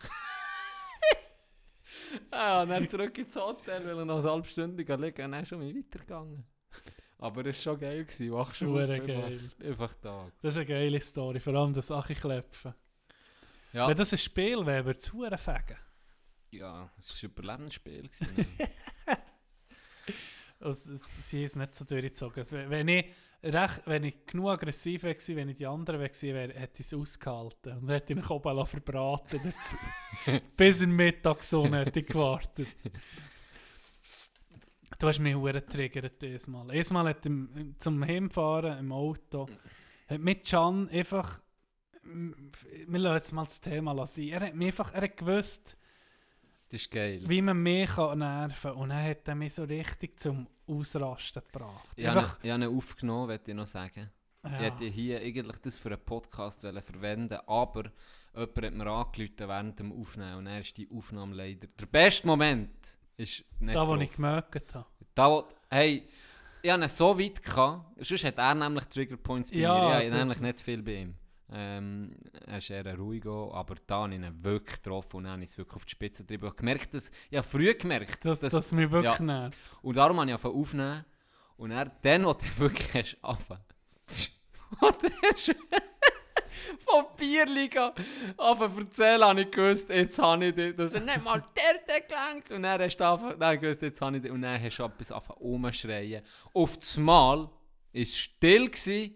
ja, 2.31 2.61
und 2.63 2.69
dann 2.69 2.88
zurück 2.89 3.17
ins 3.17 3.36
Hotel, 3.36 3.86
weil 3.86 3.99
er 3.99 4.05
noch 4.05 4.19
eine 4.19 4.31
halbe 4.31 4.47
Stunde 4.47 4.77
liegen 4.83 5.25
und 5.25 5.31
dann 5.33 5.45
schon 5.45 5.61
wieder 5.61 5.79
weitergegangen. 5.79 6.45
Aber 7.18 7.41
es 7.45 7.66
war 7.66 7.74
schon 7.74 7.80
geil, 7.80 8.03
gewesen. 8.05 8.32
wachst 8.34 8.61
du 8.61 8.66
auf, 8.66 8.72
Hure 8.72 8.93
einfach, 8.93 9.07
geil. 9.07 9.39
einfach 9.63 9.93
da. 10.01 10.32
Das 10.41 10.53
ist 10.53 10.57
eine 10.57 10.66
geile 10.66 10.99
Story, 11.01 11.39
vor 11.39 11.53
allem 11.55 11.74
das 11.74 11.89
Achiklepfen. 11.91 12.74
Ja, 13.74 13.88
Wenn 13.88 13.97
das 13.97 14.11
ein 14.13 14.18
Spiel 14.18 14.66
wäre, 14.66 14.86
würde 14.86 14.99
es 14.99 15.11
hure 15.13 15.38
fegen. 15.38 15.78
ja 16.51 16.89
es 16.97 17.09
war 17.09 17.18
ein 17.30 17.32
Überlebensspiel. 17.32 18.09
Also, 20.59 20.95
sie 20.95 21.43
ist 21.43 21.57
nicht 21.57 21.76
so 21.76 21.84
durchgezogen. 21.86 22.38
Also, 22.39 22.55
wenn- 22.55 22.88
ich 22.88 23.05
recht, 23.43 23.82
wenn 23.86 24.03
ich 24.05 24.26
genug 24.26 24.49
aggressiv 24.51 25.01
gewesen, 25.03 25.36
wenn 25.36 25.49
ich 25.49 25.57
die 25.57 25.68
anderen 25.68 25.99
wäre, 25.99 26.09
gewesen 26.09 26.34
wäre, 26.34 26.53
hätte 26.53 26.80
ich 26.82 26.88
es 26.88 26.93
ausgehalten. 26.93 27.74
Und 27.78 27.88
dann 27.88 27.89
hätte 27.95 28.13
ich 28.13 28.18
mich 28.18 28.30
oben 28.30 28.66
verbraten. 28.66 29.53
Bis 30.57 30.82
in 30.82 30.91
Mittagssonne 30.91 31.80
hätte 31.86 31.99
ich 31.99 32.07
gewartet. 32.07 32.68
Du 34.99 35.07
hast 35.07 35.19
mich 35.19 35.36
hure 35.36 35.53
getriggert 35.53 36.21
dieses 36.21 36.47
Mal. 36.47 36.67
Dieses 36.67 36.91
Mal 36.91 37.07
hat 37.09 37.25
im, 37.25 37.75
zum 37.77 38.03
Heimfahren 38.03 38.77
im 38.79 38.91
Auto 38.91 39.47
hat 40.07 40.19
mit 40.19 40.45
Can 40.45 40.88
einfach 40.89 41.41
wir 42.03 42.99
lassen 42.99 43.15
jetzt 43.15 43.31
mal 43.31 43.45
das 43.45 43.59
Thema 43.61 44.05
sein. 44.05 44.27
Er 44.29 44.41
hat 44.41 44.55
mich 44.55 44.67
einfach 44.67 44.93
er 44.93 45.01
hat 45.01 45.17
gewusst, 45.17 45.75
Das 46.69 46.81
ist 46.81 46.91
geil. 46.91 47.23
wie 47.27 47.41
man 47.41 47.61
mich 47.63 47.89
kann 47.89 48.19
nerven 48.19 48.71
kann. 48.71 48.73
Und 48.73 48.89
dann 48.89 49.03
hat 49.03 49.27
er 49.27 49.36
mich 49.36 49.55
so 49.55 49.63
richtig 49.63 50.19
zum 50.19 50.47
Ausrasten 50.67 51.43
gebracht. 51.43 51.88
Ich 51.95 52.05
habe 52.05 52.19
Einfach, 52.19 52.38
ihn- 52.38 52.45
ich 52.45 52.51
habe 52.51 52.63
ihn 52.65 52.77
aufgenommen, 52.77 53.27
möchte 53.27 53.51
ich 53.51 53.57
noch 53.57 53.67
sagen. 53.67 54.11
Ich 54.43 54.51
ja. 54.51 54.57
hätte 54.59 54.86
hier 54.86 55.19
eigentlich 55.21 55.57
das 55.57 55.77
für 55.77 55.89
einen 55.89 56.05
Podcast 56.05 56.61
verwenden 56.61 57.39
aber 57.47 57.86
jemand 58.36 58.57
hat 58.61 58.73
mir 58.73 58.88
angerufen 58.88 59.33
während 59.39 59.79
dem 59.79 59.91
Aufnehmen 59.91 60.36
und 60.38 60.47
er 60.47 60.59
ist 60.59 60.77
die 60.77 60.88
Aufnahme 60.91 61.33
leider... 61.36 61.67
Der 61.79 61.86
beste 61.88 62.27
Moment 62.27 62.69
ist 63.18 63.43
nicht 63.59 63.76
da, 63.76 63.88
wo 63.88 63.93
drauf. 63.93 64.03
ich 64.03 64.11
gemerkt 64.13 64.74
habe. 64.76 64.86
Da, 65.13 65.30
wo, 65.30 65.45
hey, 65.70 66.07
ich 66.61 66.72
hatte 66.72 66.84
ihn 66.84 66.89
so 66.89 67.20
weit 67.20 67.41
gehabt, 67.43 67.86
sonst 68.05 68.24
hat 68.24 68.38
er 68.38 68.55
nämlich 68.55 68.86
Trigger 68.86 69.18
Points 69.18 69.51
bei 69.51 69.57
Ja, 69.59 69.74
mir. 69.74 69.99
Ich 70.03 70.11
habe 70.11 70.18
nämlich 70.20 70.39
nicht 70.41 70.61
viel 70.61 70.82
bei 70.82 70.93
ihm. 71.01 71.16
Ähm, 71.51 72.16
er 72.47 72.57
ist 72.57 72.70
eher 72.72 72.97
ruhig, 72.97 73.24
aber 73.26 73.76
da 73.86 74.01
habe 74.01 74.16
ich 74.16 74.20
ihn 74.20 74.43
wirklich 74.43 74.82
getroffen 74.82 75.18
und 75.18 75.24
dann 75.26 75.34
habe 75.34 75.43
es 75.43 75.55
wirklich 75.57 75.76
auf 75.76 75.86
die 75.86 75.91
Spitze 75.91 76.24
getrieben. 76.24 76.43
Ich 76.45 76.49
habe 76.49 76.57
gemerkt, 76.57 76.93
dass, 76.95 77.11
ich 77.30 77.38
habe 77.38 77.47
früh 77.47 77.74
gemerkt, 77.76 78.26
Das, 78.26 78.39
dass, 78.39 78.51
das 78.51 78.72
mich 78.72 78.89
wirklich 78.89 79.13
ja. 79.20 79.24
nervt. 79.24 79.57
und 79.84 79.95
darum 79.95 80.20
habe 80.20 80.28
ich 80.30 80.34
angefangen 80.34 80.55
aufnehmen. 80.59 81.05
Und 81.57 81.72
er, 81.72 81.86
dann, 82.01 82.26
wo 82.26 82.32
er 82.32 82.57
wirklich 82.57 82.93
hast 82.93 83.18
angefangen 83.24 83.63
Und 84.82 85.03
er 85.03 85.36
ist 85.36 85.55
vom 86.80 87.06
Bierliga 87.18 87.93
angefangen 88.38 88.91
zu 88.91 89.03
erzählen, 89.03 89.24
habe 89.24 89.41
ich 89.41 89.51
gewusst, 89.51 89.89
jetzt 89.89 90.20
habe 90.20 90.45
ich 90.45 90.56
dich. 90.56 90.76
Das 90.76 90.93
ist 90.93 91.06
nicht 91.06 91.24
mal 91.24 91.43
der, 91.56 91.80
der 91.88 92.01
gelenkt. 92.01 92.51
Und 92.51 92.64
dann 92.64 92.82
hast 92.82 92.97
du 92.97 93.03
habe 93.06 93.53
ich 93.56 93.62
gewusst, 93.62 93.82
jetzt 93.82 94.01
habe 94.01 94.16
ich 94.18 94.24
dich. 94.24 94.32
Und 94.32 94.41
dann 94.41 94.62
hast 94.62 94.78
du 94.78 94.84
etwas 94.84 95.12
angefangen 95.12 95.39
rumschreien. 95.39 96.24
Auf 96.53 96.78
das 96.78 96.97
Mal 96.97 97.38
war 97.39 97.51
es 97.93 98.18
still, 98.18 98.70
gewesen, 98.70 99.16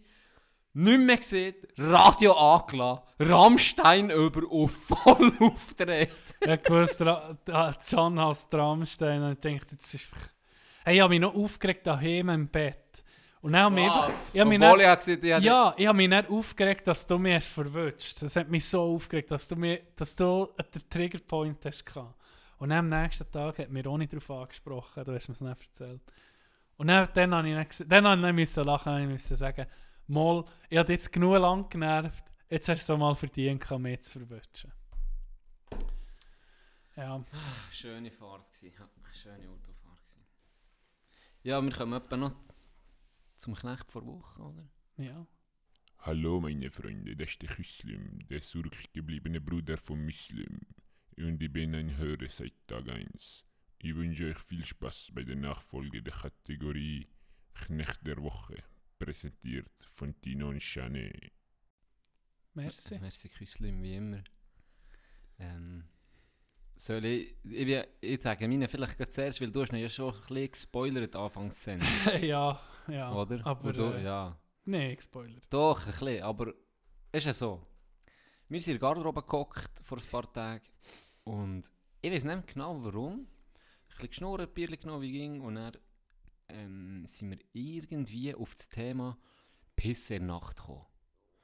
nicht 0.74 1.00
mehr 1.00 1.18
gesehen, 1.18 1.56
Radio 1.78 2.34
angelassen, 2.34 3.04
Rammstein 3.20 4.10
über 4.12 4.50
und 4.50 4.70
voll 4.70 5.34
aufgedreht. 5.40 6.12
Ich 6.42 6.62
da- 6.98 7.74
Can 7.90 8.20
hasst 8.20 8.54
Rammstein 8.54 9.24
und 9.24 9.32
ich 9.46 9.60
dachte, 9.60 9.76
jetzt 9.76 9.94
ist... 9.94 10.06
Hey, 10.86 10.96
ich 10.96 11.02
habe 11.02 11.10
mich 11.10 11.20
noch 11.20 11.36
aufgeregt 11.36 11.86
daheim 11.86 12.30
im 12.30 12.48
Bett. 12.48 13.04
Und 13.42 13.54
dann 13.54 13.64
habe 13.64 13.80
ich 13.80 13.90
einfach... 13.90 14.22
Ich 14.34 14.40
habe 14.40 14.50
mich 14.50 14.60
dann, 14.60 14.80
ich 14.80 14.86
gesagt, 14.86 15.24
ich 15.24 15.44
ja, 15.44 15.74
ich 15.78 15.88
habe 15.88 15.98
mich 15.98 16.10
nicht 16.10 16.30
aufgeregt, 16.30 16.88
dass 16.88 17.08
du 17.08 17.18
mich 17.18 17.36
hast 17.36 17.48
verwünscht. 17.48 18.22
Das 18.22 18.36
hat 18.36 18.50
mich 18.50 18.66
so 18.66 18.96
aufgeregt, 18.96 19.32
dass 19.32 19.48
du, 19.48 19.56
mir, 19.56 19.82
dass 19.96 20.16
du 20.16 20.54
den 20.74 20.90
Triggerpoint 20.90 21.66
hast 21.66 21.86
gehabt. 21.86 22.16
Und 22.58 22.70
dann 22.70 22.92
am 22.92 23.02
nächsten 23.04 23.32
Tag 23.32 23.60
hat 23.60 23.70
mir 23.70 23.88
auch 23.88 23.98
nicht 23.98 24.12
darauf 24.12 24.30
angesprochen, 24.32 25.06
du 25.06 25.14
hast 25.14 25.30
mir 25.30 25.34
es 25.34 25.42
nicht 25.42 25.62
erzählt. 25.62 26.02
Und 26.76 26.88
dann, 26.88 27.08
dann 27.14 27.34
habe 27.36 27.48
ich 27.48 27.56
dann, 27.56 27.66
ges- 27.66 27.88
dann 27.88 28.08
habe 28.08 28.42
ich 28.42 28.54
dann 28.54 28.66
lachen, 28.66 28.94
und 28.94 29.08
müssen 29.08 29.38
sagen, 29.38 29.66
Mal, 30.12 30.44
ich 30.70 30.78
habe 30.80 30.92
jetzt 30.92 31.14
genug 31.14 31.38
lang 31.38 31.70
genervt, 31.70 32.26
jetzt 32.50 32.68
hast 32.68 32.90
du 32.90 32.98
mal 32.98 33.14
verdient, 33.14 33.70
mich 33.80 34.02
zu 34.02 34.18
verwünschen. 34.18 34.74
Ja, 36.96 37.24
Schöne 37.72 38.10
Fahrt 38.10 38.50
ja, 38.64 38.72
schöne 39.14 39.48
Autofahrt 39.50 40.04
gsi. 40.04 40.20
Ja, 41.44 41.62
wir 41.62 41.72
kommen 41.72 41.94
etwa 41.94 42.18
noch 42.18 42.32
zum 43.40 43.56
Knecht 43.56 43.90
vor 43.92 44.06
Woche, 44.06 44.42
oder? 44.42 44.70
ja. 44.98 45.26
Hallo 46.00 46.40
meine 46.40 46.72
Freunde, 46.72 47.16
das 47.16 47.32
ist 47.32 47.42
der 47.42 47.50
Küslim, 47.50 48.28
der 48.30 48.42
zurückgebliebene 48.42 49.42
Bruder 49.42 49.78
von 49.78 50.04
Muslim. 50.04 50.62
Und 51.18 51.42
ich 51.42 51.52
bin 51.52 51.76
ein 51.76 51.98
Hörer 51.98 52.30
seit 52.30 52.54
Tag 52.68 52.88
1. 52.88 53.46
Ich 53.80 53.96
wünsche 53.96 54.30
euch 54.30 54.38
viel 54.38 54.66
Spaß 54.66 55.12
bei 55.14 55.24
der 55.24 55.36
Nachfolge 55.36 56.02
der 56.02 56.14
Kategorie 56.14 57.08
Knecht 57.54 58.06
der 58.06 58.22
Woche, 58.22 58.64
präsentiert 58.98 59.72
von 59.88 60.20
Tino 60.22 60.50
und 60.50 60.62
Chanet. 60.62 61.32
Merci. 62.54 63.00
Merci 63.00 63.30
Küslim, 63.30 63.82
wie 63.82 63.96
immer. 63.96 64.24
Ähm, 65.38 65.86
soll 66.80 67.04
ich, 67.04 67.36
ich, 67.44 67.84
ich 68.00 68.22
sage 68.22 68.48
meine 68.48 68.70
vielleicht 68.70 68.98
gerade 68.98 69.12
zuerst, 69.12 69.42
weil 69.42 69.52
du 69.52 69.62
hast 69.62 69.74
ja 69.74 69.90
schon 69.90 70.14
ein 70.14 70.22
bisschen 70.22 70.52
gespoilert 70.52 71.16
Anfangssendung, 71.16 71.88
ja, 72.22 72.58
ja. 72.88 73.14
oder? 73.14 73.46
Aber, 73.46 73.74
du, 73.74 73.84
äh, 73.84 74.04
ja. 74.04 74.40
nee, 74.64 74.96
gespoilert. 74.96 75.44
Doch, 75.50 75.86
ein 75.86 75.92
bisschen, 75.92 76.24
aber 76.24 76.54
ist 77.12 77.26
ja 77.26 77.34
so. 77.34 77.62
Wir 78.48 78.62
sind 78.62 78.76
in 78.76 78.80
der 78.80 78.88
Garderobe 78.88 79.22
gehockt 79.24 79.82
vor 79.84 79.98
ein 79.98 80.04
paar 80.10 80.32
Tagen 80.32 80.66
und 81.26 81.70
ich 82.02 82.12
weiß 82.14 82.24
nicht 82.24 82.48
genau 82.48 82.82
warum. 82.82 83.14
Ein 83.14 83.28
bisschen 83.90 84.10
geschnurrt, 84.10 84.54
Bierchen 84.54 84.80
genommen, 84.80 85.02
wie 85.02 85.12
ging 85.12 85.42
und 85.42 85.56
dann 85.56 85.78
ähm, 86.48 87.04
sind 87.06 87.32
wir 87.32 87.40
irgendwie 87.52 88.34
auf 88.34 88.56
das 88.56 88.70
Thema 88.70 89.18
Pisse 89.76 90.16
in 90.16 90.28
der 90.28 90.36
Nacht 90.36 90.56
gekommen. 90.56 90.86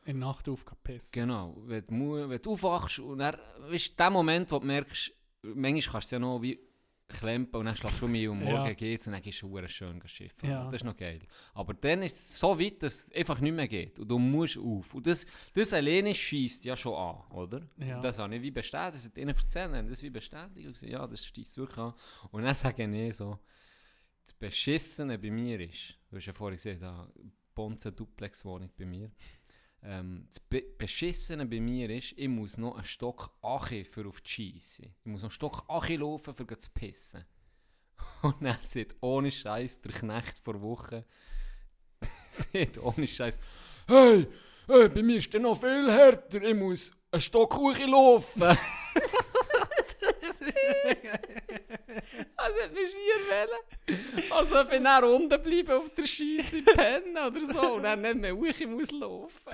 In 0.05 0.19
der 0.19 0.27
Nacht 0.29 0.47
aufgepisst. 0.47 1.11
Genau, 1.11 1.57
wenn 1.65 1.85
du, 1.87 2.29
wenn 2.29 2.41
du 2.41 2.53
aufwachst 2.53 2.99
und 2.99 3.17
dann, 3.17 3.37
weißt 3.59 3.89
du, 3.89 3.95
der 3.97 4.09
Moment, 4.09 4.51
wo 4.51 4.59
du 4.59 4.65
merkst, 4.65 5.11
manchmal 5.53 5.91
kannst 5.93 6.11
du 6.11 6.15
ja 6.15 6.19
noch 6.19 6.41
wie 6.41 6.59
klempen 7.07 7.59
und 7.59 7.65
dann 7.67 7.75
schläfst 7.75 8.01
du 8.01 8.07
mich 8.07 8.27
und 8.27 8.39
morgen 8.39 8.65
Ja. 8.65 8.73
geht's 8.73 9.05
und 9.05 9.13
dann 9.13 9.21
gehst 9.21 9.41
du 9.43 9.67
schön 9.67 10.01
schiffen. 10.07 10.49
Ja. 10.49 10.65
Das 10.65 10.75
ist 10.75 10.83
noch 10.83 10.97
geil. 10.97 11.19
Aber 11.53 11.73
dann 11.75 12.01
ist 12.01 12.15
es 12.15 12.39
so 12.39 12.59
weit, 12.59 12.81
dass 12.81 13.05
es 13.05 13.11
einfach 13.11 13.39
nicht 13.39 13.53
mehr 13.53 13.67
geht 13.67 13.99
und 13.99 14.07
du 14.09 14.17
musst 14.17 14.57
auf. 14.57 14.93
Und 14.95 15.05
das, 15.05 15.25
das 15.53 15.71
alleine 15.71 16.15
schießt 16.15 16.65
ja 16.65 16.75
schon 16.75 16.95
an, 16.95 17.17
oder? 17.31 17.61
Ja. 17.77 18.01
Das 18.01 18.17
habe 18.17 18.35
ich 18.35 18.41
wie 18.41 18.49
bestätigt, 18.51 18.95
das 18.95 19.05
hat 19.05 19.17
ihnen 19.17 19.29
erzählt, 19.35 19.91
das 19.91 20.01
wie 20.01 20.09
bestätigt 20.09 20.67
gesagt, 20.73 20.91
ja, 20.91 21.05
das 21.05 21.25
schießt 21.25 21.57
wirklich 21.57 21.77
an. 21.77 21.93
Und 22.31 22.43
dann 22.43 22.55
sage 22.55 22.83
ich 23.07 23.15
so, 23.15 23.37
das 24.23 24.33
Beschissene 24.33 25.19
bei 25.19 25.29
mir 25.29 25.59
ist, 25.59 25.95
du 26.09 26.17
hast 26.17 26.25
ja 26.25 26.33
vorhin 26.33 26.55
gesehen, 26.57 26.79
da 26.79 27.07
Bonze 27.53 27.91
Duplex-Wohnung 27.91 28.71
bei 28.77 28.85
mir. 28.85 29.11
Ähm, 29.87 30.25
das 30.27 30.39
Be 30.39 30.63
Beschissene 30.77 31.45
bei 31.45 31.59
mir 31.59 31.89
ist, 31.91 32.13
ich 32.17 32.27
muss 32.27 32.57
noch 32.57 32.75
einen 32.75 32.85
Stock 32.85 33.31
Achi 33.43 33.85
für 33.85 34.07
auf 34.07 34.19
die 34.21 34.29
Scheisse. 34.29 34.83
Ich 34.83 35.05
muss 35.05 35.21
noch 35.21 35.29
einen 35.29 35.31
Stock 35.31 35.63
Achi 35.67 35.95
laufen, 35.97 36.33
für 36.33 36.57
zu 36.57 36.69
pissen. 36.71 37.23
Und 38.23 38.41
er 38.41 38.59
sagt, 38.63 38.95
ohne 39.01 39.29
Scheiß, 39.29 39.81
der 39.81 39.91
Knecht 39.91 40.39
vor 40.39 40.59
Wochen, 40.61 41.03
sagt 42.31 42.79
ohne 42.79 43.07
Scheiß, 43.07 43.39
hey, 43.87 44.27
hey, 44.67 44.89
bei 44.89 45.03
mir 45.03 45.17
ist 45.17 45.31
der 45.31 45.41
noch 45.41 45.59
viel 45.59 45.91
härter, 45.91 46.41
ich 46.41 46.55
muss 46.55 46.91
einen 47.11 47.21
Stock 47.21 47.55
hochlaufen. 47.55 48.57
Also 52.35 52.61
hat 52.61 52.73
mich 52.73 52.91
schier 52.91 53.19
wollen. 53.29 54.31
Also 54.31 54.61
ich 54.61 54.69
bin 54.69 54.83
dann 54.83 55.03
unten 55.03 55.41
bleiben 55.41 55.71
auf 55.71 55.89
der 55.95 56.05
Scheisse 56.05 56.61
pennen 56.61 57.17
oder 57.17 57.41
so 57.41 57.73
und 57.73 57.83
dann 57.83 58.01
nicht 58.01 58.15
mehr 58.15 58.35
hoch 58.35 58.67
muss 58.67 58.91
laufen. 58.91 59.53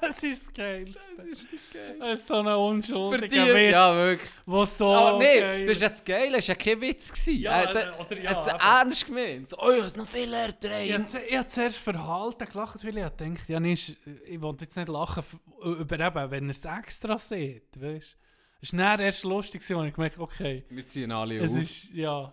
Das 0.00 0.22
ist 0.22 0.46
das 0.46 0.54
Geilste. 0.54 1.00
Das 1.16 1.26
ist 1.26 1.52
nicht 1.52 1.72
geil. 1.72 1.96
Das 1.98 2.20
ist 2.20 2.26
so 2.26 2.34
ein 2.34 2.46
unschuldiger 2.46 3.28
Verdient. 3.28 3.54
Witz, 3.56 3.72
Ja, 3.72 3.96
wirklich. 3.96 4.30
wo 4.46 4.64
so 4.64 4.86
Oh, 4.88 5.18
nee, 5.18 5.40
geil 5.40 5.66
das 5.66 5.76
ist 5.76 5.82
ja 5.82 5.88
das 5.88 6.04
Geile, 6.04 6.36
das 6.36 6.48
war 6.48 6.56
ja 6.56 6.62
kein 6.62 6.80
Witz. 6.80 7.10
Gewesen. 7.12 7.40
Ja, 7.40 7.62
äh, 7.62 7.92
oder 8.00 8.20
ja, 8.20 8.30
hat 8.30 8.40
es 8.40 8.46
ernst 8.46 9.06
gemeint. 9.06 9.48
So, 9.48 9.58
oh, 9.58 9.70
ich 9.70 9.76
habe 9.76 9.86
es 9.86 9.96
noch 9.96 10.06
viel 10.06 10.32
ey. 10.32 10.48
Ich 10.50 11.14
ich 11.14 11.36
habe 11.36 11.46
zuerst 11.48 11.76
verhalten 11.76 12.46
gelacht, 12.46 12.84
weil 12.84 12.98
ich 12.98 13.04
gedacht, 13.16 13.48
ja, 13.48 13.60
nicht, 13.60 13.96
ich 14.24 14.40
wollte 14.40 14.64
jetzt 14.64 14.76
nicht 14.76 14.88
lachen 14.88 15.24
über 15.62 16.00
eben, 16.00 16.30
wenn 16.30 16.48
er 16.48 16.50
es 16.50 16.64
extra 16.64 17.18
sieht, 17.18 17.80
weißt. 17.80 18.16
Es 18.60 18.72
war 18.72 18.96
dann 18.96 19.06
erst 19.06 19.22
lustig, 19.24 19.60
als 19.60 19.70
ich 19.88 19.94
gemerkt 19.94 20.18
okay, 20.18 20.64
Wir 20.68 20.86
ziehen 20.86 21.12
alle 21.12 21.38
es 21.38 21.50
auf. 21.52 21.58
ist, 21.58 21.90
ja, 21.94 22.32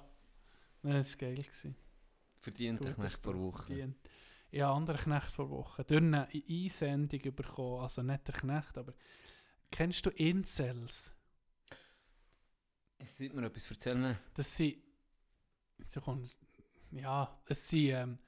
es 0.83 1.11
war 1.13 1.17
geil. 1.19 1.35
Gewesen. 1.35 1.75
Verdient 2.39 2.81
nicht 2.81 2.95
vor 2.95 3.09
Spruch, 3.09 3.35
Wochen. 3.59 3.63
verdient. 3.65 3.97
Ich 4.51 4.61
habe 4.61 4.75
andere 4.75 4.97
Knecht 4.97 5.31
vor 5.31 5.49
Wochen 5.49 5.83
durch 5.85 6.01
eine 6.01 6.27
Einsendung 6.27 7.35
bekommen, 7.35 7.81
also 7.81 8.01
nicht 8.01 8.27
der 8.27 8.35
Knecht, 8.35 8.77
aber 8.77 8.93
kennst 9.71 10.05
du 10.05 10.09
Incels? 10.11 11.13
Es 12.97 13.17
sollte 13.17 13.35
mir 13.35 13.47
etwas 13.47 13.69
erzählen. 13.69 14.17
Das 14.33 14.55
sind, 14.55 14.77
ja, 16.91 17.41
es 17.45 17.67
sind 17.67 17.89
ähm, 17.89 18.19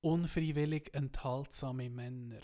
unfreiwillig 0.00 0.92
enthaltsame 0.92 1.88
Männer. 1.88 2.42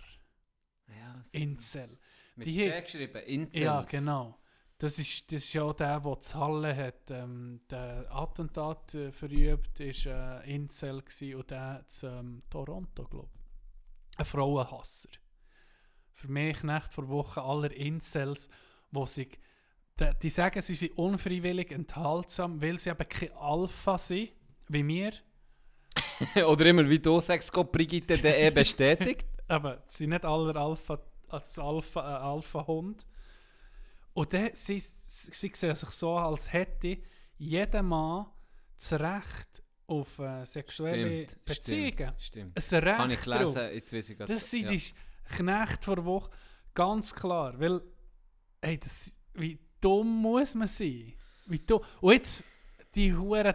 Ja, 0.89 1.21
Incel. 1.33 1.99
mit 2.37 2.47
die 2.47 2.59
C 2.59 2.81
geschrieben. 2.81 3.23
Incels. 3.23 3.61
Ja, 3.61 3.83
genau. 3.83 4.39
Das 4.79 4.99
ist, 4.99 5.33
das 5.33 5.45
ist 5.45 5.55
ja 5.55 5.73
der, 5.73 6.01
der 6.01 6.21
zu 6.21 6.39
Halle 6.39 6.77
hat, 6.77 7.11
ähm, 7.11 7.61
der 7.71 8.07
Attentat 8.11 8.95
äh, 8.95 9.11
verübt, 9.11 9.81
ist 9.81 10.05
äh, 10.05 10.41
Incel 10.55 11.01
gsi 11.03 11.35
und 11.35 11.51
der 11.51 11.85
zu 11.87 12.09
ähm, 12.09 12.43
Toronto, 12.51 13.05
glaube 13.05 13.31
ich. 13.33 14.19
Ein 14.19 14.27
Frauenhasser. 14.27 15.09
Für 16.13 16.29
mich 16.29 16.63
nicht 16.63 16.93
vor 16.93 17.09
Wochen 17.09 17.41
aller 17.41 17.71
Incels, 17.71 18.51
wo 18.91 19.07
sich, 19.07 19.39
die, 19.99 20.11
die 20.23 20.29
sagen, 20.29 20.61
sie 20.61 20.75
sind 20.75 20.99
unfreiwillig 20.99 21.73
enthaltsam, 21.73 22.61
weil 22.61 22.79
sie 22.79 22.91
eben 22.91 23.09
kein 23.09 23.33
Alpha 23.33 23.97
sind, 23.97 24.33
wie 24.69 24.87
wir. 24.87 25.13
Oder 26.47 26.67
immer 26.67 26.89
wie 26.89 26.99
du 26.99 27.19
sagst, 27.21 27.51
Gott 27.51 27.73
Brigitte 27.73 28.19
der 28.19 28.39
eh 28.39 28.51
bestätigt. 28.51 29.27
Aber 29.49 29.83
sie 29.87 30.05
sind 30.05 30.11
nicht 30.11 30.25
aller 30.25 30.57
Alpha 30.57 30.99
als 31.29 31.59
Alpha, 31.59 32.01
äh, 32.01 32.23
Alpha-Hund. 32.23 33.07
Und 34.17 34.33
dann, 34.33 34.49
sie, 34.55 34.81
sie 34.81 35.51
sehen 35.53 35.75
sich 35.75 35.91
so, 35.91 36.17
als 36.17 36.51
hätte 36.51 36.97
jeder 37.37 37.83
Mann 37.83 38.25
das 38.75 38.95
Recht 38.95 39.63
auf 39.87 40.19
äh, 40.19 40.47
sexuelle 40.47 41.25
Stimmt, 41.25 41.45
Beziehungen. 41.45 42.13
Stimmt. 42.19 42.73
Ein 42.73 42.79
Recht 42.79 42.99
Habe 42.99 43.13
ich 43.13 43.21
drauf. 43.21 43.55
gelesen, 43.55 43.75
jetzt 43.75 43.93
weiß 43.93 44.09
ich 44.09 44.17
gerade. 44.17 44.33
Das 44.33 44.51
sind 44.51 44.63
ja. 44.63 44.71
die 44.71 44.83
Knechte 45.37 45.85
vor 45.85 46.05
Woche. 46.07 46.31
Ganz 46.73 47.15
klar. 47.15 47.61
Weil, 47.61 47.83
hey, 48.63 48.79
das, 48.79 49.15
wie 49.35 49.59
dumm 49.83 50.23
muss 50.23 50.55
man 50.55 50.69
sein? 50.69 51.13
Wie 51.45 51.59
dumm. 51.59 51.83
Und 52.01 52.15
jetzt, 52.15 52.43
die 52.95 53.15
huren 53.15 53.55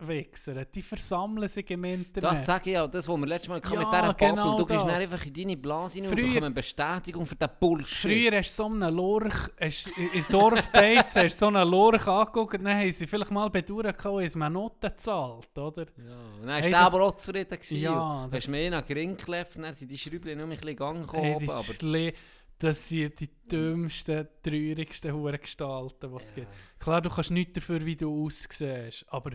Dreckswichser, 0.00 0.64
die 0.64 0.82
versammeln 0.82 1.48
sich 1.48 1.70
im 1.70 1.84
Internet. 1.84 2.24
Das 2.24 2.44
sage 2.46 2.70
ich 2.72 2.78
auch, 2.78 2.88
das, 2.90 3.08
was 3.08 3.16
wir 3.18 3.26
letztes 3.26 3.48
Mal 3.48 3.60
Ja, 3.62 3.68
mit 3.70 3.78
dieser 3.78 4.02
Bubble. 4.12 4.28
genau 4.30 4.56
du 4.58 4.66
gehst 4.66 4.84
einfach 4.84 5.26
in 5.26 5.32
deine 5.34 5.56
Blase 5.56 5.98
und 6.00 6.06
Früher- 6.06 6.16
bekommst 6.16 6.36
eine 6.38 6.50
Bestätigung 6.50 7.26
für 7.26 7.34
den 7.36 7.48
Bullshit. 7.60 8.10
Früher 8.10 8.38
hast 8.38 8.58
du 8.58 8.62
so 8.62 8.66
einen 8.68 8.94
Lurch, 8.94 9.34
hast, 9.60 9.86
in 9.96 10.10
in 10.12 10.24
Dorfbeiz 10.30 11.16
hast 11.16 11.16
du 11.16 11.28
so 11.30 11.46
einen 11.48 11.68
Lurch 11.68 12.06
angeguckt, 12.06 12.54
dann 12.54 12.68
haben 12.74 12.92
sie 12.92 13.06
vielleicht 13.06 13.30
mal 13.30 13.50
haben 13.50 14.28
sie 14.28 14.38
mir 14.38 14.50
Noten 14.50 14.88
gezahlt, 14.88 15.58
oder? 15.58 15.86
Ja, 15.96 16.20
und 16.40 16.46
dann 16.46 16.62
Hey, 16.62 16.70
das- 16.70 16.94
aber 16.94 17.04
auch 17.04 17.12
zufrieden. 17.14 17.50
Gewesen. 17.50 17.80
Ja, 17.80 18.24
und 18.24 18.32
das- 18.32 18.44
hast 18.44 18.48
mir 18.50 18.66
einen 18.66 18.84
Gring 18.86 19.16
geklebt, 19.16 19.56
dann 19.56 19.74
sind 19.74 19.90
die 19.90 19.98
Schräubchen 19.98 20.36
noch 20.38 20.44
ein 20.44 20.50
bisschen 20.50 20.66
gegangen 20.66 21.02
gekommen. 21.02 21.22
Hey, 21.22 21.48
aber 21.48 21.62
Schle- 21.62 22.14
das 22.58 22.88
sind 22.88 23.18
die 23.18 23.30
dümmsten, 23.50 24.28
traurigsten 24.42 25.12
Hurengestalten, 25.14 26.10
die 26.10 26.16
es 26.18 26.34
gibt. 26.34 26.48
Klar, 26.78 27.00
du 27.00 27.08
kannst 27.08 27.30
nichts 27.30 27.54
dafür, 27.54 27.84
wie 27.86 27.96
du 27.96 28.26
aussiehst, 28.26 29.06
aber 29.08 29.30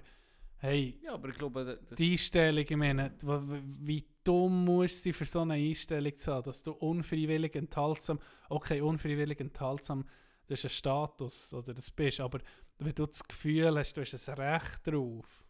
hey, 0.66 1.00
ja, 1.04 1.14
aber 1.14 1.30
ich 1.30 1.36
glaube, 1.36 1.80
die 1.98 2.14
Einstellung, 2.14 2.66
ich 2.68 2.76
meine, 2.76 3.12
wie 3.22 4.06
dumm 4.24 4.66
musst 4.66 5.06
du 5.06 5.14
für 5.14 5.26
so 5.26 5.42
eine 5.42 5.54
Einstellung 5.54 6.16
zu 6.16 6.34
haben, 6.34 6.44
dass 6.44 6.64
du 6.64 6.72
unfreiwillig 6.72 7.56
enthaltsam, 7.56 8.20
okay, 8.50 8.82
unfreiwillig 8.82 9.40
enthaltsam, 9.40 10.06
das 10.48 10.60
ist 10.60 10.66
ein 10.66 10.70
Status, 10.72 11.54
oder 11.54 11.74
das 11.74 11.90
bist, 11.92 12.20
aber 12.20 12.40
wenn 12.80 12.94
du 12.94 13.06
das 13.06 13.24
Gefühl 13.24 13.78
hast, 13.78 13.94
du 13.94 14.02
hast 14.02 14.30
ein 14.30 14.36
Recht 14.36 14.88
drauf, 14.88 15.46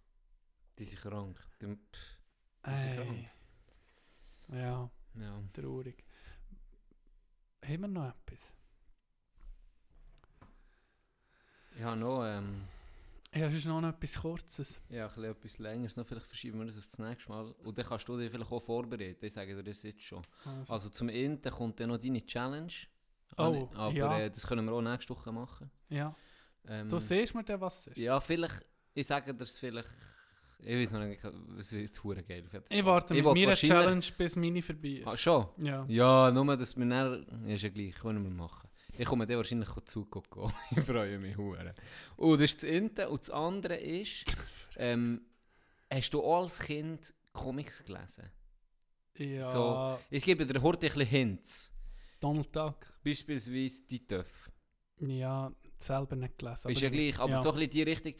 die 0.77 0.85
sind 0.85 1.01
krank. 1.01 1.39
Die, 1.61 1.67
pff, 1.67 2.19
Die 2.67 2.77
sind 2.77 2.99
Ey. 2.99 3.29
Ja, 4.51 4.89
ja. 5.15 5.43
traurig. 5.53 6.03
Haben 7.63 7.81
wir 7.81 7.87
noch 7.87 8.09
etwas? 8.09 8.51
Ich 11.77 11.83
habe 11.83 11.97
noch 11.97 12.23
ähm, 12.25 12.67
Ja, 13.35 13.49
sonst 13.49 13.65
noch 13.65 13.83
etwas 13.83 14.15
Kurzes. 14.21 14.81
ja, 14.89 15.03
ein 15.07 15.13
bisschen 15.13 15.31
etwas 15.31 15.57
Längeres. 15.59 15.97
Noch 15.97 16.05
vielleicht 16.07 16.25
verschieben 16.27 16.59
wir 16.59 16.65
das 16.65 16.77
auf 16.77 16.85
das 16.87 16.99
nächste 16.99 17.29
Mal. 17.29 17.51
Und 17.63 17.77
dann 17.77 17.85
kannst 17.85 18.07
du 18.07 18.17
dich 18.17 18.31
vielleicht 18.31 18.51
auch 18.51 18.61
vorbereiten. 18.63 19.25
Ich 19.25 19.33
sage 19.33 19.55
dir 19.55 19.63
das 19.63 19.83
jetzt 19.83 20.01
schon. 20.03 20.21
Also, 20.45 20.73
Also 20.73 20.89
zum 20.89 21.09
Ende 21.09 21.49
kommt 21.51 21.79
dann 21.79 21.89
noch 21.89 21.97
deine 21.97 22.25
Challenge. 22.25 22.71
Oh, 23.37 23.69
aber 23.73 23.91
ja. 23.93 24.17
äh, 24.19 24.31
das 24.31 24.47
können 24.47 24.65
wir 24.65 24.71
auch 24.71 24.81
nächste 24.81 25.09
Woche 25.13 25.31
machen. 25.31 25.69
ja. 25.89 26.15
Ähm, 26.67 26.89
Du 26.89 26.97
siehst 26.97 27.35
mir 27.35 27.43
dann, 27.43 27.61
was 27.61 27.81
es 27.81 27.87
ist. 27.87 27.97
Ja, 27.97 28.19
vielleicht, 28.19 28.65
ich 28.95 29.05
sage 29.05 29.31
dir 29.33 29.43
es 29.43 29.55
vielleicht, 29.55 29.87
ich 30.59 30.75
weiß 30.75 30.93
noch 30.93 31.01
nicht, 31.01 31.21
es 31.59 31.71
wird 31.73 31.95
verdammt 31.95 32.27
geil. 32.27 32.43
Ich 32.69 32.83
warte 32.85 33.13
mit 33.13 33.23
wollte 33.23 33.39
meiner 33.39 33.53
Challenge, 33.55 34.05
bis 34.17 34.35
meine 34.35 34.61
vorbei 34.63 34.87
ist. 34.89 35.05
Ah, 35.07 35.15
schon? 35.15 35.47
Ja. 35.57 35.85
Ja, 35.87 36.31
nur, 36.31 36.57
dass 36.57 36.75
wir 36.75 36.85
dann, 36.87 37.45
ist 37.47 37.61
ja 37.61 37.69
gleich, 37.69 37.93
können 37.95 38.23
wir 38.23 38.31
machen. 38.31 38.67
Ich 38.97 39.05
komme 39.05 39.27
dir 39.27 39.37
wahrscheinlich 39.37 39.69
zugucken. 39.85 40.51
ich 40.71 40.83
freue 40.83 41.19
mich 41.19 41.37
hure. 41.37 41.73
Und 42.15 42.41
das 42.41 42.51
ist 42.51 42.63
das 42.63 42.69
eine. 42.69 43.09
Und 43.09 43.21
das 43.21 43.29
andere 43.29 43.75
ist, 43.75 44.25
ähm, 44.77 45.21
hast 45.91 46.13
du 46.13 46.23
auch 46.23 46.43
als 46.43 46.59
Kind 46.59 47.13
Comics 47.33 47.83
gelesen? 47.83 48.29
Ja. 49.17 49.49
So. 49.49 49.99
Ich 50.09 50.23
gebe 50.23 50.45
dir 50.45 50.61
heute 50.61 50.87
ein 50.87 50.93
bisschen 50.93 51.07
Hints. 51.07 51.73
Donald 52.19 52.55
Duck. 52.55 52.85
Beispielsweise 53.03 53.83
die 53.83 54.05
Töff. 54.05 54.49
Ja, 54.99 55.51
selber 55.77 56.15
nicht 56.15 56.37
gelesen. 56.37 56.71
Ist 56.71 56.81
ja 56.81 56.89
gleich, 56.89 57.19
aber 57.19 57.33
ja. 57.33 57.41
so 57.41 57.49
ein 57.51 57.55
bisschen 57.55 57.71
die 57.71 57.83
Richtung. 57.83 58.13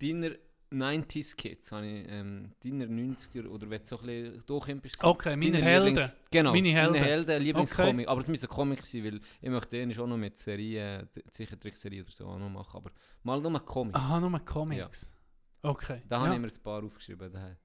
Deiner 0.00 0.36
90s 0.70 1.36
Kids, 1.36 1.70
habe 1.72 1.86
ich, 1.86 2.06
ähm, 2.08 2.46
deiner 2.62 2.86
90er, 2.86 3.46
oder 3.48 3.70
wenn 3.70 3.80
du 3.82 3.86
so 3.86 3.98
ein 4.00 4.06
bisschen 4.06 4.46
durchkommst. 4.46 5.04
Okay, 5.04 5.36
meine 5.36 5.62
Helden. 5.62 5.96
Lieblings- 5.96 6.16
Genau, 6.30 6.52
Meine 6.52 6.68
Helden. 6.70 6.94
Deine 6.94 7.04
Helden, 7.06 7.42
Lieblingscomic. 7.42 8.08
Aber 8.08 8.20
es 8.20 8.28
müssen 8.28 8.48
Comics 8.48 8.90
sein, 8.90 9.04
weil 9.04 9.20
ich 9.40 9.48
möchte 9.50 9.76
den 9.76 9.98
auch 9.98 10.06
noch 10.06 10.16
mit 10.16 10.36
Serien, 10.36 11.08
Zeichentrickserie 11.30 12.02
oder 12.02 12.10
so 12.10 12.26
auch 12.26 12.38
noch 12.38 12.50
machen. 12.50 12.76
Aber 12.78 12.90
mal 13.22 13.40
nur 13.40 13.60
Comics. 13.64 13.96
Aha, 13.98 14.18
nur 14.20 14.38
Comics. 14.40 15.12
Okay. 15.62 16.02
Da 16.08 16.16
ja, 16.16 16.22
habe 16.22 16.34
ich 16.34 16.40
mir 16.40 16.48
ein 16.48 16.62
paar 16.62 16.82
aufgeschrieben. 16.82 17.32
Da 17.32 17.56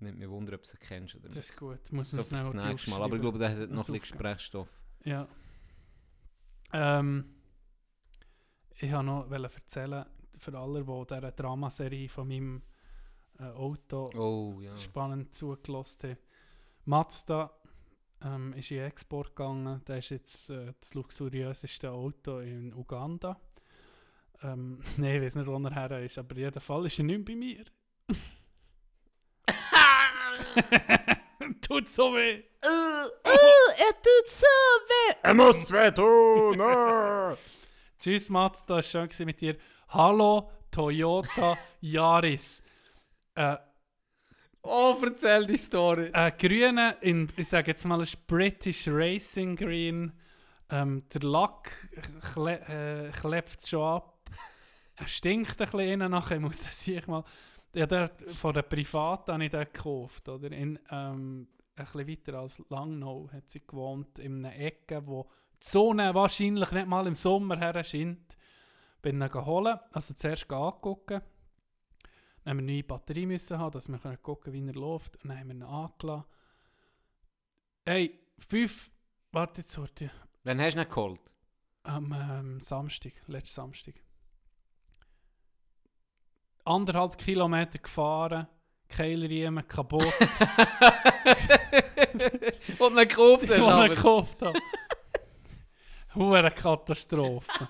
nimmt 0.00 0.18
mich 0.18 0.28
wunder, 0.28 0.54
ob 0.54 0.62
du 0.62 0.68
sie 0.68 0.76
kennst 0.76 1.14
oder 1.14 1.28
Das 1.28 1.36
nicht. 1.36 1.50
ist 1.50 1.56
gut. 1.56 1.92
Muss 1.92 2.10
So 2.10 2.16
man 2.16 2.28
das 2.30 2.50
schnell 2.50 2.64
nächste 2.70 2.90
Mal. 2.90 3.02
Aber 3.02 3.14
ich 3.16 3.20
glaube, 3.22 3.38
da 3.38 3.48
hat 3.48 3.58
noch 3.58 3.68
ein 3.68 3.76
bisschen. 3.76 3.98
Gesprächsstoff. 4.00 4.68
Ja. 5.04 5.28
Ähm, 6.72 7.24
ich 8.76 8.92
wollte 8.92 9.04
noch 9.04 9.30
erzählen, 9.54 10.04
für 10.38 10.58
alle, 10.58 10.84
die 10.84 11.06
dieser 11.06 11.32
Dramaserie 11.32 12.08
von 12.08 12.28
meinem 12.28 12.62
äh, 13.38 13.44
Auto 13.44 14.10
Oh, 14.16 14.60
ja. 14.60 14.76
spannend 14.76 15.34
zugelassen 15.34 16.10
haben. 16.10 16.18
Mazda 16.84 17.50
ähm, 18.24 18.52
ist 18.54 18.70
in 18.70 18.80
Export 18.80 19.36
gegangen. 19.36 19.82
Das 19.84 19.98
ist 19.98 20.10
jetzt 20.10 20.50
äh, 20.50 20.72
das 20.80 20.94
luxuriöseste 20.94 21.90
Auto 21.90 22.38
in 22.40 22.72
Uganda. 22.74 23.38
Ähm, 24.42 24.80
Nein, 24.96 25.16
ich 25.16 25.22
weiß 25.22 25.34
nicht, 25.36 25.46
wo 25.46 25.56
er 25.58 25.74
her 25.74 26.02
ist, 26.02 26.18
aber 26.18 26.34
in 26.36 26.42
jedem 26.42 26.62
Fall 26.62 26.86
ist 26.86 26.98
er 26.98 27.04
nicht 27.04 27.18
mehr 27.18 27.24
bei 27.24 27.36
mir. 27.36 27.64
Tut 31.60 31.88
so 31.88 32.14
weh. 32.14 32.42
er 32.60 33.92
tut 34.02 34.28
so 34.28 34.46
weh! 34.46 35.14
Er 35.22 35.34
muss 35.34 35.70
weh 35.70 35.90
tun! 35.92 36.60
ah! 36.60 37.36
Tschüss 37.98 38.28
Mazda, 38.30 38.78
es 38.78 38.94
war 38.94 39.10
schön 39.10 39.26
mit 39.26 39.40
dir. 39.40 39.56
Hallo 39.90 40.50
Toyota 40.70 41.56
Yaris. 41.80 42.62
Äh, 43.34 43.56
Oh, 44.62 44.94
erzähl 45.02 45.46
die 45.46 45.56
Story. 45.56 46.10
Äh, 46.12 46.30
grüne, 46.32 46.96
in, 47.00 47.30
ich 47.36 47.48
sage 47.48 47.70
jetzt 47.70 47.86
mal, 47.86 48.02
ist 48.02 48.26
British 48.26 48.86
Racing 48.86 49.56
Green. 49.56 50.12
Ähm, 50.68 51.04
der 51.14 51.22
Lack 51.22 51.70
kle 52.34 52.60
äh, 52.68 53.10
klebt 53.12 53.66
schon 53.66 53.82
ab. 53.82 54.30
Er 54.96 55.08
stinkt 55.08 55.52
ein 55.52 55.64
bisschen 55.64 55.80
innen 55.80 56.10
nachher, 56.10 56.38
muss 56.38 56.60
das 56.60 56.86
ich 56.86 57.06
mal. 57.06 57.24
Ja, 57.74 57.86
der, 57.86 58.10
von 58.26 58.52
der 58.52 58.62
Privaten 58.62 59.32
habe 59.32 59.44
ich 59.44 59.50
den 59.50 59.60
gekauft. 59.60 60.28
Oder? 60.28 60.52
In, 60.52 60.78
ähm, 60.90 61.48
ein 61.76 61.84
bisschen 61.86 62.08
weiter 62.08 62.40
als 62.40 62.62
Langnau 62.68 63.30
hat 63.32 63.48
sie 63.48 63.66
gewohnt, 63.66 64.18
in 64.18 64.44
einer 64.44 64.54
Ecke, 64.54 65.06
wo 65.06 65.30
die 65.62 65.66
Sonne 65.66 66.14
wahrscheinlich 66.14 66.70
nicht 66.72 66.88
mal 66.88 67.06
im 67.06 67.14
Sommer 67.14 67.56
her 67.56 67.82
scheint. 67.84 68.36
Bin 69.02 69.22
ihn 69.22 69.28
geholt, 69.30 69.80
also 69.92 70.14
zuerst 70.14 70.50
angucken. 70.52 71.22
Dann 72.44 72.50
haben 72.50 72.58
wir 72.58 72.62
eine 72.62 72.72
neue 72.72 72.84
Batterie 72.84 73.26
müssen 73.26 73.58
haben, 73.58 73.72
dass 73.72 73.88
wir 73.88 73.98
können 73.98 74.22
gucken 74.22 74.52
wie 74.52 74.66
er 74.66 74.74
läuft. 74.74 75.22
Und 75.22 75.30
dann 75.30 75.38
haben 75.38 75.48
wir 75.48 75.54
ihn 75.54 75.62
angelassen. 75.62 76.24
Hey, 77.86 78.18
fünf 78.38 78.90
Warte 79.32 79.60
jetzt, 79.60 79.78
warte. 79.78 80.10
Wann 80.44 80.60
hast 80.60 80.74
du 80.74 80.80
ihn 80.80 80.88
geholt? 80.88 81.20
Am 81.82 82.12
ähm, 82.12 82.60
Samstag, 82.60 83.12
letzten 83.26 83.54
Samstag. 83.54 83.94
Anderthalb 86.64 87.18
Kilometer 87.18 87.78
gefahren, 87.78 88.46
Keilriemen 88.88 89.68
kaputt, 89.68 90.02
Und 92.78 92.92
ihn 92.92 93.08
gekauft 93.08 93.48
hast, 93.48 93.56
ich 93.56 93.62
aber. 93.62 93.88
gekauft 93.90 94.42
habe. 94.42 94.58
Hure 96.14 96.50
Katastrophe. 96.50 97.68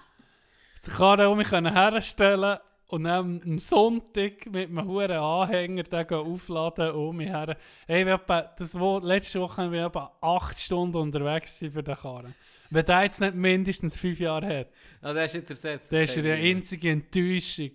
Die 0.86 0.90
Karre 0.90 1.28
um 1.28 1.38
mich 1.38 1.50
herstellen 1.50 2.58
und 2.88 3.04
dann 3.04 3.42
am 3.44 3.58
Sonntag 3.58 4.46
mit 4.46 4.70
einem 4.70 4.86
hohen 4.86 5.10
Anhänger 5.10 5.82
den 5.82 6.06
gehen 6.06 6.18
aufladen 6.18 6.90
und 6.92 7.08
um 7.08 7.16
mich 7.16 7.28
her. 7.28 7.56
Hey, 7.86 8.06
wir 8.06 8.14
etwa, 8.14 8.42
das 8.42 8.78
wo, 8.78 8.98
letzte 8.98 9.40
Woche 9.40 9.58
waren 9.58 9.72
wir 9.72 9.86
etwa 9.86 10.16
8 10.20 10.58
Stunden 10.58 10.96
unterwegs 10.96 11.58
für 11.58 11.82
den 11.82 11.96
Karren. 11.96 12.34
Wenn 12.70 12.84
der 12.84 13.02
jetzt 13.02 13.20
nicht 13.20 13.34
mindestens 13.34 13.96
5 13.96 14.20
Jahre 14.20 14.60
hat, 14.60 14.68
Ah, 15.02 15.12
der 15.12 15.26
ist 15.26 15.34
jetzt 15.34 15.50
ersetzt. 15.50 15.92
dann 15.92 16.02
ist 16.02 16.18
eine 16.18 16.34
einzige 16.34 16.90
Enttäuschung. 16.90 17.72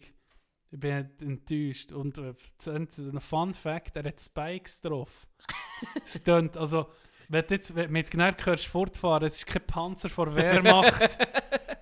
Ich 0.71 0.79
bin 0.79 1.07
enttäuscht. 1.21 1.91
Und 1.91 2.17
äh, 2.17 2.33
ein 2.65 3.19
Fun 3.19 3.53
Fact, 3.53 3.95
er 3.95 4.05
hat 4.05 4.19
Spikes 4.19 4.81
drauf. 4.81 5.27
es 6.05 6.23
also, 6.27 6.87
wenn 7.29 7.45
du 7.45 7.53
jetzt 7.53 7.75
wenn 7.75 7.91
mit 7.91 8.11
hörst 8.15 8.65
fortfahren, 8.65 9.27
es 9.27 9.35
ist 9.35 9.45
kein 9.45 9.65
Panzer 9.65 10.09
vor 10.09 10.35
Wehrmacht. 10.35 11.19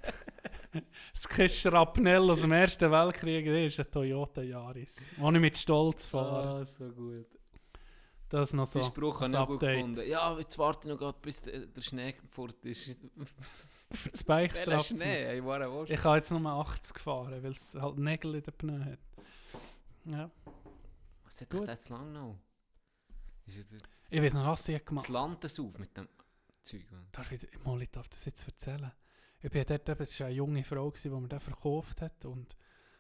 kein 1.30 1.50
Schrapnell 1.50 2.30
aus 2.30 2.42
dem 2.42 2.52
Ersten 2.52 2.92
Weltkrieg, 2.92 3.46
das 3.46 3.74
ist 3.74 3.80
ein 3.80 3.92
Toyota 3.92 4.42
Yaris. 4.42 4.98
Ohne 5.20 5.40
mit 5.40 5.58
Stolz 5.58 6.08
fahren. 6.08 6.62
Ah, 6.62 6.66
so 6.66 6.90
gut. 6.90 7.28
Das 8.30 8.50
ist 8.50 8.54
noch 8.54 8.66
so. 8.66 8.80
Den 8.80 8.88
Spruch 8.88 9.20
habe 9.20 9.26
das 9.26 9.32
ich 9.32 9.38
auch 9.38 9.48
gut 9.48 9.56
Update. 9.58 9.78
gefunden. 9.78 10.10
Ja, 10.10 10.38
jetzt 10.38 10.58
warte 10.58 10.88
ich 10.88 10.94
noch 10.94 11.00
grad, 11.00 11.22
bis 11.22 11.42
der 11.42 11.82
Schnee 11.82 12.16
fort 12.28 12.64
ist. 12.66 12.98
Für 13.92 14.12
zu 14.14 14.24
nehmen. 14.26 14.82
Schnee? 14.84 15.26
Hey, 15.26 15.44
war 15.44 15.60
er 15.60 15.90
Ich 15.90 16.04
habe 16.04 16.16
jetzt 16.16 16.32
nur 16.32 16.50
80 16.50 16.94
gefahren, 16.94 17.44
weil 17.44 17.52
es 17.52 17.76
halt 17.76 17.98
Nägel 17.98 18.36
in 18.36 18.44
den 18.44 18.54
Pneu 18.54 18.80
hat. 18.80 19.00
Ja. 20.06 20.32
Was 21.26 21.42
hat 21.42 21.54
doch 21.54 21.78
zu 21.78 21.94
lang 21.94 22.14
noch? 22.14 22.38
Ich 23.46 24.22
weiß 24.22 24.34
noch, 24.34 24.48
was 24.48 24.68
ich 24.70 24.78
das 24.78 24.86
gemacht 24.86 25.10
Land 25.10 25.44
das 25.44 25.60
auf 25.60 25.78
mit 25.78 25.96
dem 25.98 26.08
Zeug? 26.62 26.86
Darf 27.12 27.32
ich, 27.34 27.46
mal, 27.66 27.82
ich 27.82 27.92
darf 27.92 28.08
das 28.08 28.24
jetzt 28.24 28.48
erzählen? 28.48 28.94
Ich 29.42 29.50
bin 29.50 29.64
dort, 29.68 29.90
eben- 29.90 30.02
es 30.04 30.20
war 30.20 30.28
eine 30.28 30.36
junge 30.36 30.64
Frau, 30.64 30.90
gewesen, 30.90 31.14
die 31.14 31.20
mir 31.22 31.28
den 31.28 31.40
verkauft 31.40 32.02
hat 32.02 32.26
und 32.26 32.56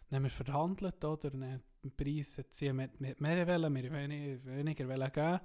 dann 0.09 0.18
haben 0.18 0.23
wir 0.23 0.31
verhandelt, 0.31 1.03
oder? 1.05 1.30
Dann 1.30 1.61
den 1.84 1.95
Preis 1.95 2.38
hat 2.38 2.53
sie 2.53 2.73
mit, 2.73 2.99
mit 2.99 3.22
mehr 3.22 3.47
wollen, 3.47 3.72
mir 3.72 3.91
weniger, 3.91 4.45
weniger 4.45 4.88
wollen 4.89 5.11
geben. 5.11 5.39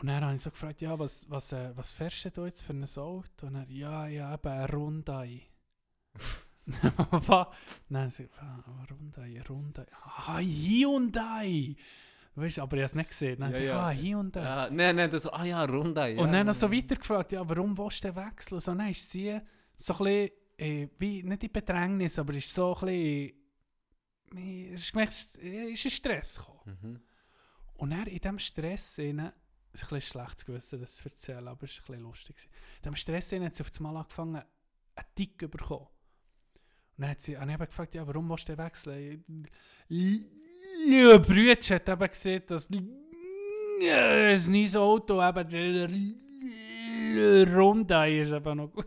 Und 0.00 0.06
dann 0.08 0.24
habe 0.24 0.34
ich 0.34 0.42
so 0.42 0.50
gefragt, 0.50 0.80
ja, 0.80 0.98
was, 0.98 1.28
was, 1.30 1.52
äh, 1.52 1.72
was 1.76 1.92
fährst 1.92 2.36
du 2.36 2.44
jetzt 2.44 2.62
für 2.62 2.72
ein 2.72 2.84
Auto? 2.84 3.46
Und 3.46 3.54
er, 3.54 3.68
ja, 3.68 4.06
ja, 4.06 4.34
eben 4.34 5.04
ein. 5.06 5.40
Was? 7.10 7.46
Dann 7.90 8.10
sie, 8.10 8.28
ah, 8.40 8.64
Rundai, 8.90 9.42
Rundai. 9.48 9.86
Ah, 10.02 10.38
Hyundai! 10.38 11.76
Weißt 12.36 12.58
aber 12.58 12.76
ich 12.76 12.82
habe 12.82 12.86
es 12.86 12.94
nicht 12.94 13.10
gesehen. 13.10 13.38
Dann 13.38 13.52
Ja, 13.52 13.58
ja, 13.58 13.80
ah, 13.80 13.90
Hyundai. 13.92 14.42
Ja, 14.42 14.70
nein, 14.70 14.96
nein, 14.96 15.10
du 15.10 15.18
so, 15.18 15.30
ah 15.30 15.44
ja, 15.44 15.64
Runde. 15.64 16.08
Ja, 16.08 16.22
Und 16.22 16.32
dann 16.32 16.46
noch 16.46 16.54
so 16.54 16.70
weitergefragt, 16.72 17.32
ja, 17.32 17.48
warum 17.48 17.76
willst 17.76 18.02
du 18.02 18.08
denn 18.12 18.16
wechseln? 18.24 18.60
So, 18.60 18.74
dann 18.74 18.88
ist 18.90 19.08
sie 19.10 19.38
so 19.76 19.94
ein 19.94 19.98
bisschen, 20.04 20.30
äh, 20.58 20.88
wie, 20.98 21.22
nicht 21.22 21.44
in 21.44 21.52
Bedrängnis, 21.52 22.18
aber 22.18 22.34
ist 22.34 22.52
so 22.52 22.74
ein 22.76 22.86
bisschen, 22.86 23.32
äh, 24.36 24.74
es 24.74 24.82
ist, 24.82 24.92
gemerkt, 24.92 25.38
äh, 25.42 25.72
ist 25.72 25.84
ein 25.84 25.90
Stress 25.90 26.36
gekommen. 26.38 26.78
Mhm. 26.82 27.00
Und 27.74 27.90
dann 27.90 28.06
in 28.06 28.18
diesem 28.18 28.38
Stress, 28.38 28.98
es 28.98 28.98
ist 28.98 29.08
ein 29.08 29.32
bisschen 29.72 30.00
schlecht 30.00 30.46
gewesen, 30.46 30.80
das 30.80 30.96
zu 30.96 31.08
erzählen, 31.08 31.48
aber 31.48 31.64
es 31.64 31.76
war 31.76 31.82
ein 31.82 31.86
bisschen 31.86 32.02
lustig. 32.02 32.36
In 32.76 32.82
diesem 32.82 32.96
Stress 32.96 33.32
hat 33.32 33.54
sie 33.54 33.62
auf 33.62 33.70
einmal 33.76 33.96
angefangen, 33.96 34.36
einen 34.36 35.08
Tick 35.14 35.40
zu 35.40 35.48
bekommen. 35.48 35.88
Und 36.96 37.02
dann 37.02 37.10
hat 37.10 37.20
sie, 37.20 37.36
und 37.36 37.48
ich 37.48 37.54
habe 37.54 37.66
gefragt, 37.66 37.94
ja, 37.94 38.06
warum 38.06 38.28
willst 38.30 38.48
du 38.48 38.56
wechseln? 38.56 39.48
Ja, 39.88 41.18
Brütsch 41.18 41.70
hat 41.70 41.88
eben 41.88 42.08
gesehen, 42.08 42.42
dass 42.46 42.70
äh, 42.70 44.34
ein 44.34 44.52
neues 44.52 44.76
Auto 44.76 45.20
eben 45.20 46.20
Rundei 47.54 48.20
ist 48.20 48.32
eben 48.32 48.56
noch 48.56 48.70
gut. 48.70 48.86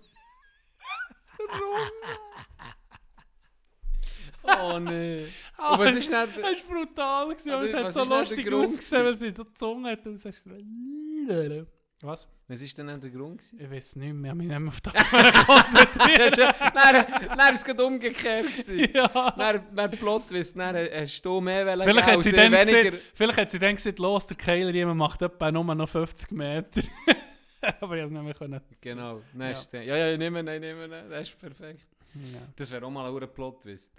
Oh 4.44 4.80
nee. 4.80 5.24
Und 5.58 5.80
was 5.80 5.96
ist 5.96 6.12
denn... 6.12 6.30
Das 6.42 6.70
war 6.70 6.76
brutal, 6.76 7.30
gewesen, 7.30 7.50
aber 7.50 7.58
Aber 7.58 7.66
es 7.66 7.74
hat 7.74 7.94
so 7.94 8.04
lustig 8.04 8.54
ausgesehen, 8.54 9.06
weil 9.06 9.16
sie 9.16 9.32
so 9.32 9.44
die 9.44 9.54
Zunge 9.54 9.92
hat 9.92 10.06
rausgestrahlt. 10.06 11.68
Was? 12.02 12.28
Was 12.48 12.62
ist 12.62 12.78
denn 12.78 12.88
der 12.88 13.10
Grund 13.10 13.40
gewesen? 13.40 13.60
Ich 13.60 13.72
weiß 13.72 13.96
nicht 13.96 14.14
mehr, 14.14 14.26
ich 14.26 14.30
habe 14.30 14.38
mich 14.38 14.48
nicht 14.48 14.60
mehr 14.60 14.68
auf 14.70 14.82
das 14.82 14.94
konzentriert. 15.48 16.38
Nein, 16.76 17.06
nein, 17.36 17.54
es 17.56 17.64
gerade 17.64 17.84
umgekehrt 17.84 18.46
gewesen. 18.46 18.90
ja. 18.94 19.32
Dann, 19.32 19.64
dann 19.76 19.92
Plotwist, 19.92 20.56
dann 20.58 20.76
hast 20.76 21.22
du 21.24 21.42
mehr 21.42 21.66
wollen 21.66 21.82
Vielleicht 21.82 22.08
hat, 22.08 22.22
sie 22.22 22.32
dann 22.32 22.52
weniger... 22.52 22.98
vielleicht 23.16 23.40
hat 23.40 23.50
sie 23.50 23.60
dann 23.60 23.76
gesagt, 23.76 23.98
los, 23.98 24.28
der 24.28 24.38
Keiler 24.38 24.70
jemand 24.70 25.00
macht 25.00 25.24
etwa 25.24 25.52
nur 25.52 25.76
noch 25.76 25.90
50 25.90 26.32
Meter. 26.32 26.82
aber 27.81 27.98
ich 27.98 28.03
konnte 28.03 28.06
es 28.06 28.11
nicht 28.11 28.23
mehr. 28.23 28.34
Können. 28.34 28.61
Genau, 28.81 29.22
nein, 29.34 29.56
ja. 29.72 29.81
ja, 29.81 29.95
ja, 29.98 30.18
nehmen, 30.18 30.45
nein, 30.45 30.61
nehmen, 30.61 30.89
das 31.10 31.30
ist 31.30 31.39
perfekt. 31.39 31.88
Ja. 32.14 32.39
Das 32.56 32.72
wäre 32.72 32.85
auch 32.85 32.89
mal 32.89 33.06
ein 33.10 33.34
Plotwist. 33.34 33.94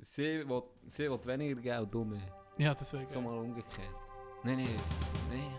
Sie 0.00 0.46
will, 0.48 0.62
sie 0.86 1.10
will 1.10 1.24
weniger 1.24 1.60
geben 1.60 1.78
und 1.78 1.94
du 1.94 2.04
mehr. 2.04 2.20
ja, 2.58 2.74
das 2.74 2.92
wäre 2.92 3.06
So 3.06 3.20
mal 3.20 3.38
umgekehrt. 3.38 3.88
Nein, 4.42 4.56
nein, 4.56 4.68
nein. 5.30 5.54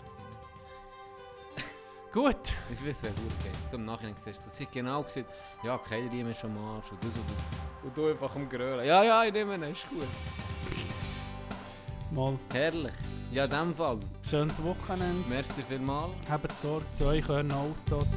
Gut. 2.13 2.53
Ich 2.72 2.85
weiß, 2.85 3.03
wer 3.03 3.11
gut 3.11 3.43
geht. 3.43 3.69
So 3.69 3.77
im 3.77 3.85
Nachhinein 3.85 4.15
siehst 4.17 4.45
du, 4.45 4.49
sie 4.49 4.65
hat 4.65 4.72
genau 4.72 5.03
gesagt, 5.03 5.34
ja, 5.63 5.77
kein 5.77 6.07
Riemen 6.09 6.31
ist 6.31 6.43
am 6.43 6.57
Arsch 6.57 6.91
und 6.91 7.03
das 7.03 7.13
und 7.15 7.30
das. 7.30 7.84
Und 7.84 7.97
du 7.97 8.07
einfach 8.07 8.35
am 8.35 8.47
Grölen. 8.47 8.85
Ja, 8.85 9.03
ja, 9.03 9.23
ich 9.26 9.34
nehme 9.34 9.55
ihn, 9.55 9.63
ist 9.63 9.89
gut. 9.89 10.07
Mal 12.11 12.38
Herrlich. 12.53 12.93
Ja, 13.31 13.45
in 13.45 13.49
dem 13.49 13.76
Fall. 13.76 13.99
schönes 14.27 14.56
Wochenende. 14.64 15.23
Merci 15.30 15.61
vielmals. 15.68 16.11
Habt 16.30 16.57
Sorge 16.57 16.85
zu 16.93 17.06
euch, 17.06 17.27
euren 17.27 17.52
Autos. 17.52 18.07